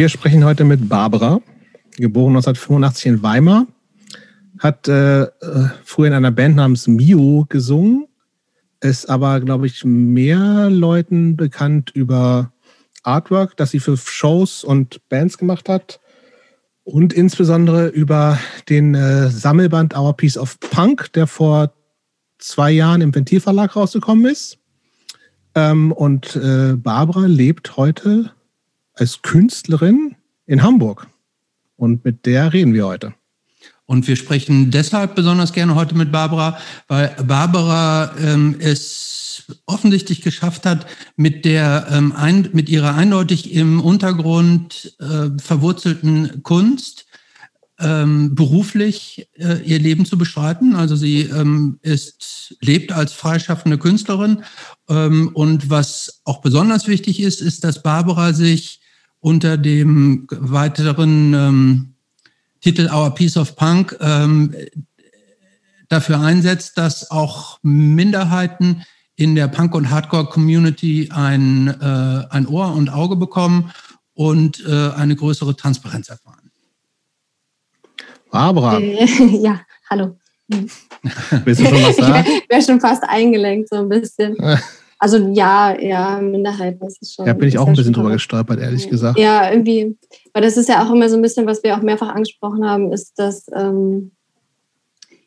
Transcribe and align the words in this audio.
Wir 0.00 0.08
sprechen 0.08 0.46
heute 0.46 0.64
mit 0.64 0.88
Barbara, 0.88 1.42
geboren 1.98 2.34
1985 2.34 3.04
in 3.04 3.22
Weimar, 3.22 3.66
hat 4.58 4.88
äh, 4.88 5.26
früher 5.84 6.06
in 6.06 6.14
einer 6.14 6.30
Band 6.30 6.56
namens 6.56 6.88
Mio 6.88 7.44
gesungen, 7.50 8.06
ist 8.80 9.10
aber, 9.10 9.40
glaube 9.40 9.66
ich, 9.66 9.84
mehr 9.84 10.70
Leuten 10.70 11.36
bekannt 11.36 11.90
über 11.90 12.50
Artwork, 13.02 13.58
das 13.58 13.72
sie 13.72 13.78
für 13.78 13.98
Shows 13.98 14.64
und 14.64 15.06
Bands 15.10 15.36
gemacht 15.36 15.68
hat 15.68 16.00
und 16.82 17.12
insbesondere 17.12 17.88
über 17.88 18.38
den 18.70 18.94
äh, 18.94 19.28
Sammelband 19.28 19.94
Our 19.94 20.16
Piece 20.16 20.38
of 20.38 20.58
Punk, 20.60 21.12
der 21.12 21.26
vor 21.26 21.74
zwei 22.38 22.70
Jahren 22.70 23.02
im 23.02 23.14
Ventilverlag 23.14 23.76
rausgekommen 23.76 24.24
ist. 24.24 24.56
Ähm, 25.54 25.92
und 25.92 26.36
äh, 26.36 26.72
Barbara 26.74 27.26
lebt 27.26 27.76
heute 27.76 28.30
als 29.00 29.22
Künstlerin 29.22 30.14
in 30.46 30.62
Hamburg. 30.62 31.08
Und 31.76 32.04
mit 32.04 32.26
der 32.26 32.52
reden 32.52 32.74
wir 32.74 32.86
heute. 32.86 33.14
Und 33.86 34.06
wir 34.06 34.14
sprechen 34.14 34.70
deshalb 34.70 35.16
besonders 35.16 35.52
gerne 35.52 35.74
heute 35.74 35.96
mit 35.96 36.12
Barbara, 36.12 36.58
weil 36.86 37.16
Barbara 37.26 38.14
ähm, 38.20 38.56
es 38.60 39.46
offensichtlich 39.66 40.20
geschafft 40.20 40.66
hat, 40.66 40.86
mit 41.16 41.44
der 41.44 41.88
ähm, 41.90 42.12
ein, 42.12 42.50
mit 42.52 42.68
ihrer 42.68 42.94
eindeutig 42.94 43.52
im 43.52 43.80
Untergrund 43.80 44.94
äh, 45.00 45.30
verwurzelten 45.42 46.42
Kunst 46.42 47.06
ähm, 47.80 48.34
beruflich 48.34 49.28
äh, 49.34 49.62
ihr 49.64 49.78
Leben 49.78 50.04
zu 50.04 50.18
beschreiten. 50.18 50.76
Also 50.76 50.94
sie 50.94 51.22
ähm, 51.22 51.78
ist, 51.82 52.54
lebt 52.60 52.92
als 52.92 53.12
freischaffende 53.12 53.78
Künstlerin. 53.78 54.44
Ähm, 54.88 55.30
und 55.32 55.70
was 55.70 56.20
auch 56.24 56.42
besonders 56.42 56.86
wichtig 56.86 57.20
ist, 57.20 57.40
ist, 57.40 57.64
dass 57.64 57.82
Barbara 57.82 58.34
sich 58.34 58.79
unter 59.20 59.56
dem 59.56 60.26
weiteren 60.30 61.34
ähm, 61.34 61.94
Titel 62.60 62.90
Our 62.92 63.14
Piece 63.14 63.36
of 63.36 63.56
Punk 63.56 63.96
ähm, 64.00 64.54
dafür 65.88 66.20
einsetzt, 66.20 66.78
dass 66.78 67.10
auch 67.10 67.58
Minderheiten 67.62 68.84
in 69.16 69.34
der 69.34 69.48
Punk- 69.48 69.74
und 69.74 69.90
Hardcore-Community 69.90 71.10
ein, 71.12 71.68
äh, 71.68 72.24
ein 72.30 72.46
Ohr 72.46 72.74
und 72.74 72.90
Auge 72.90 73.16
bekommen 73.16 73.70
und 74.14 74.64
äh, 74.66 74.90
eine 74.92 75.16
größere 75.16 75.56
Transparenz 75.56 76.08
erfahren. 76.08 76.50
Barbara. 78.30 78.78
ja, 78.78 79.60
hallo. 79.90 80.16
Willst 80.48 81.60
du 81.60 81.64
schon 81.66 81.82
was 81.82 81.96
sagen? 81.98 82.26
Ich 82.28 82.48
wäre 82.48 82.62
schon 82.62 82.80
fast 82.80 83.02
eingelenkt, 83.04 83.68
so 83.68 83.76
ein 83.76 83.88
bisschen. 83.88 84.36
Also 85.00 85.16
ja, 85.32 85.80
ja, 85.80 86.20
Minderheiten 86.20 86.86
ist 86.86 87.00
es 87.00 87.14
schon. 87.14 87.24
Da 87.24 87.32
bin 87.32 87.48
ich 87.48 87.58
auch 87.58 87.66
ein 87.66 87.74
bisschen 87.74 87.94
drüber 87.94 88.10
gestolpert, 88.10 88.60
ehrlich 88.60 88.88
gesagt. 88.88 89.18
Ja, 89.18 89.50
irgendwie, 89.50 89.96
weil 90.34 90.42
das 90.42 90.58
ist 90.58 90.68
ja 90.68 90.84
auch 90.84 90.92
immer 90.92 91.08
so 91.08 91.16
ein 91.16 91.22
bisschen, 91.22 91.46
was 91.46 91.62
wir 91.62 91.74
auch 91.74 91.80
mehrfach 91.80 92.10
angesprochen 92.10 92.68
haben, 92.68 92.92
ist, 92.92 93.18
dass 93.18 93.46
ähm, 93.54 94.12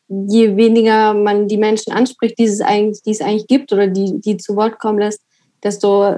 je 0.08 0.56
weniger 0.56 1.16
man 1.16 1.48
die 1.48 1.58
Menschen 1.58 1.92
anspricht, 1.92 2.38
die 2.38 2.44
es 2.44 2.62
eigentlich, 2.62 3.02
die 3.02 3.12
es 3.12 3.22
eigentlich 3.22 3.48
gibt 3.48 3.74
oder 3.74 3.88
die, 3.88 4.22
die 4.22 4.38
zu 4.38 4.56
Wort 4.56 4.78
kommen 4.78 5.00
lässt, 5.00 5.22
desto 5.64 6.16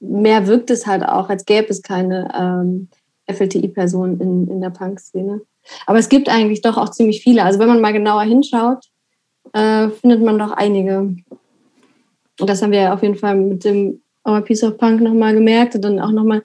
mehr 0.00 0.48
wirkt 0.48 0.70
es 0.70 0.84
halt 0.86 1.04
auch, 1.04 1.28
als 1.28 1.44
gäbe 1.44 1.68
es 1.68 1.82
keine 1.82 2.28
ähm, 2.36 2.88
FLTI-Personen 3.32 4.20
in, 4.20 4.48
in 4.48 4.60
der 4.60 4.70
Punk-Szene. 4.70 5.42
Aber 5.86 5.98
es 5.98 6.08
gibt 6.08 6.28
eigentlich 6.28 6.62
doch 6.62 6.76
auch 6.76 6.90
ziemlich 6.90 7.22
viele. 7.22 7.44
Also 7.44 7.60
wenn 7.60 7.68
man 7.68 7.80
mal 7.80 7.92
genauer 7.92 8.22
hinschaut, 8.22 8.84
äh, 9.52 9.90
findet 9.90 10.22
man 10.22 10.38
doch 10.38 10.50
einige. 10.50 11.14
Und 12.40 12.48
das 12.48 12.62
haben 12.62 12.72
wir 12.72 12.80
ja 12.80 12.94
auf 12.94 13.02
jeden 13.02 13.16
Fall 13.16 13.36
mit 13.36 13.64
dem 13.64 14.00
Our 14.26 14.42
Piece 14.42 14.62
of 14.64 14.78
Punk 14.78 15.00
nochmal 15.00 15.34
gemerkt 15.34 15.74
und 15.74 15.82
dann 15.82 15.98
auch 15.98 16.12
nochmal 16.12 16.42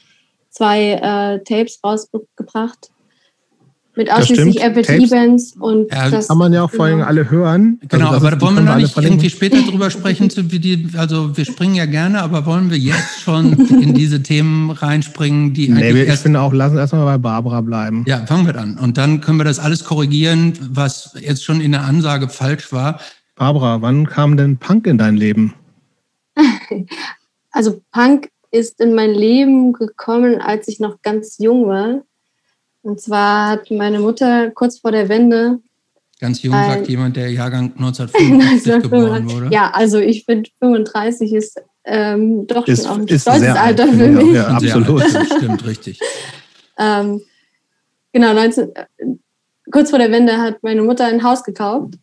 zwei 0.50 0.92
äh, 0.94 1.44
Tapes 1.44 1.80
rausgebracht. 1.84 2.92
Mit 3.98 4.12
ausschließlich 4.12 4.60
FLT-Bands 4.60 5.56
und 5.58 5.90
ja, 5.90 6.10
das 6.10 6.28
kann 6.28 6.38
man 6.38 6.52
ja 6.52 6.64
auch 6.64 6.70
vor 6.70 6.84
allem 6.84 6.98
genau. 6.98 7.08
alle 7.08 7.32
hören. 7.32 7.80
Genau, 7.88 8.10
also 8.10 8.28
aber 8.28 8.42
wollen 8.42 8.56
wir 8.56 8.62
noch 8.62 8.76
nicht 8.76 8.98
irgendwie 8.98 9.30
später 9.30 9.62
drüber 9.62 9.90
sprechen, 9.90 10.30
zu, 10.30 10.52
wie 10.52 10.60
die, 10.60 10.90
also 10.98 11.38
wir 11.38 11.46
springen 11.46 11.76
ja 11.76 11.86
gerne, 11.86 12.22
aber 12.22 12.46
wollen 12.46 12.70
wir 12.70 12.78
jetzt 12.78 13.22
schon 13.22 13.54
in 13.54 13.94
diese 13.94 14.22
Themen 14.22 14.70
reinspringen, 14.72 15.54
die 15.54 15.70
nee, 15.70 15.82
eigentlich. 15.82 16.10
Ich 16.10 16.20
finde 16.20 16.42
auch, 16.42 16.52
lassen 16.52 16.78
erstmal 16.78 17.06
bei 17.06 17.18
Barbara 17.18 17.62
bleiben. 17.62 18.04
Ja, 18.06 18.26
fangen 18.26 18.46
wir 18.46 18.52
dann. 18.52 18.78
Und 18.78 18.98
dann 18.98 19.22
können 19.22 19.38
wir 19.38 19.46
das 19.46 19.60
alles 19.60 19.86
korrigieren, 19.86 20.52
was 20.72 21.16
jetzt 21.22 21.46
schon 21.46 21.62
in 21.62 21.72
der 21.72 21.86
Ansage 21.86 22.28
falsch 22.28 22.74
war. 22.74 23.00
Barbara, 23.36 23.82
wann 23.82 24.08
kam 24.08 24.36
denn 24.36 24.58
Punk 24.58 24.88
in 24.88 24.98
dein 24.98 25.16
Leben? 25.16 25.54
Also 27.52 27.82
Punk 27.90 28.32
ist 28.52 28.82
in 28.82 28.94
mein 28.96 29.12
Leben 29.12 29.72
gekommen, 29.72 30.42
als 30.42 30.68
ich 30.68 30.82
noch 30.82 31.02
ganz 31.02 31.38
jung 31.38 31.68
war. 31.68 32.02
Und 32.82 33.00
zwar 33.00 33.48
hat 33.48 33.72
meine 33.72 34.00
Mutter 34.00 34.52
kurz 34.52 34.80
vor 34.80 34.92
der 34.92 35.08
Wende. 35.08 35.60
Ganz 36.20 36.44
jung 36.44 36.54
ein, 36.54 36.70
sagt 36.70 36.90
jemand, 36.90 37.16
der 37.16 37.32
Jahrgang 37.32 37.72
1985 37.78 38.84
geboren 38.84 39.32
wurde. 39.32 39.50
Ja, 39.54 39.72
also 39.74 40.00
ich 40.00 40.26
finde 40.26 40.50
35 40.60 41.34
ist 41.34 41.62
ähm, 41.86 42.46
doch 42.48 42.68
ist, 42.68 42.84
schon 42.84 42.92
auch 42.92 42.98
ein 42.98 43.08
ist 43.08 43.22
stolzes 43.22 43.56
Alter 43.56 43.88
für 43.88 44.08
mich. 44.08 44.34
Ja, 44.34 44.48
absolut. 44.48 45.04
stimmt, 45.38 45.66
richtig. 45.66 46.00
ähm, 46.78 47.22
genau, 48.12 48.34
19, 48.34 48.72
kurz 49.72 49.92
vor 49.92 50.00
der 50.00 50.12
Wende 50.12 50.38
hat 50.38 50.62
meine 50.62 50.82
Mutter 50.82 51.06
ein 51.06 51.24
Haus 51.24 51.44
gekauft. 51.44 51.96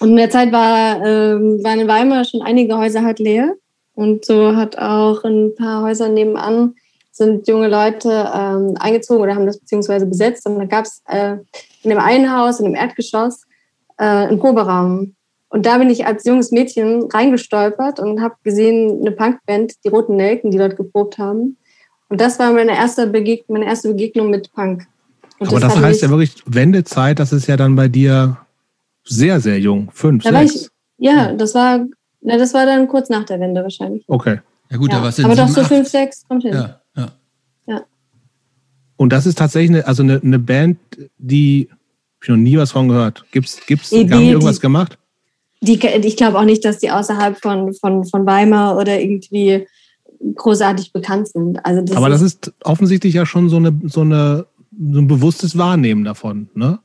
Und 0.00 0.10
in 0.10 0.16
der 0.16 0.30
Zeit 0.30 0.50
war, 0.50 1.04
ähm, 1.04 1.62
waren 1.62 1.80
in 1.80 1.88
Weimar 1.88 2.24
schon 2.24 2.42
einige 2.42 2.76
Häuser 2.76 3.02
halt 3.02 3.18
leer. 3.18 3.54
Und 3.94 4.24
so 4.24 4.56
hat 4.56 4.78
auch 4.78 5.24
ein 5.24 5.54
paar 5.54 5.82
Häuser 5.82 6.08
nebenan 6.08 6.74
sind 7.12 7.46
junge 7.48 7.68
Leute 7.68 8.30
ähm, 8.34 8.74
eingezogen 8.78 9.22
oder 9.22 9.34
haben 9.34 9.46
das 9.46 9.58
beziehungsweise 9.58 10.06
besetzt. 10.06 10.46
Und 10.46 10.58
da 10.58 10.64
gab 10.64 10.86
es 10.86 11.02
äh, 11.06 11.36
in 11.82 11.90
dem 11.90 11.98
einen 11.98 12.34
Haus, 12.34 12.60
in 12.60 12.64
dem 12.64 12.74
Erdgeschoss, 12.74 13.42
äh, 13.98 14.04
einen 14.04 14.38
Proberaum. 14.38 15.14
Und 15.50 15.66
da 15.66 15.76
bin 15.78 15.90
ich 15.90 16.06
als 16.06 16.24
junges 16.24 16.50
Mädchen 16.50 17.08
reingestolpert 17.12 18.00
und 18.00 18.22
habe 18.22 18.36
gesehen, 18.42 19.00
eine 19.00 19.10
Punkband, 19.10 19.74
die 19.84 19.88
Roten 19.88 20.16
Nelken, 20.16 20.50
die 20.50 20.58
dort 20.58 20.76
geprobt 20.76 21.18
haben. 21.18 21.58
Und 22.08 22.20
das 22.20 22.38
war 22.38 22.52
meine 22.52 22.74
erste, 22.74 23.06
Begeg 23.06 23.44
meine 23.48 23.66
erste 23.66 23.88
Begegnung 23.88 24.30
mit 24.30 24.52
Punk. 24.54 24.86
Und 25.38 25.48
Aber 25.48 25.60
das, 25.60 25.74
das 25.74 25.82
heißt 25.82 26.02
ja 26.02 26.08
wirklich 26.08 26.42
Wendezeit, 26.46 27.18
das 27.18 27.32
ist 27.32 27.48
ja 27.48 27.56
dann 27.56 27.76
bei 27.76 27.88
dir 27.88 28.38
sehr, 29.04 29.40
sehr 29.40 29.58
jung, 29.58 29.90
fünf, 29.92 30.24
da 30.24 30.30
sechs. 30.30 30.54
Ich, 30.54 30.70
ja, 30.98 31.32
das 31.32 31.54
war, 31.54 31.86
na, 32.20 32.36
das 32.36 32.54
war 32.54 32.66
dann 32.66 32.88
kurz 32.88 33.08
nach 33.08 33.24
der 33.24 33.40
Wende 33.40 33.62
wahrscheinlich. 33.62 34.04
Okay. 34.06 34.40
Ja 34.70 34.76
gut, 34.76 34.92
ja. 34.92 34.98
aber, 34.98 35.12
aber 35.24 35.34
doch 35.34 35.48
so 35.48 35.64
fünf, 35.64 35.88
sechs 35.88 36.24
kommt 36.28 36.42
hin. 36.42 36.52
Ja. 36.52 36.76
Und 39.00 39.14
das 39.14 39.24
ist 39.24 39.38
tatsächlich 39.38 39.70
eine, 39.70 39.86
also 39.86 40.02
eine, 40.02 40.20
eine 40.22 40.38
Band, 40.38 40.78
die 41.16 41.70
ich 42.20 42.28
noch 42.28 42.36
nie 42.36 42.58
was 42.58 42.72
von 42.72 42.86
gehört. 42.86 43.24
Gibt's, 43.32 43.58
gibt's, 43.66 43.88
die, 43.88 44.00
haben 44.00 44.20
die 44.20 44.28
irgendwas 44.28 44.56
die, 44.56 44.60
gemacht? 44.60 44.98
Die, 45.62 45.80
ich 45.82 46.18
glaube 46.18 46.38
auch 46.38 46.44
nicht, 46.44 46.62
dass 46.66 46.80
die 46.80 46.90
außerhalb 46.90 47.40
von, 47.40 47.72
von, 47.72 48.04
von 48.04 48.26
Weimar 48.26 48.76
oder 48.76 49.00
irgendwie 49.00 49.66
großartig 50.34 50.92
bekannt 50.92 51.28
sind. 51.28 51.64
Also 51.64 51.80
das 51.80 51.96
Aber 51.96 52.08
ist, 52.08 52.12
das 52.12 52.22
ist 52.22 52.52
offensichtlich 52.62 53.14
ja 53.14 53.24
schon 53.24 53.48
so, 53.48 53.56
eine, 53.56 53.80
so, 53.84 54.02
eine, 54.02 54.44
so 54.78 54.98
ein 55.00 55.06
bewusstes 55.06 55.56
Wahrnehmen 55.56 56.04
davon, 56.04 56.50
ne? 56.52 56.78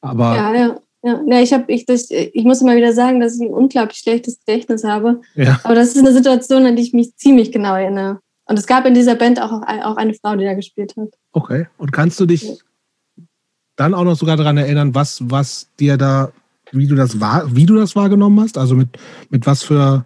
Aber 0.00 0.34
ja, 0.34 0.54
ja. 0.54 0.80
Ja, 1.02 1.20
ja 1.26 1.40
ich, 1.40 1.52
hab, 1.52 1.68
ich, 1.68 1.86
das, 1.86 2.10
ich 2.10 2.44
muss 2.44 2.60
immer 2.60 2.76
wieder 2.76 2.92
sagen, 2.92 3.20
dass 3.20 3.36
ich 3.36 3.42
ein 3.42 3.52
unglaublich 3.52 3.98
schlechtes 3.98 4.38
Gedächtnis 4.40 4.84
habe. 4.84 5.20
Ja. 5.34 5.60
Aber 5.64 5.74
das 5.74 5.88
ist 5.88 5.98
eine 5.98 6.12
Situation, 6.12 6.66
an 6.66 6.76
die 6.76 6.82
ich 6.82 6.92
mich 6.92 7.16
ziemlich 7.16 7.52
genau 7.52 7.74
erinnere. 7.74 8.20
Und 8.44 8.58
es 8.58 8.66
gab 8.66 8.84
in 8.84 8.94
dieser 8.94 9.14
Band 9.14 9.40
auch, 9.40 9.52
auch 9.62 9.96
eine 9.96 10.14
Frau, 10.14 10.34
die 10.36 10.44
da 10.44 10.54
gespielt 10.54 10.94
hat. 10.96 11.08
Okay. 11.32 11.68
Und 11.78 11.92
kannst 11.92 12.18
du 12.18 12.26
dich 12.26 12.58
dann 13.76 13.94
auch 13.94 14.04
noch 14.04 14.16
sogar 14.16 14.36
daran 14.36 14.58
erinnern, 14.58 14.94
was, 14.94 15.22
was 15.30 15.68
dir 15.78 15.96
da, 15.96 16.32
wie 16.72 16.86
du 16.86 16.96
das 16.96 17.20
war, 17.20 17.54
wie 17.54 17.64
du 17.64 17.76
das 17.76 17.96
wahrgenommen 17.96 18.40
hast? 18.40 18.58
Also 18.58 18.74
mit, 18.74 18.88
mit 19.30 19.46
was 19.46 19.62
für 19.62 20.04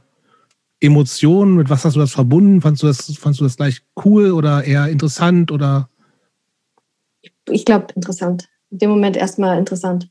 Emotionen, 0.79 1.57
mit 1.57 1.71
was 1.71 1.85
hast 1.85 1.97
du 1.97 2.01
das 2.01 2.13
verbunden? 2.13 2.61
Fandst 2.61 2.83
du 2.83 2.87
das, 2.87 3.17
fandst 3.17 3.41
du 3.41 3.45
das 3.45 3.57
gleich 3.57 3.81
cool 4.05 4.31
oder 4.31 4.65
eher 4.65 4.89
interessant 4.89 5.51
oder? 5.51 5.89
Ich 7.49 7.65
glaube 7.65 7.87
interessant. 7.95 8.49
In 8.71 8.79
dem 8.79 8.91
Moment 8.91 9.17
erstmal 9.17 9.59
interessant. 9.59 10.09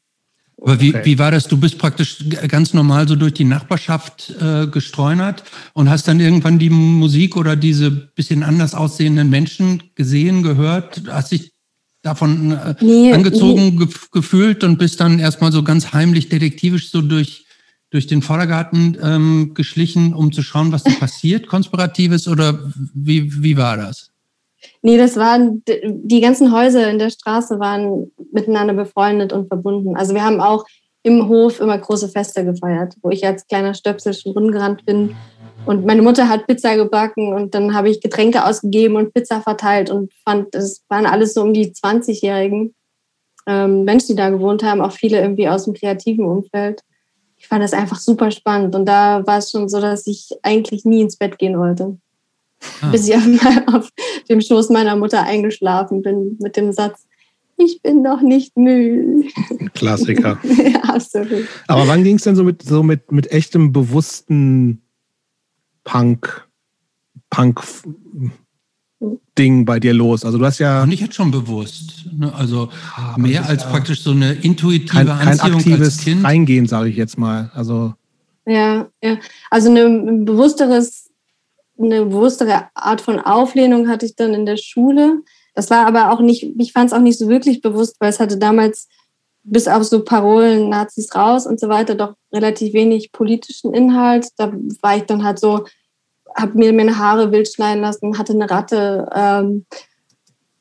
Aber 0.64 0.80
wie, 0.80 0.96
okay. 0.96 1.02
wie 1.04 1.20
war 1.20 1.30
das? 1.30 1.50
Du 1.50 1.58
bist 1.58 1.78
praktisch 1.78 2.24
ganz 2.48 2.74
normal 2.74 3.06
so 3.06 3.18
durch 3.18 3.34
die 3.34 3.44
Nachbarschaft 3.44 4.34
äh, 4.40 4.66
gestreunert 4.68 5.44
und 5.74 5.90
hast 5.90 6.08
dann 6.08 6.22
irgendwann 6.22 6.58
die 6.58 6.70
Musik 6.70 7.36
oder 7.36 7.58
diese 7.58 7.92
bisschen 7.92 8.44
anders 8.44 8.74
aussehenden 8.74 9.30
Menschen 9.30 9.84
gesehen, 9.96 10.42
gehört, 10.42 11.04
hast 11.10 11.34
dich 11.34 11.52
davon 12.02 12.52
äh, 12.52 12.76
nee, 12.80 13.12
angezogen 13.12 13.76
nee. 13.78 13.88
gefühlt 14.14 14.64
und 14.64 14.78
bist 14.80 15.02
dann 15.02 15.20
erstmal 15.20 15.52
so 15.52 15.64
ganz 15.64 15.92
heimlich 15.92 16.30
detektivisch 16.30 16.92
so 16.92 17.02
durch, 17.02 17.46
durch 17.90 18.08
den 18.08 18.22
Vordergarten 18.22 18.98
ähm, 19.02 19.54
geschlichen, 19.56 20.14
um 20.14 20.32
zu 20.32 20.44
schauen, 20.44 20.72
was 20.72 20.84
da 20.84 20.92
passiert, 20.92 21.48
konspiratives 21.48 22.26
oder 22.30 22.58
wie, 22.94 23.44
wie 23.44 23.58
war 23.58 23.76
das? 23.76 24.13
Nee, 24.82 24.98
das 24.98 25.18
waren, 25.18 25.64
die 25.66 26.22
ganzen 26.22 26.54
Häuser 26.54 26.90
in 26.90 27.00
der 27.00 27.10
Straße 27.10 27.60
waren 27.60 28.12
miteinander 28.32 28.74
befreundet 28.74 29.34
und 29.34 29.48
verbunden. 29.48 29.96
Also 29.96 30.14
wir 30.14 30.24
haben 30.24 30.42
auch 30.42 30.66
im 31.04 31.28
Hof 31.28 31.60
immer 31.60 31.78
große 31.78 32.10
Feste 32.10 32.46
gefeiert, 32.46 32.96
wo 33.02 33.10
ich 33.10 33.26
als 33.26 33.48
kleiner 33.48 33.74
Stöpsel 33.74 34.14
schon 34.14 34.34
rumgerannt 34.34 34.86
bin 34.86 35.16
Und 35.66 35.86
meine 35.86 36.02
Mutter 36.02 36.28
hat 36.28 36.48
Pizza 36.48 36.76
gebacken 36.76 37.34
und 37.34 37.56
dann 37.56 37.74
habe 37.74 37.90
ich 37.90 38.02
Getränke 38.02 38.46
ausgegeben 38.46 38.96
und 38.96 39.14
Pizza 39.14 39.42
verteilt 39.42 39.90
und 39.90 40.14
fand, 40.26 40.54
das 40.54 40.84
waren 40.90 41.06
alles 41.06 41.34
so 41.34 41.42
um 41.42 41.54
die 41.54 41.72
20-Jährigen 41.72 42.74
ähm, 43.48 43.84
Menschen, 43.84 44.08
die 44.10 44.16
da 44.16 44.30
gewohnt 44.30 44.64
haben, 44.64 44.82
auch 44.82 44.92
viele 44.92 45.22
irgendwie 45.22 45.48
aus 45.48 45.66
dem 45.66 45.74
kreativen 45.74 46.26
Umfeld. 46.26 46.82
Ich 47.38 47.48
fand 47.48 47.64
das 47.64 47.74
einfach 47.74 48.00
super 48.00 48.32
spannend 48.32 48.76
und 48.76 48.86
da 48.86 49.26
war 49.26 49.38
es 49.38 49.52
schon 49.52 49.70
so, 49.70 49.80
dass 49.80 50.08
ich 50.08 50.30
eigentlich 50.44 50.86
nie 50.86 51.02
ins 51.02 51.18
Bett 51.18 51.38
gehen 51.38 51.58
wollte. 51.58 51.98
Ah. 52.82 52.92
Bis 52.92 53.08
ich 53.08 53.16
auf, 53.68 53.74
auf 53.74 53.90
dem 54.30 54.42
Schoß 54.42 54.70
meiner 54.70 54.96
Mutter 54.96 55.24
eingeschlafen 55.24 56.02
bin 56.02 56.38
mit 56.42 56.58
dem 56.58 56.72
Satz, 56.72 57.06
ich 57.58 57.82
bin 57.82 58.02
noch 58.02 58.22
nicht 58.22 58.58
müde. 58.58 59.28
Klassiker. 59.74 60.40
ja, 60.44 60.82
absolut. 60.84 61.48
Aber 61.68 61.88
wann 61.88 62.04
ging 62.04 62.16
es 62.16 62.24
denn 62.24 62.36
so 62.36 62.44
mit, 62.44 62.64
so 62.64 62.84
mit, 62.84 63.12
mit 63.12 63.32
echtem 63.32 63.72
bewussten 63.72 64.82
Punk, 65.84 66.48
Punk 67.30 67.62
Ding 69.38 69.66
bei 69.66 69.80
dir 69.80 69.94
los? 69.94 70.26
Also 70.26 70.38
du 70.38 70.46
hast 70.46 70.60
ja. 70.60 70.84
Und 70.84 70.92
ich 70.92 71.02
jetzt 71.02 71.16
schon 71.16 71.32
bewusst. 71.32 72.06
Ne? 72.12 72.34
Also 72.34 72.70
ja, 72.98 73.16
mehr 73.18 73.48
als 73.48 73.64
ja 73.64 73.70
praktisch 73.70 74.02
so 74.02 74.12
eine 74.12 74.34
intuitive 74.34 74.88
kein, 74.88 75.08
kein 75.08 75.28
Anziehung 75.28 75.58
aktives 75.58 75.82
als 75.82 75.98
Kind. 76.00 76.24
Reingehen, 76.24 76.68
sage 76.68 76.90
ich 76.90 76.96
jetzt 76.96 77.18
mal. 77.18 77.52
Also 77.54 77.94
ja, 78.46 78.90
ja. 79.02 79.18
Also 79.50 79.70
eine 79.70 80.24
bewussteres, 80.26 81.10
eine 81.80 82.06
bewusstere 82.06 82.68
Art 82.74 83.02
von 83.02 83.20
Auflehnung 83.20 83.88
hatte 83.88 84.06
ich 84.06 84.16
dann 84.16 84.34
in 84.34 84.46
der 84.46 84.58
Schule. 84.58 85.22
Das 85.56 85.70
war 85.70 85.86
aber 85.86 86.12
auch 86.12 86.20
nicht, 86.20 86.54
ich 86.58 86.74
fand 86.74 86.88
es 86.92 86.94
auch 86.94 87.02
nicht 87.02 87.20
so 87.20 87.28
wirklich 87.28 87.62
bewusst, 87.62 87.98
weil 88.00 88.10
es 88.10 88.20
hatte 88.20 88.38
damals 88.38 88.88
bis 89.44 89.68
auf 89.68 89.84
so 89.84 90.04
Parolen 90.04 90.70
Nazis 90.70 91.14
raus 91.16 91.46
und 91.46 91.60
so 91.60 91.68
weiter 91.70 91.96
doch 91.96 92.16
relativ 92.32 92.74
wenig 92.74 93.12
politischen 93.12 93.74
Inhalt. 93.74 94.28
Da 94.38 94.54
war 94.82 94.98
ich 94.98 95.04
dann 95.04 95.24
halt 95.24 95.40
so, 95.40 95.66
habe 96.36 96.58
mir 96.58 96.74
meine 96.74 96.98
Haare 96.98 97.32
wild 97.32 97.48
schneiden 97.48 97.82
lassen, 97.82 98.18
hatte 98.18 98.34
eine 98.34 98.50
Ratte, 98.50 99.10
ähm, 99.14 99.66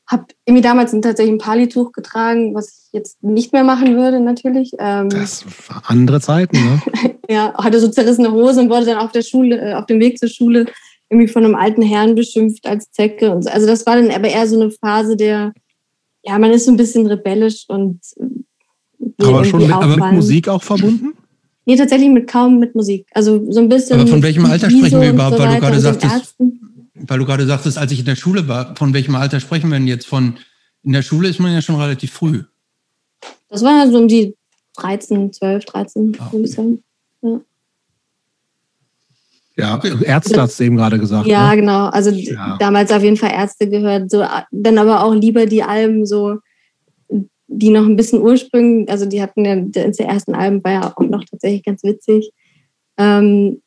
habe 0.05 0.25
irgendwie 0.45 0.61
damals 0.61 0.91
tatsächlich 0.91 1.33
ein 1.33 1.37
Palituch 1.37 1.93
getragen, 1.93 2.53
was 2.53 2.87
ich 2.87 2.93
jetzt 2.93 3.23
nicht 3.23 3.53
mehr 3.53 3.63
machen 3.63 3.95
würde 3.95 4.19
natürlich. 4.19 4.73
Ähm, 4.77 5.09
das 5.09 5.45
war 5.69 5.83
andere 5.87 6.19
Zeiten, 6.19 6.57
ne? 6.57 6.81
ja, 7.29 7.53
hatte 7.55 7.79
so 7.79 7.87
zerrissene 7.87 8.31
Hose 8.31 8.61
und 8.61 8.69
wurde 8.69 8.85
dann 8.85 8.97
auf 8.97 9.13
der 9.13 9.21
Schule, 9.21 9.59
äh, 9.59 9.73
auf 9.73 9.85
dem 9.85 9.99
Weg 10.01 10.19
zur 10.19 10.29
Schule 10.29 10.65
irgendwie 11.13 11.31
von 11.31 11.45
einem 11.45 11.55
alten 11.55 11.81
Herrn 11.81 12.15
beschimpft 12.15 12.65
als 12.65 12.91
Zecke. 12.91 13.31
Und 13.31 13.43
so. 13.43 13.49
Also 13.49 13.67
das 13.67 13.85
war 13.85 13.95
dann 13.95 14.11
aber 14.11 14.27
eher 14.27 14.47
so 14.47 14.59
eine 14.59 14.71
Phase 14.71 15.15
der, 15.15 15.53
ja, 16.23 16.39
man 16.39 16.51
ist 16.51 16.65
so 16.65 16.71
ein 16.71 16.77
bisschen 16.77 17.05
rebellisch 17.07 17.65
und 17.67 17.99
aber 19.19 19.45
schon 19.45 19.61
mit, 19.61 19.71
aber 19.71 19.97
mit 19.97 20.13
Musik 20.13 20.47
auch 20.47 20.63
verbunden? 20.63 21.13
Nee, 21.65 21.75
tatsächlich 21.75 22.09
mit 22.09 22.27
kaum 22.27 22.59
mit 22.59 22.75
Musik. 22.75 23.07
Also 23.13 23.49
so 23.51 23.59
ein 23.59 23.69
bisschen. 23.69 23.99
Aber 23.99 24.09
von 24.09 24.23
welchem 24.23 24.45
Alter 24.45 24.69
sprechen 24.69 25.01
wir 25.01 25.11
überhaupt, 25.11 25.37
so 25.37 25.43
weil 25.43 25.53
du 25.55 25.61
gerade 25.61 25.79
sagtest, 25.79 26.35
weil 26.93 27.19
du 27.19 27.25
gerade 27.25 27.45
sagtest, 27.45 27.77
als 27.77 27.91
ich 27.91 27.99
in 27.99 28.05
der 28.05 28.15
Schule 28.15 28.47
war, 28.47 28.75
von 28.75 28.93
welchem 28.93 29.15
Alter 29.15 29.39
sprechen 29.39 29.69
wir 29.69 29.77
denn 29.77 29.87
jetzt? 29.87 30.05
Von 30.07 30.35
in 30.83 30.91
der 30.91 31.01
Schule 31.01 31.29
ist 31.29 31.39
man 31.39 31.53
ja 31.53 31.61
schon 31.61 31.75
relativ 31.75 32.11
früh. 32.11 32.43
Das 33.49 33.63
war 33.63 33.89
so 33.89 33.97
um 33.97 34.07
die 34.07 34.35
13, 34.77 35.31
12, 35.31 35.65
13, 35.65 36.17
ah, 36.19 36.29
okay. 36.31 36.45
sagen. 36.47 36.83
Ja. 39.55 39.79
Ärzte 40.03 40.41
hat 40.41 40.49
es 40.49 40.59
eben 40.59 40.77
gerade 40.77 40.97
gesagt. 40.97 41.27
Ja, 41.27 41.51
ne? 41.51 41.57
genau. 41.57 41.85
Also 41.87 42.09
ja. 42.09 42.57
damals 42.59 42.91
auf 42.91 43.03
jeden 43.03 43.17
Fall 43.17 43.31
Ärzte 43.31 43.69
gehört. 43.69 44.09
So, 44.09 44.25
dann 44.51 44.77
aber 44.77 45.03
auch 45.03 45.13
lieber 45.13 45.45
die 45.45 45.63
Alben 45.63 46.05
so 46.05 46.39
die 47.55 47.69
noch 47.69 47.85
ein 47.85 47.95
bisschen 47.95 48.21
ursprünglich, 48.21 48.89
also 48.89 49.05
die 49.05 49.21
hatten 49.21 49.45
ja, 49.45 49.55
der 49.55 50.07
ersten 50.07 50.33
Alben 50.33 50.63
war 50.63 50.71
ja 50.71 50.93
auch 50.95 51.01
noch 51.01 51.23
tatsächlich 51.23 51.63
ganz 51.63 51.83
witzig. 51.83 52.31
Ähm, 52.97 53.61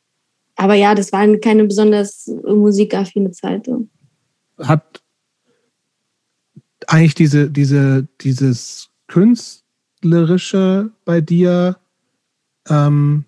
aber 0.55 0.73
ja, 0.73 0.95
das 0.95 1.11
war 1.11 1.25
keine 1.37 1.65
besonders 1.65 2.29
musikaffine 2.43 3.31
Zeit. 3.31 3.69
Hat 4.57 5.01
eigentlich 6.87 7.15
diese, 7.15 7.49
diese, 7.49 8.07
dieses 8.21 8.89
Künstlerische 9.07 10.91
bei 11.05 11.21
dir, 11.21 11.77
ähm, 12.69 13.25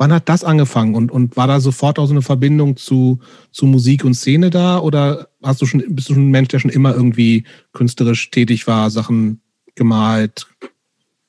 wann 0.00 0.14
hat 0.14 0.30
das 0.30 0.44
angefangen? 0.44 0.94
Und, 0.94 1.12
und 1.12 1.36
war 1.36 1.46
da 1.46 1.60
sofort 1.60 1.98
auch 1.98 2.06
so 2.06 2.14
eine 2.14 2.22
Verbindung 2.22 2.76
zu, 2.76 3.18
zu 3.52 3.66
Musik 3.66 4.02
und 4.02 4.14
Szene 4.14 4.48
da? 4.48 4.80
Oder 4.80 5.28
hast 5.42 5.60
du 5.60 5.66
schon, 5.66 5.84
bist 5.88 6.08
du 6.08 6.14
schon 6.14 6.28
ein 6.28 6.30
Mensch, 6.30 6.48
der 6.48 6.58
schon 6.58 6.70
immer 6.70 6.94
irgendwie 6.94 7.44
künstlerisch 7.74 8.30
tätig 8.30 8.66
war, 8.66 8.88
Sachen 8.88 9.42
gemalt, 9.74 10.46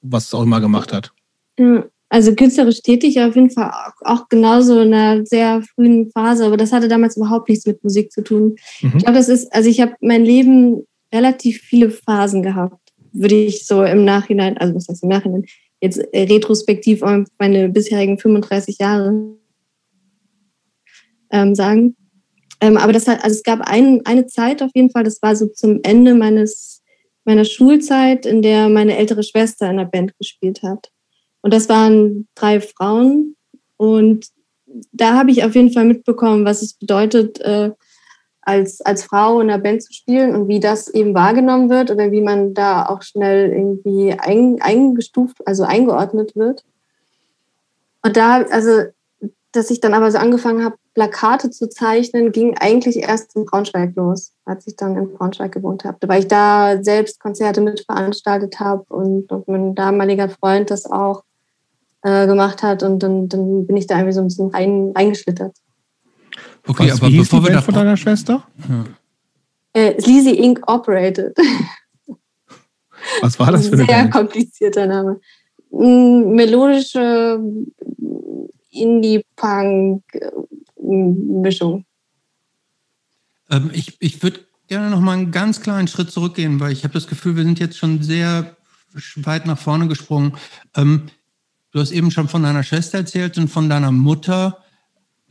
was 0.02 0.34
auch 0.34 0.44
immer 0.44 0.62
gemacht 0.62 0.94
hat? 0.94 1.12
Also 2.08 2.34
künstlerisch 2.34 2.82
tätig 2.82 3.20
auf 3.20 3.36
jeden 3.36 3.50
Fall 3.50 3.72
auch 4.02 4.30
genauso 4.30 4.80
in 4.80 4.94
einer 4.94 5.26
sehr 5.26 5.62
frühen 5.76 6.10
Phase, 6.12 6.46
aber 6.46 6.56
das 6.56 6.72
hatte 6.72 6.88
damals 6.88 7.18
überhaupt 7.18 7.50
nichts 7.50 7.66
mit 7.66 7.84
Musik 7.84 8.12
zu 8.12 8.24
tun. 8.24 8.56
Mhm. 8.82 8.94
Ich 8.96 9.04
glaube, 9.04 9.18
das 9.18 9.28
ist, 9.28 9.54
also 9.54 9.70
ich 9.70 9.82
habe 9.82 9.96
mein 10.00 10.24
Leben 10.24 10.86
relativ 11.14 11.60
viele 11.60 11.90
Phasen 11.90 12.42
gehabt, 12.42 12.80
würde 13.12 13.36
ich 13.36 13.66
so 13.66 13.84
im 13.84 14.06
Nachhinein, 14.06 14.58
also 14.58 14.76
was 14.76 14.88
heißt 14.88 15.04
im 15.04 15.10
Nachhinein, 15.10 15.46
jetzt 15.82 16.00
retrospektiv 16.14 17.02
auf 17.02 17.28
meine 17.40 17.70
bisherigen 17.70 18.18
35 18.18 18.78
Jahre 18.80 19.38
ähm, 21.32 21.56
sagen. 21.56 21.96
Ähm, 22.62 22.78
aber 22.78 22.94
das 22.94 23.08
hat, 23.08 23.24
also 23.24 23.36
es 23.36 23.44
gab 23.44 23.62
ein, 23.62 24.06
eine 24.06 24.28
Zeit 24.28 24.62
auf 24.62 24.72
jeden 24.76 24.92
Fall, 24.92 25.04
das 25.04 25.22
war 25.22 25.36
so 25.36 25.48
zum 25.48 25.80
Ende 25.84 26.14
meines 26.14 26.82
meiner 27.24 27.46
Schulzeit, 27.46 28.26
in 28.26 28.42
der 28.42 28.70
meine 28.70 28.98
ältere 28.98 29.24
Schwester 29.24 29.70
in 29.70 29.78
der 29.78 29.86
Band 29.86 30.18
gespielt 30.18 30.64
hat. 30.64 30.92
Und 31.42 31.54
das 31.54 31.70
waren 31.70 32.28
drei 32.36 32.62
Frauen. 32.62 33.36
Und 33.78 34.28
da 34.92 35.14
habe 35.14 35.32
ich 35.32 35.44
auf 35.44 35.56
jeden 35.56 35.72
Fall 35.72 35.86
mitbekommen, 35.86 36.46
was 36.46 36.62
es 36.62 36.74
bedeutet, 36.74 37.40
äh, 37.42 37.72
als, 38.52 38.82
als 38.82 39.04
Frau 39.04 39.40
in 39.40 39.48
der 39.48 39.58
Band 39.58 39.82
zu 39.82 39.94
spielen 39.94 40.36
und 40.36 40.48
wie 40.50 40.60
das 40.60 40.90
eben 40.90 41.14
wahrgenommen 41.14 41.70
wird 41.70 41.90
oder 41.90 42.12
wie 42.12 42.22
man 42.22 42.54
da 42.54 42.86
auch 42.86 43.02
schnell 43.02 43.50
irgendwie 43.50 44.12
ein, 44.12 44.58
eingestuft, 44.62 45.38
also 45.48 45.64
eingeordnet 45.64 46.36
wird. 46.36 46.66
Und 48.04 48.18
da, 48.18 48.42
also, 48.44 48.84
dass 49.54 49.72
ich 49.72 49.80
dann 49.80 49.94
aber 49.94 50.12
so 50.12 50.18
angefangen 50.18 50.66
habe, 50.66 50.76
Plakate 50.94 51.50
zu 51.50 51.70
zeichnen, 51.70 52.34
ging 52.34 52.58
eigentlich 52.58 52.98
erst 52.98 53.38
in 53.38 53.46
Braunschweig 53.46 53.96
los, 53.96 54.34
als 54.44 54.68
ich 54.68 54.76
dann 54.76 54.98
in 54.98 55.14
Braunschweig 55.14 55.54
gewohnt 55.54 55.86
habe, 55.86 55.98
weil 56.08 56.20
ich 56.20 56.28
da 56.28 56.84
selbst 56.84 57.22
Konzerte 57.22 57.62
mitveranstaltet 57.62 58.60
habe 58.60 58.84
und, 58.90 59.32
und 59.32 59.48
mein 59.48 59.76
damaliger 59.76 60.28
Freund 60.28 60.70
das 60.70 60.86
auch 60.86 61.24
äh, 62.04 62.28
gemacht 62.28 62.64
hat 62.64 62.84
und 62.84 63.00
dann, 63.02 63.30
dann 63.30 63.66
bin 63.66 63.78
ich 63.78 63.88
da 63.88 63.96
irgendwie 63.96 64.14
so 64.14 64.22
ein 64.22 64.28
bisschen 64.28 64.50
rein, 64.50 64.92
reingeschlittert. 64.94 65.54
Okay, 66.68 66.92
Was, 66.92 67.02
aber 67.02 67.12
wie 67.12 67.18
bevor 67.18 67.44
wir 67.44 67.52
da 67.52 67.62
von 67.62 67.74
deiner 67.74 67.98
Schwester? 67.98 68.44
Ja. 68.70 68.86
Äh, 69.74 70.02
Sleazy 70.02 70.32
Inc. 70.32 70.62
Operated. 70.68 71.36
Was 73.22 73.40
war 73.40 73.52
das 73.52 73.68
für 73.68 73.74
eine 73.74 73.86
Sehr 73.86 73.96
Band? 73.96 74.12
komplizierter 74.12 74.86
Name. 74.86 75.20
Melodische 75.72 77.40
Indie-Punk, 78.70 80.04
Mischung. 80.78 81.86
Ähm, 83.50 83.72
ich 83.74 83.98
ich 84.00 84.22
würde 84.22 84.42
gerne 84.68 84.90
noch 84.90 85.00
mal 85.00 85.14
einen 85.14 85.32
ganz 85.32 85.62
kleinen 85.62 85.88
Schritt 85.88 86.12
zurückgehen, 86.12 86.60
weil 86.60 86.72
ich 86.72 86.84
habe 86.84 86.94
das 86.94 87.08
Gefühl, 87.08 87.36
wir 87.36 87.44
sind 87.44 87.60
jetzt 87.60 87.78
schon 87.78 88.04
sehr 88.04 88.56
weit 89.18 89.46
nach 89.46 89.58
vorne 89.58 89.88
gesprungen. 89.88 90.38
Ähm, 90.76 91.08
du 91.72 91.80
hast 91.80 91.92
eben 91.92 92.12
schon 92.12 92.28
von 92.28 92.44
deiner 92.44 92.64
Schwester 92.64 93.00
erzählt 93.00 93.38
und 93.38 93.48
von 93.48 93.70
deiner 93.70 93.92
Mutter. 93.92 94.61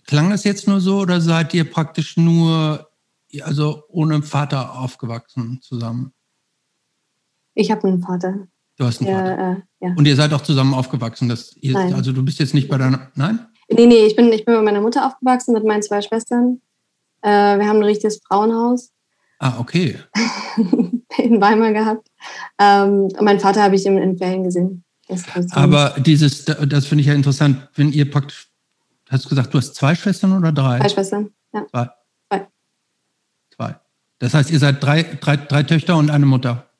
Klang 0.06 0.30
das 0.30 0.44
jetzt 0.44 0.66
nur 0.66 0.80
so 0.80 1.00
oder 1.00 1.20
seid 1.20 1.54
ihr 1.54 1.68
praktisch 1.70 2.16
nur, 2.16 2.88
also 3.42 3.84
ohne 3.88 4.22
Vater 4.22 4.78
aufgewachsen 4.78 5.60
zusammen? 5.62 6.12
Ich 7.54 7.70
habe 7.70 7.88
einen 7.88 8.02
Vater. 8.02 8.48
Du 8.76 8.84
hast 8.84 9.00
einen 9.00 9.10
ja, 9.10 9.18
Vater. 9.18 9.52
Äh, 9.52 9.86
ja. 9.86 9.94
Und 9.96 10.06
ihr 10.06 10.16
seid 10.16 10.32
auch 10.32 10.40
zusammen 10.40 10.74
aufgewachsen. 10.74 11.28
Dass 11.28 11.54
ihr. 11.56 11.76
Also 11.76 12.12
du 12.12 12.24
bist 12.24 12.38
jetzt 12.38 12.54
nicht 12.54 12.68
bei 12.68 12.78
deiner. 12.78 13.10
Nein? 13.14 13.46
Nee, 13.68 13.86
nee, 13.86 14.06
ich 14.06 14.16
bin, 14.16 14.32
ich 14.32 14.44
bin 14.44 14.54
mit 14.54 14.64
meiner 14.64 14.80
Mutter 14.80 15.06
aufgewachsen, 15.06 15.52
mit 15.52 15.64
meinen 15.64 15.82
zwei 15.82 16.00
Schwestern. 16.02 16.60
Äh, 17.22 17.58
wir 17.58 17.68
haben 17.68 17.78
ein 17.78 17.84
richtiges 17.84 18.20
Frauenhaus. 18.26 18.90
Ah, 19.38 19.58
okay. 19.58 19.98
in 21.18 21.40
Weimar 21.40 21.72
gehabt. 21.72 22.08
Ähm, 22.58 23.08
mein 23.20 23.40
Vater 23.40 23.62
habe 23.62 23.74
ich 23.74 23.86
in, 23.86 23.98
in 23.98 24.18
Ferien 24.18 24.44
gesehen. 24.44 24.84
Aber 25.52 25.96
dieses, 25.98 26.44
das 26.44 26.86
finde 26.86 27.02
ich 27.02 27.08
ja 27.08 27.14
interessant, 27.14 27.68
wenn 27.74 27.92
ihr 27.92 28.10
praktisch, 28.10 28.48
hast 29.10 29.24
du 29.24 29.28
gesagt, 29.28 29.52
du 29.52 29.58
hast 29.58 29.74
zwei 29.74 29.94
Schwestern 29.94 30.36
oder 30.36 30.52
drei? 30.52 30.78
Zwei 30.78 30.88
Schwestern, 30.88 31.30
ja. 31.52 31.66
Zwei. 31.68 31.90
Zwei. 32.28 32.48
Zwei. 33.56 33.76
Das 34.18 34.34
heißt, 34.34 34.50
ihr 34.50 34.58
seid 34.58 34.82
drei, 34.82 35.02
drei, 35.02 35.36
drei 35.36 35.62
Töchter 35.62 35.96
und 35.96 36.10
eine 36.10 36.26
Mutter. 36.26 36.70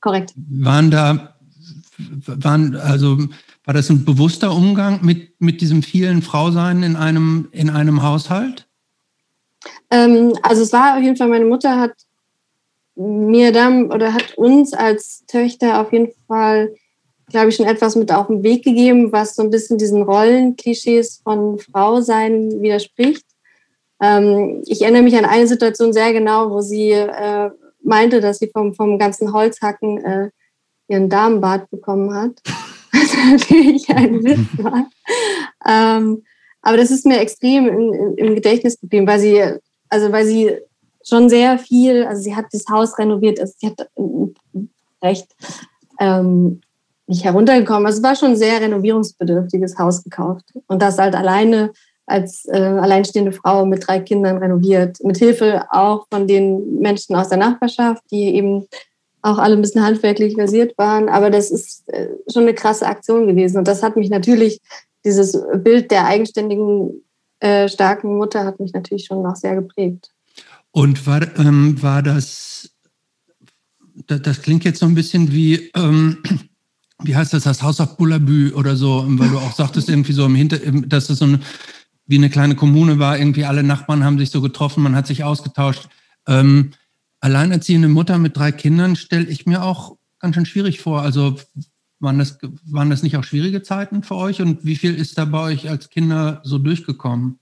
Korrekt. 0.00 0.32
Waren 0.36 0.90
da, 0.90 1.34
waren, 1.98 2.76
also 2.76 3.18
war 3.64 3.74
das 3.74 3.90
ein 3.90 4.04
bewusster 4.04 4.52
Umgang 4.54 5.04
mit, 5.04 5.40
mit 5.40 5.60
diesem 5.60 5.82
vielen 5.82 6.22
Frausein 6.22 6.82
in 6.82 6.96
einem, 6.96 7.48
in 7.50 7.68
einem 7.68 8.02
Haushalt? 8.02 8.68
Ähm, 9.90 10.32
also 10.42 10.62
es 10.62 10.72
war 10.72 10.96
auf 10.96 11.02
jeden 11.02 11.16
Fall, 11.16 11.28
meine 11.28 11.44
Mutter 11.44 11.78
hat 11.78 11.92
mir 12.94 13.52
dann 13.52 13.92
oder 13.92 14.12
hat 14.12 14.34
uns 14.36 14.72
als 14.72 15.24
Töchter 15.26 15.80
auf 15.80 15.92
jeden 15.92 16.12
Fall 16.26 16.74
glaube 17.30 17.48
ich, 17.48 17.56
schon 17.56 17.66
etwas 17.66 17.96
mit 17.96 18.12
auf 18.12 18.28
den 18.28 18.42
Weg 18.42 18.64
gegeben, 18.64 19.12
was 19.12 19.34
so 19.34 19.42
ein 19.42 19.50
bisschen 19.50 19.78
diesen 19.78 20.02
Rollenklischees 20.02 21.20
von 21.22 21.58
Frau 21.58 22.00
sein 22.00 22.62
widerspricht. 22.62 23.24
Ähm, 24.00 24.62
ich 24.66 24.82
erinnere 24.82 25.02
mich 25.02 25.16
an 25.16 25.24
eine 25.24 25.46
Situation 25.46 25.92
sehr 25.92 26.12
genau, 26.12 26.50
wo 26.50 26.60
sie 26.60 26.92
äh, 26.92 27.50
meinte, 27.82 28.20
dass 28.20 28.38
sie 28.38 28.48
vom, 28.48 28.74
vom 28.74 28.98
ganzen 28.98 29.32
Holzhacken 29.32 30.04
äh, 30.04 30.30
ihren 30.88 31.08
Damenbart 31.08 31.70
bekommen 31.70 32.14
hat. 32.14 32.40
Was 32.92 33.14
natürlich 33.30 33.88
ein 33.90 34.24
Witz 34.24 34.64
war. 34.64 34.88
Ähm, 35.66 36.22
aber 36.62 36.76
das 36.78 36.90
ist 36.90 37.04
mir 37.04 37.20
extrem 37.20 37.68
im, 37.68 38.14
im 38.16 38.34
Gedächtnis 38.34 38.80
geblieben, 38.80 39.06
weil 39.06 39.20
sie, 39.20 39.42
also 39.88 40.10
weil 40.10 40.24
sie 40.24 40.56
schon 41.04 41.28
sehr 41.28 41.58
viel, 41.58 42.04
also 42.04 42.22
sie 42.22 42.34
hat 42.34 42.46
das 42.52 42.64
Haus 42.68 42.98
renoviert, 42.98 43.38
also 43.40 43.52
sie 43.58 43.66
hat 43.68 43.90
recht 45.02 45.28
ähm, 46.00 46.60
nicht 47.08 47.24
heruntergekommen. 47.24 47.86
Also 47.86 47.98
es 47.98 48.04
war 48.04 48.14
schon 48.14 48.30
ein 48.30 48.36
sehr 48.36 48.60
renovierungsbedürftiges 48.60 49.78
Haus 49.78 50.04
gekauft. 50.04 50.44
Und 50.66 50.82
das 50.82 50.98
halt 50.98 51.14
alleine 51.14 51.72
als 52.06 52.46
äh, 52.46 52.58
alleinstehende 52.58 53.32
Frau 53.32 53.66
mit 53.66 53.86
drei 53.86 54.00
Kindern 54.00 54.38
renoviert. 54.38 54.98
Mit 55.02 55.18
Hilfe 55.18 55.66
auch 55.70 56.06
von 56.10 56.26
den 56.26 56.80
Menschen 56.80 57.16
aus 57.16 57.28
der 57.28 57.38
Nachbarschaft, 57.38 58.02
die 58.10 58.34
eben 58.34 58.66
auch 59.22 59.38
alle 59.38 59.56
ein 59.56 59.62
bisschen 59.62 59.84
handwerklich 59.84 60.34
versiert 60.34 60.76
waren. 60.78 61.08
Aber 61.08 61.30
das 61.30 61.50
ist 61.50 61.88
äh, 61.88 62.08
schon 62.32 62.42
eine 62.42 62.54
krasse 62.54 62.86
Aktion 62.86 63.26
gewesen. 63.26 63.58
Und 63.58 63.68
das 63.68 63.82
hat 63.82 63.96
mich 63.96 64.10
natürlich, 64.10 64.60
dieses 65.04 65.38
Bild 65.56 65.90
der 65.90 66.06
eigenständigen, 66.06 67.02
äh, 67.40 67.68
starken 67.68 68.16
Mutter 68.16 68.44
hat 68.44 68.60
mich 68.60 68.72
natürlich 68.72 69.04
schon 69.04 69.22
noch 69.22 69.36
sehr 69.36 69.54
geprägt. 69.54 70.10
Und 70.70 71.06
war, 71.06 71.22
ähm, 71.38 71.80
war 71.82 72.02
das, 72.02 72.70
das, 74.06 74.22
das, 74.22 74.42
klingt 74.42 74.64
jetzt 74.64 74.80
so 74.80 74.86
ein 74.86 74.94
bisschen 74.94 75.32
wie, 75.32 75.70
ähm, 75.74 76.22
wie 77.02 77.14
heißt 77.14 77.32
das, 77.32 77.44
das 77.44 77.62
Haus 77.62 77.80
auf 77.80 77.96
Bullabü 77.96 78.52
oder 78.52 78.76
so, 78.76 79.04
weil 79.06 79.28
du 79.28 79.38
auch 79.38 79.52
sagtest 79.52 79.88
irgendwie 79.88 80.12
so 80.12 80.24
im 80.26 80.34
Hinter, 80.34 80.58
dass 80.58 81.10
es 81.10 81.18
so 81.18 81.26
eine, 81.26 81.40
wie 82.06 82.16
eine 82.16 82.30
kleine 82.30 82.56
Kommune 82.56 82.98
war, 82.98 83.18
irgendwie 83.18 83.44
alle 83.44 83.62
Nachbarn 83.62 84.04
haben 84.04 84.18
sich 84.18 84.30
so 84.30 84.40
getroffen, 84.40 84.82
man 84.82 84.96
hat 84.96 85.06
sich 85.06 85.24
ausgetauscht. 85.24 85.88
Ähm, 86.26 86.72
alleinerziehende 87.20 87.88
Mutter 87.88 88.18
mit 88.18 88.36
drei 88.36 88.52
Kindern 88.52 88.96
stelle 88.96 89.26
ich 89.26 89.46
mir 89.46 89.62
auch 89.62 89.96
ganz 90.18 90.34
schön 90.34 90.46
schwierig 90.46 90.80
vor. 90.80 91.02
Also 91.02 91.36
waren 92.00 92.18
das, 92.18 92.38
waren 92.70 92.90
das 92.90 93.02
nicht 93.02 93.16
auch 93.16 93.24
schwierige 93.24 93.62
Zeiten 93.62 94.02
für 94.02 94.16
euch 94.16 94.40
und 94.40 94.64
wie 94.64 94.76
viel 94.76 94.94
ist 94.94 95.18
da 95.18 95.24
bei 95.24 95.42
euch 95.42 95.68
als 95.68 95.90
Kinder 95.90 96.40
so 96.44 96.58
durchgekommen? 96.58 97.38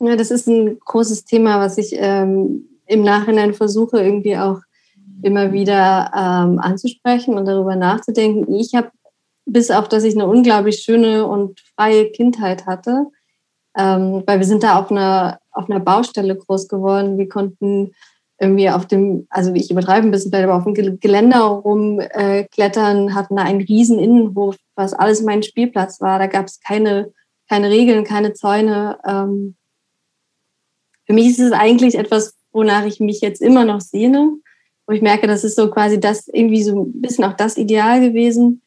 Ja, 0.00 0.16
das 0.16 0.30
ist 0.30 0.46
ein 0.46 0.78
großes 0.78 1.24
Thema, 1.24 1.58
was 1.58 1.78
ich 1.78 1.92
ähm, 1.94 2.64
im 2.86 3.02
Nachhinein 3.02 3.54
versuche, 3.54 4.00
irgendwie 4.00 4.36
auch 4.36 4.60
immer 5.22 5.52
wieder 5.52 6.10
ähm, 6.14 6.58
anzusprechen 6.58 7.36
und 7.36 7.46
darüber 7.46 7.76
nachzudenken. 7.76 8.52
Ich 8.54 8.74
habe, 8.74 8.90
bis 9.44 9.70
auf 9.70 9.88
dass 9.88 10.04
ich 10.04 10.14
eine 10.14 10.26
unglaublich 10.26 10.80
schöne 10.80 11.26
und 11.26 11.60
freie 11.76 12.10
Kindheit 12.10 12.66
hatte, 12.66 13.06
ähm, 13.76 14.22
weil 14.26 14.38
wir 14.38 14.46
sind 14.46 14.62
da 14.62 14.78
auf 14.78 14.90
einer, 14.90 15.40
auf 15.52 15.68
einer 15.70 15.80
Baustelle 15.80 16.36
groß 16.36 16.68
geworden. 16.68 17.18
Wir 17.18 17.28
konnten 17.28 17.92
irgendwie 18.38 18.68
auf 18.68 18.86
dem, 18.86 19.26
also 19.30 19.52
ich 19.54 19.70
übertreibe 19.70 20.06
ein 20.06 20.10
bisschen, 20.10 20.34
aber 20.34 20.56
auf 20.56 20.64
dem 20.64 20.74
Geländer 20.74 21.40
rumklettern, 21.40 23.08
äh, 23.08 23.12
hatten 23.12 23.36
da 23.36 23.42
einen 23.42 23.62
riesen 23.62 23.98
Innenhof, 23.98 24.56
was 24.74 24.92
alles 24.92 25.22
mein 25.22 25.42
Spielplatz 25.42 26.00
war. 26.00 26.18
Da 26.18 26.26
gab 26.26 26.46
es 26.46 26.60
keine, 26.60 27.12
keine 27.48 27.70
Regeln, 27.70 28.04
keine 28.04 28.34
Zäune. 28.34 28.98
Ähm, 29.06 29.56
für 31.06 31.14
mich 31.14 31.28
ist 31.28 31.40
es 31.40 31.52
eigentlich 31.52 31.96
etwas, 31.96 32.34
wonach 32.52 32.84
ich 32.84 33.00
mich 33.00 33.20
jetzt 33.20 33.40
immer 33.40 33.64
noch 33.64 33.80
sehne, 33.80 34.32
wo 34.86 34.92
ich 34.92 35.02
merke, 35.02 35.26
das 35.26 35.44
ist 35.44 35.56
so 35.56 35.70
quasi 35.70 35.98
das 35.98 36.28
irgendwie 36.28 36.62
so 36.62 36.84
ein 36.84 37.00
bisschen 37.00 37.24
auch 37.24 37.34
das 37.34 37.56
Ideal 37.56 38.00
gewesen. 38.00 38.62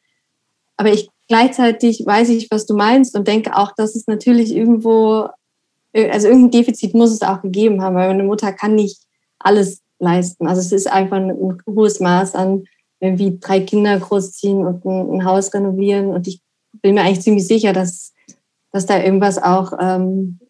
Aber 0.76 0.92
ich 0.92 1.10
gleichzeitig 1.30 2.04
weiß 2.04 2.28
ich, 2.30 2.50
was 2.50 2.66
du 2.66 2.74
meinst 2.74 3.16
und 3.16 3.28
denke 3.28 3.56
auch, 3.56 3.72
dass 3.76 3.94
es 3.94 4.08
natürlich 4.08 4.52
irgendwo, 4.52 5.28
äh, 5.92 6.10
also 6.10 6.26
irgendein 6.26 6.50
Defizit 6.50 6.92
muss 6.92 7.12
es 7.12 7.22
auch 7.22 7.40
gegeben 7.40 7.82
haben, 7.82 7.94
weil 7.94 8.10
eine 8.10 8.24
Mutter 8.24 8.52
kann 8.52 8.74
nicht 8.74 8.98
alles 9.38 9.80
leisten. 10.00 10.48
Also 10.48 10.60
es 10.60 10.72
ist 10.72 10.90
einfach 10.90 11.18
ein, 11.18 11.58
hohes 11.66 12.00
Maß 12.00 12.34
an 12.34 12.64
irgendwie 12.98 13.38
drei 13.38 13.60
Kinder 13.60 13.96
großziehen 13.98 14.66
und 14.66 14.84
ein, 14.84 15.12
ein, 15.12 15.24
Haus 15.24 15.54
renovieren. 15.54 16.08
Und 16.08 16.26
ich 16.26 16.42
bin 16.82 16.96
mir 16.96 17.02
eigentlich 17.02 17.22
ziemlich 17.22 17.46
sicher, 17.46 17.72
dass, 17.72 18.12
dass 18.72 18.86
da 18.86 19.00
irgendwas 19.00 19.38
auch 19.38 19.72
ähm, 19.80 20.40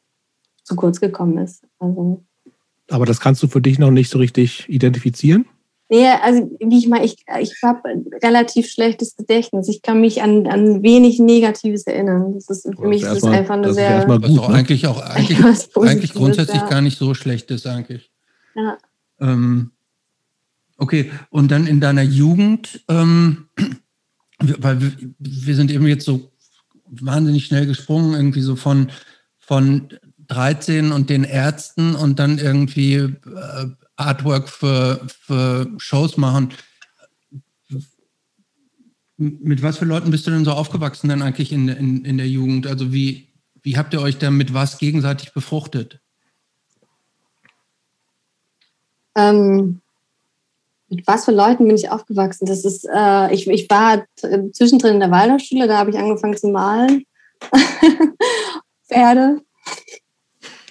zu 0.65 0.77
kurz 0.77 0.99
gekommen 0.99 1.37
ist. 1.37 1.63
Also, 1.79 2.25
Aber 2.89 3.05
das 3.05 3.21
kannst 3.21 3.43
du 3.43 3.49
für 3.49 3.61
dich 3.61 3.79
noch 3.79 3.91
nicht 3.91 4.09
so 4.09 4.19
richtig 4.19 4.67
identifizieren? 4.71 5.45
Nee, 5.93 6.07
also 6.07 6.49
wie 6.61 6.79
ich 6.79 6.87
mal, 6.87 7.05
ich, 7.05 7.17
ich 7.41 7.53
habe 7.65 7.81
relativ 8.23 8.71
schlechtes 8.71 9.17
Gedächtnis. 9.17 9.69
Ich 9.69 9.83
kann 9.83 10.01
mich 10.01 10.23
an, 10.23 10.47
an 10.47 10.85
wenig 10.85 11.19
Negatives 11.19 11.85
erinnern. 11.85 12.35
Das 12.35 12.49
ist 12.49 12.63
für 12.63 12.87
mich 12.87 13.03
das 13.03 13.19
ist 13.19 13.25
einfach 13.25 13.57
eine 13.57 13.75
sehr. 13.75 14.07
Gut, 14.07 14.23
was 14.23 14.31
ne? 14.31 14.55
eigentlich 14.55 14.87
auch 14.87 15.01
eigentlich, 15.05 15.41
eigentlich 15.77 16.15
grundsätzlich 16.15 16.61
ja. 16.61 16.69
gar 16.69 16.81
nicht 16.81 16.97
so 16.97 17.13
schlecht 17.15 17.51
ist, 17.51 17.67
eigentlich. 17.67 18.13
Ja. 18.55 18.79
Ähm, 19.19 19.73
okay, 20.79 21.11
und 21.29 21.51
dann 21.51 21.67
in 21.67 21.81
deiner 21.81 22.03
Jugend, 22.03 22.85
ähm, 22.89 23.49
weil 24.39 24.81
wir, 24.81 24.93
wir 25.19 25.57
sind 25.57 25.73
eben 25.73 25.89
jetzt 25.89 26.05
so 26.05 26.31
wahnsinnig 26.87 27.47
schnell 27.47 27.67
gesprungen, 27.67 28.15
irgendwie 28.15 28.43
so 28.43 28.55
von, 28.55 28.93
von 29.39 29.89
13 30.29 30.93
und 30.93 31.11
den 31.11 31.25
Ärzten 31.25 31.97
und 31.97 32.21
dann 32.21 32.39
irgendwie 32.39 32.95
äh, 32.95 33.67
Artwork 34.01 34.49
für, 34.49 35.07
für 35.09 35.69
Shows 35.79 36.17
machen. 36.17 36.53
Mit 39.17 39.63
was 39.63 39.79
für 39.79 39.85
Leuten 39.85 40.11
bist 40.11 40.27
du 40.27 40.31
denn 40.31 40.45
so 40.45 40.53
aufgewachsen 40.53 41.09
denn 41.09 41.23
eigentlich 41.23 41.53
in, 41.53 41.69
in, 41.69 42.05
in 42.05 42.17
der 42.17 42.29
Jugend? 42.29 42.67
Also 42.67 42.93
wie, 42.93 43.29
wie 43.63 43.77
habt 43.77 43.93
ihr 43.93 44.01
euch 44.01 44.19
da 44.19 44.31
mit 44.31 44.55
was 44.55 44.79
gegenseitig 44.79 45.33
befruchtet? 45.35 46.01
Ähm, 49.17 49.83
mit 50.89 51.07
was 51.07 51.27
für 51.27 51.33
Leuten 51.33 51.67
bin 51.67 51.77
ich 51.77 51.91
aufgewachsen? 51.91 52.47
Das 52.47 52.65
ist, 52.65 52.85
äh, 52.85 53.33
ich, 53.33 53.47
ich 53.47 53.69
war 53.69 54.07
zwischendrin 54.53 54.95
in 54.95 55.01
der 55.01 55.11
Waldorfschule, 55.11 55.69
da 55.69 55.79
habe 55.79 55.91
ich 55.91 55.99
angefangen 55.99 56.37
zu 56.37 56.49
malen. 56.49 57.05
Pferde. 58.89 59.43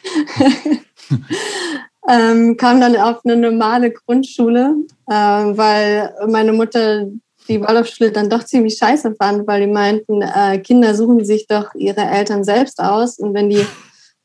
ähm, 2.10 2.58
kam 2.58 2.82
dann 2.82 2.96
auf 2.98 3.20
eine 3.24 3.36
normale 3.36 3.92
Grundschule, 3.92 4.76
äh, 5.08 5.14
weil 5.14 6.14
meine 6.28 6.54
Mutter 6.54 7.08
die 7.48 7.62
Waldorfschule 7.62 8.12
dann 8.12 8.30
doch 8.30 8.44
ziemlich 8.44 8.78
scheiße 8.78 9.16
fand, 9.16 9.48
weil 9.48 9.62
die 9.62 9.72
meinten, 9.72 10.22
äh, 10.22 10.60
Kinder 10.60 10.96
suchen 10.96 11.24
sich 11.24 11.48
doch 11.48 11.74
ihre 11.76 12.02
Eltern 12.02 12.44
selbst 12.44 12.80
aus 12.80 13.20
und 13.20 13.34
wenn 13.34 13.50
die 13.50 13.66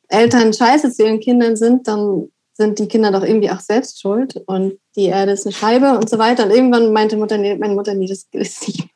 Eltern 0.08 0.52
scheiße 0.52 0.92
zu 0.92 1.04
ihren 1.04 1.20
Kindern 1.20 1.56
sind, 1.56 1.88
dann 1.88 2.28
sind 2.56 2.78
die 2.78 2.86
Kinder 2.86 3.10
doch 3.10 3.24
irgendwie 3.24 3.50
auch 3.50 3.60
selbst 3.60 4.00
schuld 4.00 4.40
und 4.46 4.78
die 4.96 5.06
Erde 5.06 5.32
ist 5.32 5.44
eine 5.44 5.52
Scheibe 5.52 5.98
und 5.98 6.08
so 6.08 6.18
weiter. 6.18 6.44
Und 6.44 6.52
irgendwann 6.52 6.92
meinte 6.92 7.16
Mutter, 7.16 7.36
nee, 7.36 7.56
meine 7.56 7.74
Mutter, 7.74 7.94
nee, 7.94 8.06
das 8.06 8.26
ist 8.30 8.68
nicht, 8.68 8.88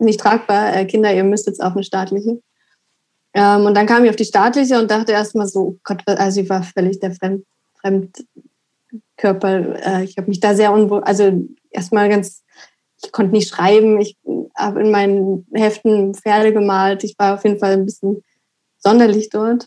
nicht 0.00 0.20
tragbar. 0.20 0.74
Äh, 0.74 0.84
Kinder, 0.86 1.14
ihr 1.14 1.22
müsst 1.22 1.46
jetzt 1.46 1.62
auf 1.62 1.74
eine 1.74 1.84
staatliche. 1.84 2.40
Ähm, 3.34 3.66
und 3.66 3.74
dann 3.74 3.86
kam 3.86 4.04
ich 4.04 4.10
auf 4.10 4.16
die 4.16 4.24
staatliche 4.24 4.78
und 4.80 4.90
dachte 4.90 5.12
erstmal 5.12 5.46
so, 5.46 5.60
oh 5.60 5.76
Gott, 5.84 6.02
also 6.06 6.40
ich 6.40 6.50
war 6.50 6.64
völlig 6.64 6.98
der 6.98 7.12
Fremd, 7.12 7.44
Fremdkörper. 7.82 9.84
Äh, 9.84 10.04
ich 10.04 10.16
habe 10.16 10.28
mich 10.28 10.40
da 10.40 10.54
sehr 10.54 10.72
unwohl, 10.72 11.02
also 11.04 11.44
erstmal 11.70 12.08
ganz, 12.08 12.42
ich 13.02 13.12
konnte 13.12 13.32
nicht 13.32 13.48
schreiben. 13.48 14.00
Ich 14.00 14.16
habe 14.56 14.80
in 14.80 14.90
meinen 14.90 15.46
Heften 15.52 16.14
Pferde 16.14 16.52
gemalt. 16.52 17.04
Ich 17.04 17.18
war 17.18 17.34
auf 17.34 17.44
jeden 17.44 17.58
Fall 17.58 17.72
ein 17.72 17.84
bisschen 17.84 18.22
sonderlich 18.78 19.28
dort. 19.28 19.66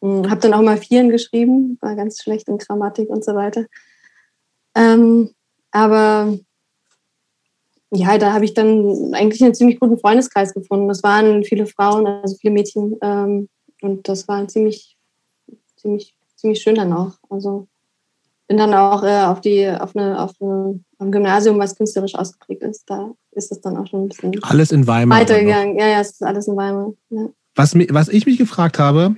Hm, 0.00 0.30
habe 0.30 0.40
dann 0.40 0.54
auch 0.54 0.62
mal 0.62 0.76
Vieren 0.76 1.10
geschrieben, 1.10 1.78
war 1.80 1.96
ganz 1.96 2.22
schlecht 2.22 2.48
in 2.48 2.58
Grammatik 2.58 3.08
und 3.08 3.24
so 3.24 3.34
weiter. 3.34 3.66
Ähm, 4.74 5.30
aber 5.70 6.38
ja, 7.90 8.18
da 8.18 8.32
habe 8.32 8.44
ich 8.44 8.54
dann 8.54 9.14
eigentlich 9.14 9.42
einen 9.42 9.54
ziemlich 9.54 9.78
guten 9.78 9.98
Freundeskreis 9.98 10.52
gefunden. 10.52 10.88
Das 10.88 11.02
waren 11.02 11.44
viele 11.44 11.66
Frauen, 11.66 12.06
also 12.06 12.36
viele 12.36 12.52
Mädchen. 12.52 12.96
Ähm, 13.00 13.48
und 13.82 14.08
das 14.08 14.26
war 14.26 14.46
ziemlich, 14.48 14.96
ziemlich, 15.76 16.16
ziemlich 16.44 16.60
schön 16.60 16.74
dann 16.74 16.92
auch. 16.92 17.12
Also 17.30 17.68
bin 18.48 18.58
dann 18.58 18.74
auch 18.74 19.02
äh, 19.02 19.24
auf 19.24 19.40
die, 19.40 19.66
auf 19.66 19.96
eine, 19.96 20.20
auf 20.20 20.32
eine, 20.40 20.78
am 20.98 21.10
Gymnasium, 21.10 21.58
was 21.58 21.74
künstlerisch 21.74 22.14
ausgeprägt 22.14 22.62
ist. 22.62 22.84
Da 22.86 23.12
ist 23.32 23.50
es 23.50 23.62
dann 23.62 23.78
auch 23.78 23.86
schon 23.86 24.04
ein 24.04 24.08
bisschen 24.08 24.44
alles 24.44 24.70
in 24.70 24.86
Weimar 24.86 25.20
weitergegangen. 25.20 25.78
Ja, 25.78 25.86
ja, 25.86 26.00
es 26.00 26.10
ist 26.10 26.22
alles 26.22 26.46
in 26.46 26.56
Weimar. 26.56 26.92
Ja. 27.08 27.28
Was, 27.54 27.74
was 27.74 28.08
ich 28.08 28.26
mich 28.26 28.36
gefragt 28.36 28.78
habe, 28.78 29.16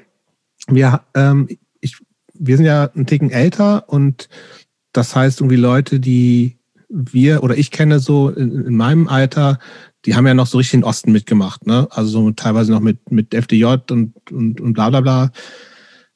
wir, 0.68 1.00
ähm, 1.14 1.48
ich, 1.80 1.96
wir 2.34 2.56
sind 2.56 2.66
ja 2.66 2.90
einen 2.94 3.06
Ticken 3.06 3.32
älter 3.32 3.88
und 3.88 4.28
das 4.92 5.16
heißt 5.16 5.40
irgendwie 5.40 5.56
Leute, 5.56 5.98
die 5.98 6.58
wir 6.88 7.42
oder 7.42 7.56
ich 7.56 7.72
kenne 7.72 7.98
so 7.98 8.30
in, 8.30 8.66
in 8.66 8.76
meinem 8.76 9.08
Alter, 9.08 9.58
die 10.04 10.14
haben 10.14 10.26
ja 10.28 10.34
noch 10.34 10.46
so 10.46 10.58
richtig 10.58 10.80
den 10.80 10.84
Osten 10.84 11.10
mitgemacht, 11.10 11.66
ne? 11.66 11.88
Also 11.90 12.10
so 12.10 12.30
teilweise 12.30 12.70
noch 12.70 12.80
mit, 12.80 13.10
mit 13.10 13.34
FDJ 13.34 13.64
und, 13.90 14.12
und, 14.30 14.60
und 14.60 14.72
bla 14.72 14.90
bla 14.90 15.00
bla. 15.00 15.32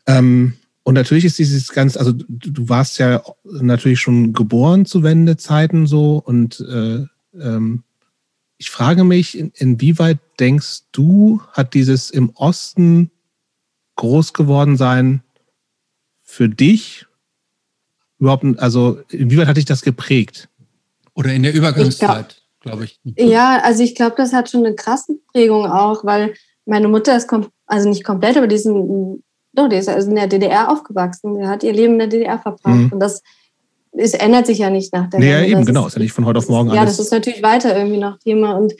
Ähm, 0.06 0.54
und 0.90 0.94
natürlich 0.94 1.24
ist 1.24 1.38
dieses 1.38 1.70
ganz, 1.70 1.96
also 1.96 2.10
du, 2.10 2.50
du, 2.50 2.68
warst 2.68 2.98
ja 2.98 3.22
natürlich 3.44 4.00
schon 4.00 4.32
geboren 4.32 4.86
zu 4.86 5.04
Wendezeiten 5.04 5.86
so 5.86 6.20
und 6.26 6.58
äh, 6.68 7.04
ähm, 7.40 7.84
ich 8.56 8.70
frage 8.70 9.04
mich, 9.04 9.38
in, 9.38 9.52
inwieweit 9.54 10.18
denkst 10.40 10.80
du, 10.90 11.42
hat 11.52 11.74
dieses 11.74 12.10
im 12.10 12.30
Osten 12.30 13.12
groß 13.94 14.32
geworden 14.32 14.76
sein 14.76 15.22
für 16.24 16.48
dich 16.48 17.06
überhaupt, 18.18 18.44
also 18.58 18.98
inwieweit 19.10 19.46
hat 19.46 19.58
dich 19.58 19.66
das 19.66 19.82
geprägt? 19.82 20.48
Oder 21.14 21.32
in 21.34 21.44
der 21.44 21.54
Übergangszeit, 21.54 22.42
glaube 22.58 22.86
ich. 22.86 22.98
Ja, 23.04 23.60
also 23.62 23.84
ich 23.84 23.94
glaube, 23.94 24.16
das 24.16 24.32
hat 24.32 24.50
schon 24.50 24.66
eine 24.66 24.74
krasse 24.74 25.20
Prägung 25.30 25.66
auch, 25.66 26.04
weil 26.04 26.34
meine 26.66 26.88
Mutter 26.88 27.16
ist, 27.16 27.30
also 27.66 27.88
nicht 27.88 28.02
komplett, 28.02 28.36
aber 28.36 28.48
die 28.48 28.56
ist, 28.56 28.66
in, 28.66 29.22
doch, 29.52 29.68
die 29.68 29.76
ist 29.76 29.88
also 29.88 30.08
in 30.08 30.16
der 30.16 30.26
DDR 30.26 30.70
aufgewachsen. 30.70 31.38
Die 31.38 31.46
hat 31.46 31.62
ihr 31.62 31.72
Leben 31.72 31.94
in 31.94 31.98
der 32.00 32.08
DDR 32.08 32.38
verbracht. 32.38 32.74
Mhm. 32.74 32.92
Und 32.92 33.00
das 33.00 33.22
es 33.92 34.14
ändert 34.14 34.46
sich 34.46 34.58
ja 34.58 34.70
nicht 34.70 34.92
nach 34.92 35.08
der 35.10 35.20
Ja, 35.20 35.42
eben, 35.42 35.64
genau. 35.64 35.86
Ist 35.86 35.96
ja 35.96 36.02
nicht 36.02 36.12
von 36.12 36.24
heute 36.24 36.38
auf 36.38 36.48
morgen 36.48 36.70
alles. 36.70 36.78
Ja, 36.78 36.84
das 36.84 36.98
ist 36.98 37.12
natürlich 37.12 37.42
weiter 37.42 37.76
irgendwie 37.76 37.98
noch 37.98 38.18
Thema. 38.18 38.56
Und 38.56 38.74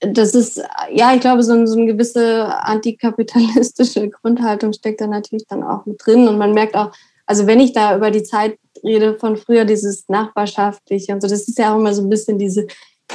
das 0.00 0.34
ist, 0.34 0.60
ja, 0.92 1.14
ich 1.14 1.20
glaube, 1.20 1.42
so, 1.42 1.52
ein, 1.52 1.66
so 1.66 1.78
eine 1.78 1.86
gewisse 1.86 2.46
antikapitalistische 2.46 4.08
Grundhaltung 4.22 4.72
steckt 4.72 5.00
da 5.00 5.06
natürlich 5.06 5.46
dann 5.48 5.62
auch 5.62 5.86
mit 5.86 6.04
drin. 6.04 6.28
Und 6.28 6.38
man 6.38 6.52
merkt 6.52 6.74
auch, 6.76 6.90
also 7.26 7.46
wenn 7.46 7.60
ich 7.60 7.72
da 7.72 7.96
über 7.96 8.10
die 8.10 8.22
Zeit 8.22 8.58
rede 8.84 9.16
von 9.18 9.36
früher, 9.36 9.64
dieses 9.64 10.08
Nachbarschaftliche 10.08 11.12
und 11.12 11.22
so, 11.22 11.28
das 11.28 11.48
ist 11.48 11.58
ja 11.58 11.72
auch 11.72 11.78
immer 11.78 11.94
so 11.94 12.02
ein 12.02 12.10
bisschen 12.10 12.38
diese, 12.38 12.66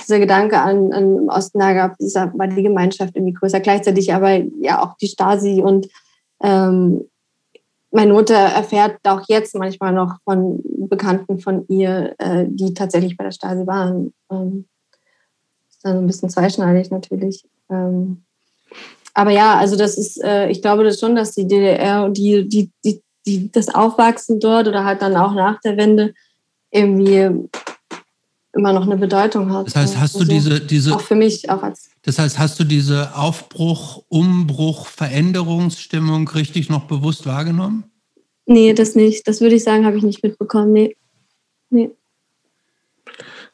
dieser 0.01 0.19
Gedanke 0.19 0.59
an, 0.59 0.91
an 0.91 1.17
im 1.17 1.27
Osten, 1.27 1.59
da 1.59 1.73
gab 1.73 1.97
dieser, 1.97 2.31
war 2.37 2.47
die 2.47 2.63
Gemeinschaft 2.63 3.15
irgendwie 3.15 3.33
größer. 3.33 3.59
Gleichzeitig 3.59 4.13
aber 4.13 4.41
ja 4.61 4.81
auch 4.81 4.97
die 4.97 5.07
Stasi 5.07 5.61
und 5.61 5.87
ähm, 6.43 7.05
meine 7.91 8.13
Mutter 8.13 8.35
erfährt 8.35 8.99
auch 9.03 9.21
jetzt 9.27 9.53
manchmal 9.55 9.93
noch 9.93 10.15
von 10.23 10.61
Bekannten 10.63 11.39
von 11.39 11.65
ihr, 11.67 12.15
äh, 12.19 12.45
die 12.47 12.73
tatsächlich 12.73 13.17
bei 13.17 13.25
der 13.25 13.31
Stasi 13.31 13.67
waren. 13.67 14.13
Ähm, 14.31 14.65
ist 15.69 15.83
dann 15.83 15.97
ein 15.97 16.07
bisschen 16.07 16.29
zweischneidig 16.29 16.89
natürlich. 16.89 17.43
Ähm, 17.69 18.23
aber 19.13 19.31
ja, 19.31 19.57
also 19.57 19.75
das 19.75 19.97
ist, 19.97 20.23
äh, 20.23 20.49
ich 20.49 20.61
glaube 20.61 20.85
das 20.85 20.99
schon, 20.99 21.15
dass 21.15 21.33
die 21.33 21.47
DDR 21.47 22.05
und 22.05 22.17
die, 22.17 22.47
die, 22.47 22.71
die, 22.85 23.01
die, 23.25 23.51
das 23.51 23.73
Aufwachsen 23.73 24.39
dort 24.39 24.67
oder 24.67 24.85
halt 24.85 25.01
dann 25.01 25.17
auch 25.17 25.33
nach 25.33 25.59
der 25.61 25.75
Wende 25.75 26.13
irgendwie 26.71 27.29
immer 28.53 28.73
noch 28.73 28.83
eine 28.83 28.97
Bedeutung 28.97 29.53
hat. 29.53 29.67
Das 29.67 29.75
heißt, 29.75 29.99
hast 29.99 30.15
also, 30.15 30.25
du 30.25 30.33
diese, 30.33 30.59
diese. 30.59 30.95
Auch 30.95 31.01
für 31.01 31.15
mich, 31.15 31.49
auch 31.49 31.63
als. 31.63 31.89
Das 32.03 32.19
heißt, 32.19 32.39
hast 32.39 32.59
du 32.59 32.63
diese 32.63 33.15
Aufbruch, 33.15 34.03
Umbruch, 34.09 34.87
Veränderungsstimmung 34.87 36.27
richtig 36.29 36.69
noch 36.69 36.85
bewusst 36.85 37.25
wahrgenommen? 37.25 37.85
Nee, 38.45 38.73
das 38.73 38.95
nicht. 38.95 39.27
Das 39.27 39.39
würde 39.41 39.55
ich 39.55 39.63
sagen, 39.63 39.85
habe 39.85 39.97
ich 39.97 40.03
nicht 40.03 40.23
mitbekommen. 40.23 40.73
Nee. 40.73 40.95
Nee. 41.69 41.91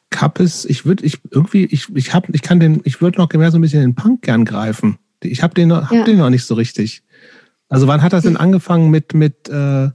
Kappes, 0.09 0.65
ich 0.65 0.85
würde, 0.85 1.05
ich 1.05 1.19
irgendwie, 1.29 1.65
ich, 1.65 1.93
ich 1.93 2.13
habe, 2.13 2.27
ich 2.31 2.41
kann 2.41 2.59
den, 2.59 2.81
ich 2.85 3.01
würde 3.01 3.19
noch 3.19 3.31
mehr 3.31 3.51
so 3.51 3.57
ein 3.57 3.61
bisschen 3.61 3.81
den 3.81 3.95
Punk 3.95 4.21
gern 4.23 4.45
greifen. 4.45 4.97
Ich 5.21 5.43
habe 5.43 5.53
den, 5.53 5.73
hab 5.73 5.91
ja. 5.91 6.03
den 6.05 6.17
noch 6.17 6.29
nicht 6.29 6.45
so 6.45 6.55
richtig. 6.55 7.03
Also 7.69 7.87
wann 7.87 8.01
hat 8.01 8.13
das 8.13 8.23
denn 8.23 8.37
angefangen 8.37 8.89
mit, 8.89 9.13
mit 9.13 9.49
äh, 9.49 9.89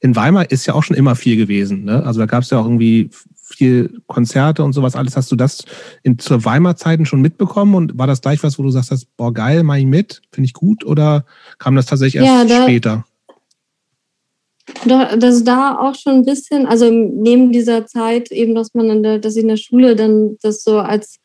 in 0.00 0.14
Weimar 0.14 0.50
ist 0.50 0.66
ja 0.66 0.74
auch 0.74 0.82
schon 0.82 0.96
immer 0.96 1.16
viel 1.16 1.36
gewesen. 1.36 1.84
Ne? 1.84 2.04
Also 2.04 2.20
da 2.20 2.26
gab 2.26 2.42
es 2.42 2.50
ja 2.50 2.58
auch 2.58 2.66
irgendwie 2.66 3.10
viel 3.48 4.02
Konzerte 4.06 4.64
und 4.64 4.72
sowas 4.72 4.96
alles. 4.96 5.16
Hast 5.16 5.30
du 5.30 5.36
das 5.36 5.64
in, 6.02 6.18
zur 6.18 6.44
Weimar-Zeiten 6.44 7.06
schon 7.06 7.20
mitbekommen 7.20 7.74
und 7.74 7.96
war 7.96 8.08
das 8.08 8.20
gleich 8.20 8.42
was, 8.42 8.58
wo 8.58 8.64
du 8.64 8.70
sagst, 8.70 9.06
boah 9.16 9.32
geil, 9.32 9.62
mach 9.62 9.76
ich 9.76 9.86
mit, 9.86 10.22
finde 10.32 10.46
ich 10.46 10.52
gut 10.52 10.84
oder 10.84 11.24
kam 11.58 11.76
das 11.76 11.86
tatsächlich 11.86 12.22
erst 12.22 12.50
ja, 12.50 12.58
da, 12.58 12.62
später? 12.64 13.04
Doch, 14.84 15.16
das 15.16 15.44
da 15.44 15.78
auch 15.78 15.94
schon 15.94 16.14
ein 16.14 16.24
bisschen, 16.24 16.66
also 16.66 16.90
neben 16.90 17.52
dieser 17.52 17.86
Zeit 17.86 18.32
eben, 18.32 18.54
dass 18.56 18.74
man 18.74 18.90
in 18.90 19.02
der, 19.04 19.18
dass 19.20 19.36
ich 19.36 19.42
in 19.42 19.48
der 19.48 19.56
Schule 19.56 19.94
dann 19.94 20.36
das 20.42 20.64
so 20.64 20.80
als, 20.80 21.18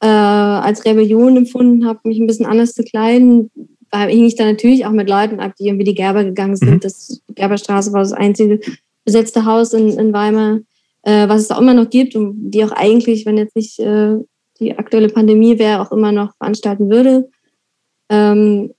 äh, 0.00 0.06
als 0.06 0.84
Rebellion 0.84 1.36
empfunden 1.36 1.86
habe, 1.86 2.00
mich 2.02 2.18
ein 2.18 2.26
bisschen 2.26 2.46
anders 2.46 2.72
zu 2.72 2.82
kleiden, 2.82 3.50
da 3.92 4.06
hing 4.06 4.24
ich 4.24 4.34
dann 4.34 4.48
natürlich 4.48 4.86
auch 4.86 4.90
mit 4.90 5.08
Leuten 5.08 5.38
ab, 5.38 5.52
die 5.56 5.68
irgendwie 5.68 5.84
die 5.84 5.94
Gerber 5.94 6.24
gegangen 6.24 6.56
sind. 6.56 6.74
Mhm. 6.74 6.80
Das 6.80 7.22
Gerberstraße 7.28 7.92
war 7.92 8.00
das 8.00 8.12
einzige 8.12 8.58
besetzte 9.04 9.44
Haus 9.44 9.72
in, 9.72 9.90
in 9.90 10.12
Weimar, 10.12 10.58
äh, 11.04 11.28
was 11.28 11.42
es 11.42 11.50
auch 11.50 11.60
immer 11.60 11.74
noch 11.74 11.90
gibt 11.90 12.16
und 12.16 12.50
die 12.50 12.64
auch 12.64 12.72
eigentlich, 12.72 13.26
wenn 13.26 13.36
jetzt 13.36 13.54
nicht 13.54 13.78
äh, 13.78 14.16
die 14.58 14.76
aktuelle 14.76 15.08
Pandemie 15.08 15.58
wäre, 15.58 15.80
auch 15.80 15.92
immer 15.92 16.12
noch 16.12 16.34
veranstalten 16.36 16.90
würde. 16.90 17.28
Ähm, 18.08 18.72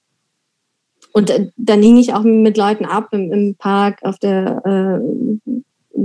und 1.13 1.29
äh, 1.29 1.51
dann 1.55 1.81
hing 1.81 1.97
ich 1.97 2.13
auch 2.13 2.23
mit 2.23 2.57
Leuten 2.57 2.85
ab 2.85 3.09
im, 3.11 3.31
im 3.31 3.55
Park, 3.55 3.99
auf 4.03 4.17
der, 4.19 4.61
äh, 4.65 5.99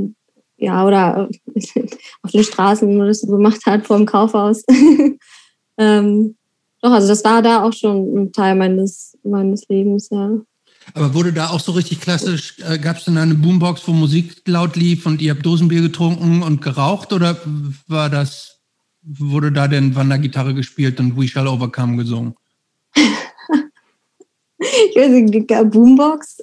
ja, 0.58 0.86
oder 0.86 1.28
auf 2.22 2.30
den 2.30 2.44
Straßen, 2.44 2.98
wo 2.98 3.04
das 3.04 3.22
so 3.22 3.28
gemacht 3.28 3.64
hat, 3.66 3.86
vor 3.86 3.96
dem 3.96 4.06
Kaufhaus. 4.06 4.62
ähm, 5.78 6.36
doch, 6.82 6.92
also 6.92 7.08
das 7.08 7.24
war 7.24 7.42
da 7.42 7.64
auch 7.64 7.72
schon 7.72 8.14
ein 8.14 8.32
Teil 8.32 8.54
meines, 8.54 9.18
meines 9.22 9.68
Lebens, 9.68 10.08
ja. 10.10 10.40
Aber 10.94 11.14
wurde 11.14 11.32
da 11.32 11.50
auch 11.50 11.60
so 11.60 11.72
richtig 11.72 12.00
klassisch, 12.00 12.56
äh, 12.68 12.78
gab 12.78 12.98
es 12.98 13.04
denn 13.04 13.16
eine 13.16 13.34
Boombox, 13.34 13.82
wo 13.86 13.92
Musik 13.92 14.42
laut 14.46 14.76
lief 14.76 15.06
und 15.06 15.20
ihr 15.20 15.32
habt 15.32 15.44
Dosenbier 15.44 15.82
getrunken 15.82 16.42
und 16.42 16.62
geraucht 16.62 17.12
oder 17.12 17.36
war 17.86 18.10
das, 18.10 18.60
wurde 19.02 19.52
da 19.52 19.68
denn 19.68 19.94
Wandergitarre 19.94 20.54
gespielt 20.54 21.00
und 21.00 21.16
We 21.16 21.28
Shall 21.28 21.48
Overcome 21.48 21.96
gesungen? 21.96 22.34
ich 24.60 24.96
weiß 24.96 25.10
nicht, 25.10 25.70
Boombox 25.70 26.38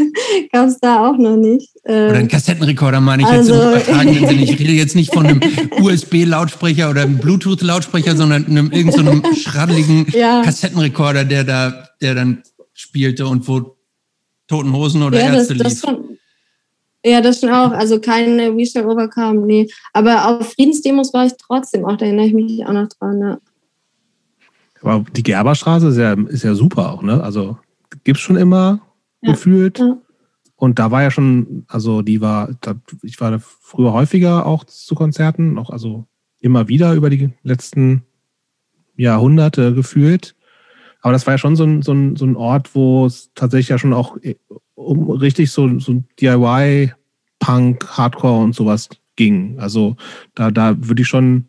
gab 0.52 0.68
es 0.68 0.78
da 0.80 1.08
auch 1.08 1.18
noch 1.18 1.36
nicht. 1.36 1.70
Oder 1.84 2.14
ein 2.14 2.28
Kassettenrekorder 2.28 3.00
meine 3.00 3.22
ich 3.22 3.28
also, 3.28 3.54
jetzt 3.54 3.62
im 3.62 3.68
also 3.68 3.76
übertragenen 3.76 4.28
Sinne. 4.28 4.42
Ich 4.42 4.58
rede 4.58 4.72
jetzt 4.72 4.96
nicht 4.96 5.12
von 5.12 5.26
einem 5.26 5.40
USB-Lautsprecher 5.80 6.90
oder 6.90 7.02
einem 7.02 7.18
Bluetooth-Lautsprecher, 7.18 8.16
sondern 8.16 8.46
einem 8.46 8.70
irgendeinem 8.70 9.22
so 9.22 9.34
schraddeligen 9.34 10.06
ja. 10.12 10.42
Kassettenrekorder, 10.42 11.24
der 11.24 11.44
da, 11.44 11.88
der 12.00 12.14
dann 12.14 12.42
spielte 12.72 13.26
und 13.26 13.46
wo 13.48 13.77
Toten 14.48 14.72
Hosen 14.72 15.02
oder 15.02 15.18
ja, 15.18 15.34
Ärzte 15.34 15.54
das, 15.54 15.80
das 15.80 15.80
schon, 15.80 16.18
Ja, 17.04 17.20
das 17.20 17.40
schon 17.40 17.50
auch. 17.50 17.70
Also 17.70 18.00
keine 18.00 18.56
We 18.56 18.66
Shall 18.66 18.86
Overcome, 18.86 19.46
nee. 19.46 19.68
Aber 19.92 20.26
auf 20.26 20.52
Friedensdemos 20.54 21.14
war 21.14 21.26
ich 21.26 21.34
trotzdem 21.38 21.84
auch, 21.84 21.96
da 21.96 22.06
erinnere 22.06 22.26
ich 22.26 22.34
mich 22.34 22.66
auch 22.66 22.72
noch 22.72 22.88
dran. 22.88 23.20
Ja. 23.20 23.38
Aber 24.82 25.04
die 25.12 25.22
Gerberstraße 25.22 25.88
ist 25.88 25.96
ja, 25.98 26.12
ist 26.12 26.44
ja 26.44 26.54
super 26.54 26.92
auch, 26.92 27.02
ne? 27.02 27.22
Also 27.22 27.58
gibt 28.04 28.18
es 28.18 28.22
schon 28.22 28.36
immer 28.36 28.80
ja. 29.22 29.32
gefühlt. 29.32 29.78
Ja. 29.78 29.98
Und 30.56 30.78
da 30.80 30.90
war 30.90 31.02
ja 31.02 31.10
schon, 31.10 31.64
also 31.68 32.02
die 32.02 32.20
war, 32.20 32.50
da, 32.60 32.74
ich 33.02 33.20
war 33.20 33.30
da 33.30 33.38
früher 33.38 33.92
häufiger 33.92 34.44
auch 34.44 34.64
zu 34.64 34.94
Konzerten, 34.94 35.56
auch 35.56 35.70
also 35.70 36.06
immer 36.40 36.68
wieder 36.68 36.94
über 36.94 37.10
die 37.10 37.30
letzten 37.42 38.02
Jahrhunderte 38.96 39.74
gefühlt. 39.74 40.34
Aber 41.08 41.14
das 41.14 41.26
war 41.26 41.32
ja 41.32 41.38
schon 41.38 41.56
so 41.56 41.64
ein, 41.64 41.80
so 41.80 41.92
ein, 41.92 42.16
so 42.16 42.26
ein 42.26 42.36
Ort, 42.36 42.74
wo 42.74 43.06
es 43.06 43.30
tatsächlich 43.34 43.70
ja 43.70 43.78
schon 43.78 43.94
auch 43.94 44.18
äh, 44.18 44.34
um 44.74 45.08
richtig 45.08 45.50
so, 45.50 45.78
so 45.78 46.04
DIY, 46.20 46.92
Punk, 47.38 47.88
Hardcore 47.96 48.42
und 48.42 48.54
sowas 48.54 48.90
ging. 49.16 49.58
Also 49.58 49.96
da, 50.34 50.50
da 50.50 50.76
würde 50.78 51.00
ich 51.00 51.08
schon 51.08 51.48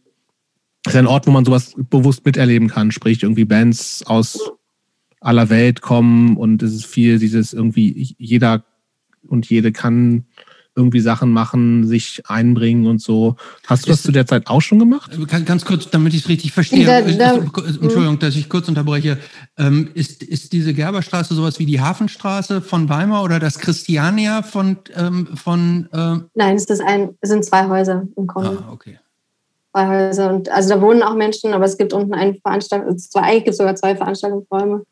ist 0.88 0.95
ein 0.95 1.08
Ort, 1.08 1.28
wo 1.28 1.32
man 1.32 1.43
sowas 1.43 1.76
bewusst 1.89 2.26
miterleben 2.26 2.69
kann, 2.69 2.91
sprich 2.91 3.22
irgendwie 3.22 3.43
Bands 3.43 4.02
aus 4.06 4.39
aller 5.19 5.50
Welt 5.50 5.82
kommen 5.82 6.38
und 6.38 6.63
es 6.63 6.74
ist 6.74 6.86
viel 6.86 7.19
dieses 7.19 7.52
irgendwie 7.52 8.15
jeder 8.17 8.63
und 9.28 9.50
jede 9.50 9.74
kann 9.74 10.24
irgendwie 10.75 10.99
Sachen 10.99 11.32
machen, 11.32 11.86
sich 11.86 12.23
einbringen 12.27 12.88
und 12.88 13.01
so. 13.01 13.36
Hast 13.67 13.86
du 13.86 13.89
das 13.89 14.03
zu 14.03 14.12
der 14.12 14.25
Zeit 14.25 14.47
auch 14.47 14.62
schon 14.62 14.79
gemacht? 14.79 15.12
Ganz 15.45 15.65
kurz, 15.65 15.89
damit 15.89 16.13
ich 16.13 16.21
es 16.21 16.29
richtig 16.29 16.53
verstehe. 16.53 16.86
Da, 16.86 17.01
da, 17.01 17.36
Entschuldigung, 17.36 18.19
dass 18.19 18.36
ich 18.36 18.47
kurz 18.47 18.69
unterbreche. 18.69 19.17
Ähm, 19.58 19.89
ist, 19.93 20.23
ist 20.23 20.53
diese 20.53 20.73
Gerberstraße 20.73 21.34
sowas 21.34 21.60
wie 21.60 21.65
die 21.65 21.82
Hafenstraße 21.82 22.62
von 22.62 22.88
Weimar 22.88 23.23
oder 23.23 23.39
das 23.39 23.60
Christiania 23.60 24.41
von... 24.41 24.77
Ähm, 24.95 25.27
von 25.36 25.89
äh 25.91 26.17
Nein, 26.36 26.55
es, 26.55 26.65
ist 26.65 26.82
ein, 26.82 27.10
es 27.21 27.29
sind 27.29 27.43
zwei 27.43 27.67
Häuser 27.67 28.08
im 28.15 28.27
Grunde. 28.27 28.63
Ah, 28.65 28.71
okay. 28.71 28.99
Häuser. 29.75 30.34
Und, 30.34 30.49
also 30.49 30.75
da 30.75 30.82
wohnen 30.82 31.03
auch 31.03 31.15
Menschen, 31.15 31.53
aber 31.53 31.65
es 31.65 31.77
gibt 31.77 31.93
unten 31.93 32.13
einen 32.13 32.39
Veranstaltung, 32.41 32.97
zwei, 32.97 33.21
eigentlich 33.21 33.43
gibt 33.45 33.51
es 33.51 33.58
sogar 33.58 33.75
zwei 33.75 33.95
Veranstaltungsräume. 33.95 34.84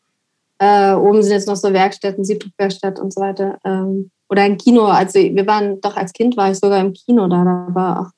Äh, 0.59 0.93
oben 0.93 1.21
sind 1.21 1.33
jetzt 1.33 1.47
noch 1.47 1.55
so 1.55 1.71
Werkstätten, 1.71 2.25
Siebdruckwerkstatt 2.25 2.99
und 2.99 3.13
so 3.13 3.21
weiter. 3.21 3.57
Ähm, 3.63 4.11
oder 4.29 4.43
ein 4.43 4.57
Kino. 4.57 4.85
Also 4.85 5.19
wir 5.19 5.47
waren 5.47 5.81
doch 5.81 5.95
als 5.95 6.13
Kind 6.13 6.37
war 6.37 6.51
ich 6.51 6.59
sogar 6.59 6.79
im 6.79 6.93
Kino 6.93 7.27
da. 7.27 7.43
Da 7.43 7.67
war 7.73 8.01
auch. 8.01 8.11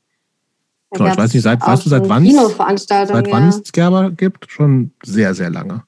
Da 0.92 1.12
ich 1.12 1.18
weiß 1.18 1.34
nicht, 1.34 1.44
seit, 1.44 1.62
weißt 1.62 1.86
du, 1.86 1.90
seit 1.90 2.10
wann 2.10 2.26
seit 2.26 3.32
wann 3.32 3.48
es 3.50 3.72
Gerber 3.72 4.10
gibt? 4.10 4.50
Schon 4.50 4.92
sehr, 5.04 5.36
sehr 5.36 5.52
lange. 5.52 5.84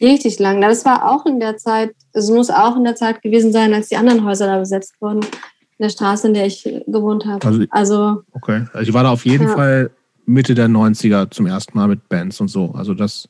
Richtig 0.00 0.38
lang. 0.38 0.60
Das 0.60 0.84
war 0.84 1.10
auch 1.10 1.26
in 1.26 1.40
der 1.40 1.56
Zeit, 1.56 1.94
es 2.12 2.30
muss 2.30 2.50
auch 2.50 2.76
in 2.76 2.84
der 2.84 2.96
Zeit 2.96 3.22
gewesen 3.22 3.52
sein, 3.52 3.74
als 3.74 3.88
die 3.88 3.96
anderen 3.96 4.24
Häuser 4.24 4.46
da 4.46 4.58
besetzt 4.58 4.94
wurden. 5.00 5.20
In 5.20 5.82
der 5.82 5.90
Straße, 5.90 6.28
in 6.28 6.34
der 6.34 6.46
ich 6.46 6.64
gewohnt 6.86 7.26
habe. 7.26 7.46
Also, 7.46 7.64
also 7.70 8.22
okay. 8.32 8.66
Also 8.72 8.88
ich 8.88 8.94
war 8.94 9.02
da 9.02 9.10
auf 9.10 9.26
jeden 9.26 9.46
ja. 9.46 9.54
Fall 9.54 9.90
Mitte 10.24 10.54
der 10.54 10.68
90er 10.68 11.30
zum 11.30 11.46
ersten 11.46 11.76
Mal 11.76 11.88
mit 11.88 12.08
Bands 12.08 12.40
und 12.40 12.48
so. 12.48 12.72
Also 12.72 12.94
das. 12.94 13.28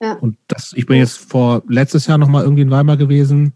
Ja. 0.00 0.14
Und 0.14 0.36
das, 0.48 0.72
ich 0.74 0.86
bin 0.86 0.98
jetzt 0.98 1.16
vor 1.16 1.62
letztes 1.68 2.06
Jahr 2.06 2.18
nochmal 2.18 2.42
irgendwie 2.42 2.62
in 2.62 2.70
Weimar 2.70 2.96
gewesen. 2.96 3.52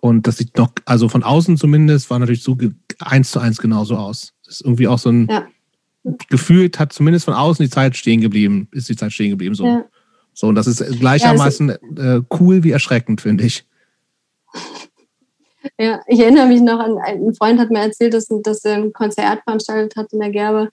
Und 0.00 0.26
das 0.26 0.38
sieht 0.38 0.56
noch, 0.56 0.70
also 0.86 1.08
von 1.08 1.22
außen 1.22 1.58
zumindest, 1.58 2.08
war 2.08 2.18
natürlich 2.18 2.42
so 2.42 2.56
eins 3.00 3.30
zu 3.30 3.38
eins 3.38 3.58
genauso 3.58 3.96
aus. 3.96 4.32
Das 4.44 4.56
ist 4.56 4.60
irgendwie 4.62 4.88
auch 4.88 4.98
so 4.98 5.10
ein, 5.10 5.28
ja. 5.28 5.46
gefühlt 6.28 6.78
hat 6.78 6.92
zumindest 6.92 7.26
von 7.26 7.34
außen 7.34 7.62
die 7.62 7.70
Zeit 7.70 7.96
stehen 7.96 8.22
geblieben, 8.22 8.68
ist 8.72 8.88
die 8.88 8.96
Zeit 8.96 9.12
stehen 9.12 9.30
geblieben. 9.30 9.54
So, 9.54 9.66
Ja. 9.66 9.84
so 10.32 10.46
und 10.48 10.54
das 10.54 10.66
ist 10.66 10.82
gleichermaßen 11.00 11.70
äh, 11.70 12.22
cool 12.38 12.64
wie 12.64 12.70
erschreckend, 12.70 13.20
finde 13.20 13.44
ich. 13.44 13.66
Ja, 15.78 16.00
ich 16.06 16.18
erinnere 16.18 16.46
mich 16.46 16.62
noch 16.62 16.80
an, 16.80 16.96
ein 16.96 17.34
Freund 17.34 17.60
hat 17.60 17.70
mir 17.70 17.80
erzählt, 17.80 18.14
dass, 18.14 18.28
dass 18.42 18.64
er 18.64 18.76
ein 18.76 18.94
Konzert 18.94 19.42
veranstaltet 19.44 19.94
hat 19.94 20.10
in 20.10 20.20
der 20.20 20.30
Gerbe 20.30 20.70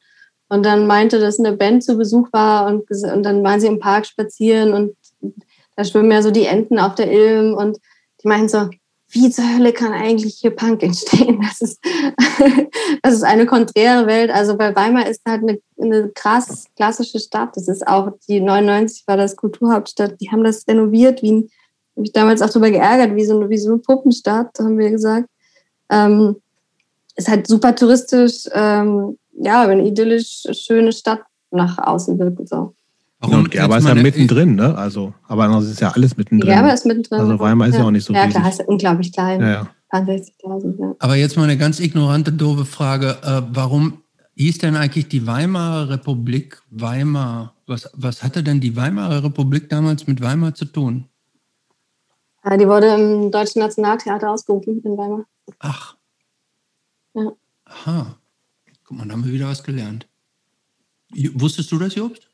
und 0.48 0.66
dann 0.66 0.88
meinte, 0.88 1.20
dass 1.20 1.40
eine 1.40 1.58
Band 1.58 1.84
zu 1.84 1.98
Besuch 1.98 2.30
war 2.32 2.68
und, 2.68 2.90
und 2.90 3.24
dann 3.24 3.44
waren 3.44 3.60
sie 3.60 3.68
im 3.68 3.80
Park 3.80 4.06
spazieren 4.06 4.72
und 4.72 4.96
da 5.76 5.84
schwimmen 5.84 6.12
ja 6.12 6.22
so 6.22 6.32
die 6.32 6.46
Enten 6.46 6.80
auf 6.80 6.96
der 6.96 7.12
Ilm 7.12 7.54
und 7.54 7.80
die 8.24 8.30
meinten 8.30 8.48
so, 8.48 8.70
wie 9.10 9.30
zur 9.30 9.46
Hölle 9.54 9.72
kann 9.72 9.94
eigentlich 9.94 10.36
hier 10.36 10.52
Punk 10.52 10.84
entstehen? 10.84 11.42
Das 11.48 11.62
ist, 11.62 11.80
das 13.02 13.14
ist 13.14 13.24
eine 13.24 13.46
konträre 13.46 14.06
Welt. 14.06 14.32
Also 14.32 14.58
bei 14.58 14.76
Weimar 14.76 15.08
ist 15.08 15.22
halt 15.26 15.44
eine, 15.44 15.60
eine 15.80 16.10
krass 16.10 16.66
klassische 16.76 17.20
Stadt. 17.20 17.56
Das 17.56 17.68
ist 17.68 17.88
auch, 17.88 18.12
die 18.28 18.42
99 18.42 19.08
war 19.08 19.18
das 19.18 19.36
Kulturhauptstadt. 19.36 20.20
Die 20.20 20.30
haben 20.30 20.44
das 20.44 20.68
renoviert, 20.68 21.22
wie 21.22 21.32
ein, 21.32 21.50
hab 21.96 22.02
mich 22.02 22.12
damals 22.12 22.42
auch 22.42 22.50
darüber 22.50 22.70
geärgert, 22.70 23.16
wie 23.16 23.26
so 23.26 23.40
eine, 23.40 23.50
wie 23.50 23.58
so 23.58 23.70
eine 23.70 23.80
Puppenstadt, 23.80 24.60
haben 24.60 24.78
wir 24.78 24.92
gesagt. 24.92 25.30
Ähm, 25.90 26.36
ist 27.16 27.30
halt 27.30 27.48
super 27.48 27.76
touristisch, 27.76 28.48
ähm, 28.54 29.18
ja, 29.34 29.62
eine 29.62 29.88
idyllisch 29.88 30.44
schöne 30.52 30.92
Stadt 30.92 31.22
nach 31.52 31.78
außen 31.78 32.20
wirkt. 32.20 32.48
So. 32.50 32.74
Ja, 33.24 33.36
und 33.38 33.50
Gerber 33.50 33.78
ist 33.80 33.88
ja 33.88 33.96
mittendrin, 33.96 34.56
ne? 34.56 34.78
Also, 34.78 35.14
aber 35.28 35.46
andererseits 35.46 35.74
ist 35.74 35.80
ja 35.82 35.90
alles 35.92 36.12
Die 36.12 36.18
mittendrin. 36.18 36.52
Gerber 36.54 36.74
ist 36.74 36.86
mittendrin. 36.86 37.20
Also 37.20 37.40
Weimar 37.40 37.68
ist 37.68 37.76
ja 37.76 37.84
auch 37.84 37.92
nicht 37.92 38.04
so 38.06 38.14
Ja, 38.14 38.24
riesig. 38.24 38.40
klar, 38.40 38.50
ist 38.52 38.62
unglaublich 38.68 39.12
klein. 39.12 39.42
ja, 39.42 39.50
ja. 39.52 39.68
Paar 39.90 40.02
60.000, 40.04 40.80
ja. 40.80 40.96
Aber 41.00 41.16
jetzt 41.16 41.36
mal 41.38 41.44
eine 41.44 41.58
ganz 41.58 41.80
ignorante, 41.80 42.32
doofe 42.34 42.66
Frage. 42.66 43.18
Äh, 43.24 43.42
warum 43.54 44.04
hieß 44.36 44.60
denn 44.60 44.76
eigentlich 44.76 45.08
die 45.08 45.26
Weimarer 45.26 45.90
Republik 45.90 46.62
Weimar? 46.70 47.56
Was, 47.66 47.90
was 47.94 48.22
hatte 48.22 48.44
denn 48.44 48.60
die 48.60 48.76
Weimarer 48.76 49.24
Republik 49.24 49.70
damals 49.70 50.06
mit 50.06 50.22
Weimar 50.22 50.54
zu 50.54 50.66
tun? 50.66 51.06
Äh, 52.44 52.58
Die 52.58 52.68
wurde 52.68 52.88
im 52.88 53.32
Deutschen 53.32 53.62
Nationaltheater 53.62 54.30
ausgerufen 54.30 54.82
in 54.84 54.98
Weimar. 54.98 55.26
Ach. 55.60 55.96
Ja. 57.16 57.32
Aha. 57.66 58.16
Guck 58.84 58.98
mal, 58.98 59.06
da 59.08 59.14
haben 59.14 59.26
wir 59.26 59.32
wieder 59.34 59.48
was 59.48 59.64
gelernt. 59.64 60.08
Wusstest 61.34 61.72
du 61.72 61.80
das, 61.80 61.96
Jobst? 61.96 62.27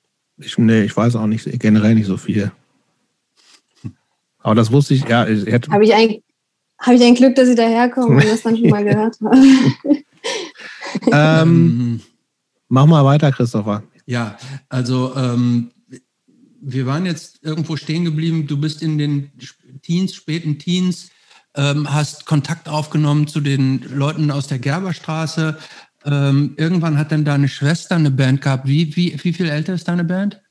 Ich, 0.45 0.57
nee, 0.57 0.83
ich 0.83 0.95
weiß 0.95 1.15
auch 1.15 1.27
nicht, 1.27 1.47
generell 1.59 1.95
nicht 1.95 2.07
so 2.07 2.17
viel. 2.17 2.51
Aber 4.39 4.55
das 4.55 4.71
wusste 4.71 4.93
ich, 4.93 5.07
ja, 5.07 5.27
ich 5.27 5.45
hätte, 5.45 5.71
Habe 5.71 5.85
ich, 5.85 5.93
ein, 5.93 6.17
hab 6.77 6.93
ich 6.93 7.03
ein 7.03 7.15
Glück, 7.15 7.35
dass 7.35 7.47
ich 7.47 7.55
daherkomme 7.55 8.17
und 8.17 8.25
das 8.25 8.41
dann 8.41 8.57
schon 8.57 8.69
mal 8.69 8.83
gehört 8.83 9.17
habe. 9.21 9.37
ähm, 11.11 12.01
mach 12.67 12.85
mal 12.85 13.05
weiter, 13.05 13.31
Christopher. 13.31 13.83
Ja, 14.05 14.37
also 14.67 15.15
ähm, 15.15 15.71
wir 16.59 16.85
waren 16.85 17.05
jetzt 17.05 17.39
irgendwo 17.41 17.77
stehen 17.77 18.03
geblieben. 18.03 18.47
Du 18.47 18.59
bist 18.59 18.81
in 18.81 18.97
den 18.97 19.31
Teens, 19.81 20.13
späten 20.13 20.59
Teens, 20.59 21.09
ähm, 21.55 21.93
hast 21.93 22.25
Kontakt 22.25 22.67
aufgenommen 22.67 23.27
zu 23.27 23.39
den 23.39 23.81
Leuten 23.95 24.31
aus 24.31 24.47
der 24.47 24.59
Gerberstraße. 24.59 25.57
Ähm, 26.05 26.53
irgendwann 26.57 26.97
hat 26.97 27.11
dann 27.11 27.25
deine 27.25 27.47
Schwester 27.47 27.95
eine 27.95 28.11
Band 28.11 28.41
gehabt. 28.41 28.67
Wie, 28.67 28.95
wie, 28.95 29.17
wie 29.23 29.33
viel 29.33 29.49
älter 29.49 29.73
ist 29.73 29.87
deine 29.87 30.03
Band? 30.03 30.41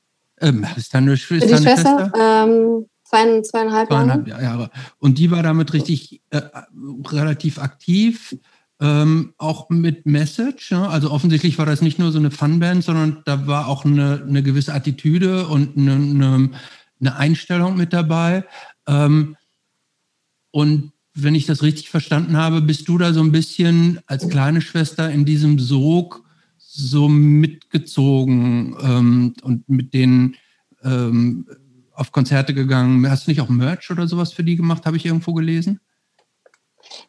Ähm, 0.40 0.66
ist 0.76 0.94
deine, 0.94 1.12
ist 1.12 1.30
deine 1.30 1.40
die 1.40 1.62
Schwester, 1.62 2.12
ähm, 2.18 2.86
zwei, 3.04 3.40
zweieinhalb 3.42 3.90
Jahre. 3.90 4.06
Zweieinhalb 4.06 4.26
Jahre. 4.26 4.70
Und 4.98 5.18
die 5.18 5.30
war 5.30 5.42
damit 5.42 5.72
richtig 5.72 6.22
äh, 6.30 6.42
relativ 7.10 7.58
aktiv, 7.58 8.36
ähm, 8.80 9.34
auch 9.38 9.70
mit 9.70 10.06
Message. 10.06 10.72
Ne? 10.72 10.88
Also 10.88 11.10
offensichtlich 11.10 11.58
war 11.58 11.66
das 11.66 11.82
nicht 11.82 11.98
nur 11.98 12.10
so 12.10 12.18
eine 12.18 12.30
Funband, 12.30 12.82
sondern 12.82 13.22
da 13.24 13.46
war 13.46 13.68
auch 13.68 13.84
eine, 13.84 14.24
eine 14.26 14.42
gewisse 14.42 14.74
Attitüde 14.74 15.46
und 15.46 15.76
eine, 15.76 15.92
eine, 15.92 16.50
eine 17.00 17.16
Einstellung 17.16 17.76
mit 17.76 17.92
dabei. 17.92 18.44
Ähm, 18.88 19.36
und 20.50 20.92
wenn 21.14 21.34
ich 21.34 21.46
das 21.46 21.62
richtig 21.62 21.90
verstanden 21.90 22.36
habe, 22.36 22.60
bist 22.60 22.88
du 22.88 22.98
da 22.98 23.12
so 23.12 23.20
ein 23.20 23.32
bisschen 23.32 24.00
als 24.06 24.28
kleine 24.28 24.60
Schwester 24.60 25.10
in 25.10 25.24
diesem 25.24 25.58
Sog 25.58 26.22
so 26.58 27.08
mitgezogen 27.08 28.76
ähm, 28.82 29.34
und 29.42 29.68
mit 29.68 29.92
denen 29.92 30.36
ähm, 30.82 31.46
auf 31.92 32.12
Konzerte 32.12 32.54
gegangen. 32.54 33.08
Hast 33.10 33.26
du 33.26 33.30
nicht 33.30 33.40
auch 33.40 33.48
Merch 33.48 33.90
oder 33.90 34.08
sowas 34.08 34.32
für 34.32 34.42
die 34.42 34.56
gemacht? 34.56 34.86
Habe 34.86 34.96
ich 34.96 35.04
irgendwo 35.04 35.34
gelesen? 35.34 35.80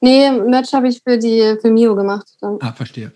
Nee, 0.01 0.31
Merch 0.31 0.73
habe 0.73 0.89
ich 0.89 1.01
für 1.01 1.17
die 1.17 1.55
für 1.61 1.71
Mio 1.71 1.95
gemacht. 1.95 2.27
Dann. 2.41 2.57
Ah, 2.59 2.73
verstehe. 2.73 3.13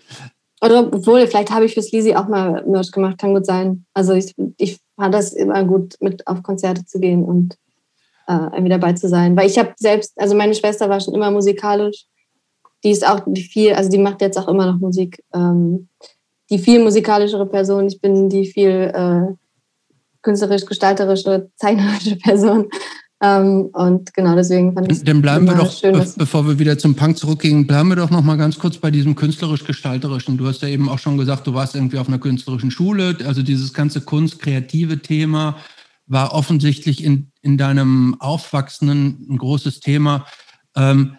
Oder 0.60 0.92
obwohl, 0.92 1.26
vielleicht 1.26 1.50
habe 1.50 1.66
ich 1.66 1.74
fürs 1.74 1.92
Lisi 1.92 2.14
auch 2.14 2.28
mal 2.28 2.64
Merch 2.66 2.90
gemacht, 2.90 3.18
kann 3.18 3.34
gut 3.34 3.46
sein. 3.46 3.84
Also 3.94 4.14
ich, 4.14 4.34
ich 4.56 4.80
fand 4.96 5.14
das 5.14 5.32
immer 5.32 5.62
gut, 5.64 5.96
mit 6.00 6.26
auf 6.26 6.42
Konzerte 6.42 6.84
zu 6.84 6.98
gehen 6.98 7.22
und 7.22 7.56
irgendwie 8.32 8.68
dabei 8.68 8.92
zu 8.92 9.08
sein. 9.08 9.36
Weil 9.36 9.48
ich 9.48 9.58
habe 9.58 9.72
selbst, 9.76 10.12
also 10.20 10.34
meine 10.34 10.54
Schwester 10.54 10.88
war 10.88 11.00
schon 11.00 11.14
immer 11.14 11.30
musikalisch. 11.30 12.04
Die 12.84 12.90
ist 12.90 13.06
auch 13.06 13.20
die 13.26 13.42
viel, 13.42 13.72
also 13.74 13.90
die 13.90 13.98
macht 13.98 14.20
jetzt 14.20 14.38
auch 14.38 14.48
immer 14.48 14.66
noch 14.66 14.78
Musik. 14.78 15.22
Ähm, 15.34 15.88
die 16.50 16.58
viel 16.58 16.82
musikalischere 16.82 17.46
Person. 17.46 17.86
Ich 17.86 18.00
bin 18.00 18.28
die 18.28 18.46
viel 18.46 18.92
äh, 18.94 19.34
künstlerisch, 20.22 20.64
gestalterische, 20.64 21.50
zeichnerische 21.56 22.16
Person. 22.22 22.68
Ähm, 23.20 23.70
und 23.72 24.14
genau 24.14 24.36
deswegen 24.36 24.74
fand 24.74 24.92
ich 24.92 25.02
Dann 25.02 25.20
bleiben 25.20 25.46
wir 25.46 25.54
doch, 25.56 25.72
schön, 25.72 26.00
bevor 26.16 26.46
wir 26.46 26.58
wieder 26.60 26.78
zum 26.78 26.94
Punk 26.94 27.18
zurückgehen, 27.18 27.66
bleiben 27.66 27.88
wir 27.88 27.96
doch 27.96 28.10
noch 28.10 28.22
mal 28.22 28.36
ganz 28.36 28.58
kurz 28.60 28.78
bei 28.78 28.92
diesem 28.92 29.16
künstlerisch-gestalterischen. 29.16 30.38
Du 30.38 30.46
hast 30.46 30.62
ja 30.62 30.68
eben 30.68 30.88
auch 30.88 31.00
schon 31.00 31.18
gesagt, 31.18 31.46
du 31.46 31.52
warst 31.52 31.74
irgendwie 31.74 31.98
auf 31.98 32.06
einer 32.06 32.18
künstlerischen 32.18 32.70
Schule. 32.70 33.16
Also 33.26 33.42
dieses 33.42 33.74
ganze 33.74 34.02
Kunst-kreative 34.02 35.00
Thema 35.00 35.56
war 36.06 36.32
offensichtlich 36.32 37.02
in, 37.02 37.32
in 37.48 37.56
deinem 37.56 38.14
Aufwachsenden 38.20 39.26
ein 39.30 39.38
großes 39.38 39.80
Thema. 39.80 40.26
Ähm, 40.76 41.16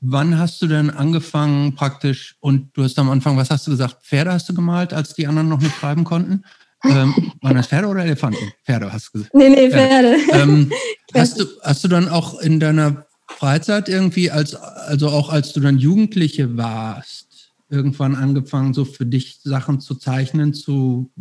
wann 0.00 0.38
hast 0.38 0.62
du 0.62 0.66
denn 0.66 0.88
angefangen 0.88 1.74
praktisch, 1.74 2.36
und 2.40 2.74
du 2.74 2.82
hast 2.82 2.98
am 2.98 3.10
Anfang, 3.10 3.36
was 3.36 3.50
hast 3.50 3.66
du 3.66 3.70
gesagt, 3.70 4.06
Pferde 4.06 4.32
hast 4.32 4.48
du 4.48 4.54
gemalt, 4.54 4.94
als 4.94 5.12
die 5.12 5.26
anderen 5.26 5.50
noch 5.50 5.60
nicht 5.60 5.76
schreiben 5.76 6.04
konnten? 6.04 6.44
Ähm, 6.82 7.32
waren 7.42 7.56
das 7.56 7.66
Pferde 7.66 7.88
oder 7.88 8.04
Elefanten? 8.04 8.52
Pferde 8.64 8.90
hast 8.90 9.08
du 9.08 9.18
gesagt. 9.18 9.34
Nee, 9.34 9.50
nee, 9.50 9.66
Ja. 9.66 9.70
Pferde. 9.70 10.16
Ähm, 10.32 10.72
hast, 11.14 11.38
du, 11.38 11.44
hast 11.62 11.84
du 11.84 11.88
dann 11.88 12.08
auch 12.08 12.40
in 12.40 12.58
deiner 12.58 13.06
Freizeit 13.26 13.90
irgendwie, 13.90 14.30
als, 14.30 14.54
also 14.54 15.10
auch 15.10 15.28
als 15.28 15.52
du 15.52 15.60
dann 15.60 15.76
Jugendliche 15.76 16.56
warst, 16.56 17.52
irgendwann 17.68 18.14
angefangen, 18.14 18.72
so 18.72 18.86
für 18.86 19.04
dich 19.04 19.40
Sachen 19.42 19.80
zu 19.80 19.96
zeichnen, 19.96 20.54
zu 20.54 21.12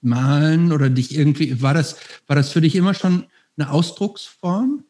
malen 0.00 0.72
oder 0.72 0.88
dich 0.88 1.14
irgendwie, 1.14 1.60
war 1.60 1.74
das, 1.74 1.96
war 2.26 2.36
das 2.36 2.50
für 2.50 2.60
dich 2.60 2.74
immer 2.74 2.94
schon 2.94 3.24
eine 3.60 3.70
Ausdrucksform? 3.70 4.84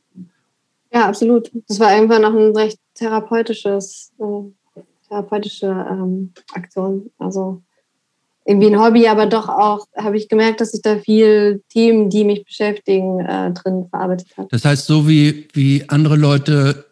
Ja, 0.93 1.07
absolut. 1.07 1.51
Das 1.69 1.79
war 1.81 1.95
irgendwann 1.95 2.23
noch 2.23 2.35
ein 2.35 2.57
recht 2.57 2.79
therapeutisches, 2.95 4.13
äh, 4.19 4.81
therapeutische 5.09 5.67
ähm, 5.67 6.33
Aktion. 6.53 7.11
Also 7.19 7.63
irgendwie 8.45 8.69
ein 8.69 8.81
Hobby, 8.81 9.07
aber 9.07 9.27
doch 9.27 9.49
auch 9.49 9.87
habe 9.97 10.17
ich 10.17 10.29
gemerkt, 10.29 10.61
dass 10.61 10.75
ich 10.75 10.83
da 10.83 10.99
viel 10.99 11.63
Themen, 11.69 12.11
die 12.11 12.25
mich 12.25 12.45
beschäftigen, 12.45 13.21
äh, 13.21 13.53
drin 13.53 13.87
verarbeitet 13.91 14.29
habe. 14.37 14.49
Das 14.51 14.65
heißt, 14.65 14.87
so 14.87 15.09
wie, 15.09 15.49
wie 15.53 15.89
andere 15.89 16.17
Leute 16.17 16.87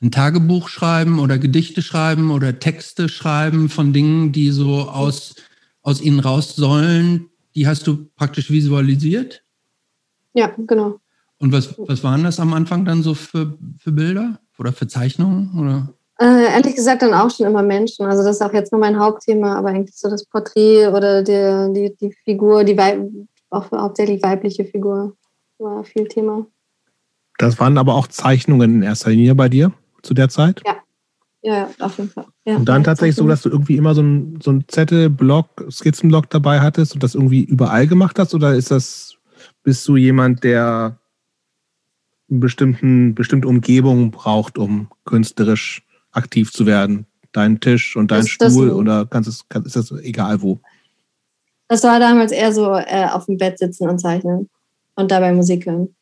ein 0.00 0.10
Tagebuch 0.10 0.68
schreiben 0.68 1.18
oder 1.18 1.38
Gedichte 1.38 1.82
schreiben 1.82 2.30
oder 2.30 2.58
Texte 2.58 3.08
schreiben 3.08 3.68
von 3.68 3.92
Dingen, 3.92 4.32
die 4.32 4.50
so 4.50 4.82
aus, 4.82 5.34
aus 5.82 6.00
ihnen 6.00 6.20
raus 6.20 6.54
sollen, 6.54 7.28
die 7.54 7.66
hast 7.66 7.86
du 7.86 8.06
praktisch 8.16 8.50
visualisiert? 8.50 9.42
Ja, 10.38 10.52
genau. 10.56 11.00
Und 11.40 11.52
was, 11.52 11.74
was 11.78 12.04
waren 12.04 12.22
das 12.22 12.38
am 12.38 12.54
Anfang 12.54 12.84
dann 12.84 13.02
so 13.02 13.14
für, 13.14 13.58
für 13.78 13.90
Bilder 13.90 14.38
oder 14.56 14.72
für 14.72 14.86
Zeichnungen? 14.86 15.50
Oder? 15.58 15.92
Äh, 16.20 16.52
ehrlich 16.52 16.76
gesagt 16.76 17.02
dann 17.02 17.12
auch 17.12 17.28
schon 17.28 17.46
immer 17.46 17.62
Menschen. 17.62 18.06
Also 18.06 18.22
das 18.22 18.36
ist 18.36 18.42
auch 18.42 18.52
jetzt 18.52 18.70
nur 18.70 18.80
mein 18.80 19.00
Hauptthema, 19.00 19.56
aber 19.56 19.70
eigentlich 19.70 19.96
so 19.96 20.08
das 20.08 20.24
Porträt 20.26 20.86
oder 20.88 21.24
die, 21.24 21.72
die, 21.72 21.96
die 22.00 22.14
Figur, 22.24 22.62
die 22.62 22.78
Weib 22.78 23.00
auch 23.50 23.68
hauptsächlich 23.72 24.22
weibliche 24.22 24.64
Figur 24.64 25.16
war 25.58 25.82
viel 25.82 26.06
Thema. 26.06 26.46
Das 27.38 27.58
waren 27.58 27.78
aber 27.78 27.94
auch 27.94 28.06
Zeichnungen 28.06 28.76
in 28.76 28.82
erster 28.82 29.10
Linie 29.10 29.34
bei 29.34 29.48
dir 29.48 29.72
zu 30.02 30.14
der 30.14 30.28
Zeit. 30.28 30.62
Ja, 30.64 30.76
ja, 31.42 31.70
auf 31.80 31.98
jeden 31.98 32.10
Fall. 32.10 32.26
Ja, 32.44 32.56
Und 32.56 32.68
dann 32.68 32.82
ja, 32.82 32.86
tatsächlich 32.86 33.16
so, 33.16 33.26
dass 33.26 33.42
du 33.42 33.48
irgendwie 33.48 33.76
immer 33.76 33.94
so 33.94 34.02
ein, 34.02 34.38
so 34.42 34.50
ein 34.50 34.64
Zettelblock, 34.68 35.66
Skizzenblock 35.70 36.30
dabei 36.30 36.60
hattest 36.60 36.94
und 36.94 37.02
das 37.02 37.14
irgendwie 37.14 37.44
überall 37.44 37.86
gemacht 37.86 38.18
hast? 38.18 38.34
Oder 38.34 38.54
ist 38.54 38.70
das, 38.70 39.17
bist 39.68 39.86
du 39.86 39.96
jemand, 39.96 40.44
der 40.44 40.98
eine 42.30 42.38
bestimmten, 42.40 43.14
bestimmte 43.14 43.48
Umgebung 43.48 44.10
braucht, 44.10 44.56
um 44.56 44.88
künstlerisch 45.04 45.86
aktiv 46.10 46.50
zu 46.50 46.64
werden? 46.64 47.04
Dein 47.32 47.60
Tisch 47.60 47.94
und 47.94 48.10
dein 48.10 48.22
Das- 48.22 48.38
das- 48.38 48.52
Stuhl 48.54 48.70
oder 48.70 49.04
kannst 49.04 49.28
es, 49.28 49.46
kann, 49.50 49.66
ist 49.66 49.76
das 49.76 49.90
egal 49.92 50.40
wo? 50.40 50.58
Das 51.68 51.84
war 51.84 52.00
damals 52.00 52.32
eher 52.32 52.50
so 52.54 52.72
äh, 52.76 53.08
auf 53.12 53.26
dem 53.26 53.36
Bett 53.36 53.58
sitzen 53.58 53.86
und 53.90 53.98
zeichnen 53.98 54.48
und 54.94 55.10
dabei 55.10 55.34
Musik 55.34 55.66
hören. 55.66 55.94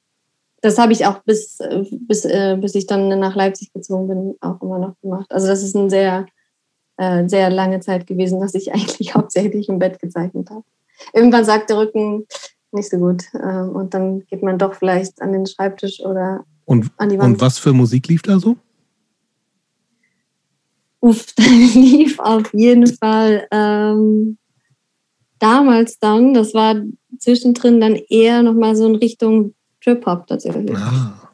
Das 0.61 0.79
habe 0.79 0.93
ich 0.93 1.05
auch 1.05 1.25
bis, 1.25 1.59
bis, 2.07 2.25
äh, 2.25 2.57
bis 2.61 2.77
ich 2.77 2.87
dann 2.87 3.09
nach 3.19 3.35
Leipzig 3.35 3.73
gezogen 3.73 4.07
bin, 4.07 4.35
auch 4.43 4.63
immer 4.63 4.79
noch 4.79 4.95
gemacht. 5.01 5.27
Also 5.31 5.49
das 5.49 5.65
ist 5.65 5.75
ein 5.75 5.91
sehr 5.91 6.27
äh, 6.99 7.29
sehr 7.29 7.51
lange 7.51 7.81
Zeit 7.81 8.07
gewesen, 8.07 8.39
dass 8.41 8.55
ich 8.55 8.73
eigentlich 8.73 9.13
hauptsächlich 9.17 9.69
im 9.69 9.81
Bett 9.81 9.99
gezeichnet 9.99 10.51
habe. 10.51 10.63
Irgendwann 11.13 11.45
sagt 11.45 11.69
der 11.71 11.79
Rücken 11.79 12.27
nicht 12.77 12.91
so 12.91 12.99
gut 12.99 13.25
ähm, 13.35 13.71
und 13.71 13.95
dann 13.95 14.21
geht 14.27 14.43
man 14.43 14.59
doch 14.59 14.75
vielleicht 14.75 15.21
an 15.21 15.33
den 15.33 15.47
Schreibtisch 15.47 16.01
oder 16.01 16.45
und, 16.65 16.91
an 16.97 17.09
die 17.09 17.19
Wand. 17.19 17.35
Und 17.35 17.41
was 17.41 17.59
für 17.59 17.73
Musik 17.73 18.09
lief 18.09 18.23
da 18.23 18.39
so? 18.39 18.57
Uff, 21.01 21.27
da 21.37 21.43
lief 21.45 22.19
auf 22.19 22.53
jeden 22.53 22.87
Fall 22.87 23.47
ähm, 23.51 24.39
damals 25.39 25.99
dann, 25.99 26.35
das 26.35 26.55
war 26.55 26.77
zwischendrin 27.19 27.81
dann 27.81 27.97
eher 27.97 28.43
nochmal 28.43 28.77
so 28.77 28.87
in 28.87 28.97
Richtung 28.97 29.55
Trip-Hop 29.83 30.27
tatsächlich. 30.27 30.77
Ah, 30.77 31.31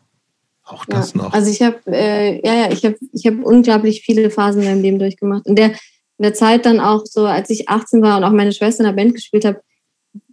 auch 0.65 0.85
das 0.87 1.15
ja. 1.15 1.23
noch. 1.23 1.33
Also 1.33 1.51
ich 1.51 1.63
habe, 1.63 1.79
äh, 1.87 2.47
ja, 2.47 2.55
ja, 2.55 2.73
ich 2.73 2.85
habe 2.85 2.97
ich 3.13 3.27
hab 3.27 3.43
unglaublich 3.45 4.03
viele 4.03 4.31
Phasen 4.31 4.63
in 4.63 4.69
meinem 4.69 4.83
Leben 4.83 4.99
durchgemacht. 4.99 5.47
In 5.47 5.57
der, 5.57 5.71
in 5.71 6.23
der 6.23 6.35
Zeit 6.35 6.67
dann 6.67 6.81
auch 6.81 7.07
so, 7.07 7.25
als 7.27 7.51
ich 7.51 7.69
18 7.69 8.03
war 8.03 8.19
und 8.19 8.25
auch 8.25 8.33
meine 8.33 8.53
Schwester 8.53 8.85
in 8.85 8.91
der 8.91 9.03
Band 9.03 9.15
gespielt 9.15 9.45
habe, 9.45 9.63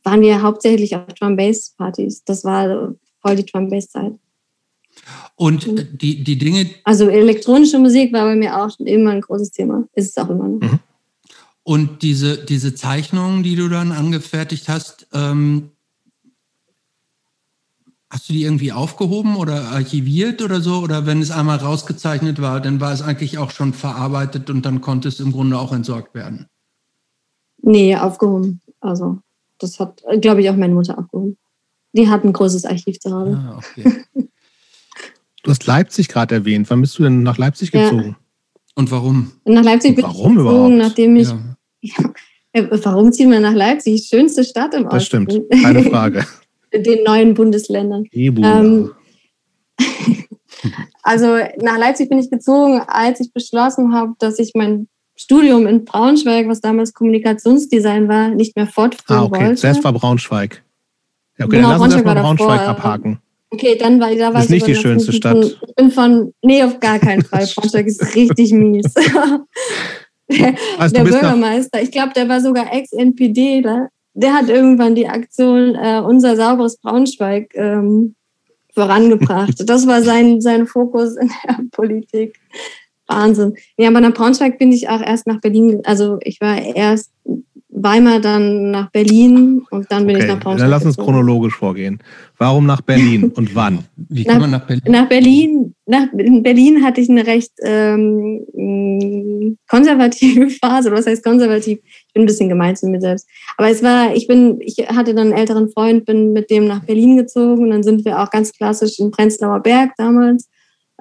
waren 0.03 0.21
wir 0.21 0.41
hauptsächlich 0.41 0.95
auf 0.95 1.05
Drum-Bass-Partys. 1.13 2.23
Das 2.23 2.43
war 2.43 2.95
voll 3.21 3.35
die 3.35 3.45
Drum-Bass-Zeit. 3.45 4.13
Und 5.35 5.67
äh, 5.67 5.85
die, 5.91 6.23
die 6.23 6.37
Dinge. 6.37 6.69
Also 6.83 7.07
elektronische 7.09 7.79
Musik 7.79 8.11
war 8.13 8.25
bei 8.25 8.35
mir 8.35 8.57
auch 8.57 8.69
schon 8.75 8.87
immer 8.87 9.11
ein 9.11 9.21
großes 9.21 9.51
Thema. 9.51 9.85
Ist 9.93 10.09
es 10.09 10.17
auch 10.17 10.29
immer 10.29 10.47
noch. 10.47 10.61
Mhm. 10.61 10.79
Und 11.63 12.01
diese, 12.01 12.37
diese 12.37 12.73
Zeichnungen, 12.73 13.43
die 13.43 13.55
du 13.55 13.69
dann 13.69 13.91
angefertigt 13.91 14.69
hast, 14.69 15.07
ähm, 15.13 15.69
hast 18.09 18.27
du 18.27 18.33
die 18.33 18.43
irgendwie 18.43 18.71
aufgehoben 18.71 19.35
oder 19.35 19.69
archiviert 19.69 20.41
oder 20.41 20.61
so? 20.61 20.79
Oder 20.79 21.05
wenn 21.05 21.21
es 21.21 21.31
einmal 21.31 21.57
rausgezeichnet 21.57 22.41
war, 22.41 22.59
dann 22.59 22.81
war 22.81 22.91
es 22.91 23.01
eigentlich 23.01 23.37
auch 23.37 23.51
schon 23.51 23.73
verarbeitet 23.73 24.49
und 24.49 24.65
dann 24.65 24.81
konnte 24.81 25.07
es 25.07 25.19
im 25.19 25.31
Grunde 25.31 25.59
auch 25.59 25.71
entsorgt 25.71 26.15
werden? 26.15 26.47
Nee, 27.61 27.95
aufgehoben. 27.95 28.61
Also, 28.79 29.19
das 29.59 29.79
hat, 29.79 30.03
glaube 30.21 30.41
ich, 30.41 30.49
auch 30.49 30.55
meine 30.55 30.73
Mutter 30.73 30.97
aufgehoben. 30.97 31.37
Die 31.93 32.07
hat 32.07 32.23
ein 32.23 32.33
großes 32.33 32.65
Archiv 32.65 32.99
zu 32.99 33.11
Hause. 33.11 33.37
Ah, 33.37 33.57
okay. 33.57 34.05
Du 35.41 35.51
hast 35.51 35.65
Leipzig 35.65 36.09
gerade 36.09 36.35
erwähnt. 36.35 36.69
Wann 36.69 36.81
bist 36.81 36.99
du 36.99 37.03
denn 37.03 37.23
nach 37.23 37.37
Leipzig 37.37 37.71
gezogen? 37.71 38.09
Ja. 38.09 38.17
Und 38.75 38.91
warum? 38.91 39.31
Nach 39.45 39.63
Leipzig 39.63 39.95
bin 39.95 40.03
warum 40.03 40.33
ich 40.33 40.37
gezogen, 40.37 40.39
überhaupt? 40.39 40.73
nachdem 40.73 41.15
ich. 41.15 41.29
Ja. 41.81 42.67
warum 42.83 43.13
ziehen 43.13 43.31
wir 43.31 43.39
nach 43.39 43.53
Leipzig? 43.53 44.07
Schönste 44.09 44.43
Stadt 44.43 44.73
im 44.73 44.85
Osten. 44.87 44.95
Das 44.95 45.05
stimmt, 45.05 45.33
keine 45.63 45.83
Frage. 45.89 46.25
Den 46.73 47.03
neuen 47.03 47.33
Bundesländern. 47.35 48.03
Ähm, 48.11 48.91
also 51.03 51.37
nach 51.61 51.77
Leipzig 51.77 52.09
bin 52.09 52.19
ich 52.19 52.29
gezogen, 52.29 52.81
als 52.87 53.21
ich 53.21 53.31
beschlossen 53.31 53.93
habe, 53.93 54.13
dass 54.19 54.39
ich 54.39 54.51
mein 54.55 54.89
Studium 55.19 55.67
in 55.67 55.83
Braunschweig, 55.83 56.47
was 56.47 56.61
damals 56.61 56.93
Kommunikationsdesign 56.93 58.07
war, 58.07 58.29
nicht 58.29 58.55
mehr 58.55 58.67
fortführen 58.67 59.19
ah, 59.19 59.25
okay. 59.25 59.41
wollte. 59.41 59.55
Zuerst 59.55 59.83
war 59.83 59.91
Braunschweig. 59.91 60.63
Ja, 61.37 61.45
okay, 61.45 61.57
genau, 61.57 61.71
dann 61.71 61.77
lass 61.77 61.85
uns 61.87 61.93
erstmal 61.95 62.15
Braunschweig 62.15 62.61
abhaken. 62.61 63.19
Okay, 63.49 63.75
dann 63.77 63.99
war, 63.99 64.15
da 64.15 64.27
war 64.27 64.33
das 64.33 64.45
ist 64.45 64.51
nicht 64.51 64.67
die 64.67 64.75
schönste 64.75 65.11
Stadt. 65.11 65.57
Ich 65.67 65.75
bin 65.75 65.91
von, 65.91 66.33
nee, 66.41 66.63
auf 66.63 66.79
gar 66.79 66.99
keinen 66.99 67.23
Fall. 67.23 67.45
Braunschweig 67.55 67.87
ist 67.87 68.15
richtig 68.15 68.53
mies. 68.53 68.93
der, 70.31 70.55
also 70.77 70.95
der 70.95 71.03
Bürgermeister, 71.03 71.81
ich 71.81 71.91
glaube, 71.91 72.13
der 72.15 72.29
war 72.29 72.39
sogar 72.39 72.73
Ex-NPD, 72.73 73.61
der, 73.61 73.89
der 74.13 74.33
hat 74.33 74.47
irgendwann 74.47 74.95
die 74.95 75.09
Aktion 75.09 75.75
äh, 75.75 75.99
Unser 75.99 76.37
sauberes 76.37 76.77
Braunschweig 76.77 77.51
ähm, 77.55 78.15
vorangebracht. 78.73 79.55
Das 79.65 79.85
war 79.85 80.01
sein, 80.01 80.39
sein 80.39 80.65
Fokus 80.65 81.17
in 81.17 81.29
der 81.45 81.57
Politik. 81.71 82.39
Wahnsinn. 83.09 83.55
Ja, 83.77 83.89
aber 83.89 84.01
nach 84.01 84.13
Braunschweig 84.13 84.57
bin 84.59 84.71
ich 84.71 84.87
auch 84.89 85.01
erst 85.01 85.27
nach 85.27 85.41
Berlin, 85.41 85.81
also 85.83 86.19
ich 86.21 86.39
war 86.39 86.57
erst 86.57 87.11
Weimar, 87.81 88.19
dann 88.19 88.71
nach 88.71 88.91
Berlin 88.91 89.65
und 89.69 89.91
dann 89.91 90.05
bin 90.05 90.15
okay, 90.15 90.25
ich 90.25 90.31
nach 90.31 90.39
Braunschweig. 90.39 90.63
Dann 90.63 90.71
lass 90.71 90.85
uns 90.85 90.97
chronologisch 90.97 91.55
vorgehen. 91.55 91.99
Warum 92.37 92.65
nach 92.65 92.81
Berlin 92.81 93.31
und 93.35 93.55
wann? 93.55 93.85
Wie 93.95 94.23
kann 94.23 94.35
nach, 94.35 94.41
man 94.41 94.51
nach 94.51 94.65
Berlin? 94.65 94.83
Nach 94.87 95.07
Berlin, 95.07 95.75
nach, 95.85 96.13
in 96.13 96.43
Berlin 96.43 96.83
hatte 96.83 96.99
ich 96.99 97.09
eine 97.09 97.25
recht 97.25 97.51
ähm, 97.61 99.57
konservative 99.69 100.49
Phase. 100.61 100.91
Was 100.91 101.07
heißt 101.07 101.23
konservativ? 101.23 101.79
Ich 102.07 102.13
bin 102.13 102.23
ein 102.23 102.27
bisschen 102.27 102.49
gemein 102.49 102.75
zu 102.75 102.87
mir 102.87 102.99
selbst. 102.99 103.27
Aber 103.57 103.69
es 103.69 103.81
war, 103.81 104.15
ich 104.15 104.27
bin, 104.27 104.59
ich 104.61 104.77
hatte 104.89 105.13
dann 105.13 105.27
einen 105.27 105.37
älteren 105.37 105.69
Freund, 105.69 106.05
bin 106.05 106.33
mit 106.33 106.49
dem 106.49 106.67
nach 106.67 106.83
Berlin 106.83 107.17
gezogen 107.17 107.63
und 107.63 107.69
dann 107.69 107.83
sind 107.83 108.03
wir 108.03 108.19
auch 108.19 108.29
ganz 108.29 108.51
klassisch 108.51 108.99
in 108.99 109.11
Prenzlauer 109.11 109.61
Berg 109.61 109.91
damals 109.97 110.49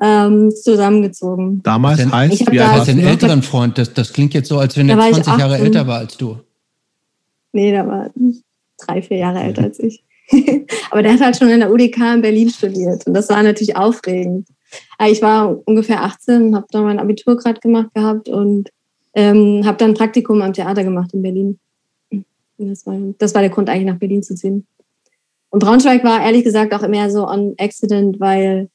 ähm, 0.00 0.50
zusammengezogen. 0.50 1.62
Damals 1.62 2.04
heißt, 2.04 2.50
wie 2.50 2.61
alt 2.61 2.88
einen 2.88 3.00
älteren 3.00 3.42
Freund? 3.42 3.78
Das, 3.78 3.92
das 3.92 4.12
klingt 4.12 4.34
jetzt 4.34 4.48
so, 4.48 4.58
als 4.58 4.76
wenn 4.76 4.88
er 4.88 4.98
20 4.98 5.38
Jahre 5.38 5.58
älter 5.58 5.87
war 5.87 5.98
als 5.98 6.16
du. 6.16 6.38
Nee, 7.52 7.70
der 7.70 7.87
war 7.87 8.11
drei, 8.78 9.02
vier 9.02 9.18
Jahre 9.18 9.40
älter 9.40 9.64
als 9.64 9.78
ich. 9.80 10.04
Aber 10.90 11.02
der 11.02 11.14
hat 11.14 11.20
halt 11.20 11.37
schon 11.37 11.48
in 11.48 11.61
der 11.61 11.72
UDK 11.72 12.14
in 12.14 12.22
Berlin 12.22 12.50
studiert 12.50 13.06
und 13.06 13.14
das 13.14 13.28
war 13.30 13.42
natürlich 13.42 13.76
aufregend. 13.76 14.46
Ich 15.06 15.22
war 15.22 15.56
ungefähr 15.66 16.04
18, 16.04 16.54
habe 16.54 16.66
da 16.70 16.82
mein 16.82 16.98
Abitur 16.98 17.37
gerade 17.37 17.58
gemacht 17.61 17.88
gehabt 17.94 18.28
und 18.28 18.68
ähm, 19.14 19.62
habe 19.64 19.78
dann 19.78 19.92
ein 19.92 19.94
Praktikum 19.94 20.42
am 20.42 20.52
Theater 20.52 20.84
gemacht 20.84 21.14
in 21.14 21.22
Berlin. 21.22 21.58
Das 22.58 22.87
war, 22.87 22.96
das 23.18 23.34
war 23.34 23.40
der 23.40 23.50
Grund, 23.50 23.70
eigentlich 23.70 23.87
nach 23.87 23.98
Berlin 23.98 24.22
zu 24.22 24.34
ziehen. 24.34 24.66
Und 25.50 25.61
Braunschweig 25.61 26.04
war 26.04 26.22
ehrlich 26.22 26.44
gesagt 26.44 26.74
auch 26.74 26.82
immer 26.82 27.11
so 27.11 27.26
on 27.26 27.54
accident, 27.58 28.20
weil 28.20 28.68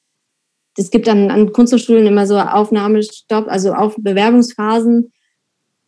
es 0.77 0.91
gibt 0.91 1.07
dann 1.07 1.29
an 1.29 1.53
Kunsthochschulen 1.53 2.07
immer 2.07 2.27
so 2.27 2.38
Aufnahmestopp, 2.38 3.47
also 3.47 3.73
auf 3.73 3.95
Bewerbungsphasen. 3.97 5.12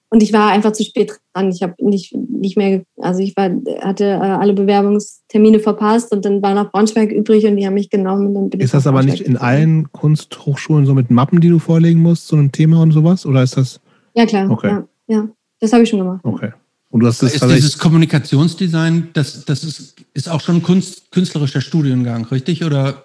Und 0.09 0.23
ich 0.23 0.31
war 0.31 0.51
einfach 0.51 0.71
zu 0.71 0.83
spät 0.83 1.13
dran. 1.33 1.49
Ich 1.49 1.63
habe 1.63 1.73
nicht, 1.79 2.15
nicht 2.15 2.55
mehr, 2.55 2.83
also 2.97 3.21
ich 3.21 3.35
war, 3.35 3.49
hatte 3.81 4.05
äh, 4.05 4.17
alle 4.17 4.53
Bewerbungstermine 4.53 5.59
verpasst 5.59 6.11
und 6.11 6.23
dann 6.23 6.41
war 6.41 6.53
noch 6.53 6.71
Braunschweig 6.71 7.11
übrig 7.11 7.45
und 7.45 7.57
die 7.57 7.65
haben 7.65 7.73
mich 7.73 7.89
genommen. 7.89 8.27
Und 8.27 8.33
dann 8.35 8.49
bin 8.49 8.61
ist 8.61 8.73
das 8.73 8.87
aber 8.87 9.03
nicht 9.03 9.21
in 9.21 9.35
allen 9.35 9.91
Kunsthochschulen 9.91 10.85
so 10.85 10.93
mit 10.93 11.09
Mappen, 11.09 11.41
die 11.41 11.49
du 11.49 11.59
vorlegen 11.59 12.01
musst, 12.01 12.27
so 12.27 12.35
ein 12.35 12.51
Thema 12.51 12.81
und 12.81 12.91
sowas? 12.91 13.25
Oder 13.25 13.43
ist 13.43 13.57
das? 13.57 13.81
Ja, 14.13 14.25
klar. 14.25 14.49
Okay. 14.49 14.69
Ja, 14.69 14.87
ja. 15.07 15.29
das 15.59 15.73
habe 15.73 15.83
ich 15.83 15.89
schon 15.89 15.99
gemacht. 15.99 16.21
Okay. 16.23 16.51
Und 16.91 17.01
du 17.01 17.07
hast 17.07 17.21
das 17.21 17.33
ist 17.33 17.43
dieses 17.43 17.77
Kommunikationsdesign, 17.77 19.09
das, 19.11 19.43
das 19.43 19.65
ist, 19.65 19.95
ist 20.13 20.29
auch 20.29 20.39
schon 20.39 20.57
ein 20.57 20.63
Kunst, 20.63 21.11
künstlerischer 21.11 21.59
Studiengang, 21.59 22.23
richtig? 22.25 22.63
Oder 22.63 23.04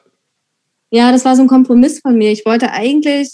ja, 0.91 1.13
das 1.13 1.25
war 1.25 1.37
so 1.37 1.43
ein 1.43 1.49
Kompromiss 1.49 2.01
von 2.01 2.17
mir. 2.17 2.33
Ich 2.33 2.45
wollte 2.45 2.73
eigentlich, 2.73 3.31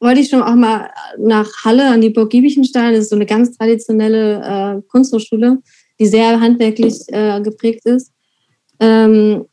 wollte 0.00 0.20
ich 0.20 0.28
schon 0.28 0.42
auch 0.42 0.54
mal 0.54 0.90
nach 1.18 1.64
Halle 1.64 1.88
an 1.88 2.00
die 2.00 2.10
Burg 2.10 2.30
Giebichenstein. 2.30 2.94
Das 2.94 3.04
ist 3.04 3.10
so 3.10 3.16
eine 3.16 3.26
ganz 3.26 3.56
traditionelle 3.56 4.42
äh, 4.78 4.82
Kunsthochschule, 4.88 5.58
die 6.00 6.06
sehr 6.06 6.40
handwerklich 6.40 7.00
äh, 7.08 7.40
geprägt 7.42 7.84
ist. 7.84 8.12
Ähm, 8.80 9.44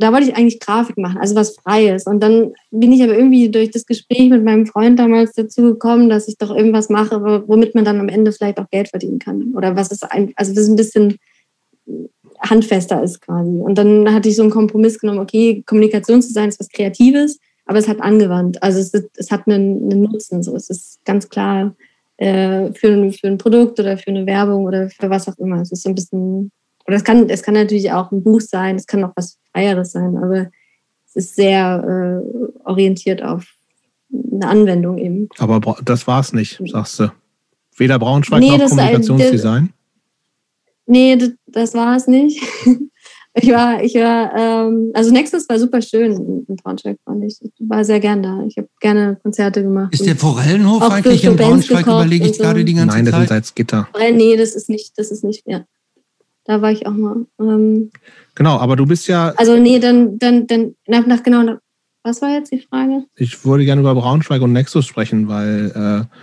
da 0.00 0.12
wollte 0.12 0.28
ich 0.28 0.36
eigentlich 0.36 0.60
Grafik 0.60 0.96
machen, 0.96 1.18
also 1.18 1.34
was 1.34 1.56
Freies. 1.56 2.06
Und 2.06 2.20
dann 2.20 2.52
bin 2.70 2.92
ich 2.92 3.02
aber 3.02 3.16
irgendwie 3.16 3.50
durch 3.50 3.72
das 3.72 3.84
Gespräch 3.84 4.30
mit 4.30 4.44
meinem 4.44 4.64
Freund 4.64 4.98
damals 4.98 5.32
dazu 5.32 5.62
gekommen, 5.62 6.08
dass 6.08 6.28
ich 6.28 6.38
doch 6.38 6.54
irgendwas 6.54 6.88
mache, 6.88 7.20
womit 7.48 7.74
man 7.74 7.84
dann 7.84 7.98
am 7.98 8.08
Ende 8.08 8.30
vielleicht 8.30 8.58
auch 8.60 8.70
Geld 8.70 8.88
verdienen 8.88 9.18
kann. 9.18 9.54
Oder 9.56 9.74
was 9.74 9.90
ist 9.90 10.04
ein, 10.04 10.32
also 10.36 10.54
das 10.54 10.64
ist 10.64 10.70
ein 10.70 10.76
bisschen 10.76 11.18
handfester 12.40 13.02
ist 13.02 13.20
quasi. 13.20 13.50
Und 13.50 13.76
dann 13.76 14.12
hatte 14.12 14.28
ich 14.28 14.36
so 14.36 14.42
einen 14.42 14.50
Kompromiss 14.50 14.98
genommen, 14.98 15.18
okay, 15.18 15.62
Kommunikation 15.66 16.22
zu 16.22 16.32
sein 16.32 16.48
ist 16.48 16.60
was 16.60 16.68
Kreatives, 16.68 17.38
aber 17.66 17.78
es 17.78 17.88
hat 17.88 18.00
angewandt. 18.00 18.62
Also 18.62 18.78
es, 18.78 18.92
es 19.16 19.30
hat 19.30 19.46
einen, 19.46 19.90
einen, 19.90 20.02
Nutzen. 20.02 20.42
So. 20.42 20.56
Es 20.56 20.70
ist 20.70 21.04
ganz 21.04 21.28
klar 21.28 21.74
äh, 22.16 22.72
für, 22.72 22.88
ein, 22.88 23.12
für 23.12 23.28
ein 23.28 23.38
Produkt 23.38 23.78
oder 23.78 23.98
für 23.98 24.08
eine 24.08 24.26
Werbung 24.26 24.64
oder 24.64 24.88
für 24.88 25.10
was 25.10 25.28
auch 25.28 25.36
immer. 25.38 25.60
Es 25.60 25.72
ist 25.72 25.82
so 25.82 25.90
ein 25.90 25.94
bisschen, 25.94 26.50
oder 26.86 26.96
es 26.96 27.04
kann, 27.04 27.28
es 27.28 27.42
kann 27.42 27.54
natürlich 27.54 27.92
auch 27.92 28.10
ein 28.10 28.22
Buch 28.22 28.40
sein, 28.40 28.76
es 28.76 28.86
kann 28.86 29.04
auch 29.04 29.12
was 29.16 29.38
Freieres 29.52 29.92
sein, 29.92 30.16
aber 30.16 30.50
es 31.06 31.16
ist 31.16 31.36
sehr 31.36 32.22
äh, 32.24 32.68
orientiert 32.68 33.22
auf 33.22 33.46
eine 34.12 34.48
Anwendung 34.48 34.98
eben. 34.98 35.28
Aber 35.38 35.60
das 35.84 36.06
war 36.06 36.20
es 36.20 36.32
nicht, 36.32 36.60
sagst 36.66 37.00
du. 37.00 37.12
Weder 37.76 37.98
Braunschweig 37.98 38.40
nee, 38.40 38.56
noch 38.56 38.68
Kommunikationsdesign? 38.68 39.72
Nee, 40.88 41.16
das, 41.16 41.30
das 41.46 41.74
war 41.74 41.96
es 41.96 42.06
nicht. 42.06 42.42
Ich 43.40 43.50
war, 43.50 43.82
ich 43.82 43.94
war, 43.94 44.34
ähm, 44.34 44.90
also 44.94 45.12
Nexus 45.12 45.48
war 45.48 45.58
super 45.58 45.80
schön 45.80 46.44
in 46.48 46.56
Braunschweig, 46.56 46.96
fand 47.04 47.22
ich. 47.24 47.38
Ich 47.40 47.52
war 47.60 47.84
sehr 47.84 48.00
gern 48.00 48.22
da. 48.22 48.42
Ich 48.48 48.56
habe 48.56 48.68
gerne 48.80 49.16
Konzerte 49.22 49.62
gemacht. 49.62 49.94
Ist 49.94 50.06
der 50.06 50.16
Forellenhof 50.16 50.82
eigentlich 50.82 51.24
in 51.24 51.36
Braunschweig, 51.36 51.86
überlege 51.86 52.26
ich 52.26 52.36
so. 52.36 52.42
gerade 52.42 52.64
die 52.64 52.74
ganze 52.74 52.96
Nein, 52.96 53.04
Zeit? 53.04 53.12
Nein, 53.12 53.20
das 53.20 53.22
ist 53.22 53.28
Salzgitter. 53.28 53.88
Nee, 54.12 54.36
das 54.36 54.54
ist 54.54 54.68
nicht, 54.68 54.98
das 54.98 55.10
ist 55.12 55.22
nicht, 55.22 55.44
ja. 55.46 55.64
Da 56.46 56.62
war 56.62 56.72
ich 56.72 56.86
auch 56.86 56.92
mal. 56.92 57.26
Ähm, 57.38 57.90
genau, 58.34 58.56
aber 58.56 58.74
du 58.74 58.86
bist 58.86 59.06
ja. 59.06 59.34
Also 59.36 59.56
nee, 59.56 59.78
dann, 59.78 60.18
dann, 60.18 60.46
dann, 60.46 60.74
nach, 60.86 61.06
nach 61.06 61.22
genau, 61.22 61.42
nach, 61.42 61.58
was 62.02 62.22
war 62.22 62.30
jetzt 62.30 62.50
die 62.50 62.60
Frage? 62.60 63.04
Ich 63.14 63.44
würde 63.44 63.64
gerne 63.64 63.82
über 63.82 63.94
Braunschweig 63.94 64.42
und 64.42 64.52
Nexus 64.52 64.86
sprechen, 64.86 65.28
weil 65.28 66.06
äh, 66.08 66.16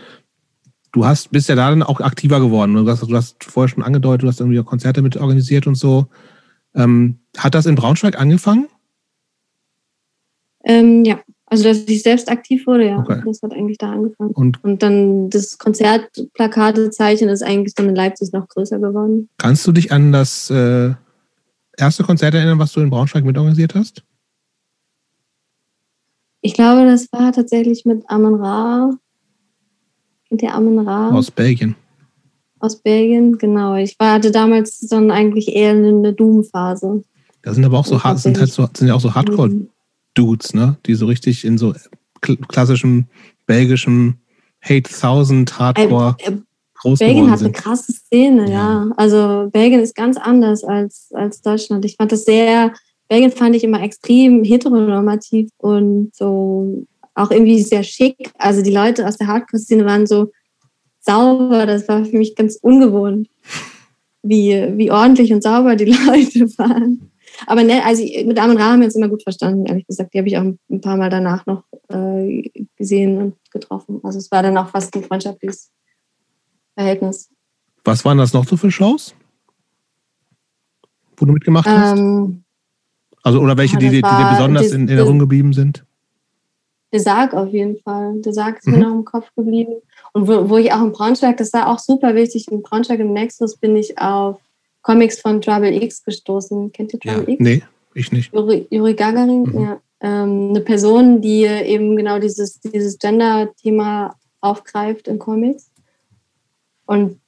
du 0.95 1.05
hast, 1.05 1.31
bist 1.31 1.49
ja 1.49 1.55
da 1.55 1.69
dann 1.69 1.83
auch 1.83 1.99
aktiver 1.99 2.39
geworden. 2.39 2.73
Du 2.73 2.89
hast, 2.89 3.01
du 3.03 3.15
hast 3.15 3.43
vorher 3.43 3.67
schon 3.67 3.83
angedeutet, 3.83 4.23
du 4.23 4.27
hast 4.27 4.39
irgendwie 4.39 4.63
Konzerte 4.63 5.01
mit 5.01 5.17
organisiert 5.17 5.67
und 5.67 5.75
so. 5.75 6.07
Ähm, 6.73 7.19
hat 7.37 7.53
das 7.53 7.65
in 7.65 7.75
Braunschweig 7.75 8.17
angefangen? 8.17 8.67
Ähm, 10.63 11.03
ja. 11.03 11.19
Also, 11.47 11.65
dass 11.65 11.79
ich 11.79 12.01
selbst 12.01 12.31
aktiv 12.31 12.65
wurde, 12.65 12.87
ja. 12.87 12.97
Okay. 12.97 13.21
Das 13.23 13.41
hat 13.43 13.53
eigentlich 13.53 13.77
da 13.77 13.91
angefangen. 13.91 14.31
Und 14.31 14.63
Und 14.63 14.81
dann 14.81 15.29
das 15.29 15.57
Konzertplakate-Zeichen 15.57 17.29
ist 17.29 17.43
eigentlich 17.43 17.75
dann 17.75 17.89
in 17.89 17.95
Leipzig 17.95 18.31
noch 18.31 18.47
größer 18.47 18.79
geworden. 18.79 19.29
kannst 19.37 19.67
du 19.67 19.71
dich 19.71 19.91
an 19.91 20.11
das 20.11 20.49
äh, 20.49 20.93
erste 21.77 22.03
Konzert 22.03 22.33
erinnern, 22.33 22.57
was 22.57 22.71
du 22.71 22.79
in 22.79 22.89
Braunschweig 22.89 23.25
mitorganisiert 23.25 23.75
hast? 23.75 24.03
Ich 26.41 26.53
glaube, 26.53 26.85
das 26.85 27.11
war 27.11 27.31
tatsächlich 27.31 27.85
mit 27.85 28.09
Amen 28.09 28.35
Ra. 28.35 28.97
Ihr 30.31 30.53
Amen 30.53 30.79
Ra? 30.87 31.11
Aus 31.11 31.31
Belgien. 31.31 31.75
Aus 32.59 32.77
Belgien, 32.81 33.37
genau. 33.37 33.75
Ich 33.75 33.95
war, 33.99 34.13
hatte 34.13 34.31
damals 34.31 34.79
dann 34.81 35.11
eigentlich 35.11 35.49
eher 35.55 35.71
eine 35.71 36.13
Doom-Phase. 36.13 37.03
Da 37.41 37.53
sind 37.53 37.63
aber 37.63 37.77
auch 37.79 37.85
so, 37.85 38.03
hart- 38.03 38.19
sind 38.19 38.39
halt 38.39 38.51
so, 38.51 38.67
sind 38.75 38.87
ja 38.87 38.95
auch 38.95 38.99
so 39.01 39.13
Hardcore-Dudes, 39.13 40.53
ne? 40.53 40.77
Die 40.85 40.95
so 40.95 41.05
richtig 41.05 41.45
in 41.45 41.57
so 41.57 41.73
kl 42.21 42.37
klassischem 42.47 43.05
belgischem 43.45 44.15
Hate 44.61 44.89
Thousand 44.89 45.59
Hardcore 45.59 46.15
Äh, 46.19 46.31
äh, 46.31 46.37
groß 46.81 46.99
Belgien 46.99 47.29
hat 47.29 47.39
eine 47.41 47.51
krasse 47.51 47.91
Szene, 47.93 48.45
Ja. 48.45 48.51
ja. 48.51 48.91
Also 48.97 49.49
Belgien 49.51 49.79
ist 49.79 49.95
ganz 49.95 50.17
anders 50.17 50.63
als, 50.63 51.09
als 51.13 51.41
Deutschland. 51.41 51.85
Ich 51.85 51.95
fand 51.97 52.11
das 52.11 52.25
sehr, 52.25 52.73
Belgien 53.07 53.31
fand 53.31 53.55
ich 53.55 53.63
immer 53.63 53.83
extrem 53.83 54.43
heteronormativ 54.43 55.49
und 55.57 56.15
so 56.15 56.83
auch 57.15 57.31
irgendwie 57.31 57.61
sehr 57.61 57.83
schick. 57.83 58.31
Also 58.37 58.61
die 58.61 58.71
Leute 58.73 59.07
aus 59.07 59.17
der 59.17 59.27
Hardcore-Szene 59.27 59.85
waren 59.85 60.05
so 60.05 60.31
sauber. 60.99 61.65
Das 61.65 61.87
war 61.87 62.03
für 62.05 62.17
mich 62.17 62.35
ganz 62.35 62.57
ungewohnt, 62.61 63.29
wie, 64.21 64.51
wie 64.77 64.91
ordentlich 64.91 65.31
und 65.33 65.41
sauber 65.43 65.75
die 65.75 65.85
Leute 66.05 66.41
waren. 66.57 67.11
Aber 67.47 67.63
ne, 67.63 67.83
also 67.83 68.03
mit 68.25 68.39
Armin 68.39 68.57
Ra 68.57 68.71
haben 68.71 68.79
wir 68.79 68.85
uns 68.85 68.95
immer 68.95 69.09
gut 69.09 69.23
verstanden, 69.23 69.65
ehrlich 69.65 69.85
gesagt. 69.87 70.13
Die 70.13 70.17
habe 70.19 70.27
ich 70.27 70.37
auch 70.37 70.43
ein 70.43 70.81
paar 70.81 70.95
Mal 70.97 71.09
danach 71.09 71.45
noch 71.45 71.63
äh, 71.89 72.49
gesehen 72.77 73.17
und 73.17 73.35
getroffen. 73.51 73.99
Also 74.03 74.19
es 74.19 74.31
war 74.31 74.41
dann 74.43 74.57
auch 74.57 74.69
fast 74.69 74.95
ein 74.95 75.03
freundschaftliches 75.03 75.69
Verhältnis. 76.75 77.29
Was 77.83 78.03
waren 78.05 78.17
das 78.17 78.33
noch 78.33 78.47
so 78.47 78.57
für 78.57 78.71
Shows? 78.71 79.13
Wo 81.17 81.25
du 81.25 81.33
mitgemacht 81.33 81.67
hast? 81.67 81.97
Ähm, 81.99 82.43
Also, 83.23 83.39
oder 83.41 83.57
welche, 83.57 83.75
ja, 83.75 83.79
die, 83.79 84.01
das 84.01 84.09
dir- 84.11 84.17
die 84.17 84.23
dir 84.23 84.29
besonders 84.29 84.71
in 84.71 84.81
in 84.81 84.87
Erinnerung 84.89 85.19
geblieben 85.19 85.53
sind? 85.53 85.84
Der 86.95 87.01
Sarg 87.01 87.33
auf 87.33 87.49
jeden 87.49 87.77
Fall. 87.81 88.21
Der 88.21 88.33
Sarg 88.33 88.59
ist 88.59 88.67
Mhm. 88.67 88.73
mir 88.73 88.79
noch 88.85 88.93
im 88.93 89.03
Kopf 89.05 89.27
geblieben. 89.35 89.73
Und 90.13 90.27
wo, 90.29 90.49
wo 90.49 90.57
ich 90.57 90.71
auch 90.71 90.81
in 90.81 90.93
Braunschweig, 90.93 91.35
das 91.37 91.51
war 91.51 91.67
auch 91.67 91.79
super 91.79 92.15
wichtig, 92.15 92.49
in 92.49 92.61
Braunschweig 92.61 92.99
im 93.01 93.11
Nexus 93.11 93.57
bin 93.57 93.75
ich 93.75 93.97
auf 93.99 94.39
Comics 94.81 95.19
von 95.19 95.41
Trouble 95.41 95.73
X 95.83 96.03
gestoßen. 96.03 96.71
Kennt 96.71 96.93
ihr 96.93 96.99
Trouble 97.01 97.33
X? 97.33 97.41
Nee, 97.43 97.63
ich 97.95 98.11
nicht. 98.13 98.33
Juri, 98.33 98.65
Juri 98.69 98.93
Gagarin, 98.93 99.43
Mhm. 99.43 99.59
ja. 99.61 99.77
Ähm, 100.01 100.49
eine 100.51 100.61
Person, 100.61 101.21
die 101.21 101.43
eben 101.43 101.95
genau 101.97 102.19
dieses, 102.19 102.59
dieses 102.61 102.97
Gender-Thema 102.97 104.15
aufgreift 104.41 105.07
in 105.07 105.19
Comics. 105.19 105.69
Und 106.85 107.19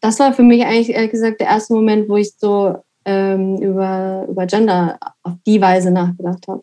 das 0.00 0.18
war 0.18 0.32
für 0.32 0.42
mich 0.42 0.64
eigentlich 0.64 0.90
ehrlich 0.90 1.10
gesagt 1.10 1.40
der 1.40 1.48
erste 1.48 1.74
Moment, 1.74 2.08
wo 2.08 2.16
ich 2.16 2.32
so 2.38 2.76
ähm, 3.04 3.56
über, 3.60 4.26
über 4.28 4.46
Gender 4.46 4.98
auf 5.22 5.32
die 5.46 5.60
Weise 5.60 5.90
nachgedacht 5.90 6.46
habe. 6.48 6.62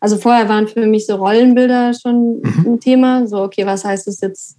Also 0.00 0.16
vorher 0.16 0.48
waren 0.48 0.66
für 0.66 0.86
mich 0.86 1.06
so 1.06 1.16
Rollenbilder 1.16 1.92
schon 1.94 2.40
Mhm. 2.40 2.64
ein 2.66 2.80
Thema. 2.80 3.26
So, 3.26 3.42
okay, 3.42 3.66
was 3.66 3.84
heißt 3.84 4.08
es 4.08 4.20
jetzt, 4.20 4.56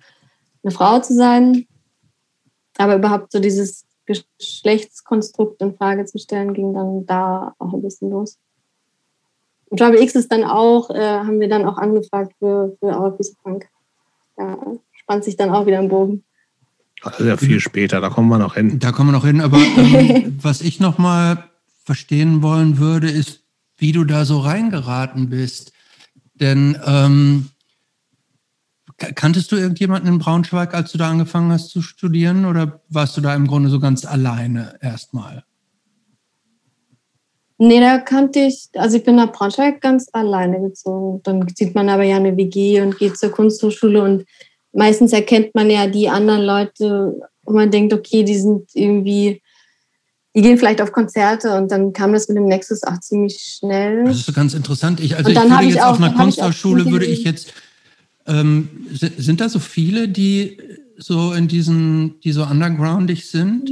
eine 0.64 0.72
Frau 0.72 1.00
zu 1.00 1.14
sein? 1.16 1.66
Aber 2.78 2.96
überhaupt 2.96 3.32
so 3.32 3.40
dieses 3.40 3.86
Geschlechtskonstrukt 4.06 5.62
in 5.62 5.76
Frage 5.76 6.06
zu 6.06 6.18
stellen, 6.20 6.54
ging 6.54 6.74
dann 6.74 7.06
da 7.06 7.54
auch 7.58 7.74
ein 7.74 7.82
bisschen 7.82 8.12
los. 8.12 8.38
Und 9.70 9.80
Trouble 9.80 10.02
X 10.02 10.16
ist 10.16 10.32
dann 10.32 10.44
auch, 10.44 10.90
äh, 10.90 11.00
haben 11.00 11.40
wir 11.40 11.50
dann 11.50 11.66
auch 11.66 11.78
angefragt 11.78 12.34
für, 12.40 12.76
für 12.80 12.88
Our 12.88 13.16
Piece 13.18 13.32
of 13.32 13.44
Punk. 13.44 13.68
Da 14.36 14.58
spannt 14.92 15.24
sich 15.24 15.38
dann 15.38 15.50
auch 15.50 15.66
wieder 15.66 15.80
im 15.80 15.90
Bogen. 15.90 16.24
Das 17.04 17.20
ist 17.20 17.26
ja 17.26 17.38
viel 17.38 17.60
später, 17.60 18.00
da 18.00 18.10
kommen 18.10 18.30
wir 18.30 18.38
noch 18.38 18.56
hin. 18.56 18.78
Da 18.80 18.92
kommen 18.92 19.10
wir 19.10 19.14
noch 19.14 19.26
hin. 19.26 19.42
Aber 19.42 19.58
ähm, 19.58 20.38
was 20.42 20.62
ich 20.62 20.80
noch 20.80 20.98
mal 20.98 21.46
verstehen 21.84 22.42
wollen 22.44 22.78
würde, 22.78 23.10
ist, 23.10 23.41
wie 23.82 23.92
du 23.92 24.04
da 24.06 24.26
so 24.26 24.40
reingeraten 24.40 25.30
bist. 25.30 25.74
Denn 26.36 26.78
ähm, 26.86 27.50
ka- 28.98 29.12
kanntest 29.12 29.52
du 29.52 29.56
irgendjemanden 29.56 30.08
in 30.14 30.20
Braunschweig, 30.20 30.74
als 30.76 30.92
du 30.92 31.00
da 31.00 31.10
angefangen 31.10 31.52
hast 31.52 31.70
zu 31.70 31.82
studieren? 31.82 32.46
Oder 32.46 32.82
warst 32.90 33.18
du 33.18 33.22
da 33.22 33.34
im 33.36 33.48
Grunde 33.48 33.70
so 33.70 33.80
ganz 33.80 34.06
alleine 34.06 34.78
erstmal? 34.82 35.44
Nee, 37.58 37.80
da 37.80 37.98
kannte 37.98 38.40
ich, 38.40 38.70
also 38.76 38.98
ich 38.98 39.04
bin 39.04 39.16
nach 39.16 39.32
Braunschweig 39.32 39.82
ganz 39.82 40.10
alleine 40.14 40.62
gezogen. 40.62 41.22
Dann 41.24 41.48
sieht 41.56 41.74
man 41.74 41.90
aber 41.90 42.04
ja 42.04 42.18
eine 42.18 42.38
WG 42.38 42.82
und 42.82 42.98
geht 43.00 43.18
zur 43.18 43.32
Kunsthochschule 43.32 44.04
und 44.04 44.26
meistens 44.74 45.12
erkennt 45.12 45.56
man 45.56 45.72
ja 45.72 45.88
die 45.88 46.08
anderen 46.08 46.44
Leute 46.44 47.20
und 47.46 47.56
man 47.56 47.72
denkt, 47.72 47.94
okay, 47.94 48.24
die 48.24 48.38
sind 48.38 48.70
irgendwie, 48.76 49.42
die 50.36 50.42
gehen 50.42 50.58
vielleicht 50.58 50.82
auf 50.82 50.92
Konzerte 50.92 51.58
und 51.58 51.72
dann 51.72 51.92
kam 51.94 52.14
das 52.14 52.28
mit 52.30 52.38
dem 52.38 52.46
Nexus 52.46 52.84
auch 52.84 53.00
ziemlich 53.00 53.58
schnell. 53.60 54.06
Das 54.06 54.18
ist 54.18 54.26
so 54.26 54.34
ganz 54.34 54.54
interessant. 54.54 55.00
Ich, 55.00 55.16
also 55.18 55.26
Und 55.30 55.32
ich 55.34 55.38
dann 55.42 55.50
würde 55.50 55.64
ich 55.66 55.74
jetzt 55.76 55.84
auch- 55.84 55.92
auf 55.92 56.02
einer 56.02 56.14
Kunsthochschule 56.14 56.86
würde 56.90 57.06
ich 57.06 57.24
jetzt, 57.24 57.54
ähm, 58.28 58.70
sind, 58.94 59.42
da 59.42 59.50
so 59.50 59.60
viele, 59.60 60.08
die 60.08 60.58
so 60.98 61.34
in 61.34 61.48
diesen, 61.48 62.20
die 62.22 62.32
so 62.32 62.44
undergroundig 62.44 63.30
sind? 63.30 63.72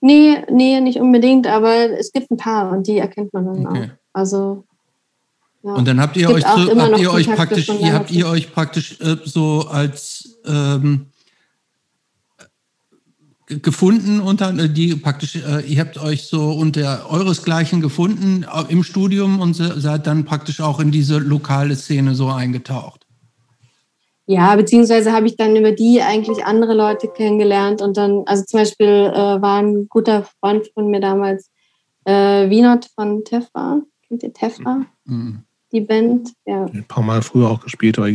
Nee, 0.00 0.38
nee, 0.50 0.80
nicht 0.80 0.98
unbedingt, 0.98 1.46
aber 1.46 1.90
es 1.98 2.12
gibt 2.12 2.30
ein 2.30 2.36
paar 2.36 2.70
und 2.72 2.86
die 2.86 2.98
erkennt 2.98 3.32
man 3.32 3.44
dann 3.46 3.66
Okay. 3.66 3.84
auch. 3.84 3.88
Also 4.12 4.64
ja. 5.62 5.74
Und 5.74 5.86
dann 5.88 6.00
habt 6.00 6.16
ihr 6.16 6.30
euch 6.30 6.44
immer 6.70 6.84
habt 6.90 7.00
ihr 7.00 7.12
euch 7.12 7.26
praktisch, 7.26 7.68
ihr 7.68 7.92
habt 7.92 8.10
ihr 8.10 8.26
euch 8.28 8.52
praktisch 8.52 9.00
äh, 9.00 9.16
so 9.24 9.66
als 9.68 10.38
ähm, 10.46 11.06
gefunden 13.46 14.20
unter 14.20 14.56
äh, 14.56 14.68
die 14.68 14.94
praktisch, 14.96 15.36
äh, 15.36 15.60
ihr 15.66 15.80
habt 15.80 15.98
euch 15.98 16.26
so 16.26 16.50
unter 16.50 17.08
euresgleichen 17.10 17.80
gefunden 17.80 18.44
äh, 18.44 18.72
im 18.72 18.82
Studium 18.82 19.40
und 19.40 19.54
se- 19.54 19.80
seid 19.80 20.06
dann 20.06 20.24
praktisch 20.24 20.60
auch 20.60 20.80
in 20.80 20.90
diese 20.90 21.18
lokale 21.18 21.76
Szene 21.76 22.14
so 22.14 22.28
eingetaucht. 22.28 23.06
Ja, 24.28 24.56
beziehungsweise 24.56 25.12
habe 25.12 25.26
ich 25.26 25.36
dann 25.36 25.54
über 25.54 25.70
die 25.70 26.02
eigentlich 26.02 26.44
andere 26.44 26.74
Leute 26.74 27.06
kennengelernt 27.06 27.80
und 27.80 27.96
dann, 27.96 28.24
also 28.26 28.42
zum 28.44 28.60
Beispiel 28.60 28.86
äh, 29.14 29.40
war 29.40 29.62
ein 29.62 29.86
guter 29.88 30.24
Freund 30.40 30.68
von 30.74 30.90
mir 30.90 31.00
damals, 31.00 31.50
äh, 32.04 32.50
Wienot 32.50 32.88
von 32.96 33.24
Tefra. 33.24 33.80
Kennt 34.08 34.24
ihr 34.24 34.32
Tefra? 34.32 34.84
Mhm. 35.04 35.42
Die 35.70 35.80
Band? 35.80 36.32
Ja. 36.44 36.64
Ein 36.64 36.84
paar 36.88 37.04
Mal 37.04 37.22
früher 37.22 37.48
auch 37.48 37.60
gespielt, 37.60 37.98
aber 37.98 38.08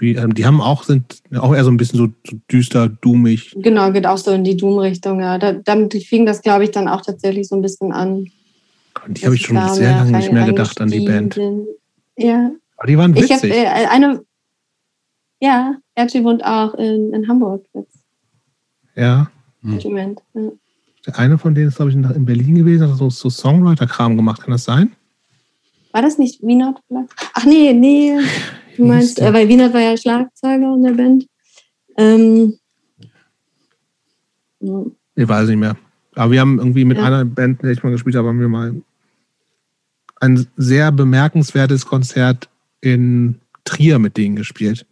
wie, 0.00 0.14
ähm, 0.14 0.34
die 0.34 0.46
haben 0.46 0.60
auch, 0.60 0.82
sind 0.84 1.22
auch 1.38 1.54
eher 1.54 1.64
so 1.64 1.70
ein 1.70 1.76
bisschen 1.76 1.98
so, 1.98 2.08
so 2.28 2.36
düster, 2.50 2.88
doomig. 2.88 3.54
Genau, 3.56 3.92
geht 3.92 4.06
auch 4.06 4.16
so 4.16 4.30
in 4.30 4.44
die 4.44 4.56
Doom-Richtung, 4.56 5.20
ja. 5.20 5.38
Da, 5.38 5.52
damit 5.52 5.92
fing 6.04 6.24
das, 6.24 6.40
glaube 6.40 6.64
ich, 6.64 6.70
dann 6.70 6.88
auch 6.88 7.02
tatsächlich 7.02 7.48
so 7.48 7.56
ein 7.56 7.62
bisschen 7.62 7.92
an. 7.92 8.26
An 8.94 9.14
die 9.14 9.24
habe 9.24 9.34
ich 9.34 9.42
schon 9.42 9.56
sehr 9.74 9.96
lange 9.96 10.16
nicht 10.16 10.32
mehr 10.32 10.46
gedacht, 10.46 10.80
an 10.80 10.90
die 10.90 11.04
Band. 11.06 11.38
Ja, 12.16 12.50
Aber 12.76 12.86
die 12.86 12.98
waren 12.98 13.14
ich 13.14 13.24
habe 13.24 13.42
witzig. 13.42 13.52
äh, 13.52 13.66
eine, 13.66 14.22
ja, 15.40 15.76
Erci 15.94 16.24
wohnt 16.24 16.44
auch 16.44 16.74
in, 16.74 17.12
in 17.12 17.28
Hamburg 17.28 17.64
jetzt. 17.74 17.98
Ja. 18.96 19.30
Hm. 19.62 20.16
Ja. 20.34 20.50
Der 21.06 21.18
eine 21.18 21.38
von 21.38 21.54
denen 21.54 21.68
ist, 21.68 21.76
glaube 21.76 21.90
ich, 21.90 21.96
in 21.96 22.04
in 22.04 22.24
Berlin 22.24 22.56
gewesen, 22.56 22.90
hat 22.90 22.96
so, 22.96 23.10
so 23.10 23.30
Songwriter-Kram 23.30 24.16
gemacht. 24.16 24.42
Kann 24.42 24.52
das 24.52 24.64
sein? 24.64 24.92
War 25.92 26.02
das 26.02 26.18
nicht 26.18 26.42
Wienert 26.42 26.78
vielleicht? 26.86 27.10
Ach 27.34 27.44
nee, 27.44 27.72
nee. 27.72 28.18
Du 28.80 28.86
meinst, 28.86 29.20
äh, 29.20 29.30
weil 29.32 29.46
Wienert 29.46 29.74
war 29.74 29.80
ja 29.82 29.94
Schlagzeuger 29.94 30.74
in 30.74 30.82
der 30.82 30.92
Band. 30.92 31.26
Ähm, 31.98 32.54
ja. 34.60 34.84
Ich 35.16 35.28
weiß 35.28 35.48
nicht 35.48 35.58
mehr. 35.58 35.76
Aber 36.14 36.32
wir 36.32 36.40
haben 36.40 36.58
irgendwie 36.58 36.86
mit 36.86 36.96
Ja. 36.96 37.04
einer 37.04 37.24
Band, 37.26 37.62
der 37.62 37.72
ich 37.72 37.82
mal 37.82 37.90
gespielt 37.92 38.16
habe, 38.16 38.28
haben 38.28 38.40
wir 38.40 38.48
mal 38.48 38.74
ein 40.20 40.46
sehr 40.56 40.92
bemerkenswertes 40.92 41.84
Konzert 41.84 42.48
in 42.80 43.36
Trier 43.64 43.98
mit 43.98 44.16
denen 44.16 44.36
gespielt, 44.36 44.86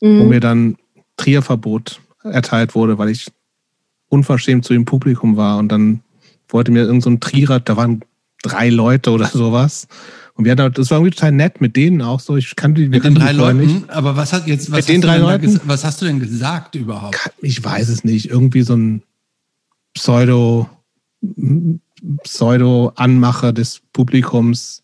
wo 0.00 0.06
Mhm. 0.24 0.28
mir 0.28 0.40
dann 0.40 0.76
Trierverbot 1.18 2.00
erteilt 2.22 2.74
wurde, 2.74 2.96
weil 2.96 3.10
ich 3.10 3.30
unverschämt 4.08 4.64
zu 4.64 4.72
dem 4.72 4.86
Publikum 4.86 5.36
war 5.36 5.58
und 5.58 5.68
dann 5.68 6.00
wollte 6.48 6.72
mir 6.72 6.84
irgend 6.84 7.02
so 7.02 7.10
ein 7.10 7.20
Trierer, 7.20 7.60
da 7.60 7.76
waren 7.76 8.00
drei 8.42 8.70
Leute 8.70 9.10
oder 9.10 9.26
sowas. 9.26 9.86
Und 10.40 10.46
wir 10.46 10.52
hatten, 10.52 10.72
das 10.72 10.90
war 10.90 10.98
irgendwie 10.98 11.14
total 11.14 11.32
nett 11.32 11.60
mit 11.60 11.76
denen 11.76 12.00
auch 12.00 12.18
so. 12.18 12.36
Ich 12.36 12.56
kannte 12.56 12.80
Mit 12.88 13.04
den 13.04 13.14
drei 13.14 13.32
Leuten, 13.32 13.58
nicht. 13.58 13.90
aber 13.90 14.16
was 14.16 14.32
hat 14.32 14.46
jetzt, 14.46 14.70
was 14.70 14.78
Mit 14.78 14.88
den 14.88 14.96
hast 14.96 15.02
du 15.04 15.06
drei 15.08 15.18
Leuten? 15.18 15.60
was 15.64 15.84
hast 15.84 16.00
du 16.00 16.06
denn 16.06 16.18
gesagt 16.18 16.74
überhaupt? 16.76 17.30
Ich 17.42 17.62
weiß 17.62 17.90
es 17.90 18.04
nicht. 18.04 18.30
Irgendwie 18.30 18.62
so 18.62 18.74
ein 18.74 19.02
Pseudo, 19.92 20.66
Pseudo-Anmacher 22.22 23.52
des 23.52 23.80
Publikums, 23.92 24.82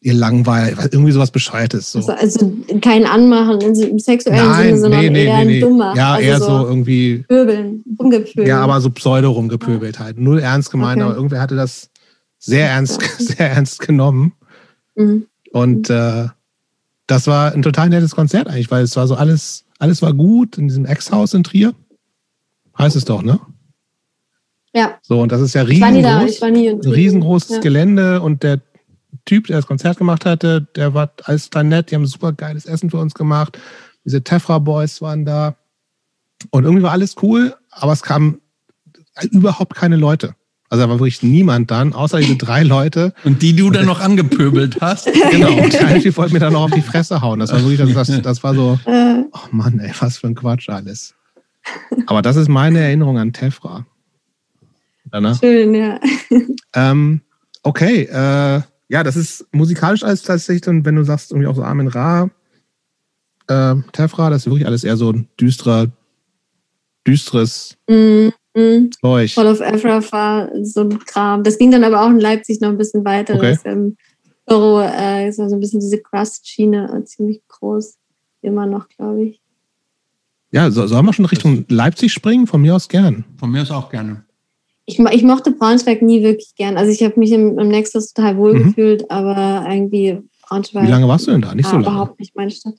ihr 0.00 0.14
Langweil, 0.14 0.76
irgendwie 0.92 1.12
sowas 1.12 1.30
Bescheuertes. 1.30 1.92
So. 1.92 1.98
Also, 2.00 2.12
also 2.12 2.56
kein 2.80 3.06
Anmachen 3.06 3.60
im 3.60 3.98
sexuellen 3.98 4.38
Sinne, 4.40 4.48
Nein, 4.52 4.78
sondern 4.78 5.00
nee, 5.00 5.10
nee, 5.10 5.24
eher 5.24 5.44
nee, 5.44 5.56
ein. 5.56 5.60
Dummer. 5.60 5.94
Ja, 5.96 6.14
also 6.14 6.26
eher 6.26 6.40
so 6.40 6.66
irgendwie, 6.66 7.24
Pöbeln, 7.28 7.84
rumgepöbeln. 7.98 8.46
ja, 8.48 8.60
aber 8.60 8.80
so 8.80 8.90
Pseudo 8.90 9.30
rumgepöbelt 9.32 9.98
halt. 9.98 10.18
Null 10.18 10.38
ernst 10.40 10.70
gemeint, 10.70 10.96
Okay. 11.00 11.06
aber 11.06 11.16
irgendwer 11.16 11.40
hatte 11.40 11.56
das 11.56 11.90
sehr 12.38 12.68
ernst, 12.68 13.00
sehr 13.18 13.50
ernst 13.50 13.80
genommen. 13.80 14.32
Mhm. 14.94 15.26
Und 15.52 15.90
äh, 15.90 16.28
das 17.06 17.26
war 17.26 17.52
ein 17.52 17.62
total 17.62 17.88
nettes 17.88 18.14
Konzert 18.14 18.48
eigentlich, 18.48 18.70
weil 18.70 18.82
es 18.82 18.96
war 18.96 19.06
so 19.06 19.14
alles, 19.14 19.66
alles 19.78 20.02
war 20.02 20.12
gut 20.14 20.58
in 20.58 20.68
diesem 20.68 20.86
Ex-Haus 20.86 21.34
in 21.34 21.44
Trier. 21.44 21.74
Heißt 22.76 22.96
es 22.96 23.04
doch, 23.04 23.22
ne? 23.22 23.38
Ja. 24.74 24.98
So, 25.02 25.20
und 25.20 25.30
das 25.30 25.40
ist 25.40 25.54
ja 25.54 25.62
riesengroß. 25.62 26.42
riesengroßes 26.42 27.50
Ja. 27.56 27.60
Gelände 27.60 28.20
und 28.20 28.42
der 28.42 28.60
Typ, 29.24 29.46
der 29.46 29.56
das 29.56 29.66
Konzert 29.66 29.96
gemacht 29.96 30.26
hatte, 30.26 30.66
der 30.74 30.92
war 30.92 31.12
alles 31.24 31.48
total 31.48 31.64
nett. 31.64 31.90
Die 31.90 31.94
haben 31.94 32.06
super 32.06 32.32
geiles 32.32 32.66
Essen 32.66 32.90
für 32.90 32.98
uns 32.98 33.14
gemacht. 33.14 33.58
Diese 34.04 34.22
Tefra 34.22 34.58
Boys 34.58 35.00
waren 35.00 35.24
da. 35.24 35.56
Und 36.50 36.64
irgendwie 36.64 36.82
war 36.82 36.90
alles 36.90 37.14
cool, 37.22 37.54
aber 37.70 37.92
es 37.92 38.02
kamen 38.02 38.40
überhaupt 39.30 39.76
keine 39.76 39.96
Leute. 39.96 40.34
Also 40.74 40.86
da 40.86 40.90
war 40.90 40.98
wirklich 40.98 41.22
niemand 41.22 41.70
dann, 41.70 41.92
außer 41.92 42.18
diese 42.18 42.34
drei 42.34 42.64
Leute. 42.64 43.14
Und 43.22 43.42
die 43.42 43.54
du 43.54 43.70
dann 43.70 43.86
noch 43.86 44.00
angepöbelt 44.00 44.78
hast. 44.80 45.08
Genau, 45.30 45.52
und 45.62 45.72
der 45.72 45.86
eine 45.86 46.16
wollte 46.16 46.32
mir 46.32 46.40
dann 46.40 46.52
noch 46.52 46.64
auf 46.64 46.72
die 46.72 46.82
Fresse 46.82 47.20
hauen. 47.20 47.38
Das 47.38 47.52
war 47.52 47.60
wirklich, 47.60 47.78
das, 47.78 48.08
das, 48.08 48.22
das 48.22 48.42
war 48.42 48.56
so, 48.56 48.76
Äh, 48.84 49.22
oh 49.30 49.38
Mann, 49.52 49.78
ey, 49.78 49.92
was 50.00 50.18
für 50.18 50.26
ein 50.26 50.34
Quatsch 50.34 50.68
alles. 50.68 51.14
Aber 52.06 52.22
das 52.22 52.34
ist 52.34 52.48
meine 52.48 52.80
Erinnerung 52.80 53.18
an 53.18 53.32
Tefra. 53.32 53.86
Danach. 55.12 55.38
schön, 55.38 55.76
ja. 55.76 56.00
Ähm, 56.74 57.20
okay, 57.62 58.02
äh, 58.10 58.60
ja, 58.88 59.02
das 59.04 59.14
ist 59.14 59.46
musikalisch 59.52 60.02
alles 60.02 60.22
tatsächlich, 60.22 60.62
dann, 60.62 60.84
wenn 60.84 60.96
du 60.96 61.04
sagst, 61.04 61.30
irgendwie 61.30 61.46
auch 61.46 61.54
so 61.54 61.62
Armin 61.62 61.86
Ra, 61.86 62.30
äh, 63.46 63.76
Tefra, 63.92 64.28
das 64.28 64.42
ist 64.42 64.46
wirklich 64.46 64.66
alles 64.66 64.82
eher 64.82 64.96
so 64.96 65.12
ein 65.12 65.28
düsterer, 65.40 65.86
düsteres 67.06 67.76
Mm, 67.88 68.30
mm. 68.54 68.90
Zeug. 69.00 69.30
Fall 69.32 69.46
of 69.46 70.12
war 70.12 70.50
so 70.62 70.82
ein 70.82 70.98
Kram. 71.00 71.42
Das 71.42 71.58
ging 71.58 71.70
dann 71.70 71.84
aber 71.84 72.02
auch 72.02 72.10
in 72.10 72.20
Leipzig 72.20 72.60
noch 72.60 72.70
ein 72.70 72.78
bisschen 72.78 73.04
weiter. 73.04 73.34
Okay. 73.34 73.52
Das, 73.52 73.64
ähm, 73.64 73.96
Zorro 74.48 74.80
äh, 74.80 75.28
ist 75.28 75.40
also 75.40 75.56
ein 75.56 75.60
bisschen 75.60 75.80
diese 75.80 76.00
Crust-Schiene, 76.00 76.92
äh, 76.94 77.04
ziemlich 77.04 77.42
groß. 77.48 77.96
Immer 78.42 78.66
noch, 78.66 78.88
glaube 78.88 79.24
ich. 79.24 79.40
Ja, 80.50 80.70
so, 80.70 80.86
sollen 80.86 81.06
wir 81.06 81.12
schon 81.12 81.24
Richtung 81.24 81.64
Leipzig 81.68 82.12
springen? 82.12 82.46
Von 82.46 82.60
mir 82.60 82.76
aus 82.76 82.88
gern. 82.88 83.24
Von 83.38 83.50
mir 83.50 83.62
aus 83.62 83.70
auch 83.70 83.90
gerne. 83.90 84.24
Ich, 84.86 84.98
ich 84.98 85.22
mochte 85.22 85.50
Braunschweig 85.50 86.02
nie 86.02 86.22
wirklich 86.22 86.54
gern. 86.56 86.76
Also 86.76 86.92
ich 86.92 87.02
habe 87.02 87.18
mich 87.18 87.32
im, 87.32 87.58
im 87.58 87.68
Nexus 87.68 88.12
total 88.12 88.36
wohl 88.36 88.54
Mhm. 88.54 88.64
gefühlt, 88.64 89.10
aber 89.10 89.66
irgendwie 89.68 90.20
Braunschweig 90.42 90.86
Wie 90.86 90.90
lange 90.90 91.08
warst 91.08 91.26
du 91.26 91.30
denn 91.30 91.40
da? 91.40 91.54
Nicht 91.54 91.66
so 91.66 91.76
lange. 91.76 91.86
überhaupt 91.86 92.20
nicht 92.20 92.36
meine 92.36 92.50
Stadt. 92.50 92.74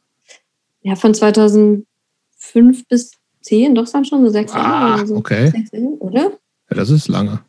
Ja, 0.83 0.95
von 0.95 1.15
2005 1.15 1.85
bis 2.87 3.11
10, 3.45 3.75
doch 3.75 3.89
dann 3.89 4.05
schon 4.05 4.23
so 4.25 4.29
sechs 4.31 4.53
Jahre 4.53 4.67
Ah, 4.91 4.95
oder 4.95 5.07
so. 5.07 5.15
okay. 5.15 5.49
Sechs 5.51 5.71
Jahre, 5.71 5.85
oder? 5.99 6.31
Ja, 6.69 6.75
das 6.75 6.89
ist 6.89 7.07
lange. 7.07 7.39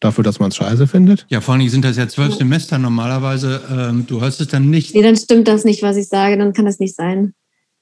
Dafür, 0.00 0.22
dass 0.24 0.38
man 0.38 0.50
es 0.50 0.56
scheiße 0.56 0.86
findet. 0.86 1.24
Ja, 1.30 1.40
vor 1.40 1.52
allen 1.52 1.60
Dingen 1.60 1.70
sind 1.70 1.84
das 1.84 1.96
ja 1.96 2.06
zwölf 2.08 2.34
Semester 2.34 2.78
normalerweise. 2.78 3.62
Ähm, 3.70 4.04
du 4.06 4.20
hörst 4.20 4.40
es 4.40 4.48
dann 4.48 4.68
nicht. 4.68 4.94
Nee, 4.94 5.02
dann 5.02 5.16
stimmt 5.16 5.48
das 5.48 5.64
nicht, 5.64 5.82
was 5.82 5.96
ich 5.96 6.08
sage, 6.08 6.36
dann 6.36 6.52
kann 6.52 6.66
das 6.66 6.78
nicht 6.78 6.94
sein. 6.94 7.32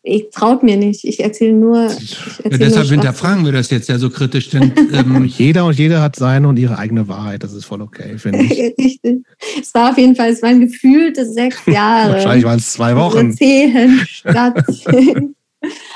Ich 0.06 0.28
traut 0.30 0.62
mir 0.62 0.76
nicht. 0.76 1.04
Ich 1.04 1.18
erzähle 1.20 1.54
nur. 1.54 1.86
Ich 1.98 2.10
Ja, 2.12 2.18
erzähl 2.44 2.58
deshalb 2.58 2.84
nur 2.84 2.92
hinterfragen 2.92 3.44
wir 3.46 3.52
das 3.52 3.70
jetzt 3.70 3.88
ja 3.88 3.98
so 3.98 4.10
kritisch, 4.10 4.50
denn 4.50 4.72
ähm, 4.92 5.24
Jeder 5.24 5.64
und 5.64 5.78
jede 5.78 6.00
hat 6.02 6.14
seine 6.14 6.46
und 6.46 6.58
ihre 6.58 6.76
eigene 6.78 7.08
Wahrheit. 7.08 7.42
Das 7.42 7.54
ist 7.54 7.64
voll 7.64 7.80
okay, 7.80 8.18
finde 8.18 8.42
ich. 8.42 8.50
Richtig. 8.78 9.24
Es 9.60 9.72
war 9.74 9.90
auf 9.90 9.98
jeden 9.98 10.14
Fall, 10.14 10.30
es 10.30 10.42
waren 10.42 10.60
gefühlte 10.60 11.24
sechs 11.28 11.56
Jahre. 11.66 12.12
Wahrscheinlich 12.12 12.44
waren 12.44 12.58
es 12.58 12.72
zwei 12.72 12.94
Wochen. 12.96 13.32
Zehn 13.32 14.00
statt. 14.06 14.62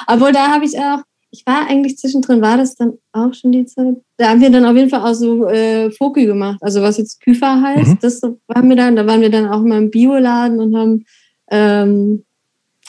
Obwohl, 0.07 0.33
da 0.33 0.49
habe 0.49 0.65
ich 0.65 0.79
auch, 0.79 1.01
ich 1.31 1.45
war 1.47 1.69
eigentlich 1.69 1.99
zwischendrin, 1.99 2.41
war 2.41 2.57
das 2.57 2.75
dann 2.75 2.95
auch 3.13 3.35
schon 3.35 3.53
die 3.53 3.67
Zeit? 3.67 3.97
Da 4.17 4.31
haben 4.31 4.41
wir 4.41 4.51
dann 4.51 4.65
auf 4.65 4.77
jeden 4.77 4.89
Fall 4.91 5.03
auch 5.03 5.15
so 5.15 5.47
äh, 5.47 5.91
Foki 5.91 6.25
gemacht. 6.27 6.59
Also 6.63 6.81
was 6.83 6.97
jetzt 6.99 7.21
Küfer 7.23 7.61
heißt, 7.61 7.91
Mhm. 7.91 7.99
das 8.01 8.23
waren 8.23 8.69
wir 8.69 8.77
dann, 8.77 8.97
da 8.97 9.07
waren 9.07 9.21
wir 9.21 9.31
dann 9.31 9.47
auch 9.47 9.63
mal 9.63 9.79
im 9.79 9.91
Bioladen 9.91 10.59
und 10.61 10.77
haben 10.77 11.05
ähm, 11.51 12.25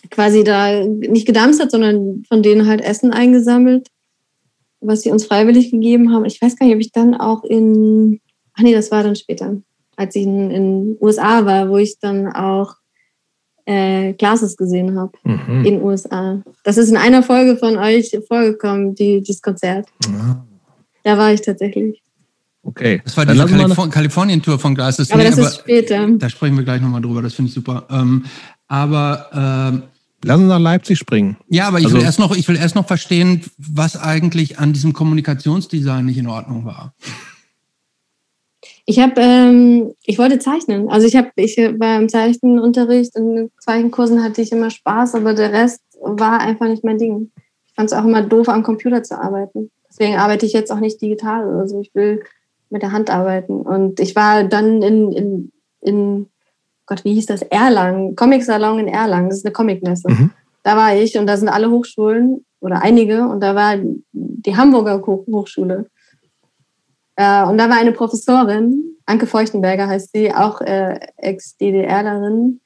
quasi 0.10 0.44
da 0.44 0.84
nicht 0.86 1.28
gedamstert, 1.28 1.72
sondern 1.72 2.24
von 2.28 2.42
denen 2.42 2.66
halt 2.68 2.82
Essen 2.82 3.12
eingesammelt, 3.12 3.90
was 4.80 5.02
sie 5.02 5.12
uns 5.12 5.26
freiwillig 5.26 5.72
gegeben 5.72 6.14
haben. 6.14 6.26
Ich 6.26 6.42
weiß 6.42 6.56
gar 6.56 6.66
nicht, 6.66 6.76
ob 6.76 6.82
ich 6.82 6.92
dann 6.94 7.16
auch 7.16 7.44
in, 7.44 8.22
ach 8.54 8.62
nee, 8.64 8.74
das 8.74 8.92
war 8.92 9.04
dann 9.04 9.16
später, 9.18 9.62
als 9.98 10.16
ich 10.16 10.24
in 10.24 10.50
den 10.50 10.98
USA 11.02 11.46
war, 11.46 11.70
wo 11.70 11.78
ich 11.78 12.00
dann 12.00 12.28
auch 12.28 12.76
äh, 13.66 14.14
Classes 14.14 14.55
gesehen 14.57 14.97
habe 14.97 15.12
Mhm. 15.24 15.57
in 15.57 15.64
den 15.76 15.82
USA. 15.82 16.41
Das 16.64 16.78
ist 16.78 16.89
in 16.89 16.97
einer 16.97 17.24
Folge 17.24 17.57
von 17.57 17.78
euch 17.78 18.18
vorgekommen, 18.28 18.95
die, 18.95 19.22
dieses 19.22 19.41
Konzert. 19.41 19.88
Ah, 20.07 20.43
Da 21.03 21.18
war 21.18 21.32
ich 21.34 21.41
tatsächlich. 21.41 22.01
Okay. 22.64 23.01
das 23.05 23.16
war 23.16 23.26
wir 23.28 23.34
noch- 23.36 23.47
Kalif 23.76 23.89
Kalifornien-Tour 23.93 24.60
von 24.60 24.76
Gleises. 24.76 25.10
Aber 25.12 25.24
Nee, 25.24 25.30
das 25.30 25.38
ist 25.39 25.55
später. 25.60 26.07
da 26.10 26.30
sprechen 26.30 26.57
wir 26.57 26.64
gleich 26.64 26.82
nochmal 26.82 27.01
drüber, 27.01 27.22
das 27.22 27.34
finde 27.34 27.49
ich 27.49 27.55
super. 27.55 27.88
Ähm, 27.89 28.26
aber 28.68 29.72
ähm, 29.74 29.84
Lass 30.26 30.38
uns 30.38 30.49
nach 30.49 30.60
Leipzig 30.60 30.97
springen. 30.99 31.38
ja, 31.47 31.68
aber 31.70 31.80
ich, 31.80 31.86
Also- 31.86 31.97
will 31.97 32.03
erst 32.03 32.20
noch, 32.20 32.36
ich 32.36 32.45
will 32.49 32.57
erst 32.57 32.76
noch 32.76 32.86
verstehen, 32.86 33.41
was 33.57 33.95
eigentlich 33.95 34.60
an 34.60 34.74
diesem 34.74 34.91
Kommunikationsdesign 34.91 36.05
nicht 36.05 36.18
in 36.18 36.28
Ordnung 36.28 36.66
war. 36.66 36.93
Ich 38.90 39.00
habe, 39.00 39.22
ähm, 39.22 39.94
ich 40.04 40.18
wollte 40.18 40.40
zeichnen. 40.40 40.90
Also 40.90 41.06
ich 41.06 41.16
habe, 41.16 41.30
ich 41.36 41.56
war 41.58 42.00
im 42.00 42.10
Zeichenunterricht 42.10 43.16
und 43.16 43.38
in 43.38 43.52
Zeichenkursen 43.60 44.24
hatte 44.24 44.42
ich 44.42 44.52
immer 44.52 44.72
Spaß, 44.72 45.14
aber 45.14 45.36
der 45.36 45.54
Rest 45.54 45.84
war 46.02 46.40
einfach 46.40 46.68
nicht 46.68 46.84
mein 46.84 46.98
Ding. 46.98 47.30
Ich 47.68 47.76
fand 47.76 47.92
es 47.92 47.96
auch 47.96 48.04
immer 48.04 48.24
doof, 48.24 48.50
am 48.50 48.64
Computer 48.64 49.04
zu 49.04 49.22
arbeiten. 49.22 49.70
Deswegen 49.88 50.16
arbeite 50.16 50.48
ich 50.48 50.54
jetzt 50.54 50.72
auch 50.72 50.80
nicht 50.80 51.00
digital 51.04 51.48
oder 51.48 51.68
so. 51.68 51.82
Ich 51.82 51.94
will 51.94 52.24
mit 52.72 52.82
der 52.82 52.92
Hand 52.92 53.12
arbeiten. 53.12 53.62
Und 53.62 54.00
ich 54.00 54.16
war 54.16 54.44
dann 54.44 54.82
in, 54.82 55.12
in, 55.12 55.52
in 55.82 56.26
Gott, 56.88 57.04
wie 57.06 57.14
hieß 57.14 57.28
das? 57.28 57.44
Erlangen, 57.44 58.16
Comic 58.16 58.44
Salon 58.44 58.80
in 58.80 58.88
Erlangen. 58.88 59.30
Das 59.30 59.38
ist 59.38 59.46
eine 59.46 59.54
Comicmesse. 59.54 60.10
Mhm. 60.10 60.32
Da 60.64 60.76
war 60.76 60.96
ich 60.96 61.16
und 61.16 61.28
da 61.28 61.38
sind 61.38 61.50
alle 61.50 61.70
Hochschulen 61.70 62.44
oder 62.60 62.82
einige 62.82 63.28
und 63.28 63.42
da 63.42 63.54
war 63.54 63.76
die 64.14 64.58
Hamburger 64.58 65.00
Hoch- 65.06 65.28
Hochschule. 65.28 65.86
Äh, 67.20 67.44
und 67.44 67.58
da 67.58 67.70
war 67.70 67.76
eine 67.76 67.92
Professorin, 67.92 68.82
Anke 69.06 69.28
Feuchtenberger 69.28 69.88
heißt 69.88 70.12
sie, 70.14 70.34
auch 70.34 70.62
äh, 70.62 70.98
Ex-DDRlerin, 71.18 72.62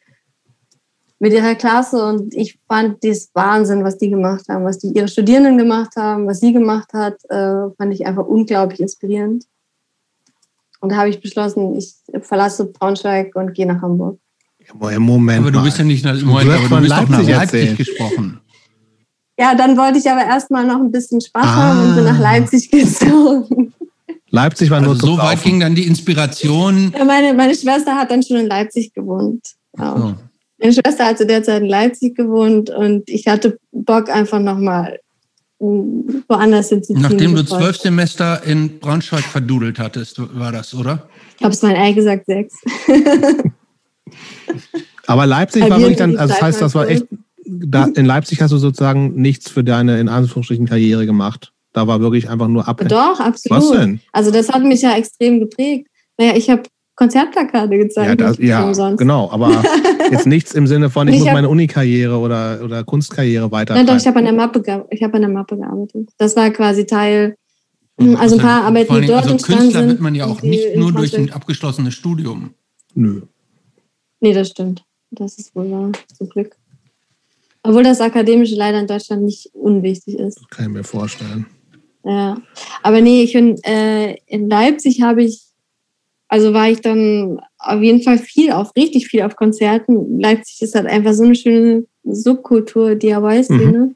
mit 1.17 1.33
ihrer 1.33 1.55
Klasse 1.55 2.05
und 2.05 2.35
ich 2.35 2.59
fand 2.67 3.03
das 3.03 3.29
Wahnsinn, 3.33 3.83
was 3.83 3.97
die 3.97 4.09
gemacht 4.11 4.45
haben, 4.49 4.63
was 4.65 4.77
die 4.77 4.89
ihre 4.89 5.07
Studierenden 5.07 5.57
gemacht 5.57 5.95
haben, 5.95 6.27
was 6.27 6.39
sie 6.41 6.53
gemacht 6.53 6.93
hat, 6.93 7.15
äh, 7.29 7.71
fand 7.77 7.93
ich 7.93 8.05
einfach 8.05 8.27
unglaublich 8.27 8.79
inspirierend. 8.81 9.45
Und 10.81 10.91
da 10.91 10.97
habe 10.97 11.09
ich 11.09 11.19
beschlossen, 11.21 11.75
ich 11.75 11.95
verlasse 12.21 12.65
Braunschweig 12.65 13.35
und 13.35 13.53
gehe 13.55 13.65
nach 13.65 13.81
Hamburg. 13.81 14.19
Ja, 14.67 14.99
Moment. 14.99 15.39
aber 15.39 15.51
du 15.51 15.59
mal. 15.59 15.63
bist 15.65 15.79
ja 15.79 15.85
nicht 15.85 16.05
nach, 16.05 16.19
Du 16.19 16.25
Moment, 16.27 16.49
hast 16.51 16.57
aber 16.59 16.67
von 16.67 16.83
du 16.83 16.89
bist 16.89 16.91
doch 17.01 17.09
nach 17.09 17.17
Leipzig 17.19 17.35
Leipzig 17.37 17.59
erzählt. 17.61 17.77
gesprochen. 17.77 18.39
Ja, 19.39 19.55
dann 19.55 19.77
wollte 19.77 19.97
ich 19.97 20.07
aber 20.11 20.25
erstmal 20.25 20.67
noch 20.67 20.79
ein 20.81 20.91
bisschen 20.91 21.21
Spaß 21.21 21.43
Ah. 21.43 21.55
haben 21.55 21.89
und 21.89 21.95
bin 21.95 22.03
nach 22.03 22.19
Leipzig 22.19 22.69
gezogen. 22.69 23.73
Leipzig 24.33 24.71
war 24.71 24.81
nur 24.81 24.93
Also 24.93 25.05
zum 25.05 25.15
so 25.17 25.21
weit 25.21 25.43
ging 25.43 25.59
dann 25.59 25.75
die 25.75 25.85
Inspiration. 25.85 26.91
Ja, 26.97 27.05
meine, 27.05 27.35
meine 27.35 27.53
Schwester 27.53 27.95
hat 27.95 28.09
dann 28.09 28.23
schon 28.23 28.37
in 28.37 28.47
Leipzig 28.47 28.91
gewohnt. 28.91 29.45
Auch. 29.77 29.97
So. 29.97 30.15
Meine 30.57 30.73
Schwester 30.73 31.05
hat 31.05 31.19
zu 31.19 31.27
der 31.27 31.43
Zeit 31.43 31.61
in 31.61 31.69
Leipzig 31.69 32.15
gewohnt 32.15 32.71
und 32.71 33.07
ich 33.07 33.27
hatte 33.27 33.59
Bock 33.71 34.09
einfach 34.09 34.39
nochmal 34.39 34.99
woanders 35.59 36.69
hinzuziehen. 36.69 37.03
Nachdem 37.03 37.35
du 37.35 37.45
zwölf 37.45 37.77
Semester 37.77 38.41
in 38.43 38.79
Braunschweig 38.79 39.23
verdudelt 39.23 39.77
hattest, 39.77 40.19
war 40.35 40.51
das, 40.51 40.73
oder? 40.73 41.07
Ich 41.29 41.37
glaube, 41.37 41.53
es 41.53 41.61
waren 41.61 41.75
ehrlich 41.75 41.97
gesagt 41.97 42.25
sechs. 42.25 42.55
Aber 45.05 45.27
Leipzig 45.27 45.69
war 45.69 45.79
wirklich 45.79 45.97
dann, 45.97 46.17
also 46.17 46.33
das 46.33 46.41
heißt, 46.41 46.59
das 46.59 46.73
war 46.73 46.85
mal 46.85 46.91
echt, 46.91 47.05
da, 47.45 47.85
in 47.85 48.05
Leipzig 48.05 48.41
hast 48.41 48.49
du 48.51 48.57
sozusagen 48.57 49.13
nichts 49.13 49.51
für 49.51 49.63
deine, 49.63 49.99
in 49.99 50.09
Anführungsstrichen, 50.09 50.65
Karriere 50.65 51.05
gemacht. 51.05 51.52
Da 51.73 51.87
war 51.87 51.99
wirklich 51.99 52.29
einfach 52.29 52.47
nur 52.47 52.67
ab. 52.67 52.81
Doch, 52.87 53.19
absolut. 53.19 53.57
Was 53.63 53.71
denn? 53.71 53.99
Also 54.11 54.31
das 54.31 54.49
hat 54.49 54.63
mich 54.63 54.81
ja 54.81 54.95
extrem 54.95 55.39
geprägt. 55.39 55.87
Naja, 56.17 56.33
ich 56.35 56.49
habe 56.49 56.63
Konzertplakate 56.95 57.73
Ja, 57.75 57.81
gezeigt. 57.81 58.21
das, 58.21 58.37
ja 58.37 58.63
umsonst. 58.63 58.99
genau. 58.99 59.29
Aber 59.31 59.63
jetzt 60.11 60.27
nichts 60.27 60.53
im 60.53 60.67
Sinne 60.67 60.91
von, 60.91 61.07
ich, 61.07 61.15
Ich 61.15 61.19
muss 61.21 61.29
hab- 61.29 61.33
meine 61.35 61.49
Unikarriere 61.49 62.17
oder, 62.19 62.61
oder 62.63 62.83
Kunstkarriere 62.83 63.51
weiter. 63.51 63.73
Nein, 63.73 63.87
doch, 63.87 63.97
ich 63.97 64.05
habe 64.05 64.19
an 64.19 64.25
der 64.25 64.33
Mappe, 64.33 64.59
ich 64.91 65.01
habe 65.01 65.15
an 65.15 65.21
der 65.21 65.31
Mappe 65.31 65.57
gearbeitet. 65.57 66.09
Das 66.19 66.35
war 66.35 66.51
quasi 66.51 66.85
Teil. 66.85 67.35
Und 67.95 68.15
Also 68.15 68.35
ein 68.35 68.41
paar 68.41 68.63
Arbeiten, 68.65 69.01
die 69.01 69.07
dort 69.07 69.23
Also 69.23 69.31
entstanden 69.31 69.61
Künstler 69.63 69.79
sind, 69.81 69.89
wird 69.89 70.01
man 70.01 70.15
ja 70.15 70.25
auch 70.25 70.41
nicht 70.43 70.75
nur 70.75 70.91
durch 70.91 71.15
ein 71.17 71.31
abgeschlossenes 71.31 71.93
Studium. 71.95 72.51
Nö. 72.93 73.21
Nee, 74.19 74.33
das 74.33 74.49
stimmt. 74.49 74.83
Das 75.11 75.37
ist 75.37 75.55
wohl 75.55 75.69
wahr, 75.71 75.91
zum 76.17 76.29
Glück. 76.29 76.55
Obwohl 77.63 77.83
das 77.83 78.01
Akademische 78.01 78.55
leider 78.55 78.79
in 78.79 78.87
Deutschland 78.87 79.23
nicht 79.23 79.49
unwichtig 79.53 80.17
ist. 80.19 80.47
Kann 80.49 80.65
ich 80.65 80.71
mir 80.71 80.83
vorstellen. 80.83 81.45
Ja. 82.03 82.37
Aber 82.81 83.01
nee, 83.01 83.23
ich 83.23 83.33
bin 83.33 83.57
äh, 83.63 84.15
in 84.27 84.49
Leipzig 84.49 85.01
habe 85.01 85.23
ich, 85.23 85.41
also 86.27 86.53
war 86.53 86.69
ich 86.69 86.81
dann 86.81 87.39
auf 87.57 87.81
jeden 87.81 88.01
Fall 88.01 88.17
viel 88.17 88.51
auf, 88.51 88.75
richtig 88.75 89.07
viel 89.07 89.21
auf 89.21 89.35
Konzerten. 89.35 90.19
Leipzig 90.19 90.61
ist 90.61 90.75
halt 90.75 90.87
einfach 90.87 91.13
so 91.13 91.23
eine 91.23 91.35
schöne 91.35 91.85
Subkultur, 92.03 92.95
DIY-Szene. 92.95 93.95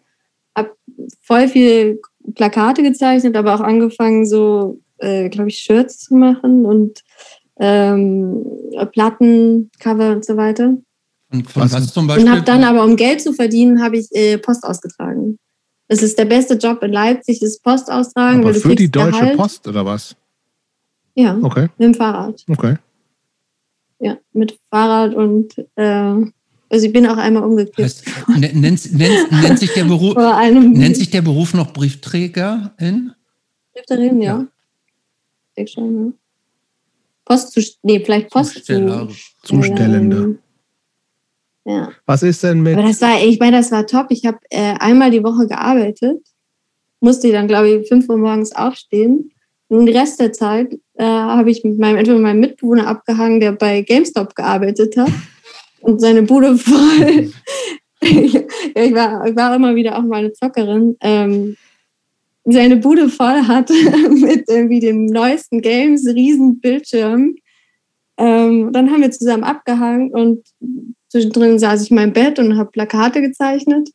Hab 0.56 0.76
voll 1.22 1.48
viel 1.48 2.00
Plakate 2.36 2.84
gezeichnet, 2.84 3.36
aber 3.36 3.56
auch 3.56 3.62
angefangen, 3.62 4.26
so, 4.26 4.80
äh, 4.98 5.30
glaube 5.30 5.50
ich, 5.50 5.60
Shirts 5.60 6.00
zu 6.00 6.16
machen 6.16 6.66
und 6.66 7.04
ähm, 7.60 8.46
Platten, 8.92 9.72
Cover 9.80 10.12
und 10.12 10.26
so 10.26 10.38
weiter. 10.38 10.78
Und 11.32 11.56
was, 11.56 11.74
was 11.74 11.94
zum 11.94 12.08
Beispiel? 12.08 12.26
Und 12.26 12.32
habe 12.32 12.44
dann 12.44 12.64
aber, 12.64 12.84
um 12.84 12.96
Geld 12.96 13.22
zu 13.22 13.34
verdienen, 13.34 13.82
habe 13.82 13.98
ich 13.98 14.08
äh, 14.12 14.38
Post 14.38 14.64
ausgetragen. 14.64 15.40
Das 15.88 16.02
ist 16.02 16.18
der 16.18 16.26
beste 16.26 16.56
Job 16.56 16.84
in 16.84 16.92
Leipzig, 16.92 17.42
ist 17.42 17.64
Post 17.64 17.90
austragen. 17.90 18.42
Aber 18.42 18.54
für 18.54 18.76
die 18.76 18.92
Deutsche 18.92 19.20
Gehalt. 19.20 19.38
Post 19.38 19.68
oder 19.68 19.86
was? 19.86 20.16
Ja, 21.16 21.38
okay. 21.42 21.68
mit 21.78 21.88
dem 21.88 21.94
Fahrrad. 21.94 22.44
Okay. 22.48 22.76
Ja, 24.00 24.18
mit 24.34 24.60
Fahrrad 24.70 25.16
und 25.16 25.58
äh, 25.76 26.32
also 26.70 26.86
ich 26.86 26.94
bin 26.94 27.08
auch 27.08 27.18
einmal 27.18 27.44
umgekehrt. 27.44 27.80
Heißt, 27.80 28.04
nennt, 28.28 28.56
nennt, 28.56 29.32
nennt, 29.32 29.60
sich 29.60 29.74
der 29.74 29.84
Beruf, 29.86 30.16
nennt 30.16 30.98
sich 30.98 31.10
der 31.10 31.22
Beruf 31.22 31.54
noch 31.54 31.72
Briefträgerin? 31.72 33.14
Briefträgerin, 33.74 34.22
ja. 34.22 34.40
ja. 34.40 34.48
Ich 35.56 35.72
schon, 35.72 36.06
ne? 36.06 36.14
Post 37.26 37.54
zu, 37.54 37.62
nee, 37.84 38.00
vielleicht 38.04 38.30
Post 38.30 38.54
Zusteller. 38.54 39.08
Zustellende. 39.44 40.38
Ja. 41.68 41.92
Was 42.06 42.24
ist 42.24 42.44
denn 42.44 42.62
mit. 42.62 42.78
Aber 42.78 42.88
das 42.88 43.02
war, 43.02 43.22
ich 43.22 43.40
meine, 43.40 43.58
das 43.58 43.72
war 43.74 43.86
top. 43.86 44.08
Ich 44.10 44.26
habe 44.26 44.38
äh, 44.50 44.76
einmal 44.80 45.12
die 45.12 45.22
Woche 45.22 45.48
gearbeitet, 45.48 46.26
musste 47.02 47.30
dann, 47.34 47.50
glaube 47.50 47.68
ich, 47.70 47.90
5 47.90 48.08
Uhr 48.08 48.18
morgens 48.18 48.56
aufstehen. 48.56 49.32
Und 49.68 49.86
den 49.86 49.98
Rest 49.98 50.22
der 50.22 50.32
Zeit 50.32 50.74
äh, 50.94 51.04
habe 51.04 51.52
ich 51.52 51.66
mit 51.66 51.78
meinem, 51.78 51.98
entweder 51.98 52.20
meinem 52.20 52.40
Mitbewohner 52.40 52.88
abgehangen, 52.88 53.42
der 53.42 53.52
bei 53.52 53.82
GameStop 53.82 54.34
gearbeitet 54.34 54.96
hat 54.96 55.12
und 55.82 56.00
seine 56.00 56.24
Bude 56.24 56.58
voll. 56.58 57.32
ja, 58.02 58.42
ich, 58.82 58.94
war, 58.94 59.28
ich 59.28 59.36
war 59.36 59.54
immer 59.54 59.76
wieder 59.76 59.98
auch 59.98 60.04
mal 60.04 60.20
eine 60.20 60.32
Zockerin. 60.32 60.96
Ähm, 61.02 61.58
seine 62.46 62.78
Bude 62.78 63.10
voll 63.10 63.42
hat 63.46 63.70
mit 64.10 64.46
irgendwie 64.48 64.80
dem 64.80 65.08
neuesten 65.08 65.60
Games, 65.60 66.08
riesen 66.08 66.62
Bildschirm. 66.62 67.36
Ähm, 68.16 68.72
dann 68.72 68.90
haben 68.90 69.02
wir 69.02 69.12
zusammen 69.12 69.44
abgehangen 69.44 70.12
und 70.12 70.48
zwischendrin 71.10 71.60
saß 71.60 71.84
ich 71.84 71.92
in 71.92 71.96
meinem 71.96 72.14
Bett 72.14 72.40
und 72.40 72.58
habe 72.58 72.72
Plakate 72.72 73.22
gezeichnet 73.22 73.90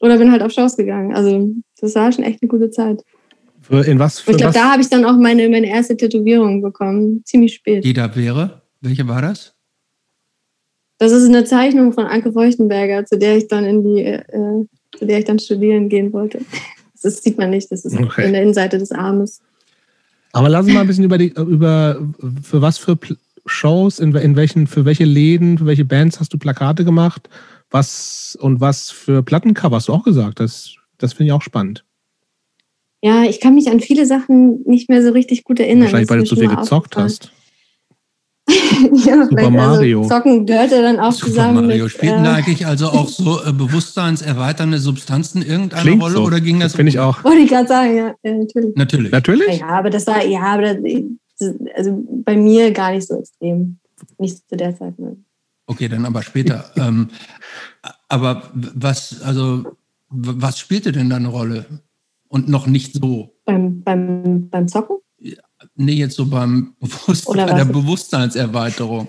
oder 0.00 0.18
bin 0.18 0.30
halt 0.32 0.42
auf 0.42 0.52
Shows 0.52 0.76
gegangen. 0.76 1.14
Also 1.14 1.50
das 1.80 1.94
war 1.94 2.12
schon 2.12 2.24
echt 2.24 2.42
eine 2.42 2.48
gute 2.48 2.70
Zeit. 2.70 3.02
Für, 3.60 3.84
in 3.84 3.98
was? 3.98 4.20
Für 4.20 4.32
ich 4.32 4.36
glaube, 4.36 4.54
da 4.54 4.72
habe 4.72 4.82
ich 4.82 4.88
dann 4.88 5.04
auch 5.04 5.16
meine, 5.16 5.48
meine 5.48 5.68
erste 5.68 5.96
Tätowierung 5.96 6.62
bekommen, 6.62 7.22
ziemlich 7.24 7.54
spät. 7.54 7.84
Die 7.84 7.92
da 7.92 8.14
wäre? 8.14 8.62
Welche 8.80 9.08
war 9.08 9.22
das? 9.22 9.54
Das 10.98 11.12
ist 11.12 11.26
eine 11.26 11.44
Zeichnung 11.44 11.92
von 11.92 12.06
Anke 12.06 12.32
Feuchtenberger, 12.32 13.04
zu 13.04 13.18
der 13.18 13.36
ich 13.36 13.48
dann 13.48 13.64
in 13.64 13.82
die, 13.82 14.02
äh, 14.02 14.64
zu 14.96 15.04
der 15.04 15.18
ich 15.18 15.24
dann 15.24 15.38
studieren 15.38 15.88
gehen 15.88 16.12
wollte. 16.12 16.40
Das 17.02 17.22
sieht 17.22 17.38
man 17.38 17.50
nicht, 17.50 17.70
das 17.70 17.84
ist 17.84 17.94
okay. 17.96 18.24
in 18.24 18.32
der 18.32 18.42
Innenseite 18.42 18.78
des 18.78 18.90
Armes. 18.90 19.40
Aber 20.32 20.48
lass 20.48 20.64
uns 20.64 20.74
mal 20.74 20.80
ein 20.80 20.86
bisschen 20.88 21.04
über 21.04 21.18
die, 21.18 21.28
über 21.28 22.02
für 22.42 22.60
was 22.60 22.78
für 22.78 22.98
Shows, 23.46 23.98
in, 23.98 24.14
in 24.14 24.36
welchen, 24.36 24.66
für 24.66 24.84
welche 24.84 25.04
Läden, 25.04 25.58
für 25.58 25.66
welche 25.66 25.84
Bands 25.84 26.20
hast 26.20 26.32
du 26.32 26.38
Plakate 26.38 26.84
gemacht? 26.84 27.28
Was 27.70 28.36
und 28.40 28.60
was 28.60 28.90
für 28.90 29.22
Plattencover 29.22 29.76
hast 29.76 29.88
du 29.88 29.92
auch 29.92 30.04
gesagt? 30.04 30.40
Das, 30.40 30.74
das 30.98 31.12
finde 31.12 31.28
ich 31.28 31.32
auch 31.32 31.42
spannend. 31.42 31.84
Ja, 33.02 33.24
ich 33.24 33.40
kann 33.40 33.54
mich 33.54 33.70
an 33.70 33.80
viele 33.80 34.06
Sachen 34.06 34.62
nicht 34.64 34.88
mehr 34.88 35.02
so 35.02 35.10
richtig 35.10 35.44
gut 35.44 35.60
erinnern. 35.60 35.84
Wahrscheinlich, 35.84 36.10
weil 36.10 36.18
du 36.18 36.24
zu 36.24 36.36
viel 36.36 36.48
gezockt 36.48 36.96
hast. 36.96 37.30
ja, 38.48 39.24
Super 39.24 39.38
also 39.38 39.50
Mario. 39.50 39.98
Also 40.02 40.08
zocken 40.14 40.46
gehörte 40.46 40.80
dann 40.80 41.00
auch 41.00 41.12
Super 41.12 41.26
zusammen. 41.26 41.66
Mario. 41.66 41.88
Spielten 41.88 42.20
äh, 42.20 42.24
da 42.24 42.34
eigentlich 42.34 42.66
also 42.66 42.88
auch 42.88 43.08
so 43.08 43.40
äh, 43.44 43.52
bewusstseinserweiternde 43.52 44.78
Substanzen 44.78 45.42
irgendeine 45.42 45.82
Klingt 45.82 46.02
Rolle 46.02 46.14
so. 46.14 46.24
oder 46.24 46.40
ging 46.40 46.60
das? 46.60 46.76
Finde 46.76 46.90
ich 46.90 46.98
auch. 46.98 47.24
Wollte 47.24 47.38
ich 47.38 47.50
gerade 47.50 47.68
sagen, 47.68 47.96
ja, 47.96 48.14
ja, 48.22 48.34
natürlich. 48.34 48.76
Natürlich. 48.76 49.12
Natürlich? 49.12 49.58
Ja, 49.58 49.68
aber 49.68 49.90
das 49.90 50.06
war, 50.06 50.24
ja, 50.24 50.40
aber 50.42 50.62
das, 50.62 50.76
also 51.74 52.04
bei 52.24 52.36
mir 52.36 52.72
gar 52.72 52.92
nicht 52.92 53.06
so 53.06 53.18
extrem. 53.18 53.78
Nicht 54.18 54.48
zu 54.48 54.56
der 54.56 54.76
Zeit. 54.76 54.98
Ne. 54.98 55.16
Okay, 55.66 55.88
dann 55.88 56.04
aber 56.04 56.22
später. 56.22 56.70
ähm, 56.76 57.10
aber 58.08 58.50
was, 58.54 59.22
also, 59.22 59.76
was 60.08 60.58
spielte 60.58 60.92
denn 60.92 61.10
da 61.10 61.16
eine 61.16 61.28
Rolle? 61.28 61.66
Und 62.28 62.48
noch 62.48 62.66
nicht 62.66 62.94
so? 62.94 63.34
Beim, 63.44 63.82
beim, 63.82 64.48
beim 64.48 64.68
Zocken? 64.68 64.98
Nee, 65.74 65.94
jetzt 65.94 66.16
so 66.16 66.26
beim 66.26 66.74
Bewusst 66.80 67.26
bei 67.26 67.44
der 67.44 67.64
Bewusstseinserweiterung. 67.64 69.08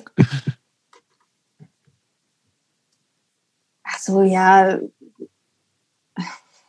Ach 3.83 3.99
so, 3.99 4.21
ja. 4.21 4.79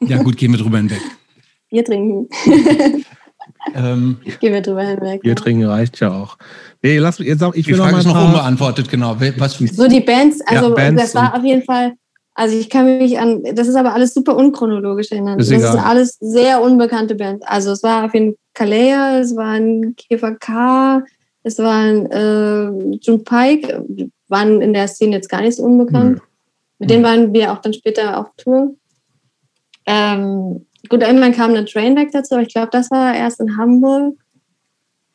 Ja, 0.01 0.23
gut, 0.23 0.37
gehen 0.37 0.53
wir 0.53 0.59
drüber 0.59 0.79
hinweg. 0.79 1.01
Bier 1.71 1.85
trinken. 1.85 2.29
ähm, 3.75 4.19
gehen 4.41 4.53
wir 4.53 4.63
drüber 4.63 4.83
hinweg. 4.83 5.23
Bier 5.23 5.37
trinken 5.37 5.65
reicht 5.65 6.01
ja 6.01 6.13
auch. 6.13 6.37
Nee, 6.83 6.99
lass, 6.99 7.19
jetzt 7.19 7.43
auch, 7.43 7.55
ich 7.55 7.67
Die 7.67 7.75
Frage 7.75 7.93
noch 7.93 7.99
ist 7.99 8.07
noch 8.07 8.25
unbeantwortet, 8.27 8.89
genau. 8.89 9.17
Was, 9.39 9.59
so 9.59 9.89
die 9.89 10.01
Bands, 10.01 10.41
also 10.47 10.69
ja, 10.69 10.75
Bands 10.75 11.03
das 11.03 11.15
war 11.15 11.35
auf 11.35 11.45
jeden 11.45 11.63
Fall 11.63 11.95
also 12.39 12.57
ich 12.57 12.71
kann 12.71 12.99
mich 12.99 13.19
an, 13.19 13.43
das 13.53 13.67
ist 13.67 13.75
aber 13.75 13.95
alles 13.95 14.15
super 14.15 14.37
unchronologisch 14.37 15.11
erinnern. 15.11 15.41
Ist 15.41 15.51
das 15.51 15.59
egal. 15.59 15.73
sind 15.73 15.81
alles 15.81 16.19
sehr 16.21 16.63
unbekannte 16.63 17.17
Bands. 17.17 17.45
Also 17.45 17.73
es 17.73 17.83
war 17.83 18.05
auf 18.05 18.15
jeden 18.15 18.29
Fall 18.29 18.39
Kalea, 18.55 19.19
es 19.19 19.35
war 19.35 19.55
ein 19.55 19.97
Käfer 19.97 20.37
K, 20.37 21.03
es 21.43 21.59
waren 21.59 22.07
äh, 22.13 22.97
June 23.03 23.25
Pike, 23.25 23.85
waren 24.29 24.61
in 24.61 24.73
der 24.73 24.87
Szene 24.87 25.17
jetzt 25.17 25.29
gar 25.29 25.41
nicht 25.41 25.57
so 25.57 25.65
unbekannt. 25.65 26.19
Mhm. 26.19 26.23
Mit 26.79 26.91
denen 26.91 27.03
waren 27.03 27.33
wir 27.33 27.53
auch 27.53 27.59
dann 27.59 27.75
später 27.75 28.17
auf 28.17 28.29
Tour. 28.37 28.77
Ähm, 29.85 30.65
gut, 30.89 31.03
irgendwann 31.03 31.33
kam 31.33 31.51
eine 31.51 31.65
Trainwreck 31.65 32.13
dazu, 32.13 32.35
aber 32.35 32.43
ich 32.43 32.53
glaube, 32.53 32.69
das 32.73 32.91
war 32.91 33.15
erst 33.15 33.41
in 33.41 33.57
Hamburg. 33.57 34.17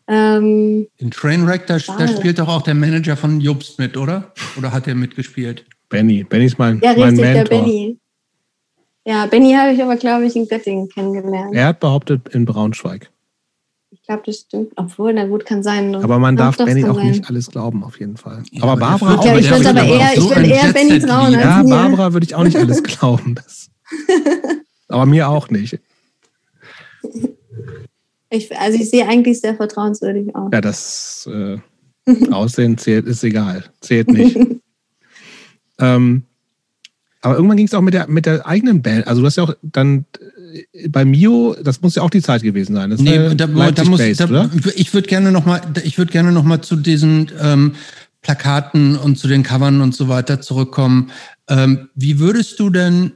Ähm, 0.07 0.87
in 0.97 1.11
Trainwreck, 1.11 1.65
da, 1.67 1.77
da 1.77 2.07
spielt 2.07 2.39
doch 2.39 2.49
auch 2.49 2.61
der 2.61 2.73
Manager 2.73 3.15
von 3.15 3.39
Jobst 3.39 3.79
mit, 3.79 3.95
oder? 3.95 4.33
Oder 4.57 4.73
hat 4.73 4.87
er 4.87 4.95
mitgespielt? 4.95 5.65
Benny. 5.87 6.23
Benny 6.23 6.45
ist 6.45 6.59
mein, 6.59 6.81
ja, 6.81 6.93
mein 6.93 7.09
richtig, 7.09 7.21
Mentor. 7.21 7.43
Der 7.43 7.49
Benny. 7.49 7.99
Ja, 9.05 9.25
Benny 9.25 9.53
habe 9.53 9.73
ich 9.73 9.81
aber, 9.81 9.95
glaube 9.95 10.25
ich, 10.25 10.35
in 10.35 10.47
Göttingen 10.47 10.89
kennengelernt. 10.89 11.53
Er 11.53 11.67
hat 11.67 11.79
behauptet, 11.79 12.29
in 12.29 12.45
Braunschweig. 12.45 13.09
Ich 13.91 14.01
glaube, 14.01 14.23
das 14.25 14.39
stimmt. 14.39 14.73
Obwohl, 14.75 15.13
na 15.13 15.25
gut, 15.25 15.45
kann 15.45 15.61
sein. 15.61 15.95
Aber 15.95 16.19
man 16.19 16.35
darf 16.35 16.57
Benny 16.57 16.83
auch 16.85 16.95
sein. 16.95 17.11
nicht 17.11 17.29
alles 17.29 17.51
glauben, 17.51 17.83
auf 17.83 17.99
jeden 17.99 18.17
Fall. 18.17 18.43
Ja, 18.51 18.63
aber 18.63 18.77
Barbara 18.77 19.19
auch. 19.19 19.25
Ja, 19.25 19.37
ich 19.37 19.49
würde 19.49 19.69
aber 19.69 19.83
eher, 19.83 20.09
so 20.15 20.29
würd 20.29 20.47
eher 20.47 20.73
Benny 20.73 20.99
trauen. 20.99 21.33
Ja, 21.33 21.63
Barbara 21.63 22.13
würde 22.13 22.25
ich 22.25 22.35
auch 22.35 22.43
nicht 22.43 22.57
alles 22.57 22.83
glauben. 22.83 23.35
aber 24.87 25.05
mir 25.05 25.29
auch 25.29 25.49
nicht. 25.49 25.79
Ich, 28.29 28.57
also 28.57 28.79
ich 28.79 28.89
sehe 28.89 29.07
eigentlich 29.07 29.41
sehr 29.41 29.55
vertrauenswürdig 29.55 30.35
aus. 30.35 30.49
Ja, 30.51 30.61
das 30.61 31.29
äh, 31.31 31.57
Aussehen 32.31 32.77
zählt, 32.77 33.05
ist 33.05 33.23
egal. 33.23 33.65
Zählt 33.81 34.09
nicht. 34.09 34.37
Ähm, 35.79 36.23
aber 37.21 37.35
irgendwann 37.35 37.57
ging 37.57 37.65
es 37.65 37.73
auch 37.73 37.81
mit 37.81 37.93
der, 37.93 38.07
mit 38.07 38.25
der 38.25 38.45
eigenen 38.45 38.81
Band. 38.81 39.07
Also 39.07 39.21
du 39.21 39.27
hast 39.27 39.37
ja 39.37 39.43
auch 39.43 39.55
dann 39.61 40.05
äh, 40.53 40.87
bei 40.89 41.05
Mio, 41.05 41.55
das 41.61 41.81
muss 41.81 41.95
ja 41.95 42.03
auch 42.03 42.09
die 42.09 42.21
Zeit 42.21 42.43
gewesen 42.43 42.75
sein. 42.75 42.89
Das 42.89 42.99
nee, 42.99 43.17
da, 43.35 43.47
da 43.47 43.47
muss, 43.47 43.99
da, 43.99 44.49
ich 44.75 44.93
würde 44.93 45.07
gerne 45.07 45.31
noch 45.31 45.45
mal, 45.45 45.61
ich 45.83 45.97
würde 45.97 46.11
gerne 46.11 46.31
noch 46.31 46.43
mal 46.43 46.61
zu 46.61 46.75
diesen 46.75 47.31
ähm, 47.41 47.73
Plakaten 48.21 48.97
und 48.97 49.17
zu 49.17 49.27
den 49.27 49.43
Covern 49.43 49.81
und 49.81 49.95
so 49.95 50.09
weiter 50.09 50.41
zurückkommen. 50.41 51.11
Ähm, 51.49 51.89
wie 51.95 52.19
würdest 52.19 52.59
du 52.59 52.69
denn 52.69 53.13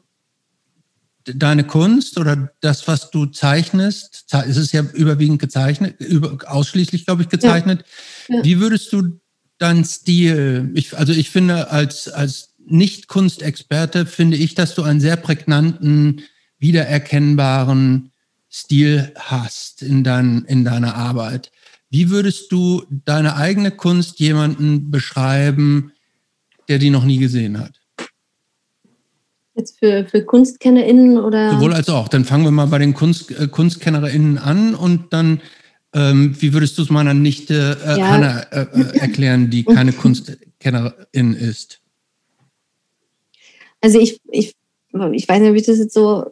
deine 1.36 1.64
Kunst 1.64 2.18
oder 2.18 2.52
das, 2.62 2.88
was 2.88 3.12
du 3.12 3.26
zeichnest, 3.26 4.26
es 4.48 4.58
ist 4.58 4.72
ja 4.72 4.82
überwiegend 4.94 5.40
gezeichnet, 5.40 6.00
über, 6.00 6.38
ausschließlich, 6.46 7.06
glaube 7.06 7.24
ich, 7.24 7.30
gezeichnet. 7.30 7.84
Ja. 8.28 8.36
Ja. 8.38 8.44
Wie 8.44 8.60
würdest 8.60 8.94
du 8.94 9.20
deinen 9.58 9.86
Stil? 9.86 10.72
Ich, 10.74 10.98
also 10.98 11.14
ich 11.14 11.30
finde, 11.30 11.72
als, 11.72 12.08
als 12.08 12.56
Nicht-Kunstexperte 12.66 14.06
finde 14.06 14.38
ich, 14.38 14.56
dass 14.56 14.76
du 14.76 14.84
einen 14.84 15.00
sehr 15.00 15.18
prägnanten, 15.18 16.22
wiedererkennbaren 16.60 18.12
Stil 18.50 19.12
hast 19.16 19.82
in, 19.82 20.04
dein, 20.04 20.44
in 20.46 20.64
deiner 20.66 20.96
Arbeit. 20.96 21.52
Wie 21.90 22.10
würdest 22.10 22.52
du 22.52 22.86
deine 22.90 23.36
eigene 23.36 23.72
Kunst 23.72 24.20
jemanden 24.20 24.92
beschreiben, 24.92 25.92
der 26.68 26.80
die 26.80 26.90
noch 26.90 27.06
nie 27.06 27.18
gesehen 27.18 27.60
hat? 27.60 27.80
Jetzt 29.58 29.80
für, 29.80 30.06
für 30.06 30.24
KunstkennerInnen 30.24 31.18
oder? 31.18 31.52
Sowohl 31.52 31.74
als 31.74 31.90
auch. 31.90 32.08
Dann 32.08 32.26
fangen 32.26 32.44
wir 32.44 32.52
mal 32.52 32.68
bei 32.68 32.78
den 32.78 32.94
Kunst, 32.94 33.32
äh, 33.32 33.48
KunstkennerInnen 33.48 34.38
an 34.38 34.76
und 34.76 35.12
dann 35.12 35.42
ähm, 35.94 36.36
wie 36.40 36.54
würdest 36.54 36.78
du 36.78 36.84
es 36.84 36.90
meiner 36.90 37.14
Nichte 37.14 37.78
äh, 37.84 38.00
ja. 38.00 38.08
Hanna 38.08 38.42
äh, 38.52 38.68
äh, 38.74 39.00
erklären, 39.00 39.50
die 39.50 39.64
keine 39.64 39.92
Kunstkennerin 39.94 41.34
ist? 41.34 41.82
Also 43.82 44.00
ich, 44.00 44.20
ich, 44.32 44.54
ich 45.14 45.30
weiß 45.30 45.40
nicht, 45.40 45.50
ob 45.50 45.56
ich 45.56 45.66
das 45.66 45.80
jetzt 45.80 45.94
so 45.94 46.32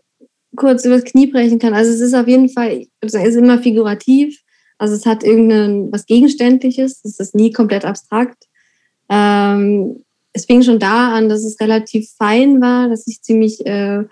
kurz 0.55 0.86
übers 0.86 1.03
Knie 1.03 1.28
brechen 1.28 1.57
kann. 1.57 1.73
Also 1.73 1.91
es 1.91 1.99
ist 1.99 2.13
auf 2.13 2.28
jeden 2.28 2.49
Fall, 2.49 2.86
es 3.01 3.13
ist 3.13 3.36
immer 3.36 3.59
figurativ. 3.59 4.41
Also 4.78 4.93
es 4.93 5.05
hat 5.05 5.23
irgendein 5.23 5.91
was 5.91 6.05
Gegenständliches. 6.05 7.01
Es 7.03 7.19
ist 7.19 7.34
nie 7.34 7.51
komplett 7.51 7.86
abstrakt. 7.86 8.45
Ähm, 9.09 10.04
es 10.36 10.45
fing 10.45 10.61
schon 10.63 10.79
da 10.79 11.13
an, 11.13 11.29
dass 11.29 11.45
es 11.45 11.59
relativ 11.61 12.11
fein 12.17 12.61
war, 12.61 12.89
dass 12.89 13.07
ich 13.07 13.21
ziemlich 13.21 13.65
äh, 13.65 14.03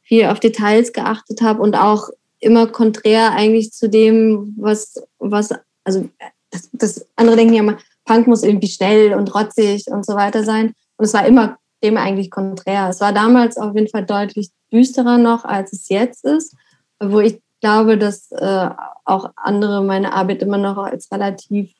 viel 0.00 0.26
auf 0.26 0.38
Details 0.38 0.92
geachtet 0.92 1.42
habe 1.42 1.60
und 1.60 1.74
auch 1.74 2.08
immer 2.38 2.68
konträr 2.68 3.32
eigentlich 3.32 3.72
zu 3.72 3.88
dem, 3.88 4.54
was, 4.56 5.02
was, 5.18 5.50
also 5.82 6.08
das, 6.50 6.70
das 6.72 7.06
andere 7.16 7.36
denken 7.36 7.54
ja 7.54 7.62
immer, 7.62 7.78
Punk 8.04 8.28
muss 8.28 8.44
irgendwie 8.44 8.68
schnell 8.68 9.14
und 9.14 9.34
rotzig 9.34 9.88
und 9.88 10.06
so 10.06 10.14
weiter 10.14 10.44
sein. 10.44 10.72
Und 10.98 11.04
es 11.04 11.14
war 11.14 11.26
immer 11.26 11.58
dem 11.82 11.96
eigentlich 11.96 12.30
konträr. 12.30 12.88
Es 12.88 13.00
war 13.00 13.12
damals 13.12 13.56
auf 13.56 13.74
jeden 13.74 13.88
Fall 13.88 14.06
deutlich 14.06 14.50
düsterer 14.72 15.18
noch, 15.18 15.44
als 15.44 15.72
es 15.72 15.88
jetzt 15.88 16.24
ist, 16.24 16.54
wo 17.02 17.18
ich 17.18 17.40
glaube, 17.60 17.98
dass 17.98 18.30
äh, 18.30 18.70
auch 19.04 19.30
andere 19.34 19.82
meine 19.82 20.12
Arbeit 20.12 20.42
immer 20.42 20.58
noch 20.58 20.78
als 20.78 21.10
relativ 21.10 21.72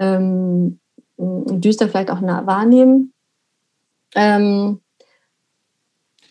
ähm, 0.00 0.80
düster 1.16 1.88
vielleicht 1.88 2.10
auch 2.10 2.20
nah 2.20 2.44
wahrnehmen. 2.44 3.12
Ähm, 4.16 4.80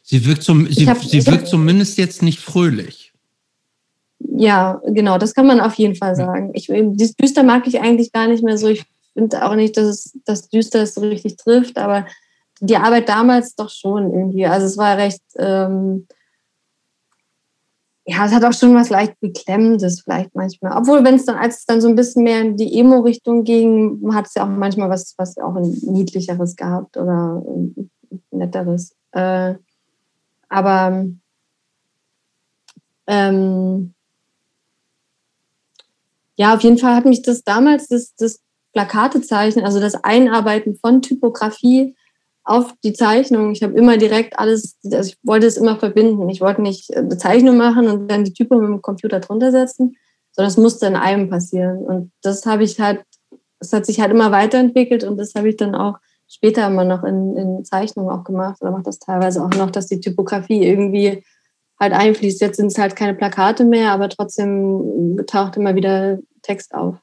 sie 0.02 0.26
wirkt, 0.26 0.44
zum, 0.44 0.70
sie, 0.72 0.90
hab, 0.90 1.02
sie 1.02 1.26
wirkt 1.26 1.48
zumindest 1.48 1.98
jetzt 1.98 2.22
nicht 2.22 2.40
fröhlich. 2.40 3.14
Ja, 4.20 4.82
genau, 4.86 5.18
das 5.18 5.34
kann 5.34 5.48
man 5.48 5.62
auf 5.62 5.76
jeden 5.76 5.96
Fall 5.96 6.16
sagen. 6.16 6.52
Ich, 6.54 6.68
das 6.68 7.16
Düster 7.16 7.44
mag 7.44 7.68
ich 7.68 7.80
eigentlich 7.80 8.12
gar 8.12 8.28
nicht 8.28 8.44
mehr 8.44 8.58
so. 8.58 8.68
Ich 8.68 8.84
finde 9.14 9.46
auch 9.46 9.56
nicht, 9.56 9.78
dass 9.78 9.86
es 9.86 10.20
das 10.26 10.50
Düster 10.50 10.86
so 10.88 11.02
richtig 11.02 11.38
trifft, 11.38 11.78
aber 11.78 12.06
die 12.60 12.78
Arbeit 12.78 13.08
damals 13.08 13.56
doch 13.56 13.70
schon 13.70 14.12
irgendwie. 14.12 14.46
Also 14.46 14.66
es 14.66 14.78
war 14.78 14.98
recht, 14.98 15.22
ähm, 15.38 16.08
ja, 18.08 18.26
es 18.26 18.32
hat 18.32 18.44
auch 18.44 18.54
schon 18.54 18.76
was 18.76 18.90
leicht 18.90 19.20
Beklemmendes 19.20 20.02
vielleicht 20.02 20.36
manchmal. 20.36 20.78
Obwohl, 20.78 21.04
wenn 21.04 21.16
es 21.16 21.26
dann, 21.26 21.38
als 21.38 21.60
es 21.60 21.66
dann 21.66 21.82
so 21.82 21.88
ein 21.88 21.96
bisschen 21.96 22.24
mehr 22.24 22.42
in 22.42 22.56
die 22.56 22.80
Emo-Richtung 22.80 23.44
ging, 23.44 24.00
hat 24.14 24.28
es 24.28 24.36
ja 24.36 24.44
auch 24.44 24.50
manchmal 24.50 24.90
was, 24.90 25.16
was 25.18 25.38
auch 25.40 25.56
ein 25.56 25.72
niedlicheres 25.82 26.56
gehabt 26.56 26.98
oder 26.98 27.42
ein 27.44 27.90
netteres. 28.30 28.96
Äh, 29.12 29.56
aber 30.50 31.08
ähm, 33.08 33.94
ja, 36.36 36.54
auf 36.54 36.62
jeden 36.62 36.78
Fall 36.78 36.96
hat 36.96 37.06
mich 37.06 37.24
das 37.24 37.44
damals, 37.44 37.88
das, 37.88 38.14
das 38.16 38.40
Plakatezeichnen, 38.74 39.66
also 39.66 39.80
das 39.80 39.96
Einarbeiten 39.96 40.76
von 40.76 41.02
Typografie 41.02 41.96
auf 42.46 42.74
die 42.84 42.94
Zeichnung. 42.94 43.52
Ich 43.52 43.64
habe 43.64 43.74
immer 43.74 43.98
direkt 43.98 44.38
alles, 44.38 44.78
also 44.84 45.10
ich 45.10 45.18
wollte 45.24 45.48
es 45.48 45.58
immer 45.58 45.78
verbinden. 45.78 46.30
Ich 46.30 46.42
wollte 46.42 46.62
nicht 46.62 46.96
eine 46.96 47.18
Zeichnung 47.18 47.58
machen 47.58 47.88
und 47.88 48.08
dann 48.08 48.24
die 48.24 48.34
Typo 48.34 48.56
mit 48.56 48.70
dem 48.70 48.82
Computer 48.82 49.20
drunter 49.20 49.52
setzen, 49.52 49.98
sondern 50.32 50.52
es 50.52 50.58
musste 50.58 50.86
in 50.86 50.96
einem 50.96 51.30
passieren. 51.30 51.80
Und 51.80 52.12
das 52.22 52.46
habe 52.46 52.64
ich 52.64 52.80
halt, 52.80 53.04
das 53.60 53.74
hat 53.74 53.86
sich 53.88 54.00
halt 54.00 54.12
immer 54.12 54.32
weiterentwickelt 54.32 55.04
und 55.04 55.18
das 55.18 55.34
habe 55.34 55.50
ich 55.50 55.58
dann 55.58 55.74
auch 55.74 55.98
später 56.28 56.68
immer 56.68 56.86
noch 56.86 57.04
in, 57.04 57.36
in 57.36 57.66
Zeichnungen 57.66 58.12
auch 58.12 58.24
gemacht 58.24 58.62
oder 58.62 58.72
mache 58.72 58.84
das 58.84 59.00
teilweise 59.00 59.44
auch 59.44 59.52
noch, 59.52 59.72
dass 59.72 59.88
die 59.88 60.00
Typografie 60.00 60.64
irgendwie 60.64 61.24
halt 61.80 61.94
einfließt. 61.94 62.42
Jetzt 62.42 62.58
sind 62.58 62.68
es 62.68 62.78
halt 62.78 62.96
keine 62.96 63.16
Plakate 63.16 63.66
mehr, 63.66 63.92
aber 63.92 64.08
trotzdem 64.08 65.24
taucht 65.26 65.58
immer 65.58 65.76
wieder 65.76 66.20
Text 66.44 66.76
auf. 66.76 66.96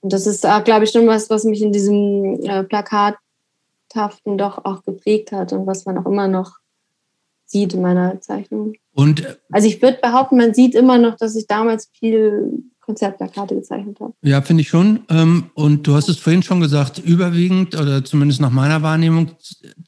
Und 0.00 0.12
das 0.12 0.26
ist, 0.26 0.42
glaube 0.64 0.84
ich, 0.84 0.90
schon 0.90 1.06
was, 1.06 1.30
was 1.30 1.44
mich 1.44 1.62
in 1.62 1.72
diesem 1.72 2.40
äh, 2.42 2.64
Plakathaften 3.94 4.36
doch 4.36 4.64
auch 4.64 4.82
geprägt 4.84 5.32
hat 5.32 5.52
und 5.52 5.66
was 5.66 5.86
man 5.86 5.98
auch 5.98 6.06
immer 6.06 6.28
noch 6.28 6.58
sieht 7.46 7.74
in 7.74 7.82
meiner 7.82 8.20
Zeichnung. 8.20 8.74
Und, 8.92 9.38
also 9.50 9.68
ich 9.68 9.80
würde 9.80 9.98
behaupten, 10.02 10.36
man 10.36 10.54
sieht 10.54 10.74
immer 10.74 10.98
noch, 10.98 11.16
dass 11.16 11.36
ich 11.36 11.46
damals 11.46 11.90
viel 11.98 12.64
Konzertplakate 12.80 13.54
gezeichnet 13.54 13.98
habe. 14.00 14.12
Ja, 14.22 14.42
finde 14.42 14.62
ich 14.62 14.68
schon. 14.68 15.04
Ähm, 15.08 15.50
und 15.54 15.86
du 15.86 15.94
hast 15.94 16.08
es 16.08 16.18
vorhin 16.18 16.42
schon 16.42 16.60
gesagt, 16.60 16.98
überwiegend, 16.98 17.74
oder 17.74 18.04
zumindest 18.04 18.40
nach 18.40 18.50
meiner 18.50 18.82
Wahrnehmung, 18.82 19.32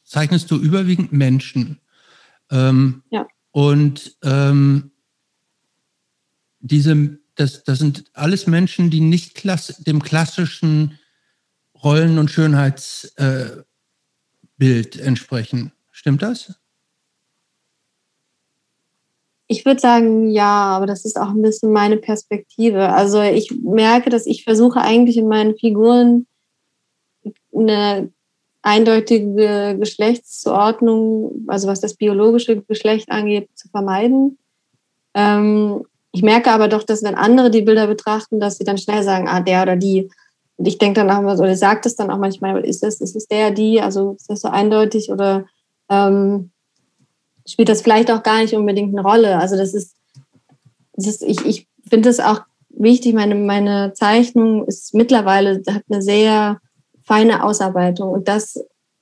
zeichnest 0.05 0.51
du 0.51 0.57
überwiegend 0.57 1.13
Menschen. 1.13 1.81
Ähm, 2.51 3.03
ja. 3.11 3.27
Und 3.51 4.17
ähm, 4.23 4.93
diese 6.61 7.19
das, 7.35 7.65
das 7.65 7.79
sind 7.79 8.05
alles 8.15 8.47
Menschen, 8.47 8.89
die 8.89 9.01
nicht 9.01 9.35
klass 9.35 9.67
dem 9.87 10.03
klassischen 10.03 10.99
Rollen- 11.83 12.19
und 12.19 12.31
Schönheitsbild 12.31 13.19
äh, 13.19 13.66
entsprechen. 14.59 15.73
Stimmt 15.91 16.23
das? 16.23 16.55
Ich 19.49 19.65
würde 19.65 19.81
sagen, 19.81 20.29
ja, 20.31 20.77
aber 20.77 20.87
das 20.87 21.05
ist 21.05 21.19
auch 21.19 21.31
ein 21.31 21.43
bisschen 21.43 21.73
meine 21.73 21.97
Perspektive. 21.99 22.89
Also 22.89 23.23
ich 23.23 23.53
merke, 23.63 24.11
dass 24.11 24.27
ich 24.27 24.43
versuche 24.43 24.81
eigentlich 24.81 25.17
in 25.17 25.29
meinen 25.29 25.57
Figuren 25.57 26.27
eine 27.55 28.11
eindeutige 28.63 29.77
Geschlechtsordnung, 29.79 31.45
also 31.47 31.69
was 31.69 31.81
das 31.81 31.95
biologische 31.95 32.61
Geschlecht 32.63 33.11
angeht, 33.11 33.49
zu 33.55 33.69
vermeiden. 33.69 34.39
Ähm, 35.15 35.85
ich 36.11 36.23
merke 36.23 36.51
aber 36.51 36.67
doch, 36.67 36.83
dass 36.83 37.05
wenn 37.05 37.15
andere 37.15 37.51
die 37.51 37.63
Bilder 37.63 37.87
betrachten, 37.87 38.41
dass 38.41 38.59
sie 38.59 38.65
dann 38.65 38.79
schnell 38.79 39.03
sagen, 39.05 39.29
ah, 39.29 39.41
der 39.41 39.63
oder 39.63 39.77
die. 39.77 40.11
Und 40.57 40.67
ich 40.67 40.79
denke 40.79 41.01
dann 41.01 41.11
auch 41.11 41.23
mal, 41.23 41.39
oder 41.39 41.57
sagt 41.57 41.87
es 41.87 41.97
dann 41.97 42.11
auch 42.11 42.19
manchmal, 42.19 42.65
ist 42.65 42.83
es, 42.83 43.01
ist 43.01 43.15
es 43.15 43.27
der, 43.29 43.51
die, 43.51 43.81
also 43.81 44.13
ist 44.13 44.31
das 44.31 44.41
so 44.41 44.49
eindeutig 44.49 45.11
oder 45.11 45.45
ähm, 45.91 46.51
spielt 47.47 47.69
das 47.69 47.83
vielleicht 47.83 48.11
auch 48.11 48.23
gar 48.23 48.41
nicht 48.41 48.55
unbedingt 48.55 48.97
eine 48.97 49.07
Rolle. 49.07 49.39
Also 49.39 49.57
das 49.57 49.75
ist, 49.75 49.95
das 50.95 51.07
ist 51.07 51.23
ich, 51.23 51.45
ich 51.45 51.69
finde 51.89 52.09
es 52.09 52.21
auch 52.21 52.41
wichtig, 52.71 53.15
meine, 53.15 53.35
meine 53.35 53.93
Zeichnung 53.95 54.67
ist 54.67 54.95
mittlerweile, 54.95 55.63
hat 55.69 55.83
eine 55.91 56.03
sehr 56.03 56.59
feine 57.05 57.45
Ausarbeitung 57.45 58.11
und 58.11 58.29
das 58.29 58.59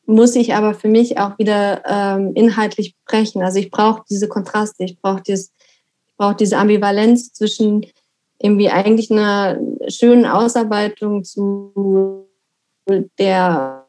muss 0.06 0.36
ich 0.36 0.54
aber 0.54 0.74
für 0.74 0.88
mich 0.88 1.18
auch 1.18 1.38
wieder 1.38 1.82
ähm, 1.86 2.32
inhaltlich 2.34 2.94
brechen. 3.06 3.42
Also 3.42 3.58
ich 3.58 3.70
brauche 3.70 4.02
diese 4.10 4.28
Kontraste, 4.28 4.84
ich 4.84 5.00
brauche 5.00 5.22
braucht 6.16 6.40
diese 6.40 6.58
Ambivalenz 6.58 7.32
zwischen 7.32 7.86
irgendwie 8.38 8.70
eigentlich 8.70 9.10
einer 9.10 9.58
schönen 9.88 10.26
Ausarbeitung 10.26 11.24
zu 11.24 12.28
der, 13.18 13.86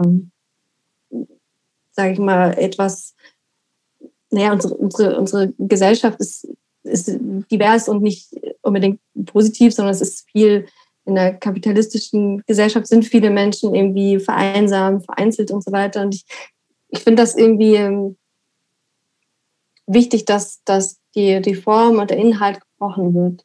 ähm, 0.00 0.30
sage 1.92 2.12
ich 2.12 2.18
mal, 2.18 2.56
etwas, 2.58 3.14
naja, 4.30 4.52
unsere, 4.52 4.74
unsere, 4.74 5.18
unsere 5.18 5.52
Gesellschaft 5.58 6.20
ist, 6.20 6.48
ist 6.82 7.08
divers 7.50 7.88
und 7.88 8.02
nicht 8.02 8.30
unbedingt 8.62 9.00
positiv, 9.26 9.74
sondern 9.74 9.94
es 9.94 10.00
ist 10.00 10.28
viel 10.30 10.66
in 11.08 11.14
der 11.14 11.34
kapitalistischen 11.34 12.44
Gesellschaft 12.46 12.86
sind 12.86 13.04
viele 13.04 13.30
Menschen 13.30 13.74
irgendwie 13.74 14.18
vereinsamt, 14.18 15.06
vereinzelt 15.06 15.50
und 15.50 15.64
so 15.64 15.72
weiter. 15.72 16.02
Und 16.02 16.14
ich, 16.14 16.26
ich 16.90 16.98
finde 16.98 17.22
das 17.22 17.34
irgendwie 17.34 17.76
ähm, 17.76 18.16
wichtig, 19.86 20.26
dass, 20.26 20.62
dass 20.64 21.00
die, 21.14 21.40
die 21.40 21.54
Form 21.54 21.98
und 21.98 22.10
der 22.10 22.18
Inhalt 22.18 22.60
gebrochen 22.60 23.14
wird. 23.14 23.44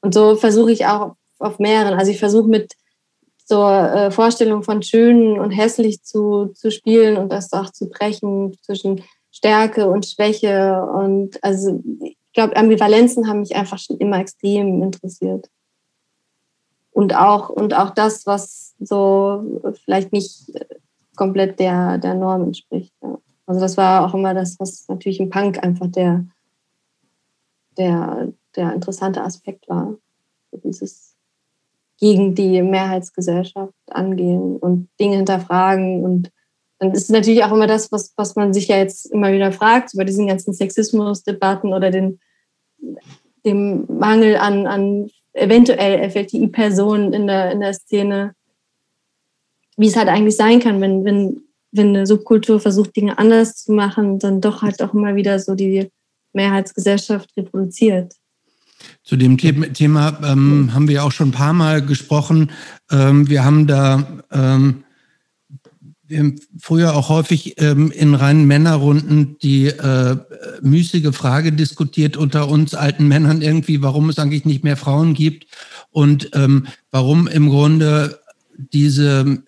Und 0.00 0.14
so 0.14 0.36
versuche 0.36 0.72
ich 0.72 0.86
auch 0.86 1.14
auf 1.38 1.58
mehreren. 1.58 1.98
Also 1.98 2.10
ich 2.10 2.18
versuche 2.18 2.48
mit 2.48 2.72
so 3.44 3.68
äh, 3.68 4.10
Vorstellungen 4.10 4.62
von 4.62 4.82
schön 4.82 5.38
und 5.38 5.50
hässlich 5.50 6.02
zu, 6.02 6.52
zu 6.54 6.70
spielen 6.70 7.16
und 7.16 7.32
das 7.32 7.52
auch 7.52 7.70
zu 7.70 7.88
brechen 7.88 8.56
zwischen 8.62 9.02
Stärke 9.30 9.88
und 9.88 10.06
Schwäche. 10.06 10.82
Und 10.82 11.42
also 11.42 11.82
ich 12.00 12.16
glaube, 12.32 12.56
Ambivalenzen 12.56 13.28
haben 13.28 13.40
mich 13.40 13.56
einfach 13.56 13.78
schon 13.78 13.98
immer 13.98 14.18
extrem 14.20 14.82
interessiert. 14.82 15.48
Und 16.92 17.16
auch, 17.16 17.48
und 17.48 17.74
auch 17.74 17.90
das, 17.90 18.26
was 18.26 18.74
so 18.78 19.60
vielleicht 19.84 20.12
nicht 20.12 20.52
komplett 21.16 21.58
der, 21.58 21.98
der 21.98 22.14
Norm 22.14 22.44
entspricht. 22.44 22.92
Ja. 23.02 23.18
Also 23.46 23.60
das 23.60 23.76
war 23.76 24.06
auch 24.06 24.14
immer 24.14 24.34
das, 24.34 24.58
was 24.58 24.86
natürlich 24.88 25.20
im 25.20 25.30
Punk 25.30 25.62
einfach 25.62 25.88
der, 25.88 26.24
der, 27.76 28.32
der 28.56 28.72
interessante 28.74 29.22
Aspekt 29.22 29.68
war. 29.68 29.96
Dieses 30.64 31.16
gegen 31.98 32.34
die 32.34 32.62
Mehrheitsgesellschaft 32.62 33.72
angehen 33.90 34.56
und 34.56 34.88
Dinge 34.98 35.16
hinterfragen. 35.16 36.02
Und 36.04 36.30
dann 36.78 36.92
ist 36.92 37.10
natürlich 37.10 37.44
auch 37.44 37.52
immer 37.52 37.66
das, 37.66 37.92
was, 37.92 38.12
was 38.16 38.34
man 38.34 38.52
sich 38.52 38.68
ja 38.68 38.76
jetzt 38.76 39.06
immer 39.06 39.32
wieder 39.32 39.52
fragt, 39.52 39.94
über 39.94 40.04
diesen 40.04 40.26
ganzen 40.26 40.52
Sexismusdebatten 40.52 41.72
oder 41.72 41.90
den, 41.90 42.18
dem 43.46 43.86
Mangel 43.86 44.36
an, 44.36 44.66
an 44.66 45.10
eventuell 45.32 46.10
FLTI-Personen 46.10 47.12
in 47.12 47.26
der, 47.28 47.52
in 47.52 47.60
der 47.60 47.72
Szene, 47.72 48.34
wie 49.76 49.86
es 49.86 49.96
halt 49.96 50.08
eigentlich 50.08 50.36
sein 50.36 50.60
kann, 50.60 50.80
wenn, 50.80 51.04
wenn 51.04 51.42
wenn 51.72 51.88
eine 51.88 52.06
Subkultur 52.06 52.60
versucht, 52.60 52.94
Dinge 52.94 53.18
anders 53.18 53.56
zu 53.56 53.72
machen, 53.72 54.18
dann 54.18 54.40
doch 54.40 54.62
halt 54.62 54.82
auch 54.82 54.92
immer 54.94 55.16
wieder 55.16 55.38
so 55.38 55.54
die 55.54 55.90
Mehrheitsgesellschaft 56.32 57.30
reproduziert. 57.36 58.14
Zu 59.04 59.16
dem 59.16 59.38
Thema 59.38 60.18
ähm, 60.24 60.74
haben 60.74 60.88
wir 60.88 61.04
auch 61.04 61.12
schon 61.12 61.28
ein 61.28 61.32
paar 61.32 61.52
Mal 61.52 61.82
gesprochen. 61.84 62.50
Ähm, 62.90 63.28
wir 63.28 63.44
haben 63.44 63.66
da 63.66 64.22
ähm, 64.32 64.84
früher 66.58 66.94
auch 66.94 67.08
häufig 67.08 67.60
ähm, 67.60 67.90
in 67.90 68.14
reinen 68.14 68.46
Männerrunden 68.46 69.38
die 69.38 69.66
äh, 69.66 70.16
müßige 70.60 71.14
Frage 71.14 71.52
diskutiert 71.52 72.16
unter 72.16 72.48
uns 72.48 72.74
alten 72.74 73.08
Männern 73.08 73.40
irgendwie, 73.40 73.82
warum 73.82 74.10
es 74.10 74.18
eigentlich 74.18 74.44
nicht 74.44 74.64
mehr 74.64 74.76
Frauen 74.76 75.14
gibt 75.14 75.46
und 75.90 76.30
ähm, 76.34 76.66
warum 76.90 77.28
im 77.28 77.48
Grunde 77.48 78.20
diese 78.56 79.44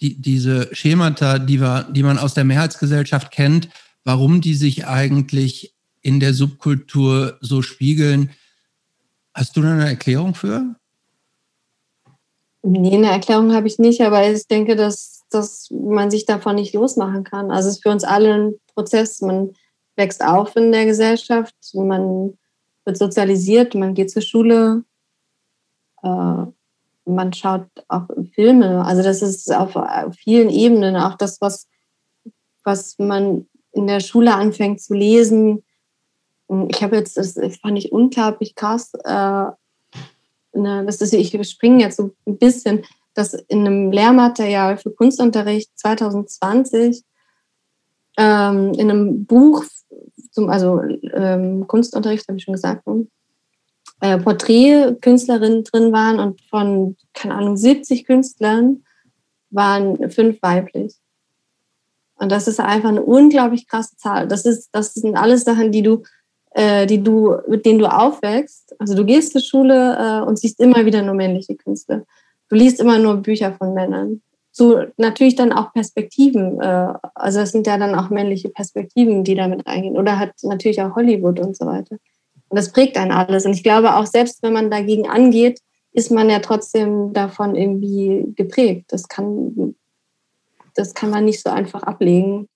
die, 0.00 0.20
diese 0.20 0.68
Schemata, 0.72 1.38
die, 1.38 1.60
wir, 1.60 1.88
die 1.90 2.02
man 2.02 2.18
aus 2.18 2.34
der 2.34 2.44
Mehrheitsgesellschaft 2.44 3.32
kennt, 3.32 3.68
warum 4.04 4.40
die 4.40 4.54
sich 4.54 4.86
eigentlich 4.86 5.74
in 6.02 6.20
der 6.20 6.34
Subkultur 6.34 7.38
so 7.40 7.62
spiegeln. 7.62 8.30
Hast 9.34 9.56
du 9.56 9.62
da 9.62 9.72
eine 9.72 9.88
Erklärung 9.88 10.34
für? 10.34 10.74
Nee, 12.62 12.96
eine 12.96 13.10
Erklärung 13.10 13.54
habe 13.54 13.68
ich 13.68 13.78
nicht, 13.78 14.00
aber 14.00 14.28
ich 14.28 14.46
denke, 14.46 14.76
dass 14.76 15.18
dass 15.30 15.68
man 15.70 16.10
sich 16.10 16.26
davon 16.26 16.56
nicht 16.56 16.74
losmachen 16.74 17.24
kann. 17.24 17.50
Also 17.50 17.68
es 17.68 17.76
ist 17.76 17.82
für 17.82 17.90
uns 17.90 18.04
alle 18.04 18.34
ein 18.34 18.54
Prozess. 18.74 19.20
Man 19.20 19.52
wächst 19.96 20.24
auf 20.24 20.56
in 20.56 20.72
der 20.72 20.86
Gesellschaft, 20.86 21.54
man 21.74 22.38
wird 22.84 22.96
sozialisiert, 22.96 23.74
man 23.74 23.94
geht 23.94 24.10
zur 24.10 24.22
Schule, 24.22 24.84
äh, 26.02 26.44
man 27.04 27.32
schaut 27.32 27.66
auch 27.88 28.08
Filme. 28.34 28.84
Also 28.84 29.02
das 29.02 29.22
ist 29.22 29.52
auf 29.52 29.74
vielen 30.16 30.50
Ebenen 30.50 30.96
auch 30.96 31.16
das, 31.16 31.40
was, 31.40 31.66
was 32.64 32.98
man 32.98 33.46
in 33.72 33.86
der 33.86 34.00
Schule 34.00 34.34
anfängt 34.34 34.80
zu 34.80 34.94
lesen. 34.94 35.64
Ich 36.68 36.82
habe 36.82 36.96
jetzt, 36.96 37.16
das 37.16 37.38
fand 37.60 37.78
ich 37.78 37.92
unglaublich 37.92 38.54
krass, 38.54 38.92
äh, 39.04 39.44
ne, 40.58 40.84
das 40.86 41.00
ist, 41.00 41.12
ich 41.12 41.48
springe 41.48 41.82
jetzt 41.82 41.96
so 41.96 42.14
ein 42.26 42.38
bisschen, 42.38 42.84
dass 43.14 43.34
in 43.34 43.66
einem 43.66 43.92
Lehrmaterial 43.92 44.76
für 44.76 44.90
Kunstunterricht 44.90 45.70
2020 45.78 47.02
ähm, 48.16 48.72
in 48.74 48.90
einem 48.90 49.26
Buch, 49.26 49.64
zum, 50.30 50.50
also 50.50 50.80
ähm, 51.12 51.66
Kunstunterricht, 51.66 52.28
habe 52.28 52.38
ich 52.38 52.44
schon 52.44 52.54
gesagt, 52.54 52.84
äh, 54.00 54.18
Porträtkünstlerinnen 54.18 55.64
drin 55.64 55.92
waren 55.92 56.20
und 56.20 56.40
von, 56.42 56.96
keine 57.14 57.34
Ahnung, 57.34 57.56
70 57.56 58.04
Künstlern 58.04 58.84
waren 59.50 60.10
fünf 60.10 60.40
weiblich. 60.42 60.94
Und 62.16 62.32
das 62.32 62.48
ist 62.48 62.60
einfach 62.60 62.88
eine 62.88 63.02
unglaublich 63.02 63.68
krasse 63.68 63.96
Zahl. 63.96 64.26
Das, 64.28 64.44
ist, 64.44 64.70
das 64.72 64.94
sind 64.94 65.16
alles 65.16 65.44
Sachen, 65.44 65.72
die 65.72 65.82
du, 65.82 66.02
äh, 66.50 66.86
die 66.86 67.02
du, 67.02 67.36
mit 67.48 67.66
denen 67.66 67.78
du 67.78 67.86
aufwächst. 67.86 68.74
Also 68.78 68.94
du 68.94 69.04
gehst 69.04 69.32
zur 69.32 69.40
Schule 69.40 69.96
äh, 69.98 70.26
und 70.26 70.38
siehst 70.38 70.60
immer 70.60 70.84
wieder 70.84 71.02
nur 71.02 71.14
männliche 71.14 71.56
Künstler. 71.56 72.04
Du 72.48 72.56
liest 72.56 72.80
immer 72.80 72.98
nur 72.98 73.16
Bücher 73.16 73.52
von 73.52 73.74
Männern. 73.74 74.22
So 74.50 74.82
natürlich 74.96 75.36
dann 75.36 75.52
auch 75.52 75.72
Perspektiven. 75.72 76.60
Äh, 76.60 76.94
also 77.14 77.40
es 77.40 77.52
sind 77.52 77.66
ja 77.66 77.78
dann 77.78 77.94
auch 77.94 78.10
männliche 78.10 78.48
Perspektiven, 78.48 79.24
die 79.24 79.34
damit 79.34 79.66
reingehen. 79.66 79.96
Oder 79.96 80.18
hat 80.18 80.32
natürlich 80.42 80.80
auch 80.82 80.96
Hollywood 80.96 81.38
und 81.40 81.56
so 81.56 81.66
weiter. 81.66 81.96
Und 82.48 82.56
das 82.56 82.72
prägt 82.72 82.96
einen 82.96 83.12
alles. 83.12 83.44
Und 83.44 83.52
ich 83.52 83.62
glaube 83.62 83.94
auch, 83.94 84.06
selbst 84.06 84.42
wenn 84.42 84.54
man 84.54 84.70
dagegen 84.70 85.08
angeht, 85.08 85.60
ist 85.92 86.10
man 86.10 86.30
ja 86.30 86.38
trotzdem 86.38 87.12
davon 87.12 87.54
irgendwie 87.54 88.32
geprägt. 88.36 88.86
Das 88.88 89.08
kann, 89.08 89.74
das 90.74 90.94
kann 90.94 91.10
man 91.10 91.24
nicht 91.24 91.42
so 91.42 91.50
einfach 91.50 91.82
ablegen. 91.82 92.48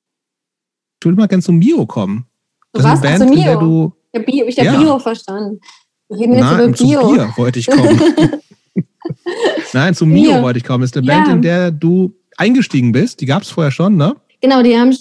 Ich 1.00 1.06
würde 1.06 1.18
mal 1.18 1.28
gerne 1.28 1.42
zum 1.42 1.58
Mio 1.58 1.84
kommen. 1.86 2.26
Du 2.72 2.82
warst 2.82 3.02
Band, 3.02 3.22
also 3.22 3.34
Mio. 3.34 3.60
Du, 3.60 3.92
ich 4.12 4.20
habe 4.20 4.24
Bio, 4.24 4.46
hab 4.46 4.64
ja. 4.64 4.78
Bio 4.78 4.98
verstanden. 4.98 5.60
Wir 6.08 6.18
reden 6.18 6.34
jetzt 6.34 6.52
über 6.52 6.68
Bio. 6.68 7.12
Bier 7.12 7.32
wollte 7.36 7.58
ich 7.58 7.66
kommen. 7.66 8.00
Nein, 9.72 9.94
zum 9.94 10.10
Mio 10.10 10.42
wollte 10.42 10.58
ich 10.58 10.64
kommen. 10.64 10.82
Das 10.82 10.90
ist 10.90 10.96
eine 10.96 11.06
ja. 11.06 11.18
Band, 11.18 11.28
in 11.28 11.42
der 11.42 11.70
du 11.70 12.14
eingestiegen 12.36 12.92
bist. 12.92 13.20
Die 13.20 13.26
gab 13.26 13.42
es 13.42 13.50
vorher 13.50 13.70
schon, 13.70 13.96
ne? 13.96 14.16
Genau, 14.40 14.62
die 14.62 14.76
haben 14.76 14.94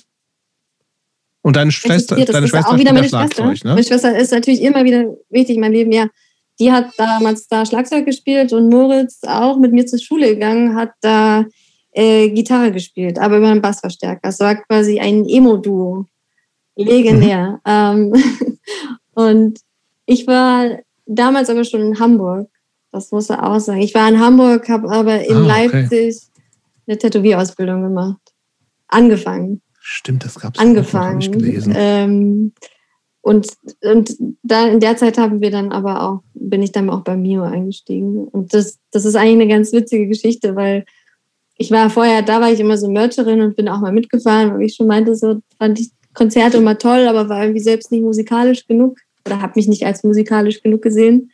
und 1.43 1.55
deine 1.55 1.71
Schwester, 1.71 2.15
das 2.15 2.27
deine 2.27 2.47
Schwester 2.47 2.71
auch 2.71 2.77
wieder 2.77 2.93
meine 2.93 3.07
Schwester. 3.09 3.45
Ne? 3.45 3.55
Meine 3.63 3.83
Schwester 3.83 4.15
ist 4.15 4.31
natürlich 4.31 4.61
immer 4.61 4.83
wieder 4.83 5.05
wichtig 5.29 5.55
in 5.55 5.61
meinem 5.61 5.73
Leben. 5.73 5.91
Ja, 5.91 6.07
die 6.59 6.71
hat 6.71 6.89
damals 6.97 7.47
da 7.47 7.65
Schlagzeug 7.65 8.05
gespielt 8.05 8.53
und 8.53 8.69
Moritz 8.69 9.21
auch 9.25 9.57
mit 9.57 9.73
mir 9.73 9.85
zur 9.85 9.99
Schule 9.99 10.27
gegangen, 10.27 10.75
hat 10.75 10.91
da 11.01 11.45
äh, 11.93 12.29
Gitarre 12.29 12.71
gespielt, 12.71 13.17
aber 13.17 13.37
über 13.37 13.49
einen 13.49 13.61
Bassverstärker. 13.61 14.29
Es 14.29 14.39
war 14.39 14.55
quasi 14.55 14.99
ein 14.99 15.27
Emo-Duo. 15.27 16.05
Legendär. 16.75 17.59
Mhm. 17.65 18.13
Ähm, 18.13 18.23
und 19.13 19.59
ich 20.05 20.27
war 20.27 20.79
damals 21.05 21.49
aber 21.49 21.63
schon 21.63 21.81
in 21.81 21.99
Hamburg. 21.99 22.49
Das 22.91 23.11
muss 23.11 23.29
er 23.29 23.49
auch 23.49 23.59
sagen. 23.59 23.81
Ich 23.81 23.95
war 23.95 24.07
in 24.09 24.19
Hamburg, 24.19 24.67
habe 24.69 24.89
aber 24.89 25.25
in 25.25 25.37
ah, 25.37 25.47
Leipzig 25.47 26.17
okay. 26.17 26.43
eine 26.87 26.97
Tätowierausbildung 26.97 27.83
gemacht. 27.83 28.19
Angefangen. 28.87 29.61
Stimmt, 29.79 30.25
das 30.25 30.39
gab 30.39 30.55
es 30.55 30.59
angefangen. 30.59 31.21
Auch, 31.21 31.31
gelesen. 31.31 31.73
Ähm, 31.75 32.53
und, 33.21 33.47
und 33.83 34.15
da 34.43 34.67
in 34.67 34.79
der 34.79 34.97
Zeit 34.97 35.17
haben 35.17 35.41
wir 35.41 35.51
dann 35.51 35.71
aber 35.71 36.03
auch, 36.03 36.23
bin 36.33 36.63
ich 36.63 36.71
dann 36.71 36.89
auch 36.89 37.01
bei 37.01 37.15
Mio 37.15 37.43
eingestiegen. 37.43 38.27
Und 38.27 38.53
das, 38.53 38.79
das 38.91 39.05
ist 39.05 39.15
eigentlich 39.15 39.33
eine 39.33 39.47
ganz 39.47 39.71
witzige 39.71 40.07
Geschichte, 40.07 40.55
weil 40.55 40.85
ich 41.57 41.69
war 41.71 41.89
vorher, 41.89 42.23
da 42.23 42.41
war 42.41 42.51
ich 42.51 42.59
immer 42.59 42.77
so 42.77 42.89
Mercherin 42.89 43.41
und 43.41 43.55
bin 43.55 43.69
auch 43.69 43.79
mal 43.79 43.91
mitgefahren, 43.91 44.57
wie 44.59 44.65
ich 44.65 44.75
schon 44.75 44.87
meinte, 44.87 45.15
so 45.15 45.41
fand 45.59 45.79
ich 45.79 45.91
Konzerte 46.13 46.57
immer 46.57 46.77
toll, 46.77 47.07
aber 47.07 47.29
war 47.29 47.43
irgendwie 47.43 47.61
selbst 47.61 47.91
nicht 47.91 48.03
musikalisch 48.03 48.67
genug 48.67 48.97
oder 49.25 49.41
habe 49.41 49.53
mich 49.55 49.67
nicht 49.67 49.85
als 49.85 50.03
musikalisch 50.03 50.61
genug 50.61 50.81
gesehen. 50.81 51.31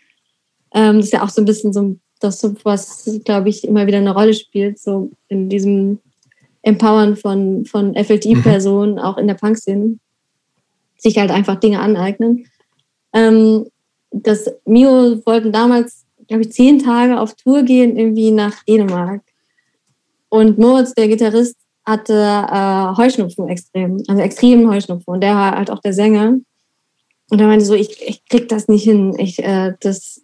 Ähm, 0.74 0.98
das 0.98 1.06
ist 1.08 1.14
ja 1.14 1.24
auch 1.24 1.30
so 1.30 1.42
ein 1.42 1.46
bisschen 1.46 1.74
so 1.74 1.96
das, 2.20 2.44
was, 2.64 3.10
glaube 3.26 3.50
ich, 3.50 3.64
immer 3.64 3.88
wieder 3.88 3.98
eine 3.98 4.14
Rolle 4.14 4.34
spielt, 4.34 4.80
so 4.80 5.12
in 5.28 5.50
diesem 5.50 6.00
Empowern 6.62 7.16
von, 7.16 7.66
von 7.66 7.96
FLT-Personen, 7.96 8.94
mhm. 8.94 9.00
auch 9.00 9.18
in 9.18 9.28
der 9.28 9.36
Punk-Szene, 9.36 9.98
sich 10.98 11.18
halt 11.18 11.32
einfach 11.32 11.60
Dinge 11.60 11.80
aneignen. 11.80 12.48
Ähm, 13.14 13.68
das 14.12 14.52
Mio 14.66 15.26
wollten 15.26 15.52
damals, 15.52 16.06
glaube 16.28 16.44
ich, 16.44 16.52
zehn 16.52 16.80
Tage 16.80 17.20
auf 17.20 17.36
Tour 17.36 17.64
gehen, 17.64 17.98
irgendwie 17.98 18.32
nach 18.32 18.64
Dänemark. 18.64 19.22
Und 20.30 20.58
Moritz, 20.58 20.94
der 20.94 21.08
Gitarrist, 21.08 21.56
hatte 21.88 22.14
äh, 22.14 22.98
Heuschnupfen 22.98 23.48
extrem, 23.48 24.04
also 24.08 24.22
extremen 24.22 24.70
Heuschnupfen. 24.70 25.14
Und 25.14 25.22
der 25.22 25.36
war 25.36 25.58
halt 25.58 25.72
auch 25.72 25.80
der 25.80 25.94
Sänger. 25.94 26.36
Und 27.30 27.42
er 27.42 27.48
meinte 27.48 27.66
so, 27.66 27.74
ich, 27.74 28.02
ich 28.06 28.26
krieg 28.26 28.50
das 28.50 28.68
nicht 28.68 28.84
hin. 28.84 29.16
Ich, 29.18 29.42
äh, 29.42 29.74
das, 29.80 30.22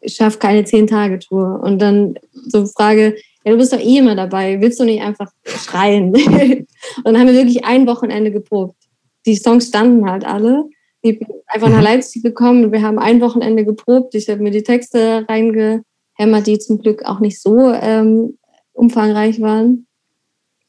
ich 0.00 0.16
schaffe 0.16 0.38
keine 0.38 0.64
zehn 0.64 0.88
Tage 0.88 1.20
Tour. 1.20 1.60
Und 1.62 1.80
dann 1.80 2.18
so 2.48 2.66
Frage, 2.66 3.16
ja, 3.44 3.52
du 3.52 3.58
bist 3.58 3.72
doch 3.72 3.78
eh 3.78 3.98
immer 3.98 4.16
dabei, 4.16 4.60
willst 4.60 4.80
du 4.80 4.84
nicht 4.84 5.02
einfach 5.02 5.30
schreien? 5.44 6.14
und 6.16 6.66
dann 7.04 7.18
haben 7.18 7.28
wir 7.28 7.34
wirklich 7.34 7.64
ein 7.64 7.86
Wochenende 7.86 8.32
geprobt. 8.32 8.76
Die 9.24 9.36
Songs 9.36 9.68
standen 9.68 10.10
halt 10.10 10.24
alle. 10.24 10.64
Ich 11.00 11.18
bin 11.18 11.28
einfach 11.46 11.68
nach 11.68 11.78
mhm. 11.78 11.84
Leipzig 11.84 12.22
gekommen 12.22 12.64
und 12.64 12.72
wir 12.72 12.82
haben 12.82 12.98
ein 12.98 13.20
Wochenende 13.20 13.64
geprobt. 13.64 14.14
Ich 14.16 14.28
habe 14.28 14.42
mir 14.42 14.50
die 14.50 14.62
Texte 14.62 15.24
reingehämmert, 15.28 16.46
die 16.46 16.58
zum 16.58 16.78
Glück 16.78 17.04
auch 17.04 17.20
nicht 17.20 17.40
so 17.40 17.70
ähm, 17.70 18.38
umfangreich 18.72 19.40
waren. 19.40 19.86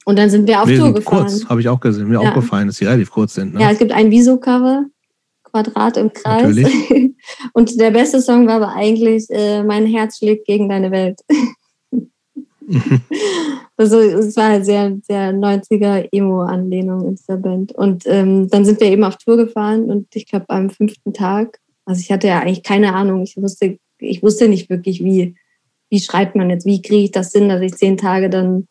Und 0.06 0.18
dann 0.20 0.30
sind 0.30 0.48
wir 0.48 0.62
auf 0.62 0.68
nee, 0.68 0.78
Tour 0.78 0.94
gefahren. 0.94 1.28
Kurz, 1.28 1.46
habe 1.50 1.60
ich 1.60 1.68
auch 1.68 1.80
gesehen. 1.80 2.08
Mir 2.08 2.22
ja. 2.22 2.30
aufgefallen, 2.30 2.68
dass 2.68 2.78
sie 2.78 2.86
relativ 2.86 3.10
kurz 3.10 3.34
sind. 3.34 3.56
Ne? 3.56 3.62
Ja, 3.62 3.72
es 3.72 3.80
gibt 3.80 3.92
ein 3.92 4.12
Viso-Cover, 4.12 4.86
Quadrat 5.44 5.98
im 5.98 6.14
Kreis. 6.14 6.44
Natürlich. 6.44 7.16
Und 7.54 7.80
der 7.80 7.90
beste 7.90 8.22
Song 8.22 8.46
war 8.46 8.58
aber 8.58 8.76
eigentlich 8.76 9.26
äh, 9.30 9.64
Mein 9.64 9.88
Herz 9.88 10.20
schlägt 10.20 10.46
gegen 10.46 10.70
deine 10.70 10.92
Welt. 10.92 11.22
also 13.78 14.00
es 14.00 14.38
war 14.38 14.50
halt 14.50 14.66
sehr, 14.66 14.96
sehr 15.02 15.34
90er 15.34 16.08
Emo-Anlehnung 16.12 17.08
in 17.08 17.16
dieser 17.16 17.38
Band. 17.38 17.72
Und 17.72 18.04
ähm, 18.06 18.48
dann 18.50 18.64
sind 18.64 18.80
wir 18.80 18.88
eben 18.88 19.04
auf 19.04 19.18
Tour 19.18 19.38
gefahren 19.38 19.86
und 19.86 20.16
ich 20.16 20.28
glaube 20.28 20.46
am 20.50 20.70
fünften 20.70 21.14
Tag, 21.14 21.60
also 21.86 22.00
ich 22.00 22.12
hatte 22.12 22.28
ja 22.28 22.40
eigentlich 22.40 22.64
keine 22.64 22.94
Ahnung, 22.94 23.24
ich 23.24 23.38
wusste, 23.38 23.80
ich 23.98 24.22
wusste 24.22 24.48
nicht 24.48 24.70
wirklich, 24.70 25.04
wie, 25.04 25.36
wie 25.90 26.00
schreibt 26.00 26.36
man 26.36 26.50
jetzt, 26.50 26.66
wie 26.66 26.82
kriege 26.82 27.06
ich 27.06 27.12
das 27.12 27.32
hin, 27.32 27.50
dass 27.50 27.62
ich 27.62 27.76
zehn 27.76 27.98
Tage 27.98 28.30
dann 28.30 28.68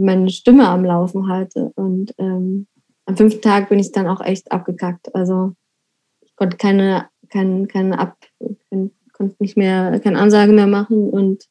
meine 0.00 0.30
Stimme 0.30 0.68
am 0.68 0.84
Laufen 0.84 1.28
halte. 1.28 1.72
Und 1.74 2.14
ähm, 2.18 2.66
am 3.06 3.16
fünften 3.16 3.42
Tag 3.42 3.68
bin 3.68 3.78
ich 3.78 3.92
dann 3.92 4.06
auch 4.06 4.20
echt 4.20 4.50
abgekackt. 4.52 5.14
Also 5.14 5.54
ich 6.20 6.34
konnte 6.36 6.56
keine, 6.56 7.08
keine, 7.28 7.66
keine 7.66 7.98
Ab, 7.98 8.16
konnte 9.12 9.36
nicht 9.38 9.56
mehr, 9.56 10.00
keine 10.00 10.18
Ansage 10.18 10.52
mehr 10.52 10.66
machen 10.66 11.10
und 11.10 11.44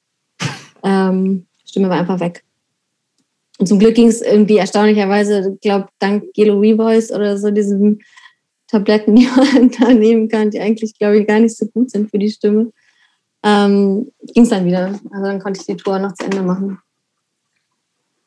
ähm, 0.84 1.46
Stimme 1.66 1.90
war 1.90 2.00
einfach 2.00 2.20
weg. 2.20 2.44
Und 3.60 3.68
zum 3.68 3.78
Glück 3.78 3.96
ging 3.96 4.08
es 4.08 4.22
irgendwie 4.22 4.58
erstaunlicherweise, 4.58 5.52
ich 5.54 5.60
glaube, 5.60 5.90
dank 6.00 6.34
Gelo 6.34 6.60
Revoice 6.60 7.12
oder 7.12 7.38
so 7.38 7.52
diesen 7.52 8.02
Tabletten, 8.68 9.16
die 9.18 9.28
man 9.28 9.70
da 9.72 9.94
nehmen 9.94 10.30
kann, 10.30 10.50
die 10.50 10.60
eigentlich, 10.60 10.98
glaube 10.98 11.20
ich, 11.20 11.28
gar 11.28 11.40
nicht 11.40 11.58
so 11.58 11.68
gut 11.68 11.92
sind 11.92 12.10
für 12.10 12.20
die 12.20 12.32
Stimme, 12.32 12.72
ähm, 13.44 14.12
ging 14.34 14.44
es 14.44 14.50
dann 14.50 14.66
wieder. 14.66 15.00
Also 15.12 15.26
dann 15.26 15.40
konnte 15.40 15.60
ich 15.60 15.68
die 15.68 15.78
Tour 15.78 16.00
noch 16.00 16.14
zu 16.14 16.26
Ende 16.26 16.42
machen. 16.42 16.80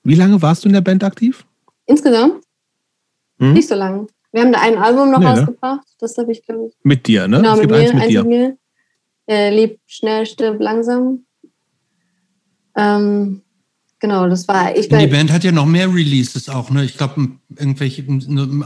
Wie 0.04 0.14
lange 0.14 0.40
warst 0.42 0.64
du 0.64 0.68
in 0.68 0.74
der 0.74 0.80
Band 0.80 1.04
aktiv? 1.04 1.46
Insgesamt? 1.86 2.44
Hm? 3.38 3.52
Nicht 3.52 3.68
so 3.68 3.74
lange. 3.74 4.06
Wir 4.32 4.42
haben 4.42 4.52
da 4.52 4.60
ein 4.60 4.78
Album 4.78 5.10
noch 5.10 5.18
nee, 5.18 5.26
ne? 5.26 5.30
rausgebracht. 5.30 5.80
Ne? 5.80 5.94
Das 5.98 6.16
habe 6.16 6.32
ich, 6.32 6.44
glaube 6.44 6.66
ich. 6.68 6.74
Mit 6.82 7.06
dir, 7.06 7.28
ne? 7.28 7.38
Genau, 7.38 7.54
es 7.54 7.60
mit 7.60 7.70
mir, 7.70 7.76
eins 7.76 7.92
mit 7.92 8.10
dir. 8.10 8.24
Mit 8.24 8.28
mir. 8.28 8.58
Äh, 9.28 9.50
Leb 9.54 9.80
schnell, 9.86 10.26
stirb 10.26 10.60
langsam. 10.60 11.26
Ähm, 12.74 13.42
genau, 14.00 14.28
das 14.28 14.48
war 14.48 14.74
ich. 14.74 14.88
Die 14.88 15.06
Band 15.06 15.30
hat 15.30 15.44
ja 15.44 15.52
noch 15.52 15.66
mehr 15.66 15.88
Releases 15.88 16.48
auch, 16.48 16.70
ne? 16.70 16.84
Ich 16.84 16.96
glaube, 16.96 17.28
irgendwelche, 17.56 18.02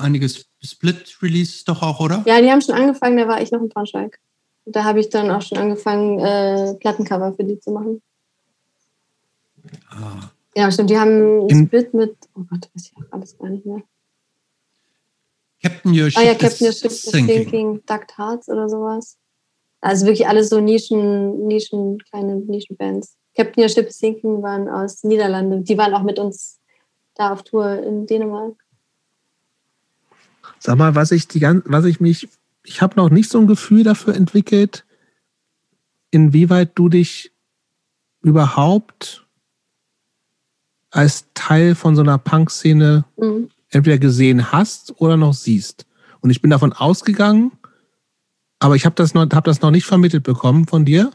einige 0.00 0.28
Split-Releases 0.62 1.64
doch 1.64 1.82
auch, 1.82 2.00
oder? 2.00 2.22
Ja, 2.26 2.40
die 2.40 2.50
haben 2.50 2.62
schon 2.62 2.76
angefangen, 2.76 3.16
da 3.16 3.28
war 3.28 3.42
ich 3.42 3.50
noch 3.50 3.60
in 3.60 3.68
Braunschweig. 3.68 4.18
Da 4.64 4.84
habe 4.84 5.00
ich 5.00 5.10
dann 5.10 5.30
auch 5.30 5.42
schon 5.42 5.58
angefangen, 5.58 6.18
äh, 6.20 6.74
Plattencover 6.74 7.34
für 7.34 7.44
die 7.44 7.58
zu 7.58 7.72
machen. 7.72 8.00
Ah. 9.90 10.30
Ja, 10.56 10.72
stimmt. 10.72 10.88
Die 10.88 10.98
haben 10.98 11.50
einen 11.50 11.66
Split 11.66 11.92
mit, 11.92 12.16
oh 12.34 12.40
Gott, 12.48 12.70
weiß 12.74 12.86
ich 12.86 12.96
auch 12.96 13.12
alles 13.12 13.36
gar 13.36 13.50
nicht 13.50 13.66
mehr. 13.66 13.82
Captain 15.62 15.92
Your 15.92 16.10
Ship, 16.10 16.18
ah, 16.18 16.24
ja, 16.24 16.34
Captain 16.34 16.66
Your 16.66 16.72
Ship 16.72 16.90
is 16.90 17.02
Thinking, 17.02 17.42
thinking 17.42 17.82
Duct 17.84 18.16
Hearts 18.16 18.48
oder 18.48 18.66
sowas. 18.66 19.18
Also 19.82 20.06
wirklich 20.06 20.26
alles 20.26 20.48
so 20.48 20.58
Nischen, 20.58 21.46
Nischen, 21.46 21.98
kleine 22.10 22.36
Nischenbands. 22.36 23.18
Captain 23.36 23.64
Your 23.64 23.68
Ship 23.68 23.92
Sinken 23.92 24.42
waren 24.42 24.70
aus 24.70 25.04
Niederlande. 25.04 25.60
Die 25.60 25.76
waren 25.76 25.92
auch 25.92 26.02
mit 26.02 26.18
uns 26.18 26.58
da 27.14 27.34
auf 27.34 27.42
Tour 27.42 27.82
in 27.82 28.06
Dänemark. 28.06 28.54
Sag 30.58 30.78
mal, 30.78 30.94
was 30.94 31.12
ich 31.12 31.28
die 31.28 31.42
was 31.42 31.84
ich 31.84 32.00
mich, 32.00 32.30
ich 32.64 32.80
habe 32.80 32.96
noch 32.96 33.10
nicht 33.10 33.28
so 33.28 33.38
ein 33.38 33.46
Gefühl 33.46 33.84
dafür 33.84 34.14
entwickelt, 34.14 34.86
inwieweit 36.10 36.70
du 36.76 36.88
dich 36.88 37.32
überhaupt 38.22 39.25
als 40.90 41.26
Teil 41.34 41.74
von 41.74 41.96
so 41.96 42.02
einer 42.02 42.18
Punk-Szene 42.18 43.04
mhm. 43.16 43.50
entweder 43.70 43.98
gesehen 43.98 44.52
hast 44.52 44.94
oder 45.00 45.16
noch 45.16 45.34
siehst. 45.34 45.86
Und 46.20 46.30
ich 46.30 46.40
bin 46.40 46.50
davon 46.50 46.72
ausgegangen, 46.72 47.52
aber 48.58 48.76
ich 48.76 48.86
habe 48.86 48.94
das, 48.94 49.14
noch, 49.14 49.28
hab 49.30 49.44
das 49.44 49.60
noch 49.60 49.70
nicht 49.70 49.86
vermittelt 49.86 50.22
bekommen 50.22 50.66
von 50.66 50.84
dir, 50.84 51.10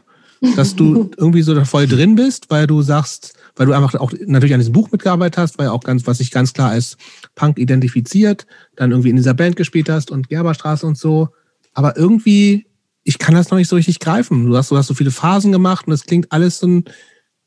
dass 0.56 0.76
du 0.76 1.10
irgendwie 1.16 1.42
so 1.42 1.64
voll 1.64 1.86
drin 1.86 2.14
bist, 2.14 2.50
weil 2.50 2.66
du 2.66 2.82
sagst, 2.82 3.34
weil 3.56 3.66
du 3.66 3.72
einfach 3.72 3.94
auch 3.96 4.12
natürlich 4.26 4.54
an 4.54 4.60
diesem 4.60 4.72
Buch 4.72 4.90
mitgearbeitet 4.90 5.38
hast, 5.38 5.58
weil 5.58 5.68
auch 5.68 5.82
ganz, 5.82 6.06
was 6.06 6.18
sich 6.18 6.30
ganz 6.30 6.52
klar 6.52 6.70
als 6.70 6.96
Punk 7.34 7.58
identifiziert, 7.58 8.46
dann 8.76 8.90
irgendwie 8.90 9.10
in 9.10 9.16
dieser 9.16 9.34
Band 9.34 9.56
gespielt 9.56 9.88
hast 9.88 10.10
und 10.10 10.28
Gerberstraße 10.28 10.86
und 10.86 10.96
so. 10.96 11.28
Aber 11.74 11.96
irgendwie, 11.96 12.66
ich 13.04 13.18
kann 13.18 13.34
das 13.34 13.50
noch 13.50 13.58
nicht 13.58 13.68
so 13.68 13.76
richtig 13.76 14.00
greifen. 14.00 14.46
Du 14.46 14.56
hast, 14.56 14.70
du 14.70 14.76
hast 14.76 14.86
so 14.86 14.94
viele 14.94 15.10
Phasen 15.10 15.52
gemacht 15.52 15.86
und 15.86 15.92
es 15.92 16.04
klingt 16.04 16.30
alles 16.32 16.58
so 16.58 16.66
ein. 16.66 16.84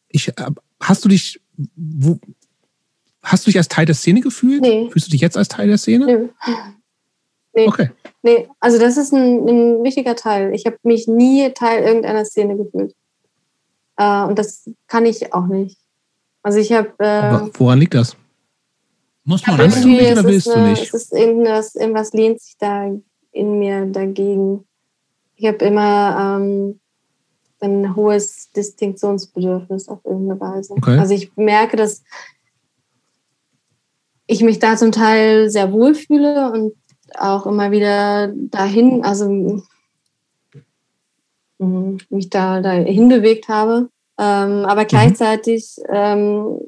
Ich, 0.08 0.32
hast 0.80 1.04
du 1.04 1.10
dich, 1.10 1.42
wo, 1.76 2.20
hast 3.22 3.46
du 3.46 3.50
dich 3.52 3.58
als 3.58 3.68
Teil 3.68 3.86
der 3.86 3.96
Szene 3.96 4.22
gefühlt? 4.22 4.62
Nee. 4.62 4.90
Fühlst 4.92 5.08
du 5.08 5.12
dich 5.12 5.22
jetzt 5.22 5.38
als 5.38 5.48
Teil 5.48 5.68
der 5.68 5.78
Szene? 5.78 6.06
Nee. 6.06 6.30
Nee. 7.54 7.68
Okay. 7.68 7.90
Nee, 8.22 8.50
also 8.60 8.80
das 8.80 8.98
ist 8.98 9.14
ein, 9.14 9.48
ein 9.48 9.84
wichtiger 9.84 10.16
Teil. 10.16 10.54
Ich 10.54 10.66
habe 10.66 10.78
mich 10.84 11.08
nie 11.08 11.50
Teil 11.52 11.84
irgendeiner 11.84 12.26
Szene 12.26 12.58
gefühlt. 12.58 12.94
Äh, 13.98 14.24
und 14.24 14.38
das 14.38 14.70
kann 14.88 15.06
ich 15.06 15.34
auch 15.34 15.46
nicht. 15.46 15.78
Also 16.42 16.60
ich 16.60 16.72
habe. 16.74 16.92
Äh, 17.00 17.50
woran 17.58 17.80
liegt 17.80 17.94
das? 17.94 18.18
Muss 19.24 19.46
man 19.48 19.58
das 19.58 19.84
nicht 19.84 20.12
oder 20.12 20.24
willst 20.24 20.50
eine, 20.50 20.64
du 20.64 20.70
nicht? 20.70 20.84
Es 20.84 20.94
ist 20.94 21.14
irgendwas, 21.14 21.76
irgendwas 21.76 22.14
lehnt 22.14 22.42
sich 22.42 22.58
da 22.60 22.92
in 23.32 23.60
mir 23.60 23.86
dagegen. 23.86 24.66
Ich 25.36 25.48
habe 25.48 25.66
immer 25.66 26.40
ähm, 26.40 26.80
ein 27.62 27.96
hohes 27.96 28.52
Distinktionsbedürfnis 28.52 29.88
auf 29.88 30.00
irgendeine 30.04 30.40
Weise. 30.40 30.74
Okay. 30.74 30.98
Also 30.98 31.14
ich 31.14 31.36
merke, 31.36 31.78
dass 31.78 32.04
ich 34.28 34.42
mich 34.42 34.60
da 34.60 34.76
zum 34.76 34.92
Teil 34.92 35.50
sehr 35.50 35.72
wohl 35.72 35.96
fühle 35.96 36.52
und 36.52 36.74
auch 37.18 37.46
immer 37.46 37.72
wieder 37.72 38.34
dahin, 38.36 39.04
also 39.04 39.30
mhm, 41.60 41.98
mich 42.10 42.30
da 42.30 42.62
dahin 42.62 43.10
bewegt 43.10 43.48
habe. 43.48 43.90
Ähm, 44.18 44.66
aber 44.66 44.84
mhm. 44.84 44.88
gleichzeitig 44.88 45.78
ähm, 45.90 46.60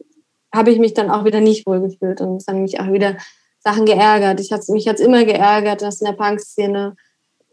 habe 0.53 0.71
ich 0.71 0.79
mich 0.79 0.93
dann 0.93 1.09
auch 1.09 1.25
wieder 1.25 1.41
nicht 1.41 1.65
wohl 1.65 1.81
gefühlt 1.81 2.21
und 2.21 2.37
es 2.37 2.47
haben 2.47 2.61
mich 2.61 2.79
auch 2.79 2.91
wieder 2.91 3.17
Sachen 3.59 3.85
geärgert. 3.85 4.39
Ich 4.39 4.51
hat's, 4.51 4.69
mich 4.69 4.87
hat 4.87 4.95
es 4.95 5.05
immer 5.05 5.25
geärgert, 5.25 5.81
dass 5.81 6.01
in 6.01 6.05
der 6.05 6.13
Punk-Szene 6.13 6.95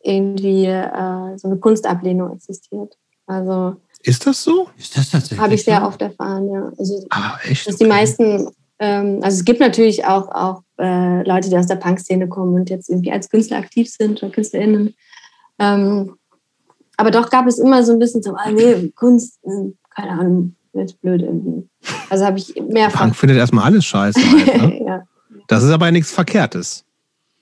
irgendwie 0.03 0.67
äh, 0.67 1.39
so 1.39 1.49
eine 1.49 1.59
Kunstablehnung 1.59 2.33
existiert. 2.35 2.97
Also 3.27 3.77
ist 4.05 4.27
das 4.27 4.45
so? 4.45 4.69
Ist 4.77 4.97
das 4.97 5.11
tatsächlich? 5.11 5.41
Habe 5.41 5.55
ich 5.55 5.65
sehr 5.65 5.81
so? 5.81 5.87
oft 5.87 6.03
erfahren, 6.03 6.51
ja. 6.51 6.71
Also, 6.79 7.07
ah, 7.09 7.39
echt? 7.43 7.67
Dass 7.67 7.77
die 7.77 7.87
meisten, 7.87 8.49
ähm, 8.79 9.21
also 9.23 9.39
es 9.39 9.45
gibt 9.47 9.61
natürlich 9.61 10.05
auch, 10.05 10.29
auch 10.29 10.63
äh, 10.79 11.27
Leute, 11.27 11.49
die 11.49 11.57
aus 11.57 11.67
der 11.67 11.77
Punk-Szene 11.77 12.29
kommen 12.29 12.55
und 12.55 12.69
jetzt 12.69 12.91
irgendwie 12.91 13.13
als 13.13 13.31
Künstler 13.31 13.57
aktiv 13.57 13.91
sind 13.91 14.23
oder 14.23 14.31
KünstlerInnen. 14.31 14.95
Ähm, 15.59 16.17
aber 16.99 17.11
doch 17.11 17.31
gab 17.31 17.47
es 17.47 17.59
immer 17.59 17.83
so 17.83 17.93
ein 17.93 17.99
bisschen 17.99 18.23
so, 18.23 18.35
ah, 18.35 18.51
nee, 18.51 18.93
Kunst, 18.95 19.39
äh, 19.45 19.73
keine 19.89 20.11
Ahnung, 20.11 20.55
wird 20.75 21.01
blöd 21.01 21.23
irgendwie. 21.23 21.67
Also 22.11 22.27
habe 22.27 22.37
ich 22.37 22.55
mehrfach. 22.57 23.01
Punk 23.01 23.17
findet 23.17 23.39
erstmal 23.39 23.65
alles 23.65 23.87
scheiße. 23.87 24.21
Halt, 24.21 24.63
ne? 24.63 24.85
ja. 24.87 25.03
Das 25.49 25.63
ist 25.63 25.71
aber 25.71 25.91
nichts 25.91 26.11
Verkehrtes. 26.11 26.85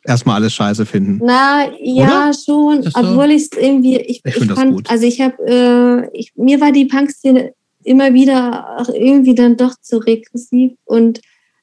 Erstmal 0.04 0.36
alles 0.36 0.52
scheiße 0.52 0.84
finden. 0.84 1.20
Na, 1.22 1.70
ja, 1.80 2.04
Oder? 2.04 2.32
schon. 2.32 2.86
Obwohl 2.94 3.30
ich 3.30 3.42
es 3.42 3.50
irgendwie, 3.56 3.98
ich, 3.98 4.20
ich, 4.24 4.36
ich 4.36 4.52
fand, 4.52 4.74
gut. 4.74 4.90
also 4.90 5.06
ich 5.06 5.20
habe, 5.20 5.36
äh, 5.46 6.18
ich, 6.18 6.32
mir 6.34 6.60
war 6.60 6.72
die 6.72 6.86
Punk-Szene 6.86 7.52
immer 7.84 8.12
wieder 8.12 8.78
auch 8.78 8.88
irgendwie 8.88 9.34
dann 9.34 9.56
doch 9.56 9.74
zu 9.80 9.98
regressiv 9.98 10.72
und 10.84 11.20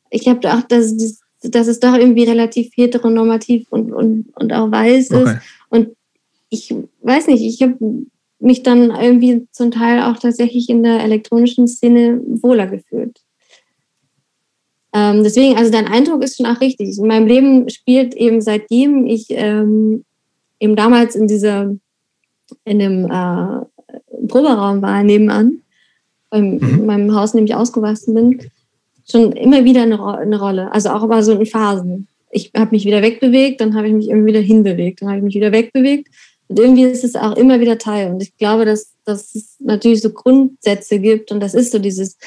ich 0.09 0.27
habe 0.27 0.53
auch 0.53 0.61
das, 0.61 0.95
dass 1.43 1.67
es 1.67 1.79
doch 1.79 1.95
irgendwie 1.95 2.23
relativ 2.23 2.71
heteronormativ 2.75 3.67
und, 3.69 3.93
und, 3.93 4.29
und 4.35 4.53
auch 4.53 4.71
weiß 4.71 5.11
okay. 5.11 5.23
ist. 5.23 5.37
Und 5.69 5.89
ich 6.49 6.73
weiß 7.01 7.27
nicht, 7.27 7.43
ich 7.43 7.61
habe 7.61 7.77
mich 8.39 8.63
dann 8.63 8.91
irgendwie 8.91 9.47
zum 9.51 9.71
Teil 9.71 10.01
auch 10.01 10.17
tatsächlich 10.17 10.69
in 10.69 10.83
der 10.83 11.01
elektronischen 11.03 11.67
Szene 11.67 12.21
wohler 12.25 12.67
gefühlt. 12.67 13.21
Ähm, 14.93 15.23
deswegen, 15.23 15.57
also 15.57 15.71
dein 15.71 15.87
Eindruck 15.87 16.23
ist 16.23 16.37
schon 16.37 16.45
auch 16.45 16.61
richtig. 16.61 16.97
In 16.97 17.07
meinem 17.07 17.27
Leben 17.27 17.69
spielt 17.69 18.15
eben 18.15 18.41
seitdem 18.41 19.05
ich 19.05 19.27
ähm, 19.29 20.03
eben 20.59 20.75
damals 20.75 21.15
in 21.15 21.27
dieser, 21.27 21.75
in 22.65 22.79
dem 22.79 23.05
äh, 23.05 23.65
Proberaum 24.27 24.81
war 24.81 25.03
nebenan, 25.03 25.61
beim, 26.29 26.57
mhm. 26.57 26.79
in 26.79 26.85
meinem 26.85 27.15
Haus 27.15 27.33
nämlich 27.33 27.55
ausgewachsen 27.55 28.13
bin, 28.13 28.39
schon 29.09 29.31
immer 29.33 29.63
wieder 29.63 29.83
eine, 29.83 30.03
eine 30.03 30.39
Rolle. 30.39 30.71
Also 30.71 30.89
auch 30.89 31.03
immer 31.03 31.23
so 31.23 31.33
in 31.33 31.45
Phasen. 31.45 32.07
Ich 32.31 32.51
habe 32.55 32.71
mich 32.71 32.85
wieder 32.85 33.01
wegbewegt, 33.01 33.61
dann 33.61 33.75
habe 33.75 33.87
ich 33.87 33.93
mich 33.93 34.09
irgendwie 34.09 34.33
wieder 34.33 34.41
hinbewegt, 34.41 35.01
dann 35.01 35.09
habe 35.09 35.17
ich 35.19 35.23
mich 35.23 35.35
wieder 35.35 35.51
wegbewegt. 35.51 36.07
Und 36.47 36.59
irgendwie 36.59 36.83
ist 36.83 37.03
es 37.03 37.15
auch 37.15 37.35
immer 37.35 37.59
wieder 37.59 37.77
Teil. 37.77 38.11
Und 38.11 38.21
ich 38.21 38.35
glaube, 38.37 38.65
dass, 38.65 38.93
dass 39.05 39.35
es 39.35 39.55
natürlich 39.59 40.01
so 40.01 40.11
Grundsätze 40.11 40.99
gibt 40.99 41.31
und 41.31 41.39
das 41.39 41.53
ist 41.53 41.71
so 41.71 41.79
dieses, 41.79 42.17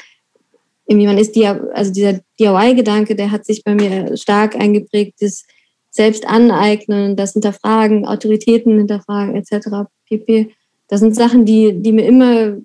irgendwie 0.85 1.07
man 1.07 1.17
ist, 1.17 1.37
also 1.37 1.91
dieser 1.91 2.19
DIY-Gedanke, 2.39 3.15
der 3.15 3.31
hat 3.31 3.45
sich 3.45 3.63
bei 3.63 3.75
mir 3.75 4.17
stark 4.17 4.55
eingeprägt, 4.55 5.21
das 5.21 5.45
selbst 5.89 6.25
aneignen, 6.25 7.15
das 7.15 7.33
Hinterfragen, 7.33 8.05
Autoritäten 8.05 8.77
hinterfragen 8.77 9.35
etc. 9.35 9.87
pp. 10.09 10.51
Das 10.87 10.99
sind 10.99 11.15
Sachen, 11.15 11.45
die, 11.45 11.81
die 11.81 11.91
mir 11.91 12.05
immer 12.05 12.57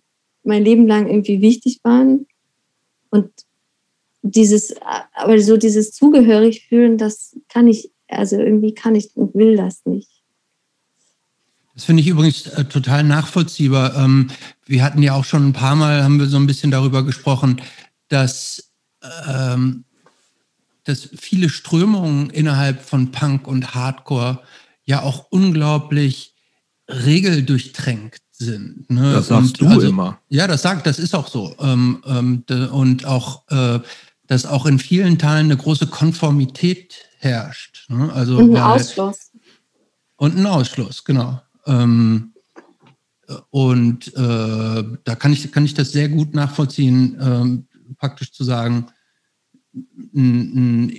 mein 0.43 0.65
Leben 0.65 0.87
lang 0.87 1.09
irgendwie 1.09 1.41
wichtig 1.41 1.81
waren. 1.85 2.27
Und 3.11 3.31
dieses, 4.23 4.75
aber 5.15 5.39
so 5.41 5.57
dieses 5.57 5.93
zugehörig 5.93 6.67
fühlen, 6.69 6.99
das 6.99 7.37
kann 7.49 7.69
ich, 7.69 7.91
also 8.09 8.37
irgendwie 8.37 8.75
kann 8.75 8.95
ich 8.95 9.11
und 9.15 9.35
will 9.35 9.57
das 9.57 9.85
nicht. 9.85 10.11
Das 11.75 11.85
finde 11.85 12.03
ich 12.03 12.09
übrigens 12.09 12.47
äh, 12.47 12.65
total 12.65 13.05
nachvollziehbar. 13.05 13.95
Ähm, 13.97 14.31
wir 14.67 14.83
hatten 14.83 15.01
ja 15.03 15.15
auch 15.15 15.25
schon 15.25 15.49
ein 15.49 15.53
paar 15.53 15.77
Mal, 15.77 16.03
haben 16.03 16.19
wir 16.19 16.27
so 16.27 16.37
ein 16.37 16.47
bisschen 16.47 16.73
darüber 16.73 17.05
gesprochen, 17.05 17.61
dass, 18.09 18.73
ähm, 19.29 19.85
dass 20.85 21.09
viele 21.17 21.49
Strömungen 21.49 22.31
innerhalb 22.31 22.83
von 22.83 23.13
Punk 23.13 23.47
und 23.47 23.75
Hardcore 23.75 24.43
ja 24.85 25.03
auch 25.03 25.27
unglaublich 25.31 26.35
regeldurchtränkt 26.89 28.23
sind. 28.33 28.89
Ne? 28.91 29.13
Das 29.13 29.29
sagst 29.29 29.61
und, 29.61 29.69
du 29.69 29.75
also, 29.75 29.89
immer. 29.89 30.19
Ja, 30.29 30.47
das 30.47 30.63
sagt, 30.63 30.87
das 30.87 30.99
ist 30.99 31.15
auch 31.15 31.29
so. 31.29 31.55
Ähm, 31.61 32.03
ähm, 32.07 32.45
und 32.73 33.05
auch, 33.05 33.47
äh, 33.51 33.81
dass 34.27 34.47
auch 34.47 34.67
in 34.67 34.79
vielen 34.79 35.19
Teilen 35.19 35.47
eine 35.47 35.57
große 35.57 35.89
Konformität 35.89 36.95
herrscht. 37.19 37.87
Ne? 37.89 38.13
Also, 38.13 38.39
und 38.39 38.57
ein 38.57 38.63
Ausschluss. 38.63 39.33
Und 40.17 40.37
ein 40.37 40.47
Ausschluss, 40.47 41.05
genau. 41.05 41.41
Ähm, 41.67 42.33
und 43.51 44.09
äh, 44.17 44.85
da 45.05 45.15
kann 45.15 45.33
ich, 45.33 45.53
kann 45.53 45.65
ich 45.65 45.75
das 45.75 45.93
sehr 45.93 46.09
gut 46.09 46.35
nachvollziehen, 46.35 47.17
ähm, 47.21 47.68
praktisch 47.99 48.33
zu 48.33 48.45
sagen, 48.45 48.87
eine 50.15 50.93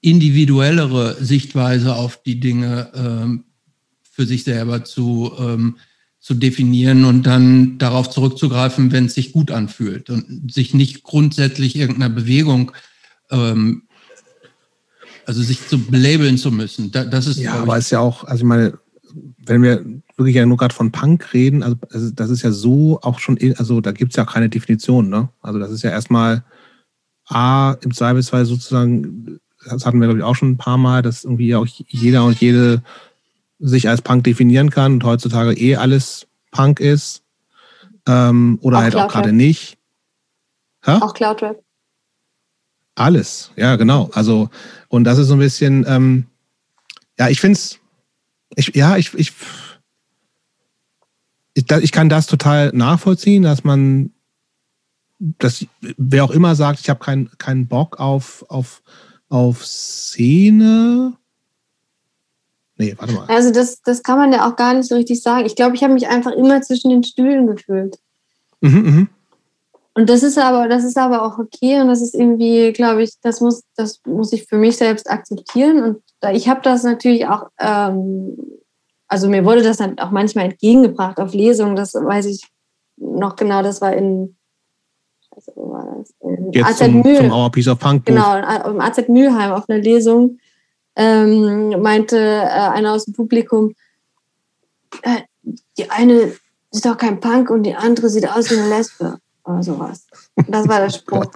individuellere 0.00 1.16
Sichtweise 1.22 1.94
auf 1.94 2.22
die 2.22 2.40
Dinge 2.40 2.90
ähm, 2.94 3.44
für 4.02 4.26
sich 4.26 4.44
selber 4.44 4.84
zu, 4.84 5.32
ähm, 5.38 5.76
zu 6.20 6.34
definieren 6.34 7.04
und 7.04 7.24
dann 7.24 7.78
darauf 7.78 8.10
zurückzugreifen, 8.10 8.92
wenn 8.92 9.06
es 9.06 9.14
sich 9.14 9.32
gut 9.32 9.50
anfühlt 9.50 10.10
und 10.10 10.52
sich 10.52 10.74
nicht 10.74 11.02
grundsätzlich 11.02 11.76
irgendeiner 11.76 12.14
Bewegung, 12.14 12.72
ähm, 13.30 13.82
also 15.26 15.42
sich 15.42 15.66
zu 15.66 15.80
labeln 15.90 16.38
zu 16.38 16.52
müssen. 16.52 16.90
Da, 16.92 17.04
das 17.04 17.26
ist 17.26 17.38
ja, 17.38 17.54
aber 17.54 17.78
es 17.78 17.86
ist 17.86 17.90
ja 17.90 18.00
auch, 18.00 18.24
also 18.24 18.42
ich 18.42 18.48
meine, 18.48 18.78
wenn 19.44 19.62
wir 19.62 19.84
wirklich 20.16 20.36
ja 20.36 20.46
nur 20.46 20.56
gerade 20.56 20.74
von 20.74 20.92
Punk 20.92 21.32
reden, 21.32 21.62
also, 21.62 21.76
also 21.90 22.10
das 22.10 22.30
ist 22.30 22.42
ja 22.42 22.52
so 22.52 22.98
auch 23.02 23.18
schon, 23.18 23.38
also 23.56 23.80
da 23.80 23.92
gibt 23.92 24.12
es 24.12 24.16
ja 24.16 24.24
auch 24.24 24.32
keine 24.32 24.48
Definition, 24.48 25.08
ne? 25.08 25.28
Also 25.40 25.58
das 25.58 25.70
ist 25.70 25.82
ja 25.82 25.90
erstmal 25.90 26.44
A, 27.26 27.76
im 27.82 27.94
Zweifelsfall 27.94 28.44
sozusagen, 28.44 29.40
das 29.66 29.86
hatten 29.86 30.00
wir 30.00 30.08
glaube 30.08 30.20
ich 30.20 30.24
auch 30.24 30.36
schon 30.36 30.52
ein 30.52 30.58
paar 30.58 30.78
Mal, 30.78 31.02
dass 31.02 31.24
irgendwie 31.24 31.54
auch 31.54 31.66
jeder 31.66 32.24
und 32.24 32.40
jede 32.40 32.82
sich 33.58 33.88
als 33.88 34.02
Punk 34.02 34.24
definieren 34.24 34.70
kann 34.70 34.94
und 34.94 35.04
heutzutage 35.04 35.54
eh 35.54 35.76
alles 35.76 36.26
Punk 36.50 36.80
ist. 36.80 37.22
Ähm, 38.06 38.58
oder 38.60 38.78
auch 38.78 38.82
halt 38.82 38.92
Cloud 38.92 39.04
auch 39.04 39.12
gerade 39.12 39.32
nicht. 39.32 39.78
Ha? 40.86 40.98
Auch 40.98 41.14
Cloudrap. 41.14 41.62
Alles, 42.96 43.50
ja, 43.56 43.76
genau. 43.76 44.10
Also, 44.12 44.50
und 44.88 45.04
das 45.04 45.18
ist 45.18 45.28
so 45.28 45.34
ein 45.34 45.40
bisschen, 45.40 45.84
ähm, 45.88 46.26
ja, 47.18 47.28
ich 47.28 47.40
finde 47.40 47.54
es, 47.54 47.80
ich, 48.56 48.74
ja, 48.74 48.96
ich, 48.96 49.14
ich, 49.14 49.32
ich, 51.54 51.70
ich 51.70 51.92
kann 51.92 52.08
das 52.08 52.26
total 52.26 52.70
nachvollziehen, 52.72 53.42
dass 53.42 53.64
man 53.64 54.10
dass 55.38 55.64
wer 55.96 56.24
auch 56.24 56.30
immer 56.30 56.54
sagt, 56.54 56.80
ich 56.80 56.90
habe 56.90 57.00
keinen 57.00 57.30
keinen 57.38 57.66
Bock 57.66 57.98
auf, 57.98 58.44
auf, 58.48 58.82
auf 59.28 59.64
Szene. 59.64 61.14
Nee, 62.76 62.94
warte 62.98 63.14
mal. 63.14 63.26
Also 63.26 63.52
das, 63.52 63.80
das 63.82 64.02
kann 64.02 64.18
man 64.18 64.32
ja 64.32 64.48
auch 64.48 64.56
gar 64.56 64.74
nicht 64.74 64.88
so 64.88 64.96
richtig 64.96 65.22
sagen. 65.22 65.46
Ich 65.46 65.54
glaube, 65.54 65.76
ich 65.76 65.82
habe 65.84 65.94
mich 65.94 66.08
einfach 66.08 66.32
immer 66.32 66.60
zwischen 66.62 66.90
den 66.90 67.04
Stühlen 67.04 67.46
gefühlt. 67.46 67.98
Mhm, 68.60 68.82
mh. 68.82 69.06
Und 69.96 70.10
das 70.10 70.24
ist 70.24 70.38
aber, 70.38 70.68
das 70.68 70.82
ist 70.82 70.98
aber 70.98 71.24
auch 71.24 71.38
okay 71.38 71.80
und 71.80 71.86
das 71.86 72.02
ist 72.02 72.14
irgendwie, 72.14 72.72
glaube 72.72 73.04
ich, 73.04 73.12
das 73.22 73.40
muss, 73.40 73.62
das 73.76 74.00
muss 74.04 74.32
ich 74.32 74.44
für 74.44 74.56
mich 74.56 74.76
selbst 74.76 75.08
akzeptieren. 75.08 75.82
Und 75.82 76.02
ich 76.32 76.48
habe 76.48 76.60
das 76.62 76.82
natürlich 76.82 77.26
auch, 77.26 77.48
ähm, 77.60 78.36
also 79.06 79.28
mir 79.28 79.44
wurde 79.44 79.62
das 79.62 79.76
dann 79.76 79.98
auch 80.00 80.10
manchmal 80.10 80.46
entgegengebracht 80.46 81.20
auf 81.20 81.32
Lesungen, 81.32 81.76
das 81.76 81.94
weiß 81.94 82.26
ich 82.26 82.42
noch 82.96 83.36
genau, 83.36 83.62
das 83.62 83.80
war 83.80 83.92
in, 83.92 84.36
wo 85.54 85.72
war 85.72 85.96
das? 85.98 86.12
In 86.20 86.52
Jetzt 86.52 86.66
AZ 86.66 86.78
zum, 86.78 87.02
Mühl, 87.02 87.16
zum 87.16 87.32
Our 87.32 87.52
Piece 87.52 87.68
of 87.68 87.78
Punk. 87.78 88.04
Genau, 88.06 88.36
im 88.36 88.80
AZ 88.80 89.08
Mülheim 89.08 89.52
auf 89.52 89.68
einer 89.68 89.80
Lesung 89.80 90.38
ähm, 90.96 91.80
meinte 91.80 92.18
äh, 92.18 92.48
einer 92.48 92.94
aus 92.94 93.04
dem 93.04 93.14
Publikum, 93.14 93.74
äh, 95.02 95.20
die 95.78 95.88
eine 95.90 96.32
ist 96.72 96.84
doch 96.84 96.96
kein 96.96 97.20
Punk 97.20 97.50
und 97.50 97.62
die 97.62 97.76
andere 97.76 98.08
sieht 98.08 98.28
aus 98.28 98.50
wie 98.50 98.58
eine 98.58 98.68
Lesbe 98.68 99.18
oder 99.44 99.62
sowas. 99.62 100.06
Das 100.48 100.68
war 100.68 100.80
der 100.80 100.90
Spruch. 100.90 101.26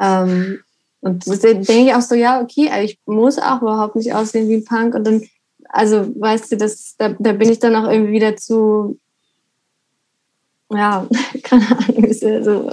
ähm, 0.00 0.58
und 1.00 1.26
denke 1.26 1.86
ich 1.86 1.94
auch 1.94 2.00
so, 2.00 2.14
ja, 2.14 2.40
okay, 2.40 2.70
ich 2.84 2.98
muss 3.06 3.38
auch 3.38 3.60
überhaupt 3.60 3.96
nicht 3.96 4.14
aussehen 4.14 4.48
wie 4.48 4.54
ein 4.54 4.64
Punk. 4.64 4.94
Und 4.94 5.04
dann, 5.04 5.22
also, 5.68 6.08
weißt 6.14 6.52
du, 6.52 6.56
das, 6.56 6.94
da, 6.96 7.14
da 7.18 7.32
bin 7.32 7.50
ich 7.50 7.58
dann 7.58 7.74
auch 7.74 7.90
irgendwie 7.90 8.12
wieder 8.12 8.36
zu, 8.36 9.00
ja, 10.70 11.06
keine 11.42 11.66
Ahnung, 11.76 12.04
ist 12.04 12.22
ja 12.22 12.42
so. 12.42 12.70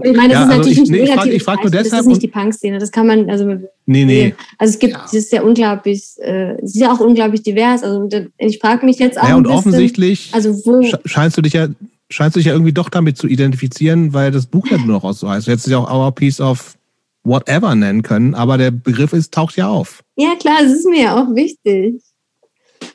Ich 0.00 0.16
meine, 0.16 0.32
das 0.32 0.32
ja, 0.32 0.44
ist 0.44 0.50
also 0.50 0.56
natürlich 0.56 0.78
ich, 0.78 0.78
nicht 0.82 0.90
nee, 0.90 1.00
negativ. 1.02 1.32
Ich 1.34 1.42
frage 1.42 1.58
frag 1.58 1.64
nur 1.64 1.70
deshalb. 1.72 1.90
Das 1.90 2.00
ist 2.00 2.06
nicht 2.06 2.22
die 2.22 2.28
Punk-Szene, 2.28 2.78
das 2.78 2.92
kann 2.92 3.06
man, 3.06 3.28
also. 3.28 3.44
Nee, 3.84 4.04
nee. 4.04 4.34
Also 4.56 4.74
es 4.74 4.78
gibt, 4.78 4.94
ja. 4.94 5.04
es 5.04 5.12
ist 5.12 5.32
ja 5.32 5.42
unglaublich, 5.42 6.14
äh, 6.18 6.54
es 6.62 6.74
ist 6.74 6.80
ja 6.80 6.92
auch 6.92 7.00
unglaublich 7.00 7.42
divers. 7.42 7.82
Also 7.82 8.08
ich 8.38 8.58
frage 8.58 8.86
mich 8.86 8.98
jetzt 9.00 9.20
auch. 9.20 9.28
Ja, 9.28 9.36
und 9.36 9.42
bisschen, 9.42 9.58
offensichtlich 9.58 10.30
also 10.32 10.54
wo, 10.64 10.82
scheinst 11.04 11.36
du 11.36 11.42
dich 11.42 11.54
ja 11.54 11.68
scheinst 12.10 12.36
du 12.36 12.40
dich 12.40 12.46
ja 12.46 12.52
irgendwie 12.52 12.72
doch 12.72 12.88
damit 12.88 13.16
zu 13.16 13.26
identifizieren, 13.26 14.12
weil 14.12 14.30
das 14.30 14.46
Buch 14.46 14.66
ja 14.68 14.78
nur 14.78 14.86
noch 14.86 15.04
auch 15.04 15.12
so 15.12 15.28
heißt. 15.28 15.46
Du 15.46 15.52
hättest 15.52 15.66
es 15.66 15.72
ja 15.72 15.78
auch 15.78 15.90
Our 15.90 16.14
Piece 16.14 16.40
of 16.40 16.76
Whatever 17.24 17.74
nennen 17.74 18.02
können, 18.02 18.34
aber 18.34 18.56
der 18.56 18.70
Begriff 18.70 19.12
ist, 19.12 19.34
taucht 19.34 19.56
ja 19.56 19.68
auf. 19.68 20.02
Ja, 20.16 20.34
klar, 20.36 20.58
es 20.64 20.72
ist 20.72 20.88
mir 20.88 21.02
ja 21.02 21.22
auch 21.22 21.34
wichtig. 21.34 22.02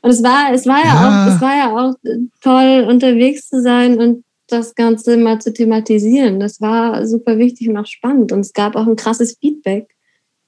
Und 0.01 0.09
es 0.09 0.23
war, 0.23 0.51
es 0.53 0.65
war 0.65 0.79
ja, 0.79 0.85
ja, 0.85 1.25
auch, 1.25 1.35
es 1.35 1.41
war 1.41 1.55
ja 1.55 1.77
auch 1.77 1.95
toll, 2.41 2.87
unterwegs 2.89 3.47
zu 3.49 3.61
sein 3.61 3.99
und 3.99 4.23
das 4.47 4.75
Ganze 4.75 5.17
mal 5.17 5.39
zu 5.39 5.53
thematisieren. 5.53 6.39
Das 6.39 6.61
war 6.61 7.05
super 7.07 7.37
wichtig 7.37 7.69
und 7.69 7.77
auch 7.77 7.85
spannend. 7.85 8.31
Und 8.31 8.41
es 8.41 8.53
gab 8.53 8.75
auch 8.75 8.87
ein 8.87 8.95
krasses 8.95 9.37
Feedback. 9.39 9.95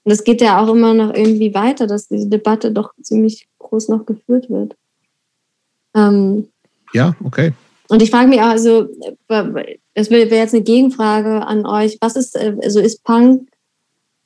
Und 0.04 0.12
es 0.12 0.24
geht 0.24 0.40
ja 0.40 0.60
auch 0.60 0.72
immer 0.72 0.94
noch 0.94 1.14
irgendwie 1.14 1.54
weiter, 1.54 1.86
dass 1.86 2.08
diese 2.08 2.28
Debatte 2.28 2.70
doch 2.70 2.92
ziemlich 3.02 3.48
groß 3.58 3.88
noch 3.88 4.06
geführt 4.06 4.48
wird. 4.50 4.76
Ähm, 5.94 6.48
ja, 6.92 7.16
okay. 7.24 7.52
Und 7.88 8.02
ich 8.02 8.10
frage 8.10 8.28
mich 8.28 8.40
auch, 8.40 8.46
also, 8.46 8.88
das 9.28 10.10
wäre 10.10 10.28
jetzt 10.28 10.54
eine 10.54 10.64
Gegenfrage 10.64 11.46
an 11.46 11.66
euch. 11.66 11.98
Was 12.00 12.16
ist, 12.16 12.36
also 12.36 12.80
ist 12.80 13.04
Punk, 13.04 13.48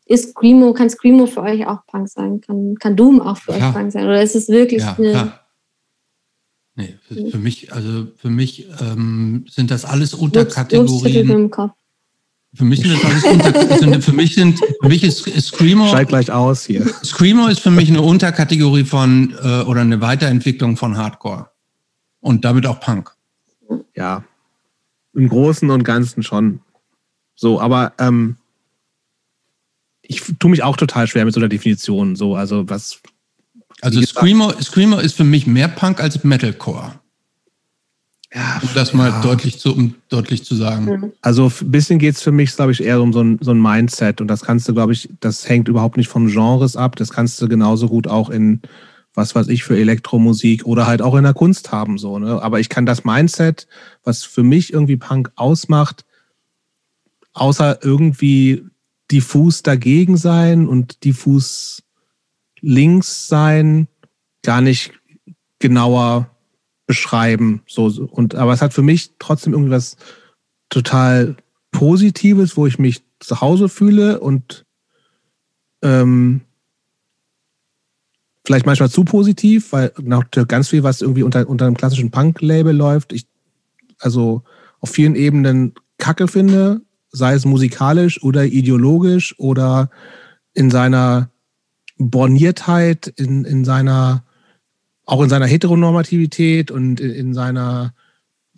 ist 0.06 0.30
Screamo, 0.30 0.72
kann 0.72 0.90
Screamo 0.90 1.26
für 1.26 1.42
euch 1.42 1.66
auch 1.66 1.86
Punk 1.86 2.08
sein? 2.08 2.40
Kann, 2.40 2.74
kann 2.76 2.96
Doom 2.96 3.20
auch 3.20 3.36
für 3.36 3.52
ja. 3.52 3.68
euch 3.68 3.74
Punk 3.74 3.92
sein? 3.92 4.06
Oder 4.06 4.22
ist 4.22 4.34
es 4.34 4.48
wirklich 4.48 4.82
ja, 4.82 4.94
eine. 4.98 5.12
Ja. 5.12 5.40
Nee, 6.74 6.94
für, 7.06 7.30
für, 7.30 7.38
mich, 7.38 7.72
also 7.72 8.06
für 8.16 8.30
mich 8.30 8.66
ähm, 8.80 9.44
sind 9.48 9.70
das 9.70 9.84
alles 9.84 10.14
Unterkategorien. 10.14 11.50
Für 12.52 12.64
mich 12.64 12.80
sind 12.80 12.92
das 12.92 13.04
alles 13.04 13.24
unter, 13.24 14.00
für 14.02 14.12
mich 14.12 14.34
sind, 14.34 14.58
für 14.80 14.88
mich 14.88 15.04
ist, 15.04 15.26
ist 15.28 15.48
Screamo. 15.48 15.86
Schalt 15.86 16.08
gleich 16.08 16.32
aus 16.32 16.64
hier. 16.64 16.84
Screamo 17.04 17.46
ist 17.48 17.60
für 17.60 17.70
mich 17.70 17.88
eine 17.88 18.02
Unterkategorie 18.02 18.84
von, 18.84 19.34
äh, 19.42 19.62
oder 19.62 19.82
eine 19.82 20.00
Weiterentwicklung 20.00 20.76
von 20.76 20.96
Hardcore. 20.96 21.50
Und 22.20 22.44
damit 22.44 22.66
auch 22.66 22.80
Punk 22.80 23.14
ja, 23.94 24.24
im 25.14 25.28
Großen 25.28 25.70
und 25.70 25.84
Ganzen 25.84 26.22
schon. 26.22 26.60
So, 27.34 27.60
aber 27.60 27.92
ähm, 27.98 28.36
ich 30.02 30.22
tue 30.38 30.50
mich 30.50 30.62
auch 30.62 30.76
total 30.76 31.06
schwer 31.06 31.24
mit 31.24 31.34
so 31.34 31.40
einer 31.40 31.48
Definition. 31.48 32.16
So, 32.16 32.34
also 32.34 32.68
was. 32.68 33.00
Also 33.80 34.02
Screamo, 34.02 34.52
Screamo 34.60 34.98
ist 34.98 35.16
für 35.16 35.24
mich 35.24 35.46
mehr 35.46 35.68
Punk 35.68 36.00
als 36.00 36.22
Metalcore. 36.22 37.00
Ja, 38.32 38.60
um 38.62 38.68
das 38.74 38.92
mal 38.92 39.10
ja. 39.10 39.20
deutlich, 39.22 39.58
zu, 39.58 39.74
um 39.74 39.94
deutlich 40.08 40.44
zu 40.44 40.54
sagen. 40.54 40.84
Mhm. 40.84 41.12
Also 41.20 41.50
ein 41.60 41.70
bisschen 41.70 41.98
geht 41.98 42.14
es 42.14 42.22
für 42.22 42.30
mich, 42.30 42.54
glaube 42.54 42.72
ich, 42.72 42.82
eher 42.82 43.00
um 43.00 43.12
so 43.12 43.22
ein, 43.22 43.38
so 43.40 43.50
ein 43.50 43.60
Mindset. 43.60 44.20
Und 44.20 44.28
das 44.28 44.42
kannst 44.42 44.68
du, 44.68 44.74
glaube 44.74 44.92
ich, 44.92 45.08
das 45.20 45.48
hängt 45.48 45.66
überhaupt 45.66 45.96
nicht 45.96 46.08
von 46.08 46.28
Genres 46.28 46.76
ab. 46.76 46.94
Das 46.96 47.10
kannst 47.10 47.40
du 47.42 47.48
genauso 47.48 47.88
gut 47.88 48.06
auch 48.06 48.30
in 48.30 48.60
was 49.14 49.34
weiß 49.34 49.48
ich, 49.48 49.64
für 49.64 49.76
Elektromusik 49.76 50.66
oder 50.66 50.86
halt 50.86 51.02
auch 51.02 51.14
in 51.16 51.24
der 51.24 51.34
Kunst 51.34 51.72
haben, 51.72 51.98
so, 51.98 52.18
ne? 52.18 52.42
Aber 52.42 52.60
ich 52.60 52.68
kann 52.68 52.86
das 52.86 53.04
Mindset, 53.04 53.66
was 54.04 54.24
für 54.24 54.42
mich 54.42 54.72
irgendwie 54.72 54.96
Punk 54.96 55.32
ausmacht, 55.36 56.04
außer 57.32 57.80
irgendwie 57.82 58.64
diffus 59.10 59.62
dagegen 59.62 60.16
sein 60.16 60.68
und 60.68 61.04
diffus 61.04 61.82
links 62.60 63.26
sein, 63.26 63.88
gar 64.42 64.60
nicht 64.60 64.92
genauer 65.58 66.30
beschreiben. 66.86 67.62
So, 67.66 67.86
und, 67.86 68.34
aber 68.34 68.52
es 68.52 68.62
hat 68.62 68.72
für 68.72 68.82
mich 68.82 69.12
trotzdem 69.18 69.52
irgendwie 69.52 69.72
was 69.72 69.96
total 70.68 71.36
Positives, 71.72 72.56
wo 72.56 72.66
ich 72.66 72.78
mich 72.78 73.02
zu 73.20 73.40
Hause 73.40 73.68
fühle 73.68 74.20
und 74.20 74.64
ähm, 75.82 76.42
vielleicht 78.50 78.66
manchmal 78.66 78.90
zu 78.90 79.04
positiv, 79.04 79.70
weil 79.70 79.92
noch 80.02 80.24
ganz 80.48 80.66
viel, 80.66 80.82
was 80.82 81.02
irgendwie 81.02 81.22
unter, 81.22 81.48
unter 81.48 81.66
einem 81.66 81.76
klassischen 81.76 82.10
Punk-Label 82.10 82.74
läuft, 82.74 83.12
ich 83.12 83.28
also 84.00 84.42
auf 84.80 84.90
vielen 84.90 85.14
Ebenen 85.14 85.74
Kacke 85.98 86.26
finde, 86.26 86.80
sei 87.12 87.34
es 87.34 87.44
musikalisch 87.44 88.20
oder 88.24 88.46
ideologisch 88.46 89.38
oder 89.38 89.88
in 90.52 90.68
seiner 90.68 91.30
Borniertheit, 91.96 93.06
in, 93.06 93.44
in 93.44 93.64
seiner, 93.64 94.24
auch 95.06 95.22
in 95.22 95.28
seiner 95.28 95.46
Heteronormativität 95.46 96.72
und 96.72 96.98
in, 96.98 97.10
in 97.10 97.34
seiner 97.34 97.94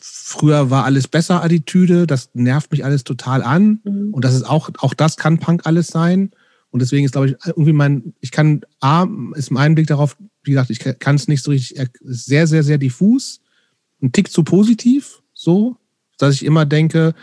früher 0.00 0.70
war 0.70 0.86
alles 0.86 1.06
besser 1.06 1.44
Attitüde, 1.44 2.06
das 2.06 2.30
nervt 2.32 2.72
mich 2.72 2.82
alles 2.82 3.04
total 3.04 3.42
an. 3.42 3.80
Mhm. 3.84 4.14
Und 4.14 4.24
das 4.24 4.32
ist 4.32 4.44
auch, 4.44 4.70
auch 4.78 4.94
das 4.94 5.18
kann 5.18 5.36
Punk 5.36 5.66
alles 5.66 5.88
sein. 5.88 6.30
Und 6.72 6.80
deswegen 6.80 7.04
ist, 7.04 7.12
glaube 7.12 7.28
ich, 7.28 7.36
irgendwie 7.46 7.74
mein, 7.74 8.14
ich 8.20 8.32
kann, 8.32 8.62
A, 8.80 9.06
ist 9.34 9.50
mein 9.50 9.74
Blick 9.74 9.86
darauf, 9.86 10.16
wie 10.42 10.52
gesagt, 10.52 10.70
ich 10.70 10.80
kann 10.80 11.16
es 11.16 11.28
nicht 11.28 11.44
so 11.44 11.50
richtig, 11.50 11.78
sehr, 12.00 12.46
sehr, 12.46 12.62
sehr 12.62 12.78
diffus, 12.78 13.40
ein 14.02 14.10
Tick 14.10 14.32
zu 14.32 14.42
positiv, 14.42 15.22
so, 15.34 15.76
dass 16.18 16.34
ich 16.34 16.44
immer 16.44 16.64
denke, 16.64 17.14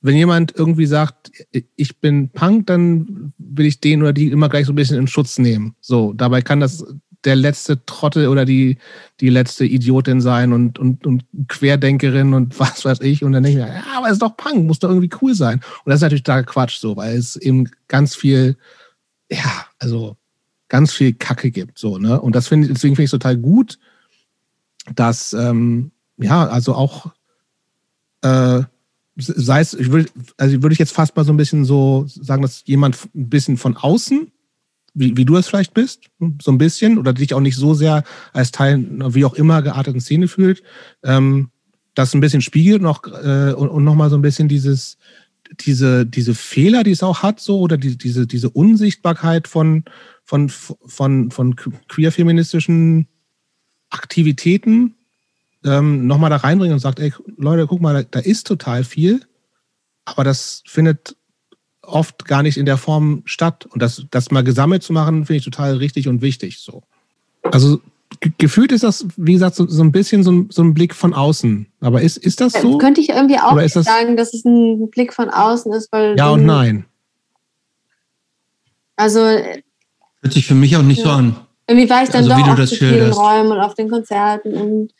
wenn 0.00 0.16
jemand 0.16 0.54
irgendwie 0.56 0.86
sagt, 0.86 1.30
ich 1.76 1.98
bin 1.98 2.30
Punk, 2.30 2.66
dann 2.68 3.32
will 3.38 3.66
ich 3.66 3.80
den 3.80 4.02
oder 4.02 4.12
die 4.12 4.28
immer 4.28 4.48
gleich 4.48 4.66
so 4.66 4.72
ein 4.72 4.76
bisschen 4.76 4.98
in 4.98 5.08
Schutz 5.08 5.38
nehmen. 5.38 5.74
So, 5.80 6.12
dabei 6.12 6.42
kann 6.42 6.60
das 6.60 6.84
der 7.24 7.36
letzte 7.36 7.84
Trottel 7.84 8.28
oder 8.28 8.44
die, 8.44 8.78
die 9.20 9.28
letzte 9.28 9.64
Idiotin 9.64 10.20
sein 10.20 10.52
und, 10.52 10.78
und, 10.78 11.06
und 11.06 11.24
Querdenkerin 11.48 12.34
und 12.34 12.58
was 12.60 12.84
weiß 12.84 13.00
ich. 13.00 13.24
Und 13.24 13.32
dann 13.32 13.42
denke 13.42 13.60
ich 13.60 13.66
mir, 13.66 13.74
ja, 13.74 13.84
aber 13.98 14.06
es 14.06 14.14
ist 14.14 14.22
doch 14.22 14.36
Punk, 14.36 14.64
muss 14.64 14.78
doch 14.78 14.88
irgendwie 14.88 15.10
cool 15.20 15.34
sein. 15.34 15.60
Und 15.84 15.90
das 15.90 15.96
ist 15.96 16.02
natürlich 16.02 16.22
da 16.22 16.42
Quatsch 16.42 16.78
so, 16.78 16.96
weil 16.96 17.16
es 17.16 17.36
eben 17.36 17.68
ganz 17.88 18.14
viel 18.14 18.56
ja, 19.30 19.66
also 19.78 20.16
ganz 20.68 20.92
viel 20.92 21.12
Kacke 21.12 21.50
gibt. 21.50 21.78
So, 21.78 21.98
ne? 21.98 22.20
Und 22.20 22.34
das 22.34 22.48
finde 22.48 22.68
deswegen 22.68 22.96
finde 22.96 23.04
ich 23.04 23.10
total 23.10 23.36
gut, 23.36 23.78
dass, 24.94 25.32
ähm, 25.32 25.90
ja, 26.18 26.46
also 26.48 26.74
auch, 26.74 27.12
äh, 28.22 28.62
sei 29.16 29.60
es, 29.60 29.74
ich 29.74 29.90
würde, 29.90 30.10
also 30.36 30.62
würde 30.62 30.72
ich 30.72 30.78
jetzt 30.78 30.92
fast 30.92 31.16
mal 31.16 31.24
so 31.24 31.32
ein 31.32 31.36
bisschen 31.36 31.64
so 31.64 32.04
sagen, 32.06 32.42
dass 32.42 32.62
jemand 32.66 32.98
ein 33.14 33.28
bisschen 33.28 33.56
von 33.56 33.76
außen, 33.76 34.30
wie, 34.94 35.16
wie 35.16 35.24
du 35.24 35.36
es 35.36 35.46
vielleicht 35.46 35.74
bist, 35.74 36.04
so 36.40 36.50
ein 36.50 36.58
bisschen, 36.58 36.98
oder 36.98 37.12
dich 37.12 37.34
auch 37.34 37.40
nicht 37.40 37.56
so 37.56 37.74
sehr 37.74 38.04
als 38.32 38.50
Teil, 38.50 38.84
wie 39.14 39.24
auch 39.24 39.34
immer, 39.34 39.62
gearteten 39.62 40.00
Szene 40.00 40.28
fühlt, 40.28 40.62
ähm, 41.02 41.50
das 41.94 42.14
ein 42.14 42.20
bisschen 42.20 42.42
spiegelt 42.42 42.82
noch, 42.82 43.04
äh, 43.06 43.52
und, 43.52 43.68
und 43.68 43.84
nochmal 43.84 44.10
so 44.10 44.16
ein 44.16 44.22
bisschen 44.22 44.48
dieses, 44.48 44.98
diese, 45.60 46.06
diese 46.06 46.34
Fehler, 46.34 46.82
die 46.82 46.90
es 46.90 47.02
auch 47.02 47.22
hat, 47.22 47.40
so, 47.40 47.60
oder 47.60 47.76
die, 47.76 47.96
diese, 47.96 48.26
diese 48.26 48.50
Unsichtbarkeit 48.50 49.48
von, 49.48 49.84
von, 50.24 50.48
von, 50.48 51.30
von 51.30 51.56
queer-feministischen 51.56 53.06
Aktivitäten 53.90 54.94
ähm, 55.64 56.06
nochmal 56.06 56.30
da 56.30 56.36
reinbringen 56.36 56.74
und 56.74 56.80
sagt, 56.80 57.00
ey, 57.00 57.12
Leute, 57.36 57.66
guck 57.66 57.80
mal, 57.80 57.94
da, 57.94 58.02
da 58.02 58.18
ist 58.18 58.46
total 58.46 58.84
viel, 58.84 59.20
aber 60.04 60.24
das 60.24 60.62
findet 60.66 61.16
oft 61.82 62.24
gar 62.24 62.42
nicht 62.42 62.56
in 62.56 62.66
der 62.66 62.76
Form 62.76 63.22
statt. 63.24 63.66
Und 63.66 63.80
das, 63.80 64.06
das 64.10 64.30
mal 64.30 64.44
gesammelt 64.44 64.82
zu 64.82 64.92
machen, 64.92 65.26
finde 65.26 65.38
ich 65.38 65.44
total 65.44 65.76
richtig 65.76 66.08
und 66.08 66.22
wichtig. 66.22 66.58
So. 66.58 66.82
Also 67.42 67.80
gefühlt 68.38 68.72
ist 68.72 68.84
das, 68.84 69.06
wie 69.16 69.34
gesagt, 69.34 69.56
so, 69.56 69.66
so 69.66 69.82
ein 69.82 69.92
bisschen 69.92 70.22
so 70.22 70.32
ein, 70.32 70.48
so 70.50 70.62
ein, 70.62 70.74
Blick 70.74 70.94
von 70.94 71.14
außen. 71.14 71.66
Aber 71.80 72.02
ist, 72.02 72.16
ist 72.18 72.40
das 72.40 72.52
so? 72.52 72.78
Könnte 72.78 73.00
ich 73.00 73.10
irgendwie 73.10 73.38
auch 73.38 73.54
nicht 73.54 73.74
das 73.74 73.84
sagen, 73.84 74.16
dass 74.16 74.34
es 74.34 74.44
ein 74.44 74.90
Blick 74.90 75.12
von 75.12 75.28
außen 75.28 75.72
ist, 75.72 75.90
weil. 75.92 76.16
Ja 76.16 76.30
und 76.30 76.46
nein. 76.46 76.84
Also. 78.96 79.20
Hört 79.20 80.32
sich 80.32 80.46
für 80.46 80.54
mich 80.54 80.76
auch 80.76 80.82
nicht 80.82 80.98
ja. 80.98 81.04
so 81.04 81.10
an. 81.10 81.36
Irgendwie 81.68 81.90
war 81.90 82.02
ich 82.02 82.10
dann 82.10 82.30
also, 82.30 82.42
doch 82.42 82.58
auf 82.58 82.68
zu 82.68 82.76
vielen 82.76 83.12
Räumen 83.12 83.52
und 83.52 83.60
auf 83.60 83.74
den 83.74 83.90
Konzerten 83.90 84.54
und 84.54 84.92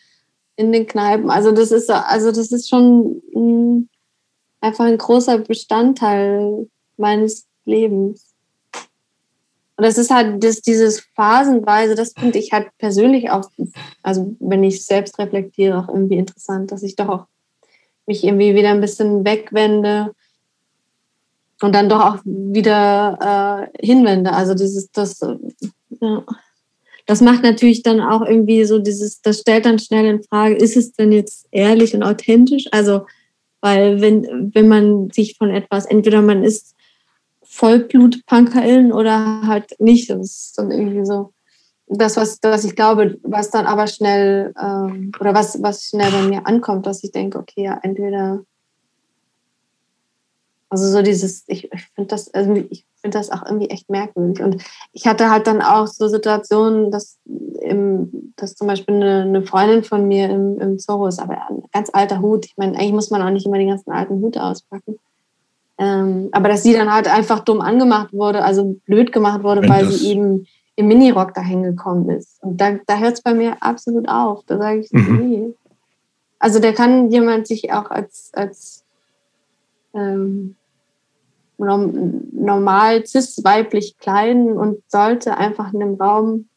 in 0.57 0.73
den 0.73 0.87
Kneipen. 0.87 1.31
Also 1.31 1.53
das 1.53 1.71
ist 1.71 1.91
also 1.91 2.33
das 2.33 2.51
ist 2.51 2.69
schon 2.69 3.23
ein, 3.35 3.89
einfach 4.61 4.85
ein 4.85 4.99
großer 4.99 5.39
Bestandteil 5.39 6.69
meines 6.97 7.47
Lebens. 7.65 8.35
Und 9.77 9.85
das 9.85 9.99
ist 9.99 10.11
halt 10.11 10.43
das, 10.43 10.63
dieses 10.63 11.01
Phasenweise, 11.15 11.95
das 11.95 12.15
finde 12.15 12.39
ich 12.39 12.53
halt 12.53 12.69
persönlich 12.79 13.31
auch, 13.31 13.51
also 14.03 14.35
wenn 14.41 14.65
ich 14.65 14.85
selbst 14.85 15.19
reflektiere, 15.19 15.79
auch 15.79 15.89
irgendwie 15.89 16.17
interessant, 16.17 16.73
dass 16.73 16.83
ich 16.83 16.97
doch 16.97 17.09
auch 17.09 17.27
mich 18.07 18.25
irgendwie 18.25 18.55
wieder 18.55 18.71
ein 18.71 18.81
bisschen 18.81 19.25
wegwende 19.25 20.15
und 21.61 21.75
dann 21.75 21.89
doch 21.89 22.01
auch 22.01 22.19
wieder 22.25 23.69
äh, 23.83 23.87
hinwende. 23.87 24.33
Also 24.33 24.55
dieses, 24.55 24.91
das, 24.93 25.21
ja. 26.01 26.25
das 27.07 27.21
macht 27.21 27.43
natürlich 27.43 27.83
dann 27.83 28.01
auch 28.01 28.23
irgendwie 28.23 28.65
so 28.65 28.79
dieses, 28.79 29.21
das 29.21 29.41
stellt 29.41 29.67
dann 29.67 29.79
schnell 29.79 30.07
in 30.07 30.23
Frage, 30.23 30.55
ist 30.55 30.77
es 30.77 30.93
denn 30.93 31.13
jetzt 31.13 31.49
ehrlich 31.51 31.95
und 31.95 32.03
authentisch? 32.03 32.67
Also, 32.71 33.07
weil 33.61 34.01
wenn, 34.01 34.53
wenn 34.55 34.69
man 34.69 35.11
sich 35.11 35.37
von 35.37 35.51
etwas, 35.51 35.87
entweder 35.87 36.23
man 36.23 36.45
ist 36.45 36.76
Vollblut-Punkerin 37.57 38.93
oder 38.93 39.47
halt 39.47 39.79
nicht. 39.81 40.11
Das 40.11 40.21
ist 40.21 40.59
dann 40.59 40.71
irgendwie 40.71 41.05
so 41.05 41.33
das, 41.89 42.17
was, 42.17 42.39
was 42.43 42.65
ich 42.65 42.77
glaube, 42.77 43.19
was 43.23 43.51
dann 43.51 43.67
aber 43.67 43.87
schnell 43.87 44.53
ähm, 44.61 45.13
oder 45.21 45.35
was, 45.35 45.63
was 45.63 45.85
schnell 45.85 46.11
bei 46.11 46.23
mir 46.23 46.47
ankommt, 46.47 46.87
dass 46.87 47.05
ich 47.05 47.13
denke, 47.13 47.39
okay, 47.39 47.65
ja, 47.65 47.79
entweder 47.83 48.41
also 50.69 50.89
so 50.89 51.03
dieses, 51.03 51.45
ich, 51.47 51.73
ich 51.73 51.85
finde 51.95 52.09
das, 52.09 52.33
also 52.35 52.55
ich 52.55 52.85
finde 53.01 53.19
das 53.19 53.31
auch 53.31 53.45
irgendwie 53.47 53.71
echt 53.71 53.89
merkwürdig. 53.89 54.43
Und 54.43 54.63
ich 54.93 55.07
hatte 55.07 55.31
halt 55.31 55.47
dann 55.47 55.63
auch 55.63 55.87
so 55.87 56.09
Situationen, 56.09 56.91
dass, 56.91 57.19
im, 57.61 58.33
dass 58.37 58.57
zum 58.57 58.67
Beispiel 58.67 58.97
eine, 58.97 59.23
eine 59.23 59.43
Freundin 59.43 59.85
von 59.85 60.09
mir 60.09 60.29
im, 60.29 60.59
im 60.61 60.79
Zorro 60.79 61.07
ist, 61.07 61.21
aber 61.21 61.49
ein 61.49 61.63
ganz 61.73 61.91
alter 61.93 62.21
Hut. 62.21 62.47
Ich 62.47 62.57
meine, 62.57 62.77
eigentlich 62.77 62.93
muss 62.93 63.11
man 63.11 63.23
auch 63.23 63.31
nicht 63.31 63.47
immer 63.47 63.59
die 63.59 63.67
ganzen 63.67 63.93
alten 63.93 64.21
Hute 64.21 64.43
auspacken. 64.43 64.96
Ähm, 65.79 66.29
aber 66.33 66.49
dass 66.49 66.63
sie 66.63 66.73
dann 66.73 66.93
halt 66.93 67.09
einfach 67.09 67.41
dumm 67.41 67.61
angemacht 67.61 68.13
wurde, 68.13 68.43
also 68.43 68.77
blöd 68.87 69.13
gemacht 69.13 69.43
wurde, 69.43 69.63
Wenn 69.63 69.71
weil 69.71 69.87
sie 69.87 70.11
eben 70.11 70.47
im 70.77 70.89
Minirock 70.89 71.35
dahin 71.35 71.63
gekommen 71.63 72.09
ist. 72.11 72.43
Und 72.43 72.61
da, 72.61 72.79
da 72.87 72.99
hört 72.99 73.15
es 73.15 73.23
bei 73.23 73.35
mir 73.35 73.57
absolut 73.61 74.09
auf. 74.09 74.43
Da 74.47 74.59
sage 74.59 74.81
ich, 74.81 74.93
mhm. 74.93 75.19
nee. 75.19 75.55
Also 76.39 76.61
da 76.61 76.73
kann 76.73 77.11
jemand 77.11 77.47
sich 77.47 77.73
auch 77.73 77.91
als, 77.91 78.31
als 78.35 78.85
ähm, 79.95 80.55
normal 81.59 83.07
cis-weiblich 83.07 83.97
kleiden 83.99 84.59
und 84.59 84.83
sollte 84.89 85.39
einfach 85.39 85.73
in 85.73 85.81
dem 85.81 85.95
Raum 85.95 86.49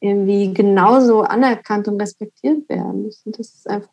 irgendwie 0.00 0.52
genauso 0.52 1.22
anerkannt 1.22 1.88
und 1.88 2.00
respektiert 2.00 2.68
werden. 2.68 3.08
Ich 3.08 3.18
finde, 3.22 3.38
das 3.38 3.54
ist 3.54 3.68
einfach 3.68 3.90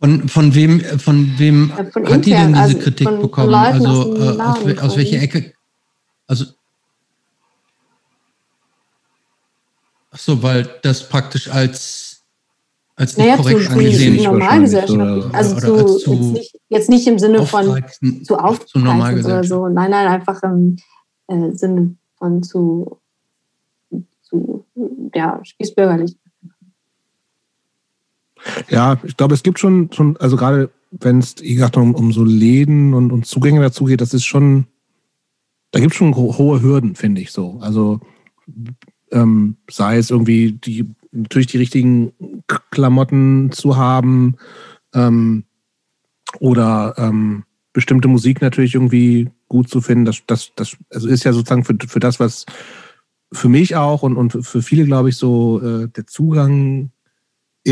von, 0.00 0.28
von 0.28 0.54
wem, 0.54 0.80
von 0.98 1.38
wem 1.38 1.70
ja, 1.76 1.84
von 1.84 2.06
hat 2.06 2.14
intern, 2.14 2.22
die 2.22 2.30
denn 2.30 2.48
diese 2.48 2.60
also 2.60 2.78
Kritik 2.78 3.08
von, 3.08 3.20
bekommen? 3.22 3.46
Von 3.48 3.54
also 3.54 4.12
aus, 4.14 4.66
äh, 4.66 4.72
aus, 4.72 4.78
aus 4.78 4.96
welcher 4.96 5.22
Ecke? 5.22 5.52
Also 6.26 6.46
Ach 10.12 10.18
so, 10.18 10.42
weil 10.42 10.68
das 10.82 11.08
praktisch 11.08 11.48
als 11.48 12.10
als 12.96 13.16
nicht 13.16 13.26
naja, 13.26 13.36
korrekt 13.36 13.62
zu, 13.62 13.70
angesehen 13.70 14.18
zu 14.18 14.24
normalgesellschaftlich. 14.24 15.34
Also 15.34 15.56
oder, 15.56 15.72
oder 15.72 15.86
zu, 15.86 15.98
zu 15.98 16.12
jetzt, 16.12 16.32
nicht, 16.32 16.60
jetzt, 16.68 16.90
nicht, 16.90 17.06
im 17.06 17.18
Sinne 17.18 17.46
von 17.46 17.82
zu 18.24 18.36
aufpreisen 18.36 19.24
oder 19.24 19.44
so. 19.44 19.68
Nein, 19.68 19.90
nein, 19.90 20.06
einfach 20.08 20.42
im 20.42 20.76
äh, 21.28 21.52
Sinne 21.52 21.96
von 22.16 22.42
zu, 22.42 22.98
zu 24.22 24.66
ja, 25.14 25.40
spießbürgerlich. 25.42 26.16
Ja, 28.68 28.98
ich 29.02 29.16
glaube, 29.16 29.34
es 29.34 29.42
gibt 29.42 29.58
schon, 29.58 29.90
schon 29.92 30.16
also 30.18 30.36
gerade 30.36 30.70
wenn 30.90 31.18
es, 31.18 31.36
wie 31.40 31.54
gesagt, 31.54 31.76
um, 31.76 31.94
um 31.94 32.12
so 32.12 32.24
Läden 32.24 32.94
und, 32.94 33.12
und 33.12 33.26
Zugänge 33.26 33.60
dazu 33.60 33.84
geht, 33.84 34.00
das 34.00 34.14
ist 34.14 34.24
schon, 34.24 34.66
da 35.70 35.80
gibt 35.80 35.92
es 35.92 35.98
schon 35.98 36.14
hohe 36.14 36.62
Hürden, 36.62 36.96
finde 36.96 37.20
ich 37.20 37.30
so. 37.30 37.58
Also 37.60 38.00
ähm, 39.12 39.56
sei 39.70 39.98
es 39.98 40.10
irgendwie 40.10 40.52
die, 40.52 40.86
natürlich 41.12 41.48
die 41.48 41.58
richtigen 41.58 42.12
Klamotten 42.70 43.52
zu 43.52 43.76
haben 43.76 44.36
ähm, 44.94 45.44
oder 46.40 46.94
ähm, 46.96 47.44
bestimmte 47.72 48.08
Musik 48.08 48.40
natürlich 48.40 48.74
irgendwie 48.74 49.30
gut 49.48 49.68
zu 49.68 49.80
finden. 49.80 50.04
Das, 50.04 50.22
das, 50.26 50.52
das 50.56 50.76
also 50.90 51.08
ist 51.08 51.24
ja 51.24 51.32
sozusagen 51.32 51.64
für, 51.64 51.76
für 51.86 52.00
das, 52.00 52.18
was 52.18 52.46
für 53.32 53.48
mich 53.48 53.76
auch 53.76 54.02
und, 54.02 54.16
und 54.16 54.44
für 54.44 54.62
viele, 54.62 54.84
glaube 54.84 55.10
ich, 55.10 55.16
so 55.16 55.60
äh, 55.60 55.88
der 55.88 56.06
Zugang 56.08 56.90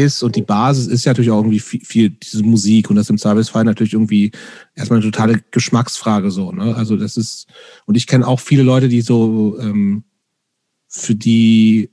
ist 0.04 0.22
und 0.22 0.36
die 0.36 0.42
Basis 0.42 0.86
ist 0.86 1.04
ja 1.04 1.12
natürlich 1.12 1.30
auch 1.30 1.38
irgendwie 1.38 1.60
viel, 1.60 1.84
viel 1.84 2.10
diese 2.10 2.42
Musik 2.42 2.90
und 2.90 2.96
das 2.96 3.10
im 3.10 3.18
Zweifelsfall 3.18 3.64
natürlich 3.64 3.92
irgendwie 3.92 4.32
erstmal 4.74 5.00
eine 5.00 5.10
totale 5.10 5.40
Geschmacksfrage 5.50 6.30
so. 6.30 6.52
Ne? 6.52 6.74
Also 6.74 6.96
das 6.96 7.16
ist 7.16 7.46
und 7.86 7.96
ich 7.96 8.06
kenne 8.06 8.26
auch 8.26 8.40
viele 8.40 8.62
Leute, 8.62 8.88
die 8.88 9.00
so 9.00 9.58
ähm, 9.60 10.04
für 10.88 11.14
die 11.14 11.90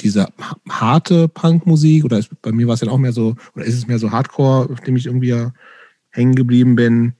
diese 0.00 0.28
harte 0.68 1.28
Punkmusik 1.28 2.04
oder 2.04 2.18
ist, 2.18 2.30
bei 2.40 2.52
mir 2.52 2.68
war 2.68 2.74
es 2.74 2.80
ja 2.80 2.88
auch 2.88 2.98
mehr 2.98 3.12
so 3.12 3.34
oder 3.54 3.64
ist 3.64 3.74
es 3.74 3.88
mehr 3.88 3.98
so 3.98 4.12
Hardcore, 4.12 4.70
auf 4.70 4.80
dem 4.80 4.96
ich 4.96 5.06
irgendwie 5.06 5.28
ja 5.28 5.52
hängen 6.10 6.34
geblieben 6.34 6.76
bin, 6.76 7.14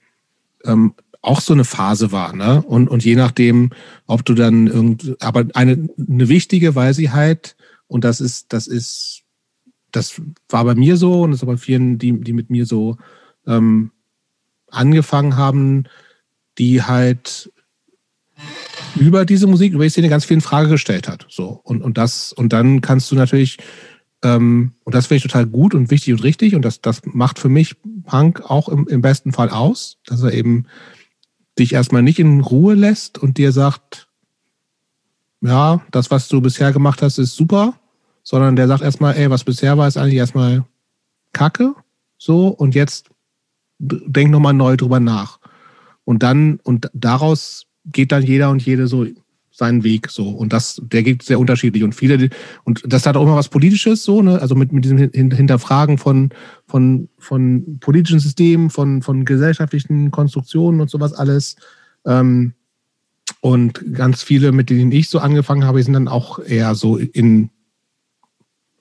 ähm, 0.64 0.94
auch 1.20 1.40
so 1.40 1.52
eine 1.52 1.64
Phase 1.64 2.12
war, 2.12 2.34
ne? 2.34 2.62
Und, 2.62 2.88
und 2.88 3.04
je 3.04 3.16
nachdem, 3.16 3.70
ob 4.06 4.24
du 4.24 4.34
dann 4.34 4.66
irgend, 4.66 5.16
aber 5.20 5.46
eine, 5.54 5.88
eine 5.98 6.28
wichtige, 6.28 6.74
weil 6.74 6.94
sie 6.94 7.10
halt, 7.10 7.56
und 7.86 8.04
das 8.04 8.20
ist, 8.20 8.52
das 8.52 8.66
ist 8.66 9.22
das 9.92 10.20
war 10.48 10.64
bei 10.64 10.74
mir 10.74 10.96
so 10.96 11.22
und 11.22 11.30
das 11.30 11.40
ist 11.40 11.42
aber 11.42 11.58
vielen, 11.58 11.98
die, 11.98 12.20
die 12.20 12.32
mit 12.32 12.50
mir 12.50 12.66
so 12.66 12.96
ähm, 13.46 13.90
angefangen 14.70 15.36
haben, 15.36 15.84
die 16.58 16.82
halt 16.82 17.50
über 18.96 19.24
diese 19.24 19.46
Musik, 19.46 19.72
über 19.72 19.84
die 19.84 19.90
Szene 19.90 20.08
ganz 20.08 20.24
viel 20.24 20.36
in 20.36 20.40
Frage 20.40 20.68
gestellt 20.68 21.08
hat. 21.08 21.26
So. 21.28 21.60
Und, 21.64 21.82
und 21.82 21.98
das, 21.98 22.32
und 22.32 22.52
dann 22.52 22.80
kannst 22.80 23.10
du 23.10 23.14
natürlich, 23.14 23.58
ähm, 24.22 24.72
und 24.84 24.94
das 24.94 25.06
finde 25.06 25.18
ich 25.18 25.22
total 25.22 25.46
gut 25.46 25.74
und 25.74 25.90
wichtig 25.90 26.12
und 26.12 26.22
richtig, 26.22 26.54
und 26.54 26.62
das, 26.62 26.80
das 26.80 27.02
macht 27.04 27.38
für 27.38 27.48
mich 27.48 27.76
Punk 28.04 28.42
auch 28.42 28.68
im, 28.68 28.86
im 28.88 29.00
besten 29.00 29.32
Fall 29.32 29.50
aus, 29.50 29.98
dass 30.06 30.22
er 30.22 30.32
eben 30.32 30.66
dich 31.58 31.72
erstmal 31.72 32.02
nicht 32.02 32.18
in 32.18 32.40
Ruhe 32.40 32.74
lässt 32.74 33.18
und 33.18 33.38
dir 33.38 33.52
sagt, 33.52 34.08
ja, 35.40 35.82
das, 35.90 36.10
was 36.10 36.28
du 36.28 36.40
bisher 36.40 36.72
gemacht 36.72 37.02
hast, 37.02 37.18
ist 37.18 37.34
super 37.34 37.78
sondern 38.30 38.56
der 38.56 38.68
sagt 38.68 38.82
erstmal, 38.82 39.16
ey, 39.16 39.30
was 39.30 39.42
bisher 39.42 39.78
war, 39.78 39.88
ist 39.88 39.96
eigentlich 39.96 40.16
erstmal 40.16 40.62
Kacke, 41.32 41.74
so, 42.18 42.48
und 42.48 42.74
jetzt 42.74 43.08
denk 43.78 44.30
nochmal 44.30 44.52
neu 44.52 44.76
drüber 44.76 45.00
nach. 45.00 45.38
Und 46.04 46.22
dann, 46.22 46.60
und 46.62 46.90
daraus 46.92 47.64
geht 47.86 48.12
dann 48.12 48.22
jeder 48.22 48.50
und 48.50 48.62
jede 48.62 48.86
so 48.86 49.06
seinen 49.50 49.82
Weg 49.82 50.10
so. 50.10 50.28
Und 50.28 50.52
das, 50.52 50.78
der 50.84 51.02
geht 51.04 51.22
sehr 51.22 51.40
unterschiedlich. 51.40 51.82
Und 51.82 51.94
viele, 51.94 52.28
und 52.64 52.82
das 52.86 53.06
hat 53.06 53.16
auch 53.16 53.22
immer 53.22 53.36
was 53.36 53.48
Politisches, 53.48 54.04
so, 54.04 54.20
ne? 54.20 54.38
Also 54.42 54.54
mit, 54.54 54.72
mit 54.72 54.84
diesem 54.84 54.98
Hinterfragen 54.98 55.96
von, 55.96 56.28
von, 56.66 57.08
von 57.16 57.78
politischen 57.80 58.20
Systemen, 58.20 58.68
von, 58.68 59.00
von 59.00 59.24
gesellschaftlichen 59.24 60.10
Konstruktionen 60.10 60.82
und 60.82 60.90
sowas 60.90 61.14
alles. 61.14 61.56
Ähm, 62.04 62.52
und 63.40 63.94
ganz 63.94 64.22
viele, 64.22 64.52
mit 64.52 64.68
denen 64.68 64.92
ich 64.92 65.08
so 65.08 65.18
angefangen 65.18 65.64
habe, 65.64 65.82
sind 65.82 65.94
dann 65.94 66.08
auch 66.08 66.40
eher 66.40 66.74
so 66.74 66.98
in 66.98 67.48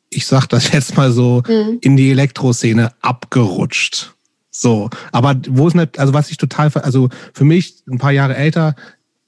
ich 0.10 0.26
sag 0.26 0.48
das 0.48 0.72
jetzt 0.74 0.98
mal 0.98 1.12
so, 1.12 1.44
mhm. 1.48 1.80
in 1.82 1.98
die 1.98 2.12
Elektroszene 2.12 2.92
abgerutscht. 3.02 4.14
So, 4.50 4.90
aber 5.12 5.36
wo 5.50 5.68
ist 5.68 5.76
nicht, 5.76 6.00
also 6.00 6.14
was 6.14 6.32
ich 6.32 6.38
total, 6.38 6.72
also 6.74 7.10
für 7.34 7.46
mich 7.46 7.84
ein 7.88 8.00
paar 8.00 8.12
Jahre 8.12 8.36
älter, 8.36 8.76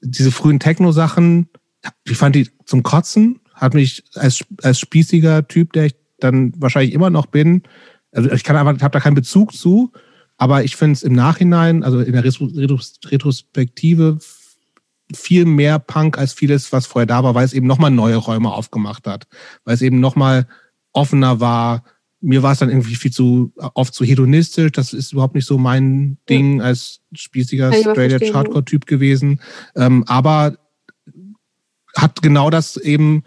diese 0.00 0.32
frühen 0.32 0.58
Techno-Sachen, 0.58 1.48
ich 2.04 2.16
fand 2.16 2.34
die 2.34 2.48
zum 2.64 2.82
Kotzen, 2.82 3.38
hat 3.54 3.74
mich 3.74 4.02
als, 4.14 4.40
als 4.62 4.80
spießiger 4.80 5.46
Typ, 5.46 5.72
der 5.72 5.86
ich 5.86 5.94
dann 6.18 6.52
wahrscheinlich 6.56 6.94
immer 6.94 7.10
noch 7.10 7.26
bin, 7.26 7.62
also 8.12 8.30
ich 8.30 8.42
kann 8.42 8.56
einfach, 8.56 8.82
habe 8.82 8.92
da 8.92 9.00
keinen 9.00 9.14
Bezug 9.14 9.54
zu, 9.54 9.92
aber 10.36 10.64
ich 10.64 10.74
finde 10.76 10.94
es 10.94 11.02
im 11.02 11.12
Nachhinein, 11.12 11.84
also 11.84 12.00
in 12.00 12.12
der 12.12 12.24
Retrospektive, 12.24 14.18
viel 15.14 15.44
mehr 15.44 15.78
Punk 15.78 16.18
als 16.18 16.32
vieles, 16.32 16.72
was 16.72 16.86
vorher 16.86 17.06
da 17.06 17.24
war, 17.24 17.34
weil 17.34 17.44
es 17.44 17.52
eben 17.52 17.66
nochmal 17.66 17.90
neue 17.90 18.16
Räume 18.16 18.52
aufgemacht 18.52 19.06
hat, 19.06 19.26
weil 19.64 19.74
es 19.74 19.82
eben 19.82 20.00
nochmal 20.00 20.46
offener 20.92 21.40
war. 21.40 21.84
Mir 22.20 22.42
war 22.42 22.52
es 22.52 22.58
dann 22.58 22.68
irgendwie 22.68 22.96
viel 22.96 23.12
zu 23.12 23.52
oft 23.74 23.94
zu 23.94 24.04
hedonistisch. 24.04 24.72
Das 24.72 24.92
ist 24.92 25.12
überhaupt 25.12 25.34
nicht 25.34 25.46
so 25.46 25.56
mein 25.56 26.18
Ding 26.28 26.58
ja. 26.58 26.64
als 26.66 27.00
spießiger 27.12 27.72
Straight 27.72 28.34
Hardcore 28.34 28.64
Typ 28.64 28.86
gewesen. 28.86 29.40
Ähm, 29.74 30.04
aber 30.06 30.58
hat 31.96 32.22
genau 32.22 32.50
das 32.50 32.76
eben, 32.76 33.24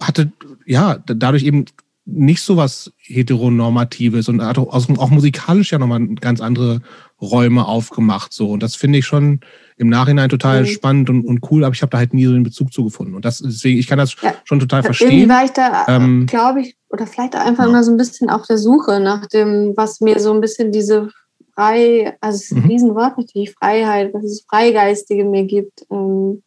hatte, 0.00 0.32
ja, 0.66 0.98
dadurch 1.06 1.44
eben 1.44 1.64
nicht 2.04 2.42
so 2.42 2.56
was 2.56 2.92
Heteronormatives 2.98 4.28
und 4.28 4.42
hat 4.42 4.58
auch, 4.58 4.72
auch 4.72 5.10
musikalisch 5.10 5.72
ja 5.72 5.78
nochmal 5.78 6.06
ganz 6.16 6.40
andere 6.40 6.82
Räume 7.20 7.66
aufgemacht. 7.66 8.32
So. 8.32 8.50
Und 8.50 8.62
das 8.62 8.76
finde 8.76 8.98
ich 9.00 9.06
schon 9.06 9.40
im 9.78 9.88
Nachhinein 9.88 10.28
total 10.28 10.62
mhm. 10.62 10.66
spannend 10.66 11.10
und, 11.10 11.24
und 11.24 11.40
cool, 11.50 11.64
aber 11.64 11.74
ich 11.74 11.82
habe 11.82 11.90
da 11.90 11.98
halt 11.98 12.14
nie 12.14 12.24
so 12.24 12.32
den 12.32 12.42
Bezug 12.42 12.72
zu 12.72 12.84
gefunden. 12.84 13.14
Und 13.14 13.24
das, 13.24 13.38
deswegen, 13.38 13.78
ich 13.78 13.86
kann 13.86 13.98
das 13.98 14.16
ja. 14.22 14.34
schon 14.44 14.58
total 14.58 14.82
verstehen. 14.82 15.10
Irgendwie 15.10 15.28
war 15.28 15.44
ich 15.44 15.50
da, 15.50 15.84
ähm, 15.88 16.26
glaube 16.26 16.62
ich, 16.62 16.76
oder 16.88 17.06
vielleicht 17.06 17.34
einfach 17.34 17.64
ja. 17.64 17.70
immer 17.70 17.84
so 17.84 17.90
ein 17.90 17.98
bisschen 17.98 18.30
auf 18.30 18.46
der 18.46 18.58
Suche 18.58 19.00
nach 19.00 19.26
dem, 19.26 19.74
was 19.76 20.00
mir 20.00 20.18
so 20.18 20.32
ein 20.32 20.40
bisschen 20.40 20.72
diese 20.72 21.10
frei, 21.54 22.16
also 22.20 22.36
es 22.36 22.44
ist 22.44 22.52
ein 22.52 22.62
mhm. 22.62 22.68
Riesenwort 22.68 23.18
natürlich, 23.18 23.54
Freiheit, 23.54 24.14
was 24.14 24.24
es 24.24 24.44
Freigeistige 24.48 25.24
mir 25.24 25.44
gibt. 25.44 25.86
Ähm, 25.90 26.42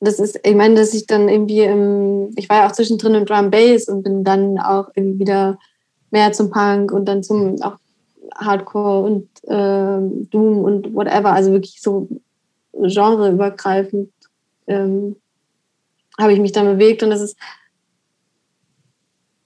das 0.00 0.18
ist, 0.18 0.40
ich 0.42 0.54
meine, 0.56 0.74
dass 0.74 0.94
ich 0.94 1.06
dann 1.06 1.28
irgendwie, 1.28 1.60
im, 1.60 2.30
ich 2.36 2.48
war 2.48 2.58
ja 2.58 2.66
auch 2.66 2.72
zwischendrin 2.72 3.14
im 3.14 3.24
Drum 3.24 3.50
Bass 3.50 3.86
und 3.86 4.02
bin 4.02 4.24
dann 4.24 4.58
auch 4.58 4.88
irgendwie 4.96 5.20
wieder 5.20 5.58
mehr 6.10 6.32
zum 6.32 6.50
Punk 6.50 6.90
und 6.90 7.04
dann 7.04 7.22
zum 7.22 7.60
auch 7.62 7.76
Hardcore 8.36 9.04
und 9.04 9.28
äh, 9.44 10.26
Doom 10.30 10.64
und 10.64 10.94
whatever, 10.94 11.32
also 11.32 11.52
wirklich 11.52 11.80
so 11.80 12.08
genreübergreifend 12.72 14.12
ähm, 14.66 15.16
habe 16.18 16.32
ich 16.32 16.40
mich 16.40 16.52
dann 16.52 16.66
bewegt 16.66 17.02
und 17.02 17.10
das 17.10 17.20
ist, 17.20 17.36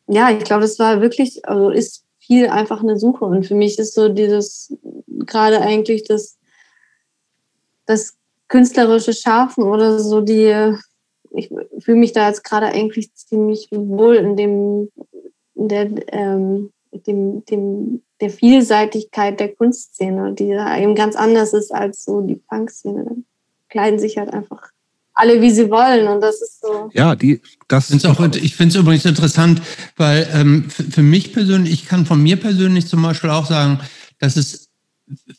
ja, 0.09 0.31
ich 0.31 0.45
glaube, 0.45 0.63
das 0.63 0.79
war 0.79 1.01
wirklich, 1.01 1.47
also 1.49 1.71
ist 1.71 2.05
viel 2.19 2.49
einfach 2.49 2.83
eine 2.83 2.99
Suche 2.99 3.25
und 3.25 3.47
für 3.47 3.55
mich 3.55 3.79
ist 3.79 3.95
so 3.95 4.09
dieses, 4.09 4.77
gerade 5.07 5.61
eigentlich 5.61 6.05
das, 6.05 6.39
das 7.87 8.17
künstlerische 8.49 9.13
Schafen 9.13 9.65
oder 9.65 9.99
so 9.99 10.21
die, 10.21 10.75
ich 11.31 11.51
fühle 11.79 11.99
mich 11.99 12.13
da 12.13 12.29
jetzt 12.29 12.45
gerade 12.45 12.67
eigentlich 12.67 13.13
ziemlich 13.15 13.69
wohl 13.71 14.17
in 14.17 14.37
dem, 14.37 14.91
in 15.55 15.69
der, 15.69 15.91
ähm, 16.13 16.73
dem, 17.07 17.45
dem, 17.45 18.03
der 18.21 18.31
Vielseitigkeit 18.31 19.39
der 19.41 19.55
Kunstszene, 19.55 20.33
die 20.33 20.51
da 20.51 20.79
eben 20.79 20.95
ganz 20.95 21.17
anders 21.17 21.53
ist 21.53 21.73
als 21.73 22.05
so 22.05 22.21
die 22.23 22.37
Punk-Szene. 22.37 23.17
Kleiden 23.69 23.99
sich 23.99 24.17
halt 24.17 24.33
einfach 24.33 24.71
alle, 25.13 25.41
wie 25.41 25.51
sie 25.51 25.71
wollen. 25.71 26.07
Und 26.07 26.21
das 26.21 26.41
ist 26.41 26.61
so. 26.61 26.91
Ja, 26.95 27.17
die, 27.17 27.41
das 27.69 27.91
ist 27.91 28.07
auch, 28.07 28.21
ich 28.35 28.55
finde 28.55 28.75
es 28.75 28.81
übrigens 28.81 29.05
interessant, 29.05 29.61
weil 29.97 30.29
ähm, 30.33 30.71
für, 30.71 30.85
für 30.85 31.03
mich 31.03 31.33
persönlich, 31.33 31.73
ich 31.73 31.87
kann 31.87 32.07
von 32.07 32.23
mir 32.23 32.37
persönlich 32.37 32.87
zum 32.87 33.03
Beispiel 33.03 33.31
auch 33.31 33.47
sagen, 33.47 33.81
dass 34.19 34.37
es 34.37 34.71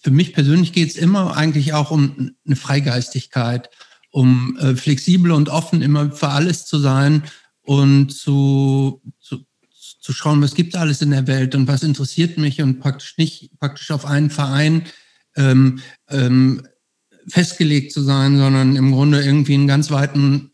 für 0.01 0.11
mich 0.11 0.33
persönlich 0.33 0.73
geht 0.73 0.89
es 0.89 0.95
immer 0.95 1.35
eigentlich 1.35 1.73
auch 1.73 1.91
um 1.91 2.31
eine 2.45 2.55
Freigeistigkeit, 2.55 3.69
um 4.11 4.57
äh, 4.59 4.75
flexibel 4.75 5.31
und 5.31 5.49
offen 5.49 5.81
immer 5.81 6.11
für 6.11 6.29
alles 6.29 6.65
zu 6.65 6.79
sein 6.79 7.23
und 7.61 8.11
zu, 8.11 9.01
zu, 9.19 9.43
zu 10.07 10.13
schauen, 10.13 10.41
was 10.41 10.55
gibt 10.55 10.73
es 10.73 10.79
alles 10.79 11.01
in 11.01 11.11
der 11.11 11.27
Welt 11.27 11.53
und 11.53 11.67
was 11.67 11.83
interessiert 11.83 12.37
mich 12.37 12.61
und 12.61 12.79
praktisch 12.79 13.17
nicht 13.17 13.51
praktisch 13.59 13.91
auf 13.91 14.05
einen 14.05 14.29
Verein 14.29 14.85
ähm, 15.35 15.79
ähm, 16.07 16.65
festgelegt 17.27 17.91
zu 17.91 18.01
sein, 18.01 18.37
sondern 18.37 18.77
im 18.77 18.93
Grunde 18.93 19.21
irgendwie 19.21 19.55
einen 19.55 19.67
ganz 19.67 19.91
weiten 19.91 20.51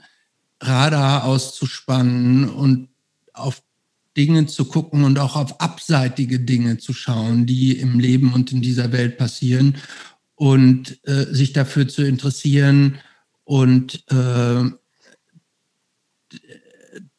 Radar 0.59 1.25
auszuspannen 1.25 2.49
und 2.49 2.89
auf 3.31 3.61
Dinge 4.17 4.47
zu 4.47 4.65
gucken 4.65 5.03
und 5.03 5.19
auch 5.19 5.35
auf 5.35 5.61
abseitige 5.61 6.39
Dinge 6.39 6.79
zu 6.79 6.91
schauen, 6.91 7.45
die 7.45 7.77
im 7.77 7.99
Leben 7.99 8.33
und 8.33 8.51
in 8.51 8.63
dieser 8.63 8.91
Welt 8.91 9.19
passieren 9.19 9.77
und 10.33 10.97
äh, 11.07 11.31
sich 11.31 11.53
dafür 11.53 11.87
zu 11.87 12.01
interessieren 12.01 12.97
und 13.43 14.03
äh, 14.11 14.63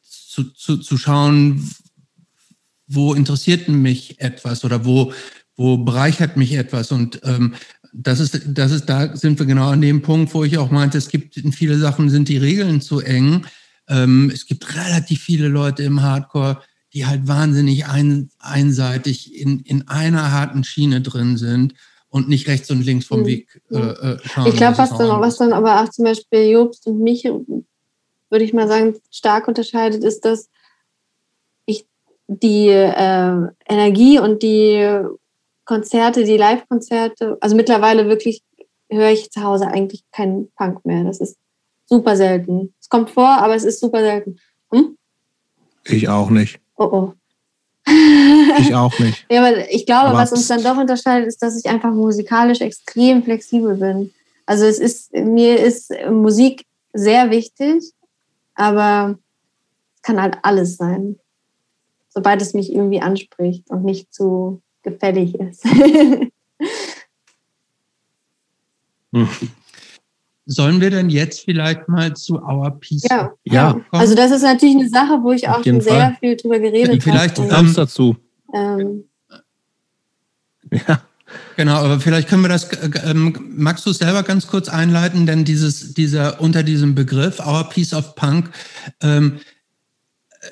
zu, 0.02 0.50
zu, 0.52 0.78
zu 0.78 0.98
schauen, 0.98 1.70
wo 2.86 3.14
interessiert 3.14 3.68
mich 3.68 4.20
etwas 4.20 4.64
oder 4.64 4.84
wo, 4.84 5.12
wo 5.56 5.78
bereichert 5.78 6.36
mich 6.36 6.54
etwas. 6.54 6.92
Und 6.92 7.20
ähm, 7.24 7.54
das 7.92 8.20
ist, 8.20 8.40
das 8.46 8.72
ist, 8.72 8.86
da 8.86 9.16
sind 9.16 9.38
wir 9.38 9.46
genau 9.46 9.68
an 9.68 9.80
dem 9.80 10.02
Punkt, 10.02 10.34
wo 10.34 10.44
ich 10.44 10.58
auch 10.58 10.70
meinte, 10.70 10.98
es 10.98 11.08
gibt 11.08 11.36
in 11.36 11.52
viele 11.52 11.78
Sachen 11.78 12.10
sind 12.10 12.28
die 12.28 12.38
Regeln 12.38 12.80
zu 12.80 13.00
eng. 13.00 13.46
Ähm, 13.88 14.30
es 14.34 14.46
gibt 14.46 14.74
relativ 14.74 15.22
viele 15.22 15.48
Leute 15.48 15.84
im 15.84 16.02
Hardcore, 16.02 16.60
die 16.92 17.06
halt 17.06 17.26
wahnsinnig 17.28 17.86
ein, 17.86 18.30
einseitig 18.38 19.38
in, 19.38 19.60
in 19.60 19.88
einer 19.88 20.32
harten 20.32 20.64
Schiene 20.64 21.00
drin 21.00 21.36
sind 21.36 21.74
und 22.08 22.28
nicht 22.28 22.46
rechts 22.46 22.70
und 22.70 22.84
links 22.84 23.06
vom 23.06 23.20
hm. 23.20 23.26
Weg 23.26 23.62
äh, 23.70 23.76
äh, 23.76 24.18
schauen. 24.24 24.46
Ich 24.46 24.56
glaube, 24.56 24.78
was 24.78 24.96
dann, 24.96 25.20
was 25.20 25.36
dann 25.38 25.52
aber 25.52 25.82
auch 25.82 25.88
zum 25.88 26.04
Beispiel 26.04 26.50
Jobst 26.50 26.86
und 26.86 27.00
mich, 27.00 27.24
würde 27.24 28.44
ich 28.44 28.52
mal 28.52 28.68
sagen, 28.68 28.94
stark 29.10 29.48
unterscheidet, 29.48 30.04
ist, 30.04 30.24
dass 30.24 30.48
die 32.26 32.68
äh, 32.68 33.48
Energie 33.68 34.18
und 34.18 34.42
die 34.42 35.00
Konzerte, 35.64 36.24
die 36.24 36.36
Live-Konzerte, 36.36 37.38
also 37.40 37.56
mittlerweile 37.56 38.08
wirklich 38.08 38.42
höre 38.90 39.10
ich 39.10 39.30
zu 39.30 39.42
Hause 39.42 39.66
eigentlich 39.66 40.04
keinen 40.12 40.50
Punk 40.52 40.84
mehr. 40.84 41.04
Das 41.04 41.20
ist 41.20 41.36
super 41.86 42.16
selten. 42.16 42.74
Es 42.80 42.88
kommt 42.88 43.10
vor, 43.10 43.28
aber 43.28 43.54
es 43.54 43.64
ist 43.64 43.80
super 43.80 44.00
selten. 44.00 44.38
Hm? 44.72 44.96
Ich 45.84 46.08
auch 46.08 46.30
nicht. 46.30 46.60
Oh 46.76 46.84
oh. 46.84 47.12
ich 48.58 48.74
auch 48.74 48.98
nicht. 48.98 49.26
Ja, 49.30 49.44
aber 49.44 49.70
ich 49.70 49.84
glaube, 49.84 50.08
aber 50.08 50.18
was 50.18 50.32
uns 50.32 50.48
dann 50.48 50.62
doch 50.62 50.78
unterscheidet, 50.78 51.28
ist, 51.28 51.42
dass 51.42 51.58
ich 51.58 51.68
einfach 51.68 51.92
musikalisch 51.92 52.60
extrem 52.60 53.22
flexibel 53.22 53.76
bin. 53.76 54.12
Also 54.46 54.64
es 54.64 54.78
ist, 54.78 55.12
mir 55.12 55.58
ist 55.58 55.92
Musik 56.10 56.64
sehr 56.92 57.30
wichtig, 57.30 57.92
aber 58.54 59.18
es 59.96 60.02
kann 60.02 60.20
halt 60.20 60.38
alles 60.42 60.76
sein. 60.76 61.18
Sobald 62.14 62.40
es 62.40 62.54
mich 62.54 62.72
irgendwie 62.72 63.00
anspricht 63.00 63.68
und 63.70 63.84
nicht 63.84 64.14
zu 64.14 64.62
gefällig 64.82 65.34
ist. 65.34 65.64
hm. 69.12 69.28
Sollen 70.46 70.82
wir 70.82 70.90
denn 70.90 71.08
jetzt 71.08 71.40
vielleicht 71.46 71.88
mal 71.88 72.14
zu 72.14 72.34
Our 72.34 72.78
Peace 72.78 73.04
ja, 73.10 73.32
ja. 73.44 73.80
Also 73.90 74.14
das 74.14 74.30
ist 74.30 74.42
natürlich 74.42 74.76
eine 74.76 74.90
Sache, 74.90 75.22
wo 75.22 75.32
ich 75.32 75.48
auch 75.48 75.64
schon 75.64 75.80
sehr 75.80 75.92
Fall. 75.94 76.16
viel 76.20 76.36
drüber 76.36 76.58
geredet 76.58 76.90
habe. 76.90 77.00
Vielleicht 77.00 77.36
kommst 77.36 77.78
dazu. 77.78 78.16
Ähm, 78.52 79.04
ja. 80.70 81.00
Genau, 81.56 81.76
aber 81.76 81.98
vielleicht 81.98 82.28
können 82.28 82.42
wir 82.42 82.48
das, 82.48 82.68
ähm, 83.06 83.54
magst 83.56 83.86
du 83.86 83.90
es 83.90 83.98
selber 83.98 84.22
ganz 84.22 84.46
kurz 84.46 84.68
einleiten, 84.68 85.24
denn 85.24 85.44
dieses, 85.44 85.94
dieser, 85.94 86.40
unter 86.40 86.62
diesem 86.62 86.94
Begriff 86.94 87.40
Our 87.40 87.64
Piece 87.70 87.94
of 87.94 88.14
Punk, 88.14 88.50
ähm, 89.02 89.38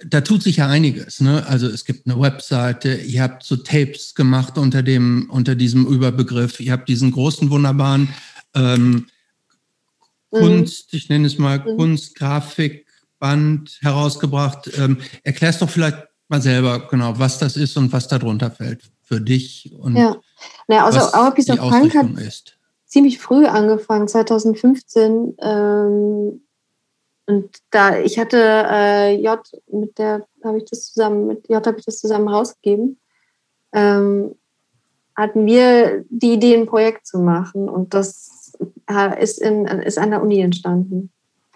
da 0.06 0.20
tut 0.20 0.43
sich 0.43 0.59
ja 0.59 0.69
einiges. 0.69 1.20
Ne? 1.20 1.47
Also 1.47 1.66
es 1.66 1.85
gibt 1.85 2.06
eine 2.06 2.20
Webseite, 2.20 2.94
ihr 2.94 3.23
habt 3.23 3.43
so 3.43 3.56
Tapes 3.56 4.14
gemacht 4.14 4.59
unter 4.59 4.82
dem, 4.82 5.28
unter 5.31 5.55
diesem 5.55 5.86
Überbegriff, 5.86 6.60
ihr 6.60 6.73
habt 6.73 6.89
diesen 6.89 7.12
großen, 7.12 7.51
wunderbaren 7.51 8.09
ähm, 8.55 9.06
Mhm. 10.32 10.39
Kunst, 10.39 10.94
ich 10.94 11.09
nenne 11.09 11.27
es 11.27 11.39
mal 11.39 11.59
mhm. 11.59 11.77
Kunst, 11.77 12.20
herausgebracht. 13.81 14.70
Ähm, 14.78 14.98
erklärst 15.23 15.62
doch 15.62 15.70
vielleicht 15.70 15.98
mal 16.28 16.43
selber 16.43 16.89
genau, 16.89 17.19
was 17.19 17.39
das 17.39 17.56
ist 17.56 17.77
und 17.77 17.93
was 17.93 18.09
darunter 18.09 18.51
fällt 18.51 18.82
für 19.02 19.20
dich 19.20 19.70
und 19.78 19.97
ja. 19.97 20.16
naja, 20.66 20.86
also 20.86 21.01
was 21.01 21.14
Our 21.14 21.31
Piece 21.32 21.51
of 21.51 21.59
Punk 21.59 21.94
hat 21.94 22.10
ist. 22.19 22.56
ziemlich 22.86 23.19
früh 23.19 23.47
angefangen, 23.47 24.09
2015. 24.09 25.36
Ähm, 25.40 26.40
und 27.27 27.59
da 27.70 27.99
ich 27.99 28.19
hatte 28.19 28.39
äh, 28.39 29.15
J, 29.16 29.39
mit 29.70 29.99
der 29.99 30.27
habe 30.43 30.59
ich 30.59 30.65
das 30.65 30.93
zusammen, 30.93 31.27
mit 31.27 31.49
J 31.49 31.65
habe 31.66 31.78
ich 31.78 31.85
das 31.85 31.99
zusammen 31.99 32.28
rausgegeben. 32.28 32.99
Ähm, 33.73 34.35
hatten 35.16 35.47
wir 35.47 36.05
die 36.09 36.35
Idee, 36.35 36.57
ein 36.57 36.66
Projekt 36.66 37.07
zu 37.07 37.19
machen. 37.19 37.69
Und 37.69 37.94
das 37.94 38.53
ist, 39.20 39.40
in, 39.40 39.66
ist 39.66 39.99
an 39.99 40.11
der 40.11 40.23
Uni 40.23 40.40
entstanden. 40.40 41.11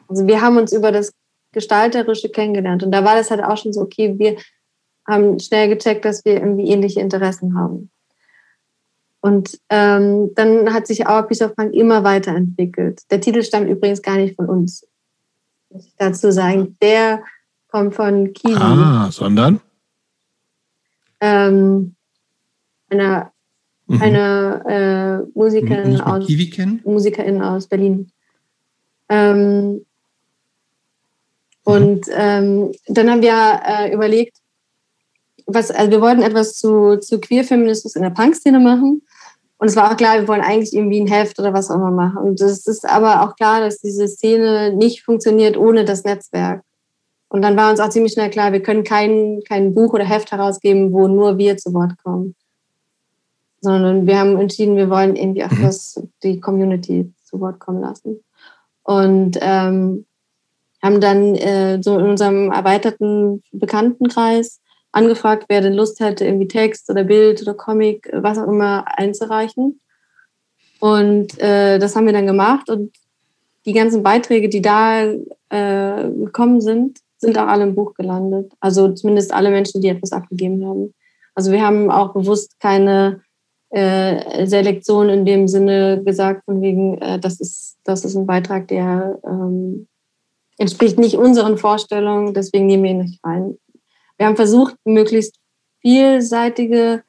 Also 0.08 0.26
wir 0.26 0.40
haben 0.40 0.56
uns 0.56 0.72
über 0.72 0.92
das 0.92 1.12
Gestalterische 1.52 2.28
kennengelernt. 2.28 2.82
Und 2.82 2.92
da 2.92 3.04
war 3.04 3.16
das 3.16 3.30
halt 3.30 3.42
auch 3.42 3.56
schon 3.56 3.72
so, 3.72 3.80
okay, 3.80 4.18
wir 4.18 4.36
haben 5.06 5.38
schnell 5.38 5.68
gecheckt, 5.68 6.04
dass 6.04 6.24
wir 6.24 6.34
irgendwie 6.34 6.70
ähnliche 6.70 7.00
Interessen 7.00 7.58
haben. 7.58 7.90
Und 9.20 9.58
ähm, 9.70 10.34
dann 10.34 10.72
hat 10.72 10.86
sich 10.86 11.08
Our 11.08 11.22
Piece 11.22 11.42
of 11.42 11.56
Punk 11.56 11.74
immer 11.74 12.04
weiterentwickelt. 12.04 13.02
Der 13.10 13.20
Titel 13.20 13.42
stammt 13.42 13.68
übrigens 13.68 14.02
gar 14.02 14.16
nicht 14.16 14.36
von 14.36 14.48
uns. 14.48 14.86
Muss 15.70 15.86
ich 15.86 15.94
dazu 15.96 16.30
sagen. 16.32 16.76
Der 16.80 17.22
kommt 17.68 17.94
von 17.94 18.32
Kiwi. 18.32 18.54
Ah, 18.54 19.10
sondern? 19.10 19.60
Ähm, 21.20 21.94
einer 22.88 23.32
Mhm. 23.86 24.02
Eine 24.02 25.24
äh, 25.34 25.38
Musikerin, 25.38 26.00
aus, 26.00 26.28
Musikerin 26.84 27.42
aus 27.42 27.68
Berlin. 27.68 28.10
Ähm, 29.08 29.86
und 31.62 32.06
ähm, 32.10 32.72
dann 32.88 33.10
haben 33.10 33.22
wir 33.22 33.60
äh, 33.64 33.94
überlegt, 33.94 34.38
was, 35.46 35.70
also 35.70 35.90
wir 35.92 36.00
wollten 36.00 36.22
etwas 36.22 36.56
zu, 36.56 36.98
zu 36.98 37.20
Queer-Feminismus 37.20 37.94
in 37.94 38.02
der 38.02 38.10
Punk-Szene 38.10 38.58
machen. 38.58 39.02
Und 39.58 39.68
es 39.68 39.76
war 39.76 39.90
auch 39.90 39.96
klar, 39.96 40.20
wir 40.20 40.28
wollen 40.28 40.42
eigentlich 40.42 40.74
irgendwie 40.74 41.00
ein 41.00 41.06
Heft 41.06 41.38
oder 41.38 41.54
was 41.54 41.70
auch 41.70 41.76
immer 41.76 41.90
machen. 41.90 42.18
Und 42.18 42.40
es 42.40 42.66
ist 42.66 42.86
aber 42.86 43.22
auch 43.22 43.36
klar, 43.36 43.60
dass 43.60 43.78
diese 43.78 44.06
Szene 44.06 44.74
nicht 44.74 45.02
funktioniert 45.02 45.56
ohne 45.56 45.84
das 45.84 46.04
Netzwerk. 46.04 46.62
Und 47.28 47.42
dann 47.42 47.56
war 47.56 47.70
uns 47.70 47.80
auch 47.80 47.88
ziemlich 47.88 48.12
schnell 48.12 48.30
klar, 48.30 48.52
wir 48.52 48.62
können 48.62 48.84
kein, 48.84 49.40
kein 49.48 49.74
Buch 49.74 49.94
oder 49.94 50.04
Heft 50.04 50.30
herausgeben, 50.30 50.92
wo 50.92 51.08
nur 51.08 51.38
wir 51.38 51.56
zu 51.56 51.72
Wort 51.72 51.92
kommen. 52.04 52.34
Sondern 53.60 54.06
wir 54.06 54.18
haben 54.18 54.38
entschieden, 54.38 54.76
wir 54.76 54.90
wollen 54.90 55.16
irgendwie 55.16 55.44
auch 55.44 55.50
mhm. 55.50 55.62
das, 55.62 56.00
die 56.22 56.38
Community 56.40 57.12
zu 57.24 57.40
Wort 57.40 57.58
kommen 57.58 57.80
lassen. 57.80 58.20
Und 58.82 59.38
ähm, 59.40 60.04
haben 60.82 61.00
dann 61.00 61.34
äh, 61.34 61.82
so 61.82 61.98
in 61.98 62.06
unserem 62.10 62.52
erweiterten 62.52 63.42
Bekanntenkreis 63.52 64.60
angefragt, 64.96 65.44
wer 65.48 65.60
denn 65.60 65.74
Lust 65.74 66.00
hätte, 66.00 66.24
irgendwie 66.24 66.48
Text 66.48 66.88
oder 66.90 67.04
Bild 67.04 67.42
oder 67.42 67.54
Comic, 67.54 68.10
was 68.12 68.38
auch 68.38 68.48
immer 68.48 68.84
einzureichen. 68.86 69.80
Und 70.80 71.38
äh, 71.38 71.78
das 71.78 71.94
haben 71.94 72.06
wir 72.06 72.12
dann 72.12 72.26
gemacht 72.26 72.70
und 72.70 72.92
die 73.66 73.72
ganzen 73.72 74.02
Beiträge, 74.02 74.48
die 74.48 74.62
da 74.62 75.04
äh, 75.04 76.08
gekommen 76.10 76.60
sind, 76.60 77.00
sind 77.18 77.36
auch 77.38 77.46
alle 77.46 77.64
im 77.64 77.74
Buch 77.74 77.94
gelandet. 77.94 78.52
Also 78.60 78.92
zumindest 78.92 79.32
alle 79.34 79.50
Menschen, 79.50 79.80
die 79.80 79.88
etwas 79.88 80.12
abgegeben 80.12 80.64
haben. 80.66 80.94
Also 81.34 81.52
wir 81.52 81.62
haben 81.62 81.90
auch 81.90 82.12
bewusst 82.12 82.58
keine 82.60 83.22
äh, 83.70 84.46
Selektion 84.46 85.08
in 85.08 85.26
dem 85.26 85.48
Sinne 85.48 86.02
gesagt, 86.04 86.44
von 86.44 86.62
wegen, 86.62 86.98
äh, 86.98 87.18
das, 87.18 87.40
ist, 87.40 87.76
das 87.84 88.04
ist 88.04 88.16
ein 88.16 88.26
Beitrag, 88.26 88.68
der 88.68 89.18
ähm, 89.26 89.88
entspricht 90.58 90.98
nicht 90.98 91.16
unseren 91.16 91.58
Vorstellungen, 91.58 92.32
deswegen 92.32 92.66
nehmen 92.66 92.84
wir 92.84 92.90
ihn 92.92 92.98
nicht 92.98 93.24
rein. 93.24 93.58
Wir 94.16 94.26
haben 94.26 94.36
versucht, 94.36 94.76
möglichst 94.84 95.38
vielseitige 95.80 97.02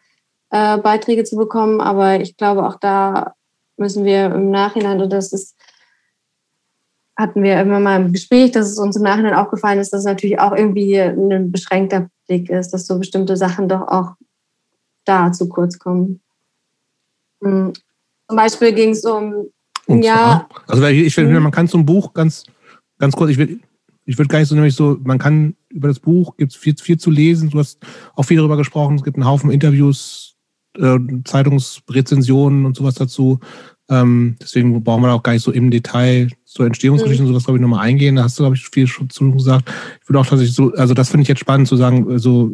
äh, 0.50 0.78
Beiträge 0.78 1.24
zu 1.24 1.36
bekommen, 1.36 1.82
aber 1.82 2.20
ich 2.20 2.38
glaube, 2.38 2.66
auch 2.66 2.76
da 2.80 3.34
müssen 3.78 4.06
wir 4.06 4.26
im 4.26 4.50
Nachhinein, 4.50 5.02
und 5.02 5.12
das 5.12 5.34
ist, 5.34 5.56
hatten 7.16 7.44
wir 7.44 7.60
immer 7.62 7.80
mal 7.80 8.02
im 8.02 8.14
Gespräch, 8.14 8.52
dass 8.52 8.70
es 8.70 8.78
uns 8.78 8.96
im 8.96 9.04
Nachhinein 9.04 9.34
aufgefallen 9.34 9.80
ist, 9.80 9.94
dass 9.94 10.02
es 10.02 10.06
natürlich 10.06 10.40
auch 10.40 10.56
irgendwie 10.56 10.98
ein 10.98 11.52
beschränkter 11.52 12.10
Blick 12.28 12.50
ist, 12.50 12.72
dass 12.72 12.88
so 12.88 13.00
bestimmte 13.00 13.38
Sachen 13.38 13.70
doch 13.70 13.88
auch 13.88 14.12
da 15.06 15.32
zu 15.32 15.48
kurz 15.48 15.80
kommen. 15.80 16.22
Hm. 17.42 17.74
Zum 18.28 18.38
Beispiel 18.38 18.74
ging 18.74 18.90
es 18.90 19.06
um, 19.06 19.50
ja. 19.88 20.48
Also 20.68 20.86
ich 20.86 21.16
finde, 21.16 21.36
hm. 21.36 21.44
man 21.44 21.52
kann 21.52 21.68
so 21.68 21.78
ein 21.78 21.86
Buch 21.86 22.14
ganz, 22.14 22.44
ganz 23.00 23.16
kurz, 23.16 23.32
ich 23.32 23.38
will, 23.38 23.60
ich 24.08 24.18
würde 24.18 24.30
gar 24.30 24.40
nicht 24.40 24.48
so 24.48 24.56
nämlich 24.56 24.74
so, 24.74 24.98
man 25.04 25.20
kann 25.20 25.56
über 25.70 25.90
das 25.90 26.00
Buch, 26.00 26.38
gibt 26.38 26.54
es 26.54 26.58
viel, 26.58 26.76
viel 26.78 26.98
zu 26.98 27.12
lesen, 27.12 27.50
du 27.50 27.60
hast 27.60 27.80
auch 28.16 28.24
viel 28.24 28.38
darüber 28.38 28.58
gesprochen, 28.58 28.96
es 28.96 29.04
gibt 29.04 29.18
einen 29.18 29.28
Haufen 29.28 29.52
Interviews, 29.52 30.36
äh, 30.78 30.98
Zeitungsrezensionen 31.26 32.66
und 32.66 32.76
sowas 32.76 32.96
dazu. 32.96 33.40
Ähm, 33.90 34.38
deswegen 34.42 34.84
brauchen 34.84 35.04
wir 35.04 35.14
auch 35.14 35.24
gar 35.24 35.34
nicht 35.34 35.44
so 35.44 35.52
im 35.52 35.72
Detail 35.72 36.30
zur 36.46 36.66
Entstehungsgeschichte 36.66 37.24
mhm. 37.24 37.28
und 37.28 37.34
sowas, 37.34 37.46
glaube 37.46 37.58
ich, 37.58 37.62
nochmal 37.62 37.86
eingehen. 37.86 38.16
Da 38.16 38.24
hast 38.24 38.40
du, 38.40 38.44
glaube 38.44 38.56
ich, 38.56 38.68
viel 38.68 38.88
schon 38.88 39.10
zu 39.10 39.32
gesagt. 39.32 39.70
Ich 40.02 40.10
würde 40.10 40.20
auch 40.20 40.26
tatsächlich 40.26 40.56
so, 40.56 40.74
also 40.74 40.94
das 40.94 41.10
finde 41.10 41.24
ich 41.24 41.28
jetzt 41.28 41.40
spannend 41.40 41.68
zu 41.68 41.76
sagen, 41.76 42.10
also 42.10 42.52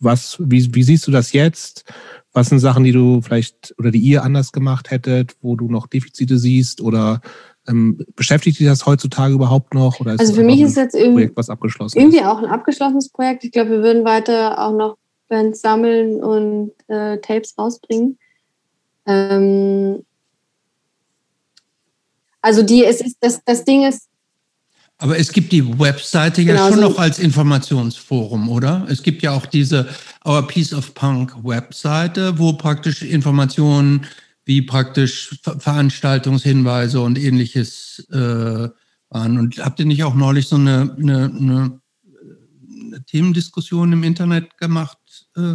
was, 0.00 0.36
wie, 0.40 0.74
wie 0.74 0.82
siehst 0.82 1.06
du 1.06 1.10
das 1.10 1.32
jetzt? 1.32 1.84
Was 2.32 2.48
sind 2.48 2.60
Sachen, 2.60 2.84
die 2.84 2.92
du 2.92 3.20
vielleicht 3.22 3.74
oder 3.78 3.90
die 3.90 3.98
ihr 3.98 4.22
anders 4.22 4.52
gemacht 4.52 4.90
hättet, 4.90 5.36
wo 5.40 5.56
du 5.56 5.70
noch 5.70 5.86
Defizite 5.86 6.38
siehst 6.38 6.80
oder 6.80 7.20
ähm, 7.68 8.04
beschäftigt 8.16 8.58
dich 8.58 8.66
das 8.66 8.86
heutzutage 8.86 9.34
überhaupt 9.34 9.74
noch? 9.74 10.00
Oder 10.00 10.14
ist 10.14 10.20
also 10.20 10.34
für 10.34 10.44
mich 10.44 10.60
ist 10.60 10.76
jetzt 10.76 10.94
irgendwie, 10.94 11.12
Projekt, 11.12 11.36
was 11.36 11.50
abgeschlossen 11.50 11.98
irgendwie 11.98 12.18
ist? 12.18 12.26
auch 12.26 12.38
ein 12.38 12.46
abgeschlossenes 12.46 13.08
Projekt. 13.10 13.44
Ich 13.44 13.52
glaube, 13.52 13.70
wir 13.70 13.82
würden 13.82 14.04
weiter 14.04 14.58
auch 14.58 14.72
noch 14.72 14.96
Bands 15.28 15.60
sammeln 15.60 16.22
und 16.22 16.72
äh, 16.88 17.18
Tapes 17.18 17.54
rausbringen. 17.56 18.18
Ähm, 19.06 20.04
also 22.42 22.62
die, 22.62 22.84
es 22.84 23.00
ist, 23.00 23.16
das, 23.20 23.40
das 23.44 23.64
Ding 23.64 23.86
ist. 23.86 24.08
Aber 24.98 25.18
es 25.18 25.32
gibt 25.32 25.52
die 25.52 25.78
Webseite 25.78 26.42
ja 26.42 26.52
genau 26.52 26.68
schon 26.68 26.80
so 26.80 26.88
noch 26.90 26.98
als 26.98 27.18
Informationsforum, 27.18 28.50
oder? 28.50 28.86
Es 28.90 29.02
gibt 29.02 29.22
ja 29.22 29.32
auch 29.32 29.46
diese 29.46 29.88
Our 30.26 30.46
Piece 30.46 30.74
of 30.74 30.92
Punk 30.92 31.34
Webseite, 31.42 32.38
wo 32.38 32.52
praktisch 32.52 33.02
Informationen 33.02 34.04
wie 34.50 34.62
praktisch 34.62 35.40
Veranstaltungshinweise 35.58 37.00
und 37.00 37.16
ähnliches 37.16 38.04
äh, 38.10 38.68
waren. 39.08 39.38
Und 39.38 39.64
habt 39.64 39.78
ihr 39.78 39.86
nicht 39.86 40.02
auch 40.02 40.16
neulich 40.16 40.48
so 40.48 40.56
eine, 40.56 40.92
eine, 40.98 41.32
eine, 41.38 41.80
eine 42.84 43.04
Themendiskussion 43.06 43.92
im 43.92 44.02
Internet 44.02 44.58
gemacht 44.58 44.98
äh, 45.36 45.54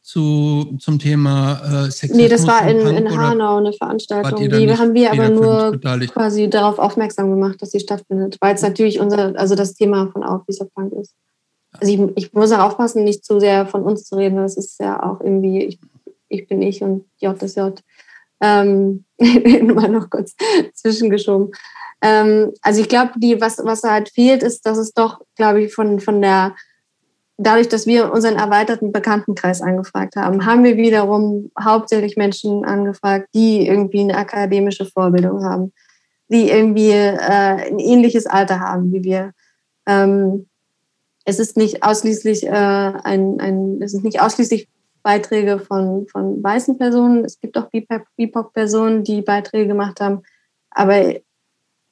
zu, 0.00 0.78
zum 0.80 0.98
Thema 0.98 1.60
äh, 1.60 1.90
Sexismus? 1.90 2.16
Nee, 2.16 2.28
das 2.28 2.46
war 2.46 2.66
in, 2.66 2.82
Punk, 2.82 2.98
in 2.98 3.14
Hanau 3.14 3.58
eine 3.58 3.74
Veranstaltung. 3.74 4.48
Die 4.48 4.74
haben 4.74 4.94
wir 4.94 5.12
aber 5.12 5.28
nur 5.28 5.78
quasi 6.06 6.48
darauf 6.48 6.78
aufmerksam 6.78 7.28
gemacht, 7.28 7.60
dass 7.60 7.72
sie 7.72 7.80
stattfindet, 7.80 8.38
weil 8.40 8.54
es 8.54 8.62
natürlich 8.62 9.00
unser, 9.00 9.38
also 9.38 9.54
das 9.54 9.74
Thema 9.74 10.10
von 10.12 10.24
auch 10.24 10.44
wie 10.46 10.56
Punk 10.74 10.94
ist. 10.94 11.14
Also 11.72 11.92
ich, 11.92 12.00
ich 12.16 12.32
muss 12.32 12.52
auch 12.52 12.60
aufpassen, 12.60 13.04
nicht 13.04 13.22
zu 13.22 13.38
sehr 13.38 13.66
von 13.66 13.82
uns 13.82 14.04
zu 14.04 14.16
reden. 14.16 14.36
Das 14.36 14.56
ist 14.56 14.80
ja 14.80 15.02
auch 15.02 15.20
irgendwie, 15.20 15.62
ich, 15.62 15.78
ich 16.30 16.48
bin 16.48 16.62
ich 16.62 16.82
und 16.82 17.04
J 17.18 17.40
ist 17.42 17.58
J. 17.58 17.78
Ähm, 18.40 19.04
mal 19.18 19.88
noch 19.88 20.10
kurz 20.10 20.34
zwischengeschoben. 20.74 21.52
Ähm, 22.02 22.52
also 22.62 22.80
ich 22.80 22.88
glaube, 22.88 23.12
die, 23.16 23.40
was, 23.40 23.58
was 23.62 23.82
halt 23.82 24.10
fehlt, 24.10 24.42
ist, 24.42 24.64
dass 24.66 24.78
es 24.78 24.92
doch, 24.92 25.20
glaube 25.36 25.62
ich, 25.62 25.74
von, 25.74 26.00
von 26.00 26.22
der, 26.22 26.54
dadurch, 27.36 27.68
dass 27.68 27.86
wir 27.86 28.12
unseren 28.12 28.36
erweiterten 28.36 28.92
Bekanntenkreis 28.92 29.60
angefragt 29.60 30.16
haben, 30.16 30.46
haben 30.46 30.64
wir 30.64 30.76
wiederum 30.76 31.50
hauptsächlich 31.62 32.16
Menschen 32.16 32.64
angefragt, 32.64 33.28
die 33.34 33.66
irgendwie 33.66 34.00
eine 34.00 34.16
akademische 34.16 34.86
Vorbildung 34.86 35.44
haben, 35.44 35.72
die 36.28 36.48
irgendwie 36.50 36.90
äh, 36.90 37.18
ein 37.18 37.78
ähnliches 37.78 38.26
Alter 38.26 38.60
haben 38.60 38.92
wie 38.92 39.04
wir. 39.04 39.32
Ähm, 39.86 40.46
es 41.24 41.38
ist 41.38 41.56
nicht 41.56 41.82
ausschließlich 41.82 42.46
äh, 42.46 42.50
ein, 42.50 43.40
ein, 43.40 43.80
es 43.82 43.92
ist 43.92 44.04
nicht 44.04 44.20
ausschließlich 44.20 44.68
Beiträge 45.02 45.58
von, 45.58 46.06
von 46.08 46.42
weißen 46.42 46.78
Personen. 46.78 47.24
Es 47.24 47.40
gibt 47.40 47.56
auch 47.56 47.68
BIPOC-Personen, 47.70 49.04
die 49.04 49.22
Beiträge 49.22 49.68
gemacht 49.68 50.00
haben, 50.00 50.22
aber 50.70 51.14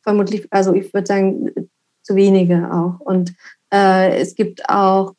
vermutlich, 0.03 0.47
also 0.51 0.75
ich 0.75 0.93
würde 0.93 1.07
sagen, 1.07 1.71
zu 2.03 2.17
wenige 2.17 2.73
auch. 2.73 3.01
Und 3.01 3.35
äh, 3.73 4.19
es 4.19 4.35
gibt 4.35 4.69
auch 4.69 5.15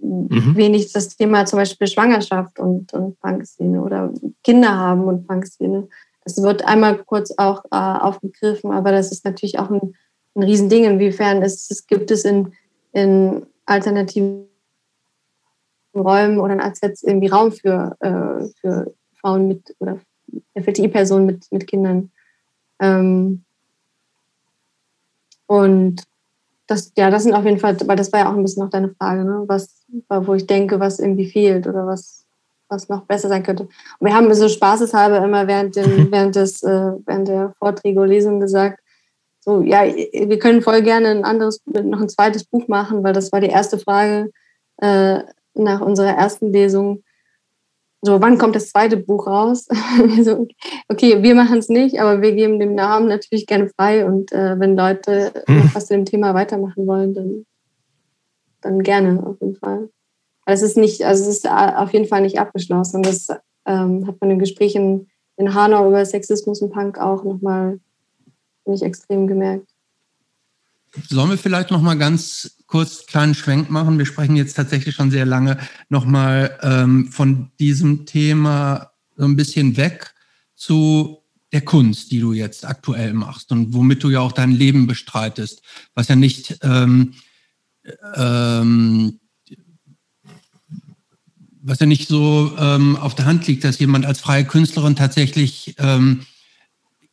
mhm. 0.00 0.56
wenig 0.56 0.92
das 0.92 1.16
Thema 1.16 1.46
zum 1.46 1.58
Beispiel 1.58 1.86
Schwangerschaft 1.86 2.58
und, 2.58 2.92
und 2.92 3.20
Punkszene 3.20 3.82
oder 3.82 4.12
Kinder 4.42 4.76
haben 4.76 5.04
und 5.04 5.26
Punkszene. 5.26 5.88
Das 6.24 6.42
wird 6.42 6.64
einmal 6.64 6.98
kurz 7.04 7.32
auch 7.36 7.64
äh, 7.70 7.76
aufgegriffen, 7.76 8.72
aber 8.72 8.92
das 8.92 9.12
ist 9.12 9.24
natürlich 9.24 9.58
auch 9.58 9.70
ein, 9.70 9.94
ein 10.34 10.42
Riesending. 10.42 10.84
Inwiefern 10.84 11.42
es, 11.42 11.70
es 11.70 11.86
gibt 11.86 12.10
es 12.10 12.24
in, 12.24 12.52
in 12.92 13.46
alternativen 13.64 14.47
Räumen 16.00 16.38
oder 16.38 16.54
in 16.54 16.60
AZ 16.60 16.80
irgendwie 17.02 17.28
Raum 17.28 17.52
für, 17.52 17.96
äh, 18.00 18.46
für 18.60 18.94
Frauen 19.20 19.48
mit 19.48 19.74
oder 19.78 19.98
FLTI-Personen 20.54 21.26
mit, 21.26 21.46
mit 21.50 21.66
Kindern. 21.66 22.10
Ähm, 22.80 23.44
und 25.46 26.02
das, 26.66 26.92
ja, 26.96 27.10
das 27.10 27.22
sind 27.22 27.32
auf 27.34 27.44
jeden 27.44 27.58
Fall, 27.58 27.76
weil 27.86 27.96
das 27.96 28.12
war 28.12 28.20
ja 28.20 28.30
auch 28.30 28.36
ein 28.36 28.42
bisschen 28.42 28.62
noch 28.62 28.70
deine 28.70 28.90
Frage, 28.90 29.24
ne? 29.24 29.44
was, 29.46 29.86
wo 30.08 30.34
ich 30.34 30.46
denke, 30.46 30.78
was 30.78 30.98
irgendwie 30.98 31.30
fehlt 31.30 31.66
oder 31.66 31.86
was, 31.86 32.26
was 32.68 32.88
noch 32.90 33.06
besser 33.06 33.28
sein 33.28 33.42
könnte. 33.42 33.64
Und 33.64 34.06
wir 34.06 34.14
haben 34.14 34.32
so 34.34 34.48
spaßeshalber 34.48 35.24
immer 35.24 35.46
während, 35.46 35.76
dem, 35.76 36.08
während, 36.12 36.36
des, 36.36 36.62
äh, 36.62 36.92
während 37.06 37.28
der 37.28 37.54
Vorträge 37.58 37.98
oder 37.98 38.08
Lesungen 38.08 38.40
gesagt, 38.40 38.80
so, 39.40 39.62
ja, 39.62 39.84
wir 39.84 40.38
können 40.38 40.60
voll 40.60 40.82
gerne 40.82 41.08
ein 41.08 41.24
anderes, 41.24 41.62
noch 41.64 42.02
ein 42.02 42.10
zweites 42.10 42.44
Buch 42.44 42.68
machen, 42.68 43.02
weil 43.02 43.14
das 43.14 43.32
war 43.32 43.40
die 43.40 43.48
erste 43.48 43.78
Frage, 43.78 44.30
äh, 44.76 45.20
nach 45.58 45.80
unserer 45.80 46.16
ersten 46.16 46.52
Lesung, 46.52 47.02
so, 48.00 48.20
wann 48.20 48.38
kommt 48.38 48.54
das 48.54 48.68
zweite 48.70 48.96
Buch 48.96 49.26
raus? 49.26 49.66
so, 50.22 50.46
okay, 50.88 51.22
wir 51.22 51.34
machen 51.34 51.58
es 51.58 51.68
nicht, 51.68 52.00
aber 52.00 52.22
wir 52.22 52.32
geben 52.32 52.60
dem 52.60 52.74
Namen 52.76 53.08
natürlich 53.08 53.46
gerne 53.46 53.68
frei 53.70 54.06
und 54.06 54.30
äh, 54.30 54.58
wenn 54.60 54.76
Leute 54.76 55.32
hm. 55.46 55.70
was 55.74 55.86
zu 55.86 55.94
dem 55.94 56.04
Thema 56.04 56.32
weitermachen 56.32 56.86
wollen, 56.86 57.14
dann, 57.14 57.46
dann 58.60 58.82
gerne 58.84 59.26
auf 59.26 59.40
jeden 59.40 59.56
Fall. 59.56 59.90
Aber 60.44 60.54
es 60.54 60.62
ist 60.62 60.76
nicht, 60.76 61.04
also 61.04 61.24
es 61.24 61.28
ist 61.28 61.48
auf 61.48 61.92
jeden 61.92 62.06
Fall 62.06 62.22
nicht 62.22 62.38
abgeschlossen. 62.38 63.02
Das 63.02 63.28
ähm, 63.66 64.06
hat 64.06 64.20
man 64.20 64.30
in 64.30 64.38
Gesprächen 64.38 65.10
in 65.36 65.54
Hanau 65.54 65.88
über 65.88 66.04
Sexismus 66.04 66.62
und 66.62 66.72
Punk 66.72 66.98
auch 66.98 67.24
nochmal, 67.24 67.80
nicht 68.64 68.82
extrem 68.82 69.26
gemerkt. 69.26 69.67
Sollen 71.08 71.30
wir 71.30 71.38
vielleicht 71.38 71.70
noch 71.70 71.82
mal 71.82 71.96
ganz 71.96 72.56
kurz 72.66 72.98
einen 72.98 73.06
kleinen 73.06 73.34
Schwenk 73.34 73.70
machen? 73.70 73.98
Wir 73.98 74.06
sprechen 74.06 74.36
jetzt 74.36 74.54
tatsächlich 74.54 74.94
schon 74.94 75.10
sehr 75.10 75.26
lange 75.26 75.58
noch 75.88 76.04
mal 76.04 76.58
ähm, 76.62 77.08
von 77.12 77.50
diesem 77.58 78.06
Thema 78.06 78.92
so 79.16 79.24
ein 79.24 79.36
bisschen 79.36 79.76
weg 79.76 80.14
zu 80.54 81.18
der 81.52 81.62
Kunst, 81.62 82.10
die 82.10 82.20
du 82.20 82.32
jetzt 82.32 82.66
aktuell 82.66 83.12
machst 83.12 83.52
und 83.52 83.72
womit 83.72 84.02
du 84.02 84.10
ja 84.10 84.20
auch 84.20 84.32
dein 84.32 84.52
Leben 84.52 84.86
bestreitest, 84.86 85.62
was 85.94 86.08
ja 86.08 86.16
nicht 86.16 86.58
ähm, 86.62 87.14
ähm, 88.14 89.18
was 91.60 91.80
ja 91.80 91.86
nicht 91.86 92.08
so 92.08 92.54
ähm, 92.58 92.96
auf 92.96 93.14
der 93.14 93.26
Hand 93.26 93.46
liegt, 93.46 93.64
dass 93.64 93.78
jemand 93.78 94.06
als 94.06 94.20
freie 94.20 94.44
Künstlerin 94.44 94.96
tatsächlich 94.96 95.74
ähm, 95.78 96.24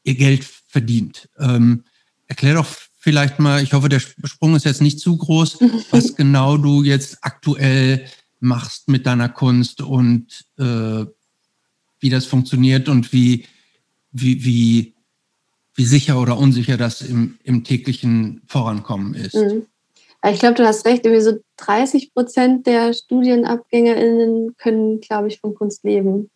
ihr 0.03 0.15
Geld 0.15 0.45
verdient. 0.67 1.29
Ähm, 1.39 1.83
erklär 2.27 2.55
doch 2.55 2.67
vielleicht 3.05 3.37
mal, 3.37 3.61
ich 3.61 3.73
hoffe, 3.73 3.87
der 3.87 3.99
Sprung 3.99 4.55
ist 4.55 4.65
jetzt 4.65 4.81
nicht 4.81 4.99
zu 4.99 5.15
groß, 5.15 5.59
was 5.91 6.15
genau 6.15 6.57
du 6.57 6.81
jetzt 6.81 7.19
aktuell 7.21 8.03
machst 8.39 8.89
mit 8.89 9.05
deiner 9.05 9.29
Kunst 9.29 9.79
und 9.81 10.43
äh, 10.57 11.05
wie 11.99 12.09
das 12.09 12.25
funktioniert 12.25 12.89
und 12.89 13.13
wie, 13.13 13.45
wie, 14.11 14.43
wie, 14.43 14.95
wie 15.75 15.85
sicher 15.85 16.19
oder 16.19 16.39
unsicher 16.39 16.77
das 16.77 17.03
im, 17.03 17.37
im 17.43 17.63
täglichen 17.63 18.41
Vorankommen 18.47 19.13
ist. 19.13 19.35
Mhm. 19.35 19.67
Ich 20.27 20.39
glaube, 20.39 20.55
du 20.55 20.65
hast 20.65 20.87
recht, 20.87 21.05
irgendwie 21.05 21.23
so 21.23 21.37
30 21.57 22.11
Prozent 22.11 22.65
der 22.65 22.91
StudienabgängerInnen 22.91 24.55
können, 24.57 24.99
glaube 24.99 25.27
ich, 25.27 25.39
von 25.39 25.53
Kunst 25.53 25.83
leben. 25.83 26.31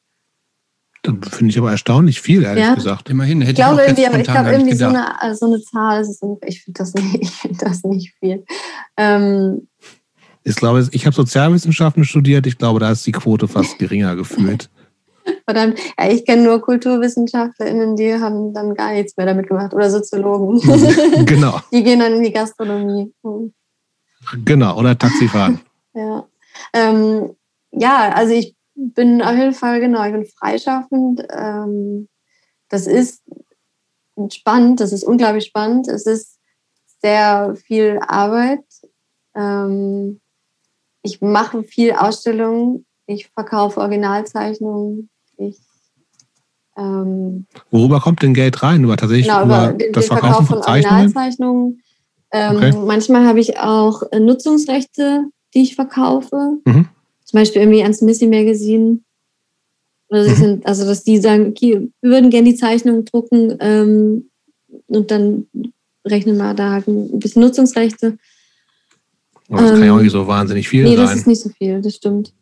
Das 1.04 1.16
finde 1.30 1.52
ich 1.52 1.58
aber 1.58 1.72
erstaunlich 1.72 2.20
viel, 2.20 2.44
ehrlich 2.44 2.64
ja. 2.64 2.76
gesagt. 2.76 3.10
Immerhin, 3.10 3.42
hätte 3.42 3.52
ich, 3.52 3.58
glaube, 3.58 3.82
ich, 3.82 3.98
irgendwie, 3.98 4.20
ich 4.20 4.28
glaube 4.28 4.52
irgendwie 4.52 4.76
so 4.76 4.86
eine, 4.86 5.36
so 5.36 5.46
eine 5.46 5.62
Zahl, 5.62 6.02
ist, 6.02 6.22
ich 6.46 6.64
finde 6.64 6.78
das, 6.78 6.94
nicht, 6.94 7.30
find 7.42 7.62
das 7.62 7.84
nicht 7.84 8.14
viel. 8.20 8.44
Ähm, 8.98 9.68
ich 10.44 10.56
glaube, 10.56 10.88
ich 10.92 11.06
habe 11.06 11.16
Sozialwissenschaften 11.16 12.04
studiert, 12.04 12.48
ich 12.48 12.58
glaube, 12.58 12.80
da 12.80 12.92
ist 12.92 13.06
die 13.06 13.12
Quote 13.12 13.48
fast 13.48 13.80
geringer 13.80 14.16
gefühlt. 14.16 14.70
Verdammt, 15.46 15.80
ja, 15.98 16.10
ich 16.10 16.26
kenne 16.26 16.44
nur 16.44 16.62
KulturwissenschaftlerInnen, 16.62 17.96
die 17.96 18.16
haben 18.16 18.54
dann 18.54 18.74
gar 18.74 18.94
nichts 18.94 19.16
mehr 19.16 19.26
damit 19.26 19.48
gemacht 19.48 19.74
oder 19.74 19.90
Soziologen. 19.90 20.60
Genau. 21.26 21.60
die 21.72 21.84
gehen 21.84 22.00
dann 22.00 22.14
in 22.14 22.24
die 22.24 22.34
Gastronomie. 22.34 23.14
Genau, 24.44 24.78
oder 24.78 24.98
Taxifahren. 24.98 25.62
ja. 25.94 26.26
Ähm, 26.74 27.30
ja, 27.72 28.12
also 28.14 28.34
ich 28.34 28.56
bin 28.80 29.22
auf 29.22 29.36
jeden 29.36 29.54
Fall, 29.54 29.80
genau, 29.80 30.04
ich 30.06 30.14
bin 30.14 30.26
freischaffend. 30.26 31.26
Ähm, 31.30 32.08
das 32.70 32.88
ist 32.88 33.24
spannend, 34.32 34.80
das 34.80 34.92
ist 34.92 35.04
unglaublich 35.04 35.46
spannend. 35.46 35.88
Es 35.88 36.06
ist 36.06 36.40
sehr 37.02 37.56
viel 37.56 38.00
Arbeit. 38.06 38.64
Ähm, 39.36 40.20
ich 41.02 41.22
mache 41.22 41.64
viel 41.64 41.94
Ausstellungen, 41.94 42.86
ich 43.06 43.28
verkaufe 43.30 43.80
Originalzeichnungen. 43.80 45.10
Ich, 45.38 45.58
ähm, 46.78 47.46
Worüber 47.72 48.02
kommt 48.02 48.22
denn 48.22 48.34
Geld 48.34 48.62
rein? 48.62 48.84
Über 48.84 48.98
tatsächlich 48.98 49.28
genau, 49.28 49.46
über, 49.46 49.74
über 49.74 49.92
das 49.94 50.08
Verkaufen 50.08 50.46
von, 50.46 50.64
von 50.64 50.72
Originalzeichnungen. 50.72 51.82
Ähm, 52.32 52.56
okay. 52.58 52.74
Manchmal 52.86 53.26
habe 53.26 53.40
ich 53.40 53.60
auch 53.60 54.04
Nutzungsrechte, 54.12 55.26
die 55.54 55.64
ich 55.64 55.76
verkaufe. 55.76 56.60
Mhm. 56.66 56.90
Zum 57.30 57.42
Beispiel 57.42 57.62
irgendwie 57.62 57.84
ans 57.84 58.02
Missy 58.02 58.26
Magazine. 58.26 59.02
Also, 60.10 60.32
mhm. 60.32 60.36
sind, 60.36 60.66
also 60.66 60.84
dass 60.84 61.04
die 61.04 61.20
sagen, 61.20 61.50
okay, 61.50 61.92
wir 62.02 62.10
würden 62.10 62.32
gerne 62.32 62.50
die 62.50 62.56
Zeichnung 62.56 63.06
drucken 63.06 63.56
ähm, 63.60 64.32
und 64.88 65.12
dann 65.12 65.46
rechnen 66.04 66.38
wir 66.38 66.56
da 66.56 66.72
halt 66.72 66.88
ein 66.88 67.20
bisschen 67.20 67.44
Nutzungsrechte. 67.44 68.18
Aber 69.48 69.62
das 69.62 69.70
ähm, 69.70 69.78
kann 69.78 69.86
ja 69.86 69.96
auch 69.96 70.02
nicht 70.02 70.12
so 70.12 70.26
wahnsinnig 70.26 70.68
viel 70.68 70.86
nee, 70.86 70.96
sein. 70.96 71.06
Nee, 71.06 71.12
das 71.12 71.20
ist 71.20 71.28
nicht 71.28 71.42
so 71.42 71.50
viel, 71.50 71.82
das 71.84 71.94
stimmt. 71.94 72.34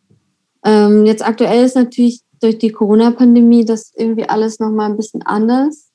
Ähm, 0.64 1.06
jetzt 1.06 1.26
aktuell 1.26 1.66
ist 1.66 1.76
natürlich 1.76 2.22
durch 2.40 2.58
die 2.58 2.72
Corona-Pandemie 2.72 3.66
das 3.66 3.92
irgendwie 3.94 4.30
alles 4.30 4.60
nochmal 4.60 4.90
ein 4.90 4.96
bisschen 4.96 5.24
anders. 5.24 5.92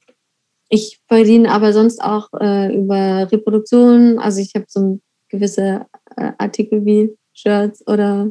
Ich 0.68 1.00
verdiene 1.08 1.50
aber 1.50 1.72
sonst 1.72 2.02
auch 2.02 2.28
äh, 2.38 2.76
über 2.76 3.32
Reproduktionen. 3.32 4.18
Also 4.18 4.42
ich 4.42 4.54
habe 4.54 4.66
so 4.68 5.00
gewisse 5.30 5.86
äh, 6.18 6.32
Artikel 6.36 6.84
wie 6.84 7.16
Shirts 7.32 7.86
oder 7.86 8.30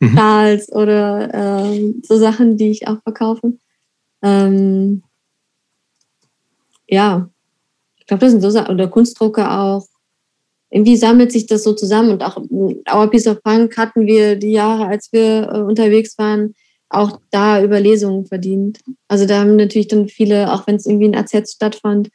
mhm. 0.00 0.16
Schals 0.16 0.70
oder 0.72 1.34
äh, 1.34 1.94
so 2.02 2.16
Sachen, 2.16 2.56
die 2.56 2.70
ich 2.70 2.88
auch 2.88 3.02
verkaufe. 3.02 3.54
Ähm, 4.22 5.02
ja, 6.88 7.28
ich 7.98 8.06
glaube, 8.06 8.20
das 8.20 8.32
sind 8.32 8.40
so 8.40 8.50
Sachen, 8.50 8.74
oder 8.74 8.88
Kunstdrucke 8.88 9.50
auch. 9.50 9.86
Irgendwie 10.70 10.96
sammelt 10.96 11.32
sich 11.32 11.46
das 11.46 11.62
so 11.62 11.72
zusammen 11.72 12.10
und 12.10 12.22
auch 12.22 12.36
Our 12.92 13.10
Piece 13.10 13.26
of 13.28 13.42
Punk 13.42 13.76
hatten 13.76 14.06
wir 14.06 14.36
die 14.36 14.52
Jahre, 14.52 14.86
als 14.86 15.12
wir 15.12 15.48
äh, 15.52 15.60
unterwegs 15.60 16.18
waren, 16.18 16.54
auch 16.88 17.20
da 17.30 17.62
über 17.62 17.80
Lesungen 17.80 18.26
verdient. 18.26 18.80
Also 19.08 19.26
da 19.26 19.40
haben 19.40 19.56
natürlich 19.56 19.88
dann 19.88 20.08
viele, 20.08 20.52
auch 20.52 20.66
wenn 20.66 20.76
es 20.76 20.86
irgendwie 20.86 21.06
in 21.06 21.16
AZ 21.16 21.52
stattfand, 21.52 22.10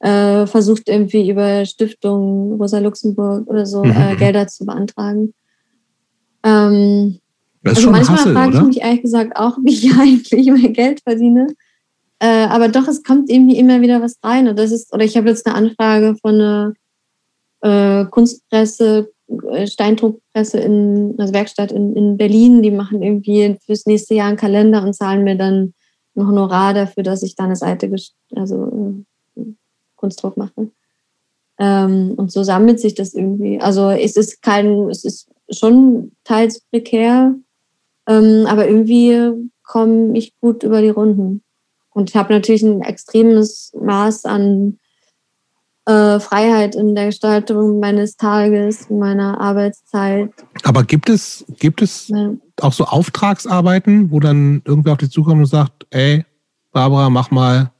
äh, 0.00 0.46
versucht 0.46 0.88
irgendwie 0.88 1.30
über 1.30 1.64
Stiftungen, 1.64 2.60
Rosa 2.60 2.78
Luxemburg 2.78 3.48
oder 3.48 3.66
so, 3.66 3.82
äh, 3.82 3.88
mhm. 3.88 4.12
äh, 4.12 4.16
Gelder 4.16 4.46
zu 4.46 4.66
beantragen. 4.66 5.32
Ähm, 6.42 7.18
also 7.70 7.90
manchmal 7.90 8.18
Hassel, 8.18 8.32
frage 8.34 8.56
ich 8.56 8.62
mich 8.62 8.80
ehrlich 8.80 9.02
gesagt 9.02 9.36
auch, 9.36 9.58
wie 9.62 9.72
ich 9.72 9.92
eigentlich 9.94 10.46
mein 10.46 10.72
Geld 10.72 11.00
verdiene. 11.02 11.48
Äh, 12.18 12.46
aber 12.46 12.68
doch, 12.68 12.88
es 12.88 13.02
kommt 13.02 13.30
irgendwie 13.30 13.58
immer 13.58 13.80
wieder 13.80 14.00
was 14.00 14.18
rein. 14.22 14.48
Und 14.48 14.58
das 14.58 14.72
ist, 14.72 14.92
oder 14.92 15.04
ich 15.04 15.16
habe 15.16 15.28
jetzt 15.28 15.46
eine 15.46 15.54
Anfrage 15.54 16.16
von 16.20 16.34
einer 16.34 16.72
äh, 17.60 18.06
Kunstpresse, 18.06 19.10
äh, 19.52 19.66
Steindruckpresse 19.66 20.58
in, 20.58 21.14
also 21.18 21.34
Werkstatt 21.34 21.72
in, 21.72 21.94
in 21.94 22.16
Berlin, 22.16 22.62
die 22.62 22.70
machen 22.70 23.02
irgendwie 23.02 23.58
fürs 23.64 23.86
nächste 23.86 24.14
Jahr 24.14 24.28
einen 24.28 24.36
Kalender 24.36 24.82
und 24.82 24.94
zahlen 24.94 25.24
mir 25.24 25.36
dann 25.36 25.74
ein 26.16 26.26
Honorar 26.26 26.72
dafür, 26.72 27.02
dass 27.02 27.22
ich 27.22 27.34
da 27.34 27.44
eine 27.44 27.56
Seite, 27.56 27.94
also 28.34 29.04
äh, 29.36 29.42
Kunstdruck 29.96 30.36
mache. 30.36 30.70
Ähm, 31.58 32.14
und 32.16 32.30
so 32.30 32.42
sammelt 32.42 32.80
sich 32.80 32.94
das 32.94 33.14
irgendwie. 33.14 33.60
Also 33.60 33.90
es 33.90 34.16
ist 34.16 34.42
kein, 34.42 34.88
es 34.90 35.04
ist 35.04 35.28
schon 35.50 36.12
teils 36.24 36.60
prekär, 36.70 37.34
ähm, 38.06 38.46
aber 38.46 38.68
irgendwie 38.68 39.50
komme 39.62 40.16
ich 40.16 40.38
gut 40.40 40.62
über 40.62 40.80
die 40.80 40.90
Runden. 40.90 41.42
Und 41.90 42.10
ich 42.10 42.16
habe 42.16 42.32
natürlich 42.32 42.62
ein 42.62 42.82
extremes 42.82 43.72
Maß 43.80 44.26
an 44.26 44.78
äh, 45.86 46.20
Freiheit 46.20 46.74
in 46.74 46.94
der 46.94 47.06
Gestaltung 47.06 47.80
meines 47.80 48.16
Tages, 48.16 48.90
meiner 48.90 49.40
Arbeitszeit. 49.40 50.30
Aber 50.64 50.84
gibt 50.84 51.08
es, 51.08 51.44
gibt 51.58 51.80
es 51.80 52.08
ja. 52.08 52.32
auch 52.60 52.72
so 52.72 52.84
Auftragsarbeiten, 52.84 54.10
wo 54.10 54.20
dann 54.20 54.62
irgendwer 54.64 54.92
auf 54.92 54.98
dich 54.98 55.10
zukommt 55.10 55.40
und 55.40 55.46
sagt, 55.46 55.86
ey, 55.90 56.24
Barbara, 56.72 57.08
mach 57.08 57.30
mal 57.30 57.70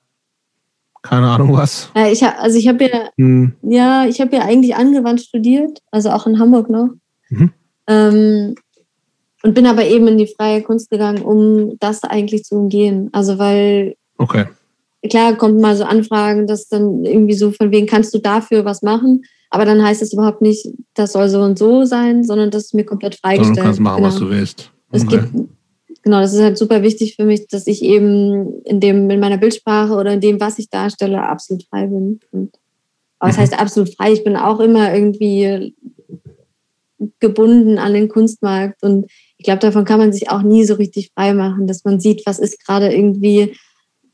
keine 1.03 1.28
Ahnung 1.28 1.53
was. 1.53 1.90
Ja, 1.94 2.09
ich 2.09 2.23
hab, 2.23 2.40
also 2.40 2.59
ich 2.59 2.66
habe 2.69 2.85
ja, 2.85 3.11
hm. 3.16 3.53
ja, 3.62 4.07
ich 4.07 4.20
habe 4.20 4.35
ja 4.36 4.43
eigentlich 4.43 4.74
angewandt 4.74 5.20
studiert, 5.20 5.82
also 5.90 6.11
auch 6.11 6.27
in 6.27 6.39
Hamburg 6.39 6.69
noch. 6.69 6.90
Mhm. 7.28 7.53
Ähm, 7.86 8.55
und 9.47 9.55
bin 9.55 9.66
aber 9.66 9.86
eben 9.86 10.09
in 10.09 10.18
die 10.18 10.27
freie 10.27 10.62
Kunst 10.62 10.90
gegangen, 10.90 11.23
um 11.23 11.78
das 11.78 12.02
eigentlich 12.02 12.44
zu 12.44 12.56
umgehen. 12.56 13.09
Also 13.12 13.39
weil 13.39 13.97
okay 14.18 14.47
klar 15.09 15.36
kommt 15.36 15.60
mal 15.60 15.77
so 15.77 15.85
Anfragen, 15.85 16.47
dass 16.47 16.68
dann 16.68 17.05
irgendwie 17.05 17.35
so 17.35 17.52
von 17.52 17.70
wegen 17.70 17.86
kannst 17.86 18.14
du 18.14 18.18
dafür 18.18 18.64
was 18.64 18.82
machen, 18.82 19.23
aber 19.51 19.64
dann 19.64 19.82
heißt 19.82 20.02
es 20.02 20.12
überhaupt 20.12 20.43
nicht, 20.43 20.68
das 20.94 21.12
soll 21.12 21.28
so 21.28 21.40
und 21.40 21.59
so 21.59 21.85
sein, 21.85 22.24
sondern 22.24 22.51
das 22.51 22.64
ist 22.64 22.74
mir 22.74 22.85
komplett 22.85 23.16
freigestellt. 23.16 23.59
Du 23.59 23.62
kannst 23.62 23.81
machen, 23.81 23.97
genau. 23.97 24.09
was 24.09 24.18
du 24.18 24.28
willst. 24.28 24.73
Okay. 24.90 24.97
Es 24.97 25.06
gibt, 25.06 25.48
genau, 26.02 26.20
das 26.20 26.35
ist 26.35 26.40
halt 26.40 26.59
super 26.59 26.82
wichtig 26.82 27.16
für 27.16 27.24
mich, 27.24 27.47
dass 27.48 27.66
ich 27.66 27.82
eben 27.82 28.62
in 28.64 28.81
dem 28.81 29.09
in 29.10 29.20
meiner 29.20 29.39
Bildsprache 29.39 29.94
oder 29.94 30.12
in 30.12 30.20
dem, 30.20 30.40
was 30.40 30.59
ich 30.59 30.68
darstelle, 30.68 31.23
absolut 31.23 31.64
frei 31.64 31.86
bin. 31.86 32.20
Und, 32.32 32.56
aber 33.18 33.31
das 33.31 33.36
mhm. 33.36 33.43
heißt 33.43 33.60
absolut 33.60 33.94
frei. 33.94 34.12
Ich 34.12 34.24
bin 34.24 34.36
auch 34.36 34.60
immer 34.60 34.93
irgendwie 34.94 35.74
gebunden 37.20 37.78
an 37.78 37.93
den 37.93 38.09
Kunstmarkt 38.09 38.82
und 38.82 39.06
ich 39.39 39.45
glaube, 39.45 39.61
davon 39.61 39.85
kann 39.85 39.99
man 39.99 40.13
sich 40.13 40.31
auch 40.31 40.43
nie 40.43 40.65
so 40.65 40.75
richtig 40.75 41.11
frei 41.15 41.35
machen, 41.35 41.67
dass 41.67 41.85
man 41.85 42.01
sieht, 42.01 42.23
was 42.27 42.39
ist 42.39 42.65
gerade 42.65 42.93
irgendwie 42.93 43.55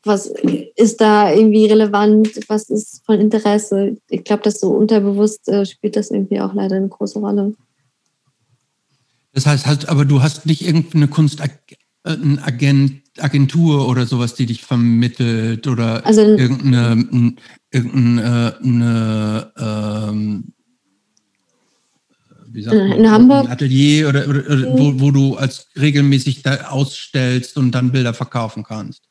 was 0.05 0.33
ist 0.77 1.01
da 1.01 1.33
irgendwie 1.33 1.67
relevant, 1.67 2.29
was 2.49 2.69
ist 2.71 3.03
von 3.07 3.21
Interesse. 3.21 3.97
Ich 4.09 4.25
glaube, 4.25 4.43
dass 4.43 4.59
so 4.61 4.71
unterbewusst 4.71 5.49
äh, 5.49 5.65
spielt 5.65 5.95
das 5.97 6.11
irgendwie 6.11 6.41
auch 6.41 6.55
leider 6.55 6.75
eine 6.77 6.89
große 6.89 7.21
Rolle. 7.21 7.55
Das 9.33 9.47
heißt, 9.47 9.89
aber 9.89 10.05
du 10.05 10.21
hast 10.23 10.45
nicht 10.45 10.67
irgendeine 10.67 11.07
Kunstagentur 11.09 13.89
oder 13.89 14.05
sowas, 14.07 14.35
die 14.35 14.47
dich 14.47 14.65
vermittelt 14.65 15.69
oder 15.69 16.05
also, 16.05 16.21
irgendeine, 16.21 17.37
irgendeine 17.71 18.59
eine, 18.63 19.53
ähm, 19.59 20.53
wie 22.53 22.63
sagt 22.63 22.77
man, 22.77 22.93
in 22.93 23.11
Hamburg? 23.11 23.45
ein 23.45 23.53
Atelier 23.53 24.09
oder, 24.09 24.29
oder, 24.29 24.45
oder 24.47 24.79
wo, 24.79 25.01
wo 25.01 25.11
du 25.11 25.37
als 25.37 25.69
regelmäßig 25.77 26.43
da 26.43 26.69
ausstellst 26.69 27.57
und 27.57 27.73
dann 27.73 27.93
Bilder 27.93 28.15
verkaufen 28.15 28.63
kannst. 28.63 29.03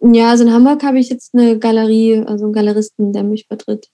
Ja, 0.00 0.30
also 0.30 0.44
in 0.44 0.52
Hamburg 0.52 0.82
habe 0.82 0.98
ich 0.98 1.08
jetzt 1.08 1.34
eine 1.34 1.58
Galerie, 1.58 2.24
also 2.24 2.44
einen 2.44 2.52
Galeristen, 2.52 3.12
der 3.12 3.24
mich 3.24 3.46
vertritt. 3.46 3.88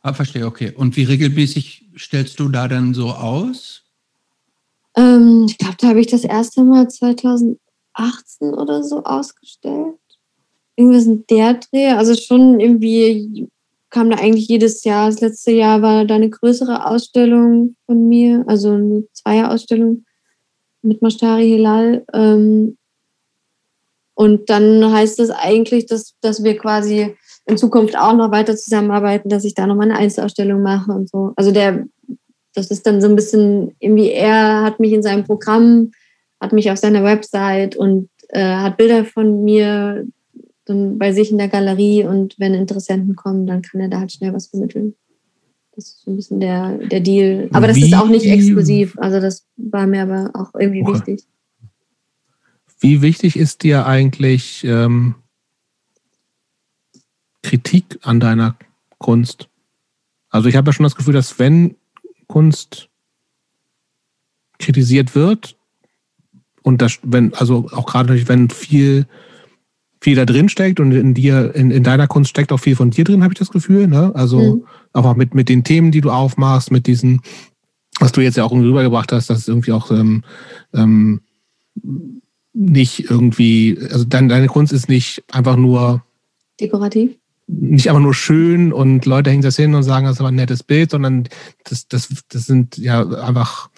Ah, 0.00 0.14
verstehe, 0.14 0.46
okay. 0.46 0.72
Und 0.74 0.96
wie 0.96 1.04
regelmäßig 1.04 1.90
stellst 1.98 2.40
du 2.40 2.48
da 2.48 2.68
dann 2.68 2.94
so 2.94 3.10
aus? 3.10 3.82
Ähm, 4.96 5.46
ich 5.48 5.58
glaube, 5.58 5.76
da 5.78 5.88
habe 5.88 6.00
ich 6.00 6.06
das 6.06 6.24
erste 6.24 6.64
Mal 6.64 6.88
2018 6.88 7.58
oder 8.54 8.82
so 8.82 9.04
ausgestellt. 9.04 9.98
Irgendwas 10.76 11.04
in 11.04 11.24
der 11.28 11.54
Dreh. 11.54 11.88
Also 11.88 12.14
schon 12.14 12.60
irgendwie 12.60 13.48
kam 13.92 14.10
da 14.10 14.16
eigentlich 14.16 14.48
jedes 14.48 14.82
Jahr. 14.84 15.06
Das 15.06 15.20
letzte 15.20 15.52
Jahr 15.52 15.82
war 15.82 16.04
da 16.04 16.16
eine 16.16 16.30
größere 16.30 16.86
Ausstellung 16.86 17.76
von 17.86 18.08
mir, 18.08 18.42
also 18.48 18.72
eine 18.72 19.04
Zweierausstellung. 19.12 20.04
mit 20.84 21.00
Mashtari 21.00 21.48
Hilal. 21.48 22.04
Ähm, 22.12 22.76
und 24.14 24.50
dann 24.50 24.92
heißt 24.92 25.20
es 25.20 25.30
eigentlich, 25.30 25.86
dass, 25.86 26.14
dass 26.20 26.42
wir 26.42 26.56
quasi 26.56 27.14
in 27.46 27.56
Zukunft 27.56 27.96
auch 27.96 28.14
noch 28.14 28.32
weiter 28.32 28.56
zusammenarbeiten, 28.56 29.28
dass 29.28 29.44
ich 29.44 29.54
da 29.54 29.66
nochmal 29.66 29.90
eine 29.90 29.98
Einzelausstellung 29.98 30.60
mache 30.62 30.90
und 30.90 31.08
so. 31.08 31.32
Also 31.36 31.52
der, 31.52 31.84
das 32.54 32.70
ist 32.70 32.86
dann 32.86 33.00
so 33.00 33.08
ein 33.08 33.16
bisschen, 33.16 33.76
irgendwie 33.78 34.10
er 34.10 34.62
hat 34.62 34.80
mich 34.80 34.92
in 34.92 35.02
seinem 35.02 35.24
Programm, 35.24 35.92
hat 36.40 36.52
mich 36.52 36.70
auf 36.70 36.78
seiner 36.78 37.04
Website 37.04 37.76
und 37.76 38.10
äh, 38.30 38.42
hat 38.42 38.76
Bilder 38.76 39.04
von 39.04 39.44
mir 39.44 40.04
bei 40.72 41.12
sich 41.12 41.30
in 41.30 41.38
der 41.38 41.48
Galerie 41.48 42.04
und 42.04 42.34
wenn 42.38 42.54
Interessenten 42.54 43.16
kommen, 43.16 43.46
dann 43.46 43.62
kann 43.62 43.80
er 43.80 43.88
da 43.88 44.00
halt 44.00 44.12
schnell 44.12 44.32
was 44.32 44.48
vermitteln. 44.48 44.94
Das 45.74 45.86
ist 45.86 46.02
so 46.02 46.10
ein 46.10 46.16
bisschen 46.16 46.40
der, 46.40 46.76
der 46.78 47.00
Deal. 47.00 47.48
Aber 47.52 47.66
das 47.66 47.76
Wie? 47.76 47.86
ist 47.86 47.94
auch 47.94 48.08
nicht 48.08 48.26
exklusiv. 48.26 48.98
Also 48.98 49.20
das 49.20 49.46
war 49.56 49.86
mir 49.86 50.02
aber 50.02 50.30
auch 50.34 50.54
irgendwie 50.58 50.82
okay. 50.82 50.94
wichtig. 50.94 51.26
Wie 52.78 53.00
wichtig 53.00 53.36
ist 53.36 53.62
dir 53.62 53.86
eigentlich 53.86 54.64
ähm, 54.64 55.14
Kritik 57.42 57.98
an 58.02 58.20
deiner 58.20 58.56
Kunst? 58.98 59.48
Also 60.28 60.48
ich 60.48 60.56
habe 60.56 60.68
ja 60.68 60.72
schon 60.72 60.84
das 60.84 60.96
Gefühl, 60.96 61.14
dass 61.14 61.38
wenn 61.38 61.76
Kunst 62.26 62.88
kritisiert 64.58 65.14
wird 65.14 65.56
und 66.62 66.82
das, 66.82 66.98
wenn, 67.02 67.34
also 67.34 67.66
auch 67.72 67.86
gerade 67.86 68.28
wenn 68.28 68.50
viel 68.50 69.06
viel 70.02 70.16
da 70.16 70.24
drin 70.24 70.48
steckt 70.48 70.80
und 70.80 70.90
in 70.90 71.14
dir, 71.14 71.54
in, 71.54 71.70
in 71.70 71.84
deiner 71.84 72.08
Kunst 72.08 72.30
steckt 72.30 72.50
auch 72.50 72.58
viel 72.58 72.74
von 72.74 72.90
dir 72.90 73.04
drin, 73.04 73.22
habe 73.22 73.34
ich 73.34 73.38
das 73.38 73.50
Gefühl. 73.50 73.86
Ne? 73.86 74.10
Also 74.16 74.56
mhm. 74.56 74.64
aber 74.92 75.14
mit, 75.14 75.32
mit 75.32 75.48
den 75.48 75.62
Themen, 75.62 75.92
die 75.92 76.00
du 76.00 76.10
aufmachst, 76.10 76.72
mit 76.72 76.88
diesen, 76.88 77.20
was 78.00 78.10
du 78.10 78.20
jetzt 78.20 78.36
ja 78.36 78.42
auch 78.42 78.50
rübergebracht 78.50 79.12
hast, 79.12 79.30
dass 79.30 79.38
es 79.38 79.48
irgendwie 79.48 79.70
auch 79.70 79.92
ähm, 79.92 80.24
ähm, 80.74 81.20
nicht 82.52 83.08
irgendwie, 83.10 83.78
also 83.92 84.04
deine, 84.04 84.26
deine 84.26 84.48
Kunst 84.48 84.72
ist 84.72 84.88
nicht 84.88 85.22
einfach 85.30 85.54
nur 85.54 86.02
dekorativ. 86.60 87.12
Nicht 87.46 87.88
einfach 87.88 88.02
nur 88.02 88.14
schön 88.14 88.72
und 88.72 89.06
Leute 89.06 89.30
hängen 89.30 89.42
das 89.42 89.56
hin 89.56 89.72
und 89.72 89.84
sagen, 89.84 90.06
das 90.06 90.16
ist 90.16 90.20
aber 90.20 90.30
ein 90.30 90.34
nettes 90.34 90.64
Bild, 90.64 90.90
sondern 90.90 91.28
das, 91.62 91.86
das, 91.86 92.08
das 92.28 92.46
sind 92.46 92.76
ja 92.76 93.08
einfach 93.08 93.70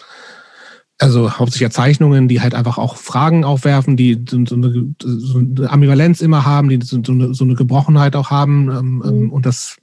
also 0.97 1.37
hauptsächlich 1.37 1.71
Zeichnungen, 1.71 2.27
die 2.27 2.41
halt 2.41 2.55
einfach 2.55 2.77
auch 2.77 2.95
Fragen 2.95 3.43
aufwerfen, 3.43 3.97
die 3.97 4.23
so, 4.27 4.45
so, 4.45 4.55
eine, 4.55 4.95
so 5.01 5.39
eine, 5.39 5.69
Ambivalenz 5.69 6.21
immer 6.21 6.45
haben, 6.45 6.69
die 6.69 6.79
so, 6.81 6.97
eine, 7.11 7.33
so 7.33 7.43
eine 7.43 7.55
Gebrochenheit 7.55 8.15
auch 8.15 8.29
haben. 8.29 8.69
Ähm, 8.69 9.03
ähm, 9.05 9.19
mhm. 9.19 9.33
Und 9.33 9.45
das, 9.45 9.77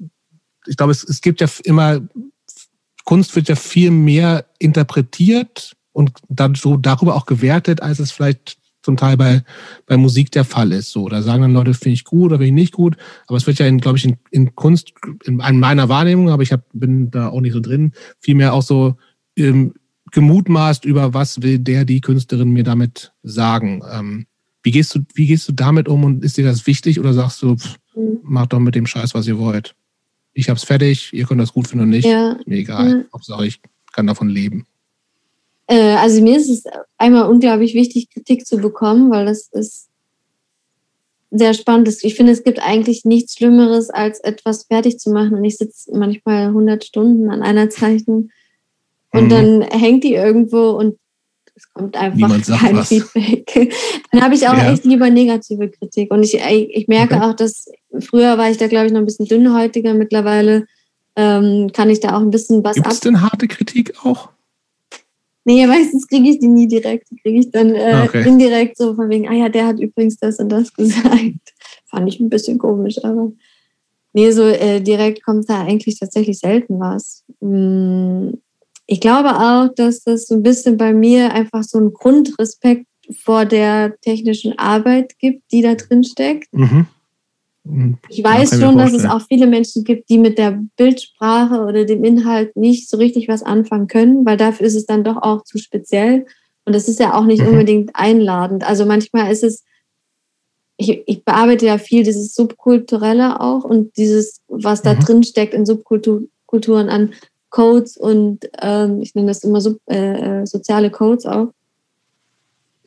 ich 0.66 0.76
glaube, 0.76 0.92
es, 0.92 1.04
es 1.04 1.20
gibt 1.20 1.40
ja 1.40 1.48
immer, 1.64 2.00
Kunst 3.04 3.36
wird 3.36 3.48
ja 3.48 3.56
viel 3.56 3.90
mehr 3.90 4.46
interpretiert 4.58 5.76
und 5.92 6.12
dann 6.28 6.54
so 6.54 6.76
darüber 6.76 7.14
auch 7.14 7.26
gewertet, 7.26 7.82
als 7.82 7.98
es 7.98 8.10
vielleicht 8.10 8.58
zum 8.82 8.96
Teil 8.96 9.16
bei, 9.16 9.44
bei 9.86 9.96
Musik 9.96 10.32
der 10.32 10.44
Fall 10.44 10.72
ist. 10.72 10.90
So, 10.90 11.08
da 11.08 11.22
sagen 11.22 11.42
dann 11.42 11.52
Leute, 11.52 11.74
finde 11.74 11.94
ich 11.94 12.04
gut 12.04 12.26
oder 12.26 12.38
finde 12.38 12.46
ich 12.46 12.52
nicht 12.52 12.72
gut. 12.72 12.96
Aber 13.26 13.36
es 13.36 13.46
wird 13.46 13.58
ja, 13.58 13.66
in, 13.66 13.78
glaube 13.78 13.98
ich, 13.98 14.04
in, 14.04 14.16
in 14.30 14.54
Kunst, 14.54 14.92
in, 15.24 15.40
in 15.40 15.60
meiner 15.60 15.88
Wahrnehmung, 15.88 16.30
aber 16.30 16.42
ich 16.42 16.52
hab, 16.52 16.64
bin 16.72 17.10
da 17.10 17.28
auch 17.28 17.40
nicht 17.40 17.52
so 17.52 17.60
drin, 17.60 17.92
vielmehr 18.18 18.54
auch 18.54 18.62
so 18.62 18.96
ähm, 19.36 19.74
gemutmaßt 20.12 20.84
über, 20.84 21.14
was 21.14 21.42
will 21.42 21.58
der, 21.58 21.84
die 21.84 22.00
Künstlerin 22.00 22.50
mir 22.50 22.64
damit 22.64 23.12
sagen. 23.22 23.82
Ähm, 23.90 24.26
wie, 24.62 24.70
gehst 24.70 24.94
du, 24.94 25.00
wie 25.14 25.26
gehst 25.26 25.48
du 25.48 25.52
damit 25.52 25.88
um 25.88 26.04
und 26.04 26.24
ist 26.24 26.36
dir 26.36 26.44
das 26.44 26.66
wichtig 26.66 27.00
oder 27.00 27.12
sagst 27.12 27.42
du, 27.42 27.56
pff, 27.56 27.76
mhm. 27.96 28.20
macht 28.22 28.52
doch 28.52 28.60
mit 28.60 28.74
dem 28.74 28.86
Scheiß, 28.86 29.14
was 29.14 29.26
ihr 29.26 29.38
wollt? 29.38 29.74
Ich 30.34 30.48
hab's 30.48 30.64
fertig, 30.64 31.12
ihr 31.12 31.26
könnt 31.26 31.40
das 31.40 31.52
gut 31.52 31.66
finden 31.66 31.84
oder 31.86 31.96
nicht. 31.96 32.06
Ja. 32.06 32.38
Mir 32.46 32.58
egal. 32.58 32.90
Ja. 32.90 33.04
Hauptsache, 33.12 33.46
ich 33.46 33.60
kann 33.92 34.06
davon 34.06 34.28
leben. 34.28 34.66
Äh, 35.66 35.94
also 35.96 36.22
mir 36.22 36.36
ist 36.36 36.48
es 36.48 36.64
einmal 36.98 37.28
unglaublich 37.28 37.74
wichtig, 37.74 38.10
Kritik 38.10 38.46
zu 38.46 38.58
bekommen, 38.58 39.10
weil 39.10 39.26
das 39.26 39.48
ist 39.52 39.88
sehr 41.30 41.54
spannend. 41.54 41.88
Ich 42.02 42.14
finde, 42.14 42.32
es 42.32 42.44
gibt 42.44 42.60
eigentlich 42.60 43.04
nichts 43.04 43.34
Schlimmeres, 43.34 43.88
als 43.88 44.20
etwas 44.20 44.64
fertig 44.64 44.98
zu 44.98 45.10
machen. 45.10 45.34
Und 45.34 45.44
ich 45.44 45.56
sitze 45.56 45.90
manchmal 45.96 46.48
100 46.48 46.84
Stunden 46.84 47.30
an 47.30 47.42
einer 47.42 47.70
Zeichnung 47.70 48.28
und 49.12 49.24
mhm. 49.24 49.28
dann 49.28 49.62
hängt 49.62 50.04
die 50.04 50.14
irgendwo 50.14 50.70
und 50.70 50.96
es 51.54 51.72
kommt 51.72 51.96
einfach 51.96 52.28
kein 52.58 52.76
was. 52.76 52.88
Feedback. 52.88 53.74
Dann 54.10 54.22
habe 54.22 54.34
ich 54.34 54.48
auch 54.48 54.56
ja. 54.56 54.72
echt 54.72 54.84
lieber 54.84 55.10
negative 55.10 55.68
Kritik. 55.68 56.10
Und 56.10 56.22
ich, 56.22 56.34
ich 56.34 56.88
merke 56.88 57.16
okay. 57.16 57.24
auch, 57.24 57.34
dass 57.34 57.66
früher 58.00 58.38
war 58.38 58.50
ich 58.50 58.56
da, 58.56 58.68
glaube 58.68 58.86
ich, 58.86 58.92
noch 58.92 59.00
ein 59.00 59.04
bisschen 59.04 59.26
dünnhäutiger. 59.26 59.92
Mittlerweile 59.92 60.66
ähm, 61.14 61.70
kann 61.72 61.90
ich 61.90 62.00
da 62.00 62.16
auch 62.16 62.20
ein 62.20 62.30
bisschen 62.30 62.64
was 62.64 62.76
Gibt's 62.76 62.86
ab. 62.86 62.92
Gibt 62.92 62.94
es 62.94 63.00
denn 63.00 63.20
harte 63.20 63.48
Kritik 63.48 63.92
auch? 64.02 64.30
Nee, 65.44 65.66
meistens 65.66 66.06
kriege 66.06 66.30
ich 66.30 66.38
die 66.38 66.48
nie 66.48 66.68
direkt. 66.68 67.10
Die 67.10 67.16
kriege 67.16 67.40
ich 67.40 67.50
dann 67.50 67.74
äh, 67.74 68.04
okay. 68.04 68.26
indirekt 68.26 68.76
so 68.76 68.94
von 68.94 69.10
wegen, 69.10 69.28
ah 69.28 69.34
ja, 69.34 69.48
der 69.48 69.66
hat 69.66 69.80
übrigens 69.80 70.16
das 70.18 70.38
und 70.38 70.48
das 70.48 70.72
gesagt. 70.74 71.52
Fand 71.86 72.08
ich 72.08 72.20
ein 72.20 72.30
bisschen 72.30 72.58
komisch, 72.58 73.04
aber 73.04 73.32
nee, 74.12 74.30
so 74.30 74.44
äh, 74.44 74.80
direkt 74.80 75.24
kommt 75.24 75.48
da 75.50 75.62
eigentlich 75.62 75.98
tatsächlich 75.98 76.38
selten 76.38 76.78
was. 76.78 77.24
Hm, 77.40 78.38
ich 78.86 79.00
glaube 79.00 79.30
auch, 79.30 79.68
dass 79.74 80.02
das 80.02 80.26
so 80.26 80.34
ein 80.34 80.42
bisschen 80.42 80.76
bei 80.76 80.92
mir 80.92 81.32
einfach 81.32 81.62
so 81.62 81.78
einen 81.78 81.92
Grundrespekt 81.92 82.86
vor 83.12 83.44
der 83.44 83.98
technischen 84.00 84.58
Arbeit 84.58 85.18
gibt, 85.18 85.50
die 85.52 85.62
da 85.62 85.74
drin 85.74 86.04
steckt. 86.04 86.52
Mhm. 86.52 86.86
Ich 88.08 88.24
weiß 88.24 88.58
schon, 88.58 88.76
dass 88.76 88.92
es 88.92 89.04
auch 89.04 89.22
viele 89.22 89.46
Menschen 89.46 89.84
gibt, 89.84 90.08
die 90.08 90.18
mit 90.18 90.36
der 90.36 90.60
Bildsprache 90.76 91.60
oder 91.60 91.84
dem 91.84 92.02
Inhalt 92.02 92.56
nicht 92.56 92.88
so 92.88 92.96
richtig 92.96 93.28
was 93.28 93.44
anfangen 93.44 93.86
können, 93.86 94.26
weil 94.26 94.36
dafür 94.36 94.66
ist 94.66 94.74
es 94.74 94.86
dann 94.86 95.04
doch 95.04 95.22
auch 95.22 95.44
zu 95.44 95.58
speziell. 95.58 96.26
Und 96.64 96.74
das 96.74 96.88
ist 96.88 96.98
ja 96.98 97.14
auch 97.14 97.24
nicht 97.24 97.42
mhm. 97.42 97.48
unbedingt 97.48 97.90
einladend. 97.94 98.64
Also 98.64 98.84
manchmal 98.84 99.30
ist 99.30 99.44
es, 99.44 99.64
ich, 100.76 101.02
ich, 101.06 101.24
bearbeite 101.24 101.66
ja 101.66 101.78
viel 101.78 102.02
dieses 102.02 102.34
Subkulturelle 102.34 103.40
auch 103.40 103.62
und 103.62 103.96
dieses, 103.96 104.40
was 104.48 104.82
da 104.82 104.94
mhm. 104.94 105.00
drin 105.00 105.22
steckt 105.22 105.54
in 105.54 105.64
Subkulturen 105.64 106.88
an 106.88 107.12
Codes 107.52 107.96
und 107.96 108.48
ähm, 108.60 109.00
ich 109.00 109.14
nenne 109.14 109.28
das 109.28 109.44
immer 109.44 109.60
so, 109.60 109.76
äh, 109.86 110.40
äh, 110.40 110.46
soziale 110.46 110.90
Codes 110.90 111.26
auch. 111.26 111.48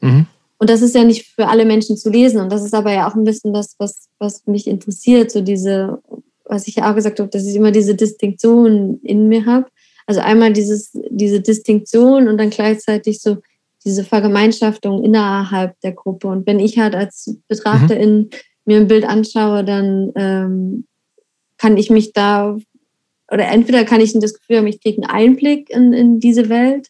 Mhm. 0.02 0.26
Und 0.58 0.70
das 0.70 0.82
ist 0.82 0.96
ja 0.96 1.04
nicht 1.04 1.28
für 1.28 1.48
alle 1.48 1.66
Menschen 1.66 1.98
zu 1.98 2.10
lesen. 2.10 2.42
Und 2.42 2.52
das 2.52 2.64
ist 2.64 2.74
aber 2.74 2.92
ja 2.92 3.08
auch 3.08 3.16
ein 3.16 3.24
bisschen 3.24 3.54
das, 3.54 3.76
was, 3.78 4.10
was 4.20 4.46
mich 4.48 4.68
interessiert, 4.68 5.32
so 5.32 5.42
diese, 5.42 6.02
was 6.46 6.68
ich 6.68 6.76
ja 6.76 6.90
auch 6.90 6.96
gesagt 6.96 7.20
habe, 7.20 7.30
dass 7.30 7.46
ich 7.46 7.56
immer 7.56 7.72
diese 7.72 7.96
Distinktion 7.96 9.00
in 9.04 9.28
mir 9.28 9.46
habe. 9.46 9.68
Also 10.08 10.22
einmal 10.22 10.52
dieses, 10.52 10.92
diese 11.10 11.42
Distinktion 11.42 12.28
und 12.28 12.38
dann 12.38 12.50
gleichzeitig 12.50 13.22
so 13.22 13.38
diese 13.86 14.04
Vergemeinschaftung 14.04 15.04
innerhalb 15.04 15.80
der 15.82 15.92
Gruppe. 15.92 16.28
Und 16.28 16.48
wenn 16.48 16.60
ich 16.60 16.80
halt 16.80 16.96
als 16.96 17.38
Betrachterin 17.48 18.18
mhm. 18.18 18.30
mir 18.66 18.78
ein 18.78 18.88
Bild 18.88 19.06
anschaue, 19.06 19.64
dann 19.64 20.12
ähm, 20.16 20.86
kann 21.58 21.78
ich 21.78 21.92
mich 21.92 22.14
da 22.14 22.58
oder 23.36 23.50
entweder 23.50 23.84
kann 23.84 24.00
ich 24.00 24.18
das 24.18 24.34
Gefühl 24.34 24.58
haben, 24.58 24.68
ich 24.68 24.82
kriege 24.82 25.04
einen 25.04 25.12
Einblick 25.12 25.70
in, 25.70 25.92
in 25.92 26.20
diese 26.22 26.48
Welt, 26.48 26.90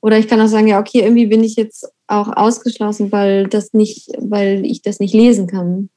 oder 0.00 0.16
ich 0.16 0.28
kann 0.28 0.40
auch 0.40 0.46
sagen, 0.46 0.68
ja, 0.68 0.78
okay, 0.78 1.00
irgendwie 1.00 1.26
bin 1.26 1.42
ich 1.42 1.56
jetzt 1.56 1.86
auch 2.06 2.28
ausgeschlossen, 2.28 3.10
weil 3.10 3.48
das 3.48 3.72
nicht, 3.72 4.08
weil 4.16 4.64
ich 4.64 4.80
das 4.80 5.00
nicht 5.00 5.12
lesen 5.12 5.48
kann. 5.48 5.90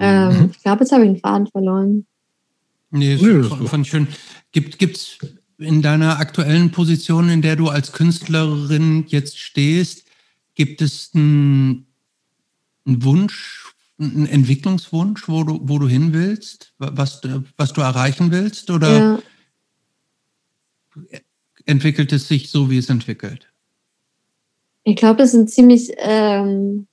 Ähm, 0.00 0.28
mhm. 0.28 0.50
ich 0.50 0.62
glaube, 0.62 0.80
jetzt 0.80 0.92
habe 0.92 1.04
ich 1.04 1.10
einen 1.10 1.20
Faden 1.20 1.46
verloren. 1.48 2.06
Nee, 2.90 3.16
das 3.16 3.68
fand 3.68 3.84
ich 3.84 3.90
schön. 3.90 4.08
Gibt 4.52 4.82
es 4.82 5.18
in 5.58 5.82
deiner 5.82 6.18
aktuellen 6.18 6.70
Position, 6.70 7.28
in 7.28 7.42
der 7.42 7.56
du 7.56 7.68
als 7.68 7.92
Künstlerin 7.92 9.04
jetzt 9.08 9.38
stehst, 9.38 10.04
gibt 10.54 10.80
es 10.80 11.10
einen, 11.14 11.86
einen 12.86 13.04
Wunsch 13.04 13.67
ein 13.98 14.26
Entwicklungswunsch, 14.26 15.28
wo 15.28 15.42
du, 15.44 15.60
wo 15.62 15.78
du 15.78 15.88
hin 15.88 16.12
willst, 16.12 16.72
was, 16.78 17.20
was 17.56 17.72
du 17.72 17.80
erreichen 17.80 18.30
willst? 18.30 18.70
Oder 18.70 18.98
ja. 18.98 19.18
entwickelt 21.66 22.12
es 22.12 22.28
sich 22.28 22.50
so, 22.50 22.70
wie 22.70 22.78
es 22.78 22.88
entwickelt? 22.88 23.52
Ich 24.84 24.96
glaube, 24.96 25.18
das 25.18 25.32
sind 25.32 25.50
ziemlich 25.50 25.92
ähm, 25.98 26.86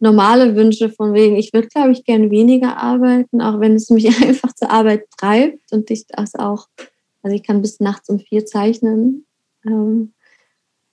normale 0.00 0.56
Wünsche 0.56 0.90
von 0.90 1.14
wegen, 1.14 1.36
ich 1.36 1.52
würde, 1.52 1.68
glaube 1.68 1.92
ich, 1.92 2.04
gerne 2.04 2.30
weniger 2.30 2.76
arbeiten, 2.76 3.40
auch 3.40 3.60
wenn 3.60 3.74
es 3.74 3.88
mich 3.90 4.06
einfach 4.22 4.52
zur 4.54 4.70
Arbeit 4.70 5.04
treibt 5.16 5.72
und 5.72 5.90
ich 5.90 6.06
das 6.08 6.34
auch, 6.34 6.66
also 7.22 7.34
ich 7.34 7.42
kann 7.42 7.62
bis 7.62 7.80
nachts 7.80 8.08
um 8.08 8.18
vier 8.18 8.44
zeichnen. 8.46 9.26
Ähm, 9.64 10.12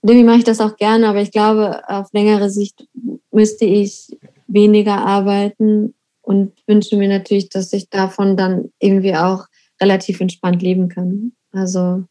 irgendwie 0.03 0.25
mache 0.25 0.39
ich 0.39 0.43
das 0.43 0.59
auch 0.59 0.75
gerne, 0.75 1.07
aber 1.07 1.21
ich 1.21 1.31
glaube, 1.31 1.87
auf 1.87 2.11
längere 2.11 2.49
Sicht 2.49 2.87
müsste 3.31 3.65
ich 3.65 4.17
weniger 4.53 5.05
arbeiten 5.05 5.95
und 6.21 6.53
wünsche 6.67 6.97
mir 6.97 7.07
natürlich, 7.07 7.49
dass 7.49 7.73
ich 7.73 7.89
davon 7.89 8.37
dann 8.37 8.71
irgendwie 8.79 9.15
auch 9.15 9.45
relativ 9.81 10.21
entspannt 10.21 10.61
leben 10.61 10.89
kann. 10.89 11.33
Also 11.51 12.03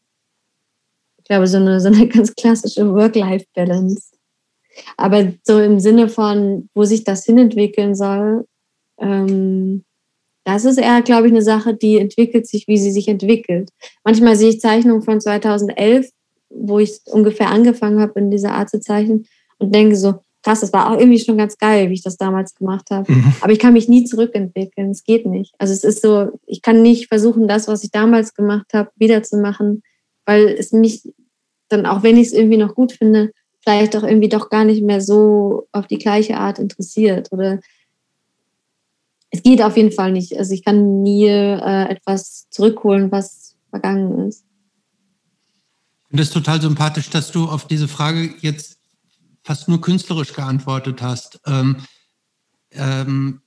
ich 1.17 1.25
glaube, 1.25 1.47
so 1.47 1.57
eine, 1.57 1.79
so 1.79 1.87
eine 1.87 2.07
ganz 2.09 2.35
klassische 2.35 2.93
Work-Life-Balance. 2.93 4.11
Aber 4.97 5.33
so 5.43 5.59
im 5.59 5.79
Sinne 5.79 6.09
von, 6.09 6.69
wo 6.73 6.83
sich 6.83 7.03
das 7.03 7.25
hinentwickeln 7.25 7.95
soll, 7.95 8.45
ähm, 8.99 9.83
das 10.45 10.65
ist 10.65 10.77
eher, 10.77 11.01
glaube 11.01 11.27
ich, 11.27 11.33
eine 11.33 11.41
Sache, 11.41 11.73
die 11.73 11.97
entwickelt 11.97 12.47
sich, 12.47 12.67
wie 12.67 12.77
sie 12.77 12.91
sich 12.91 13.07
entwickelt. 13.07 13.69
Manchmal 14.03 14.35
sehe 14.35 14.49
ich 14.49 14.59
Zeichnungen 14.59 15.01
von 15.01 15.21
2011 15.21 16.09
wo 16.53 16.79
ich 16.79 17.01
ungefähr 17.05 17.49
angefangen 17.49 17.99
habe, 17.99 18.19
in 18.19 18.31
dieser 18.31 18.53
Art 18.53 18.69
zu 18.69 18.79
zeichnen 18.79 19.27
und 19.57 19.73
denke 19.73 19.95
so, 19.95 20.15
krass, 20.43 20.59
das 20.59 20.73
war 20.73 20.91
auch 20.91 20.99
irgendwie 20.99 21.19
schon 21.19 21.37
ganz 21.37 21.57
geil, 21.57 21.89
wie 21.89 21.93
ich 21.93 22.03
das 22.03 22.17
damals 22.17 22.53
gemacht 22.53 22.89
habe. 22.91 23.11
Mhm. 23.11 23.33
Aber 23.41 23.51
ich 23.51 23.59
kann 23.59 23.73
mich 23.73 23.87
nie 23.87 24.03
zurückentwickeln. 24.03 24.91
Es 24.91 25.03
geht 25.03 25.25
nicht. 25.25 25.55
Also 25.57 25.73
es 25.73 25.83
ist 25.83 26.01
so, 26.01 26.31
ich 26.45 26.61
kann 26.61 26.81
nicht 26.81 27.07
versuchen, 27.07 27.47
das, 27.47 27.67
was 27.67 27.83
ich 27.83 27.91
damals 27.91 28.33
gemacht 28.33 28.73
habe, 28.73 28.91
wiederzumachen, 28.97 29.81
weil 30.25 30.47
es 30.47 30.71
mich 30.71 31.03
dann, 31.69 31.85
auch 31.85 32.03
wenn 32.03 32.17
ich 32.17 32.27
es 32.27 32.33
irgendwie 32.33 32.57
noch 32.57 32.75
gut 32.75 32.91
finde, 32.91 33.31
vielleicht 33.61 33.95
auch 33.95 34.03
irgendwie 34.03 34.29
doch 34.29 34.49
gar 34.49 34.65
nicht 34.65 34.83
mehr 34.83 35.01
so 35.01 35.67
auf 35.71 35.87
die 35.87 35.97
gleiche 35.97 36.37
Art 36.37 36.59
interessiert. 36.59 37.31
Oder 37.31 37.59
es 39.29 39.41
geht 39.41 39.61
auf 39.61 39.77
jeden 39.77 39.91
Fall 39.91 40.11
nicht. 40.11 40.37
Also 40.37 40.53
ich 40.53 40.63
kann 40.63 41.01
nie 41.01 41.25
äh, 41.27 41.89
etwas 41.89 42.49
zurückholen, 42.49 43.11
was 43.11 43.55
vergangen 43.69 44.27
ist. 44.27 44.45
Ich 46.03 46.09
finde 46.09 46.23
es 46.23 46.29
total 46.29 46.61
sympathisch, 46.61 47.09
dass 47.09 47.31
du 47.31 47.45
auf 47.45 47.65
diese 47.65 47.87
Frage 47.87 48.35
jetzt 48.41 48.72
fast 49.43 49.67
nur 49.67 49.81
künstlerisch 49.81 50.33
geantwortet 50.33 51.01
hast. 51.01 51.39
Ähm, 51.45 51.77
ähm, 52.71 53.41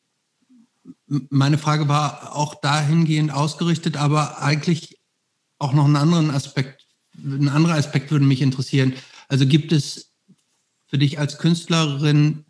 meine 1.06 1.58
Frage 1.58 1.88
war 1.88 2.36
auch 2.36 2.56
dahingehend 2.60 3.32
ausgerichtet, 3.32 3.96
aber 3.96 4.42
eigentlich 4.42 4.98
auch 5.58 5.72
noch 5.72 5.84
einen 5.84 5.96
anderen 5.96 6.30
Aspekt, 6.30 6.86
ein 7.16 7.48
anderer 7.48 7.74
Aspekt 7.74 8.10
würde 8.10 8.24
mich 8.24 8.42
interessieren. 8.42 8.94
Also 9.28 9.46
gibt 9.46 9.72
es 9.72 10.12
für 10.86 10.98
dich 10.98 11.18
als 11.18 11.38
Künstlerin, 11.38 12.44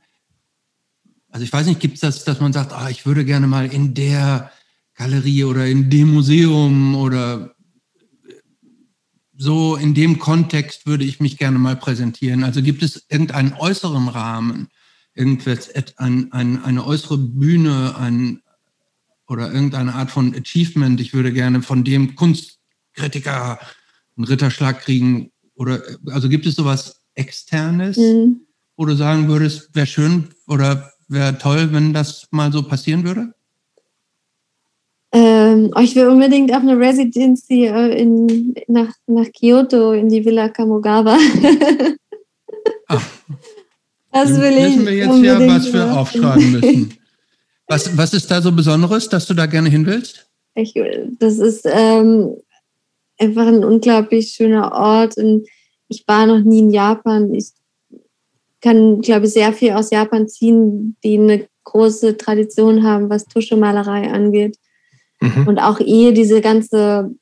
also 1.30 1.44
ich 1.44 1.52
weiß 1.52 1.66
nicht, 1.66 1.80
gibt 1.80 1.94
es 1.94 2.00
das, 2.00 2.24
dass 2.24 2.40
man 2.40 2.52
sagt, 2.52 2.72
ah, 2.72 2.90
ich 2.90 3.06
würde 3.06 3.24
gerne 3.24 3.46
mal 3.46 3.66
in 3.66 3.94
der 3.94 4.50
Galerie 4.94 5.44
oder 5.44 5.66
in 5.66 5.90
dem 5.90 6.12
Museum 6.12 6.94
oder 6.96 7.55
so 9.36 9.76
in 9.76 9.94
dem 9.94 10.18
Kontext 10.18 10.86
würde 10.86 11.04
ich 11.04 11.20
mich 11.20 11.36
gerne 11.36 11.58
mal 11.58 11.76
präsentieren. 11.76 12.44
Also 12.44 12.62
gibt 12.62 12.82
es 12.82 13.06
irgendeinen 13.08 13.52
äußeren 13.52 14.08
Rahmen, 14.08 14.68
irgendwas, 15.14 15.70
ein, 15.96 16.32
ein, 16.32 16.64
eine 16.64 16.86
äußere 16.86 17.18
Bühne 17.18 17.96
ein, 17.98 18.42
oder 19.28 19.52
irgendeine 19.52 19.94
Art 19.94 20.10
von 20.10 20.34
Achievement. 20.34 21.00
Ich 21.00 21.12
würde 21.12 21.32
gerne 21.32 21.62
von 21.62 21.84
dem 21.84 22.14
Kunstkritiker 22.14 23.58
einen 24.16 24.24
Ritterschlag 24.24 24.80
kriegen. 24.82 25.32
Oder 25.54 25.82
also 26.06 26.28
gibt 26.28 26.46
es 26.46 26.54
sowas 26.54 27.00
Externes, 27.14 27.96
mhm. 27.96 28.42
wo 28.76 28.84
du 28.84 28.94
sagen 28.94 29.28
würdest, 29.28 29.74
wäre 29.74 29.86
schön 29.86 30.28
oder 30.46 30.92
wäre 31.08 31.38
toll, 31.38 31.72
wenn 31.72 31.92
das 31.92 32.28
mal 32.30 32.52
so 32.52 32.62
passieren 32.62 33.04
würde? 33.04 33.34
Ähm, 35.18 35.70
oh, 35.74 35.80
ich 35.80 35.96
will 35.96 36.08
unbedingt 36.08 36.52
auf 36.52 36.60
eine 36.60 36.78
Residency 36.78 37.68
äh, 37.68 38.02
in, 38.02 38.54
nach, 38.68 38.92
nach 39.06 39.24
Kyoto 39.32 39.92
in 39.92 40.10
die 40.10 40.22
Villa 40.22 40.50
Kamogawa. 40.50 41.16
Ach, 42.88 43.02
das 44.12 44.38
will 44.38 44.52
ich. 44.58 44.64
Wissen 44.64 44.84
wir 44.84 44.92
jetzt 44.92 45.22
ja, 45.22 45.48
was 45.48 45.72
wir 45.72 45.96
aufschreiben 45.96 46.52
müssen. 46.52 46.94
Was, 47.68 47.96
was 47.96 48.14
ist 48.14 48.30
da 48.30 48.40
so 48.40 48.52
Besonderes, 48.52 49.08
dass 49.08 49.26
du 49.26 49.34
da 49.34 49.46
gerne 49.46 49.68
hin 49.68 49.84
willst? 49.86 50.30
Ich, 50.54 50.72
das 51.18 51.38
ist 51.38 51.66
ähm, 51.66 52.36
einfach 53.18 53.48
ein 53.48 53.64
unglaublich 53.64 54.28
schöner 54.28 54.70
Ort 54.70 55.16
und 55.16 55.48
ich 55.88 56.06
war 56.06 56.26
noch 56.26 56.44
nie 56.44 56.60
in 56.60 56.70
Japan. 56.70 57.34
Ich 57.34 57.50
kann, 58.60 59.00
glaube 59.00 59.26
ich, 59.26 59.32
sehr 59.32 59.52
viel 59.52 59.72
aus 59.72 59.90
Japan 59.90 60.28
ziehen, 60.28 60.96
die 61.02 61.18
eine 61.18 61.48
große 61.64 62.16
Tradition 62.16 62.84
haben, 62.84 63.10
was 63.10 63.24
Tuschemalerei 63.24 64.12
angeht. 64.12 64.56
Mhm. 65.20 65.48
Und 65.48 65.58
auch 65.58 65.80
ehe 65.80 66.12
diese 66.12 66.40
ganze, 66.40 67.14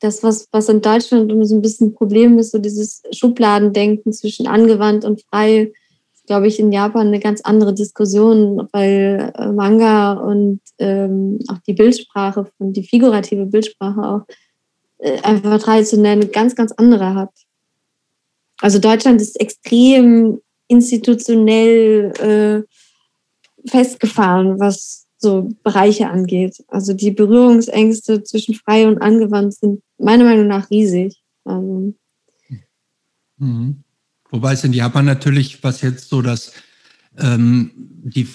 das, 0.00 0.22
was, 0.22 0.48
was 0.52 0.68
in 0.68 0.80
Deutschland 0.80 1.30
so 1.46 1.54
ein 1.54 1.62
bisschen 1.62 1.88
ein 1.88 1.94
Problem 1.94 2.38
ist, 2.38 2.52
so 2.52 2.58
dieses 2.58 3.02
Schubladendenken 3.12 4.12
zwischen 4.12 4.46
angewandt 4.46 5.04
und 5.04 5.22
frei, 5.22 5.72
ist, 6.14 6.26
glaube 6.26 6.46
ich, 6.46 6.58
in 6.60 6.72
Japan 6.72 7.08
eine 7.08 7.20
ganz 7.20 7.40
andere 7.42 7.74
Diskussion, 7.74 8.68
weil 8.72 9.32
äh, 9.36 9.52
Manga 9.52 10.12
und 10.12 10.60
ähm, 10.78 11.38
auch 11.48 11.58
die 11.66 11.74
Bildsprache 11.74 12.46
die 12.58 12.84
figurative 12.84 13.46
Bildsprache 13.46 14.00
auch 14.00 14.22
äh, 14.98 15.20
einfach 15.22 15.60
traditionell 15.60 16.12
eine 16.12 16.26
ganz, 16.26 16.54
ganz 16.54 16.72
andere 16.72 17.14
hat. 17.14 17.30
Also 18.60 18.78
Deutschland 18.78 19.20
ist 19.20 19.40
extrem 19.40 20.40
institutionell 20.68 22.66
äh, 22.66 23.68
festgefahren, 23.68 24.60
was 24.60 25.06
so 25.20 25.50
Bereiche 25.62 26.08
angeht. 26.08 26.64
Also 26.68 26.94
die 26.94 27.10
Berührungsängste 27.10 28.22
zwischen 28.22 28.54
frei 28.54 28.88
und 28.88 28.98
angewandt 28.98 29.54
sind 29.54 29.82
meiner 29.98 30.24
Meinung 30.24 30.46
nach 30.46 30.70
riesig. 30.70 31.22
Also 31.44 31.94
mhm. 33.36 33.84
Wobei 34.30 34.52
es 34.52 34.64
in 34.64 34.72
Japan 34.72 35.04
natürlich, 35.04 35.62
was 35.62 35.82
jetzt 35.82 36.08
so 36.08 36.22
das 36.22 36.52
ähm, 37.18 37.72
die 37.76 38.28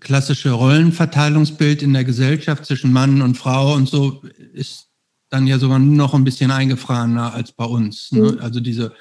klassische 0.00 0.50
Rollenverteilungsbild 0.50 1.82
in 1.82 1.94
der 1.94 2.04
Gesellschaft 2.04 2.66
zwischen 2.66 2.92
Mann 2.92 3.22
und 3.22 3.36
Frau 3.36 3.74
und 3.74 3.88
so 3.88 4.22
ist 4.52 4.88
dann 5.30 5.46
ja 5.46 5.58
sogar 5.58 5.78
noch 5.78 6.14
ein 6.14 6.24
bisschen 6.24 6.50
eingefahrener 6.50 7.32
als 7.34 7.52
bei 7.52 7.64
uns. 7.64 8.12
Ne? 8.12 8.32
Mhm. 8.32 8.38
Also 8.40 8.60
diese, 8.60 8.92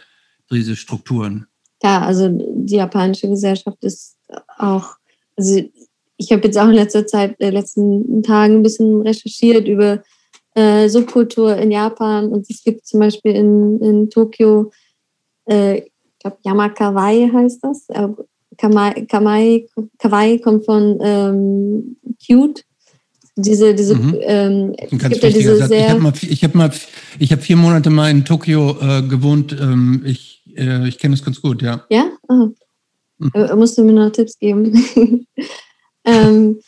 diese 0.51 0.75
Strukturen. 0.75 1.47
Ja, 1.83 2.01
also 2.01 2.29
die 2.29 2.75
japanische 2.75 3.29
Gesellschaft 3.29 3.77
ist 3.83 4.17
auch, 4.57 4.95
also 5.35 5.61
ich 6.17 6.31
habe 6.31 6.43
jetzt 6.43 6.57
auch 6.57 6.67
in 6.67 6.73
letzter 6.73 7.05
Zeit, 7.05 7.35
in 7.39 7.47
den 7.47 7.53
letzten 7.53 8.23
Tagen 8.23 8.55
ein 8.55 8.63
bisschen 8.63 9.01
recherchiert 9.01 9.67
über 9.67 10.03
äh, 10.55 10.89
Subkultur 10.89 11.55
in 11.55 11.71
Japan 11.71 12.29
und 12.29 12.49
es 12.49 12.63
gibt 12.63 12.87
zum 12.87 12.99
Beispiel 12.99 13.33
in, 13.33 13.79
in 13.81 14.09
Tokio, 14.09 14.71
äh, 15.49 15.79
ich 15.79 15.91
glaube 16.19 16.37
Yamakawai 16.43 17.29
heißt 17.31 17.63
das. 17.63 17.87
Äh, 17.89 18.09
Kamai, 18.57 19.05
Kamai, 19.07 19.67
Kawaii 19.99 20.39
kommt 20.39 20.65
von 20.65 20.97
ähm, 21.01 21.97
cute. 22.25 22.63
Diese, 23.35 23.75
diese, 23.75 23.93
mhm. 23.93 24.17
ähm, 24.21 24.75
gibt 24.89 25.21
ja 25.21 25.29
diese 25.29 25.57
Satz. 25.57 25.69
sehr. 25.69 25.85
Ich 25.85 25.91
habe 25.91 26.01
mal, 26.01 26.13
ich 26.19 26.43
habe 26.43 26.57
mal, 26.57 26.71
ich 27.19 27.31
habe 27.31 27.41
vier 27.43 27.55
Monate 27.55 27.91
mal 27.91 28.09
in 28.09 28.25
Tokio 28.25 28.77
äh, 28.81 29.03
gewohnt. 29.03 29.55
Ähm, 29.61 30.01
ich, 30.05 30.41
äh, 30.55 30.87
ich 30.87 30.97
kenne 30.97 31.13
es 31.13 31.23
ganz 31.23 31.39
gut, 31.39 31.61
ja. 31.61 31.85
Ja? 31.91 32.09
Oh. 32.27 32.49
Mhm. 33.19 33.31
Äh, 33.33 33.55
musst 33.55 33.77
du 33.77 33.83
mir 33.83 33.93
noch 33.93 34.11
Tipps 34.11 34.39
geben? 34.39 34.73
ähm, 36.07 36.59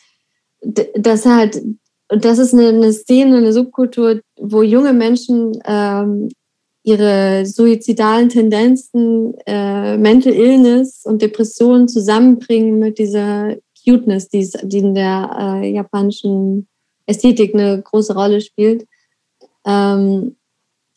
das 0.94 1.26
halt, 1.26 1.60
das 2.08 2.38
ist 2.38 2.54
eine, 2.54 2.68
eine, 2.68 2.92
Szene, 2.92 3.38
eine 3.38 3.52
Subkultur, 3.52 4.20
wo 4.36 4.62
junge 4.62 4.92
Menschen 4.92 5.52
ähm, 5.64 6.28
ihre 6.82 7.46
suizidalen 7.46 8.28
Tendenzen, 8.28 9.34
äh, 9.46 9.96
Mental 9.96 10.32
Illness 10.32 11.04
und 11.04 11.22
Depressionen 11.22 11.88
zusammenbringen 11.88 12.78
mit 12.78 12.98
dieser 12.98 13.56
Cuteness, 13.84 14.28
die, 14.28 14.48
die 14.64 14.78
in 14.78 14.94
der 14.94 15.60
äh, 15.62 15.72
japanischen 15.72 16.68
Ästhetik 17.06 17.54
eine 17.54 17.80
große 17.82 18.14
Rolle 18.14 18.40
spielt. 18.40 18.86
Ähm, 19.66 20.36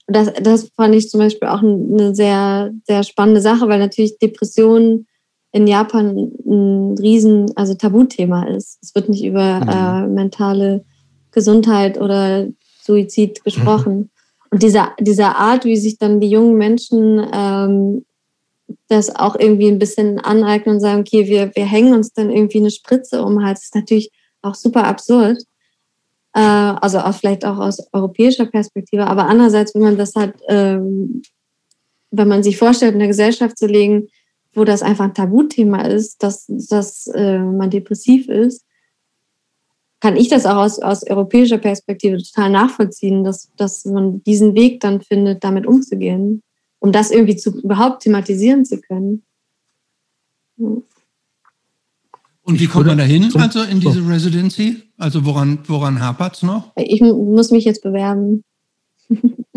das, 0.08 0.34
das 0.42 0.70
fand 0.76 0.96
ich 0.96 1.10
zum 1.10 1.20
Beispiel 1.20 1.48
auch 1.48 1.62
eine 1.62 2.14
sehr, 2.14 2.74
sehr 2.86 3.04
spannende 3.04 3.42
Sache, 3.42 3.68
weil 3.70 3.80
natürlich 3.80 4.20
Depressionen 4.20 5.08
in 5.54 5.68
Japan 5.68 6.32
ein 6.46 6.98
riesen, 6.98 7.56
also 7.56 7.76
Tabuthema 7.76 8.48
ist. 8.48 8.80
Es 8.82 8.94
wird 8.96 9.08
nicht 9.08 9.24
über 9.24 9.62
mhm. 9.62 9.70
äh, 9.70 10.08
mentale 10.08 10.84
Gesundheit 11.32 12.02
oder 12.02 12.48
Suizid 12.82 13.44
gesprochen. 13.44 13.96
Mhm. 13.96 14.10
Und 14.50 14.64
dieser, 14.64 14.94
dieser 15.00 15.38
Art, 15.38 15.64
wie 15.64 15.78
sich 15.78 15.98
dann 15.98 16.20
die 16.20 16.30
jungen 16.30 16.58
Menschen 16.58 17.26
ähm, 17.32 18.06
das 18.88 19.16
auch 19.16 19.36
irgendwie 19.36 19.68
ein 19.68 19.80
bisschen 19.80 20.20
aneignen 20.20 20.76
und 20.76 20.82
sagen, 20.82 21.02
okay, 21.02 21.28
wir, 21.28 21.56
wir 21.56 21.66
hängen 21.66 21.94
uns 21.94 22.14
dann 22.14 22.32
irgendwie 22.32 22.60
eine 22.60 22.72
Spritze 22.72 23.24
um 23.24 23.38
den 23.38 23.46
Hals, 23.46 23.64
ist 23.64 23.76
natürlich 23.76 24.12
auch 24.42 24.56
super 24.56 24.86
absurd. 24.86 25.44
Äh, 26.34 26.40
also 26.40 27.00
auch 27.00 27.14
vielleicht 27.14 27.46
auch 27.46 27.60
aus 27.60 27.78
europäischer 27.94 28.46
Perspektive. 28.46 29.06
Aber 29.06 29.28
andererseits, 29.28 29.76
wenn 29.76 29.84
man 29.84 29.98
das 29.98 30.16
halt, 30.16 30.34
ähm, 30.48 31.22
wenn 32.10 32.28
man 32.28 32.42
sich 32.42 32.58
vorstellt, 32.58 32.94
in 32.94 33.00
der 33.00 33.08
Gesellschaft 33.08 33.58
zu 33.58 33.68
legen, 33.68 34.08
wo 34.54 34.64
das 34.64 34.82
einfach 34.82 35.06
ein 35.06 35.14
Tabuthema 35.14 35.82
ist, 35.82 36.22
dass, 36.24 36.46
dass 36.48 37.08
äh, 37.08 37.40
man 37.40 37.70
depressiv 37.70 38.30
ist, 38.30 38.66
kann 40.00 40.18
ich 40.18 40.28
das 40.28 40.46
auch 40.46 40.58
aus, 40.58 40.80
aus 40.80 41.08
europäischer 41.08 41.58
Perspektive 41.58 42.18
total 42.18 42.50
nachvollziehen, 42.50 43.24
dass, 43.24 43.52
dass 43.56 43.86
man 43.86 44.22
diesen 44.24 44.54
Weg 44.54 44.82
dann 44.82 45.02
findet, 45.02 45.44
damit 45.44 45.66
umzugehen, 45.66 46.44
um 46.80 46.92
das 46.92 47.10
irgendwie 47.10 47.38
zu, 47.38 47.58
überhaupt 47.62 48.04
thematisieren 48.04 48.66
zu 48.66 48.82
können. 48.82 49.24
Ja. 50.58 50.68
Und 52.46 52.60
wie 52.60 52.68
kommt 52.68 52.88
man 52.88 52.98
da 52.98 53.06
hin, 53.06 53.32
also 53.34 53.64
in 53.64 53.80
diese 53.80 54.06
Residency? 54.06 54.84
Also 54.98 55.24
woran, 55.26 55.60
woran 55.68 56.02
hapert 56.02 56.36
es 56.36 56.44
noch? 56.44 56.74
Ich 56.76 57.00
muss 57.00 57.52
mich 57.52 57.64
jetzt 57.64 57.82
bewerben. 57.82 58.44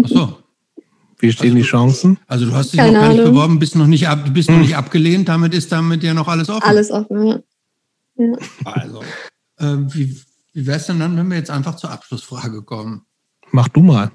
Ach 0.05 0.09
so. 0.09 0.37
Wie 1.19 1.33
stehen 1.33 1.47
also, 1.47 1.57
die 1.57 1.63
Chancen? 1.63 2.19
Also 2.27 2.47
du 2.47 2.53
hast 2.53 2.73
dich 2.73 2.81
Keine 2.81 2.93
noch 2.93 3.01
gar 3.01 3.13
nicht 3.13 3.25
beworben, 3.25 3.59
bist 3.59 3.77
noch 3.77 3.87
nicht, 3.87 4.09
ab, 4.09 4.33
bist 4.33 4.49
hm. 4.49 4.57
noch 4.57 4.63
nicht 4.63 4.77
abgelehnt, 4.77 5.29
damit 5.29 5.55
ist 5.55 5.73
damit 5.73 6.03
ja 6.03 6.15
noch 6.15 6.29
alles 6.29 6.49
offen. 6.49 6.63
Alles 6.63 6.91
offen, 6.91 7.27
ja. 7.27 7.41
ja. 8.17 8.37
Also, 8.65 9.03
äh, 9.59 9.77
wie, 9.95 10.17
wie 10.53 10.67
wäre 10.67 10.79
es 10.79 10.87
denn 10.87 11.01
dann, 11.01 11.17
wenn 11.17 11.29
wir 11.29 11.39
jetzt 11.39 11.51
einfach 11.51 11.77
zur 11.77 11.91
Abschlussfrage 11.91 12.63
kommen? 12.63 13.07
Mach 13.51 13.69
du 13.69 13.81
mal. 13.81 14.11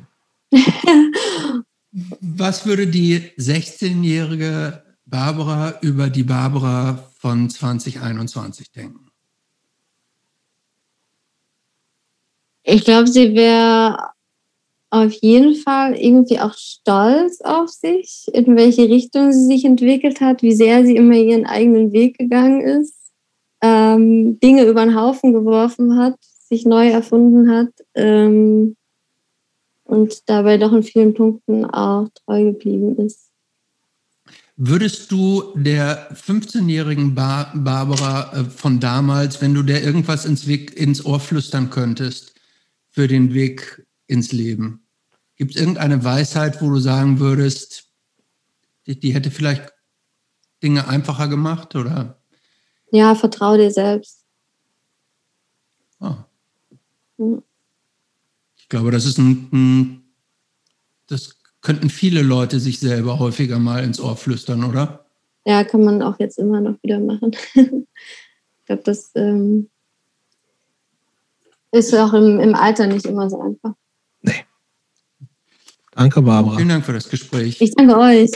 Was 2.21 2.65
würde 2.65 2.87
die 2.87 3.31
16-jährige 3.37 4.83
Barbara 5.05 5.79
über 5.81 6.09
die 6.09 6.23
Barbara 6.23 7.03
von 7.19 7.49
2021 7.49 8.71
denken? 8.71 9.11
Ich 12.63 12.85
glaube, 12.85 13.07
sie 13.07 13.33
wäre 13.33 13.97
auf 14.91 15.13
jeden 15.13 15.55
Fall 15.55 15.95
irgendwie 15.95 16.39
auch 16.39 16.53
stolz 16.53 17.39
auf 17.41 17.69
sich, 17.69 18.25
in 18.33 18.57
welche 18.57 18.89
Richtung 18.89 19.31
sie 19.31 19.45
sich 19.45 19.63
entwickelt 19.63 20.19
hat, 20.19 20.43
wie 20.43 20.51
sehr 20.51 20.85
sie 20.85 20.97
immer 20.97 21.15
ihren 21.15 21.45
eigenen 21.45 21.93
Weg 21.93 22.17
gegangen 22.17 22.61
ist, 22.61 22.93
ähm, 23.61 24.37
Dinge 24.41 24.65
über 24.65 24.83
den 24.83 24.95
Haufen 24.95 25.31
geworfen 25.31 25.97
hat, 25.97 26.15
sich 26.21 26.65
neu 26.65 26.89
erfunden 26.89 27.49
hat 27.49 27.69
ähm, 27.95 28.75
und 29.85 30.29
dabei 30.29 30.57
doch 30.57 30.73
in 30.73 30.83
vielen 30.83 31.13
Punkten 31.13 31.65
auch 31.65 32.09
treu 32.25 32.51
geblieben 32.51 32.97
ist. 32.97 33.29
Würdest 34.57 35.09
du 35.09 35.53
der 35.55 36.11
15-jährigen 36.11 37.15
Bar 37.15 37.53
Barbara 37.55 38.33
äh, 38.33 38.43
von 38.43 38.81
damals, 38.81 39.41
wenn 39.41 39.53
du 39.53 39.63
der 39.63 39.83
irgendwas 39.83 40.25
ins, 40.25 40.47
Weg, 40.47 40.77
ins 40.77 41.05
Ohr 41.05 41.21
flüstern 41.21 41.69
könntest 41.69 42.33
für 42.89 43.07
den 43.07 43.33
Weg 43.33 43.85
ins 44.11 44.31
Leben, 44.31 44.85
gibt 45.37 45.55
es 45.55 45.61
irgendeine 45.61 46.03
Weisheit, 46.03 46.61
wo 46.61 46.69
du 46.69 46.79
sagen 46.79 47.19
würdest, 47.19 47.91
die, 48.85 48.99
die 48.99 49.13
hätte 49.13 49.31
vielleicht 49.31 49.73
Dinge 50.61 50.87
einfacher 50.87 51.27
gemacht 51.27 51.75
oder? 51.75 52.21
Ja, 52.91 53.15
vertraue 53.15 53.57
dir 53.57 53.71
selbst. 53.71 54.25
Oh. 55.99 57.41
Ich 58.57 58.69
glaube, 58.69 58.91
das 58.91 59.05
ist 59.05 59.17
ein, 59.17 59.49
ein, 59.51 60.03
das 61.07 61.37
könnten 61.61 61.89
viele 61.89 62.21
Leute 62.21 62.59
sich 62.59 62.79
selber 62.79 63.19
häufiger 63.19 63.59
mal 63.59 63.83
ins 63.83 63.99
Ohr 63.99 64.17
flüstern, 64.17 64.63
oder? 64.63 65.05
Ja, 65.45 65.63
kann 65.63 65.83
man 65.83 66.01
auch 66.01 66.19
jetzt 66.19 66.37
immer 66.37 66.59
noch 66.59 66.81
wieder 66.83 66.99
machen. 66.99 67.31
ich 67.55 68.65
glaube, 68.65 68.83
das 68.83 69.11
ähm, 69.15 69.69
ist 71.71 71.93
auch 71.95 72.13
im, 72.13 72.39
im 72.39 72.55
Alter 72.55 72.87
nicht 72.87 73.05
immer 73.05 73.29
so 73.29 73.39
einfach. 73.39 73.73
Nee. 74.21 74.45
Danke, 75.93 76.21
Barbara. 76.21 76.55
Vielen 76.55 76.69
Dank 76.69 76.85
für 76.85 76.93
das 76.93 77.09
Gespräch. 77.09 77.59
Ich 77.59 77.73
danke 77.75 77.97
euch. 77.97 78.31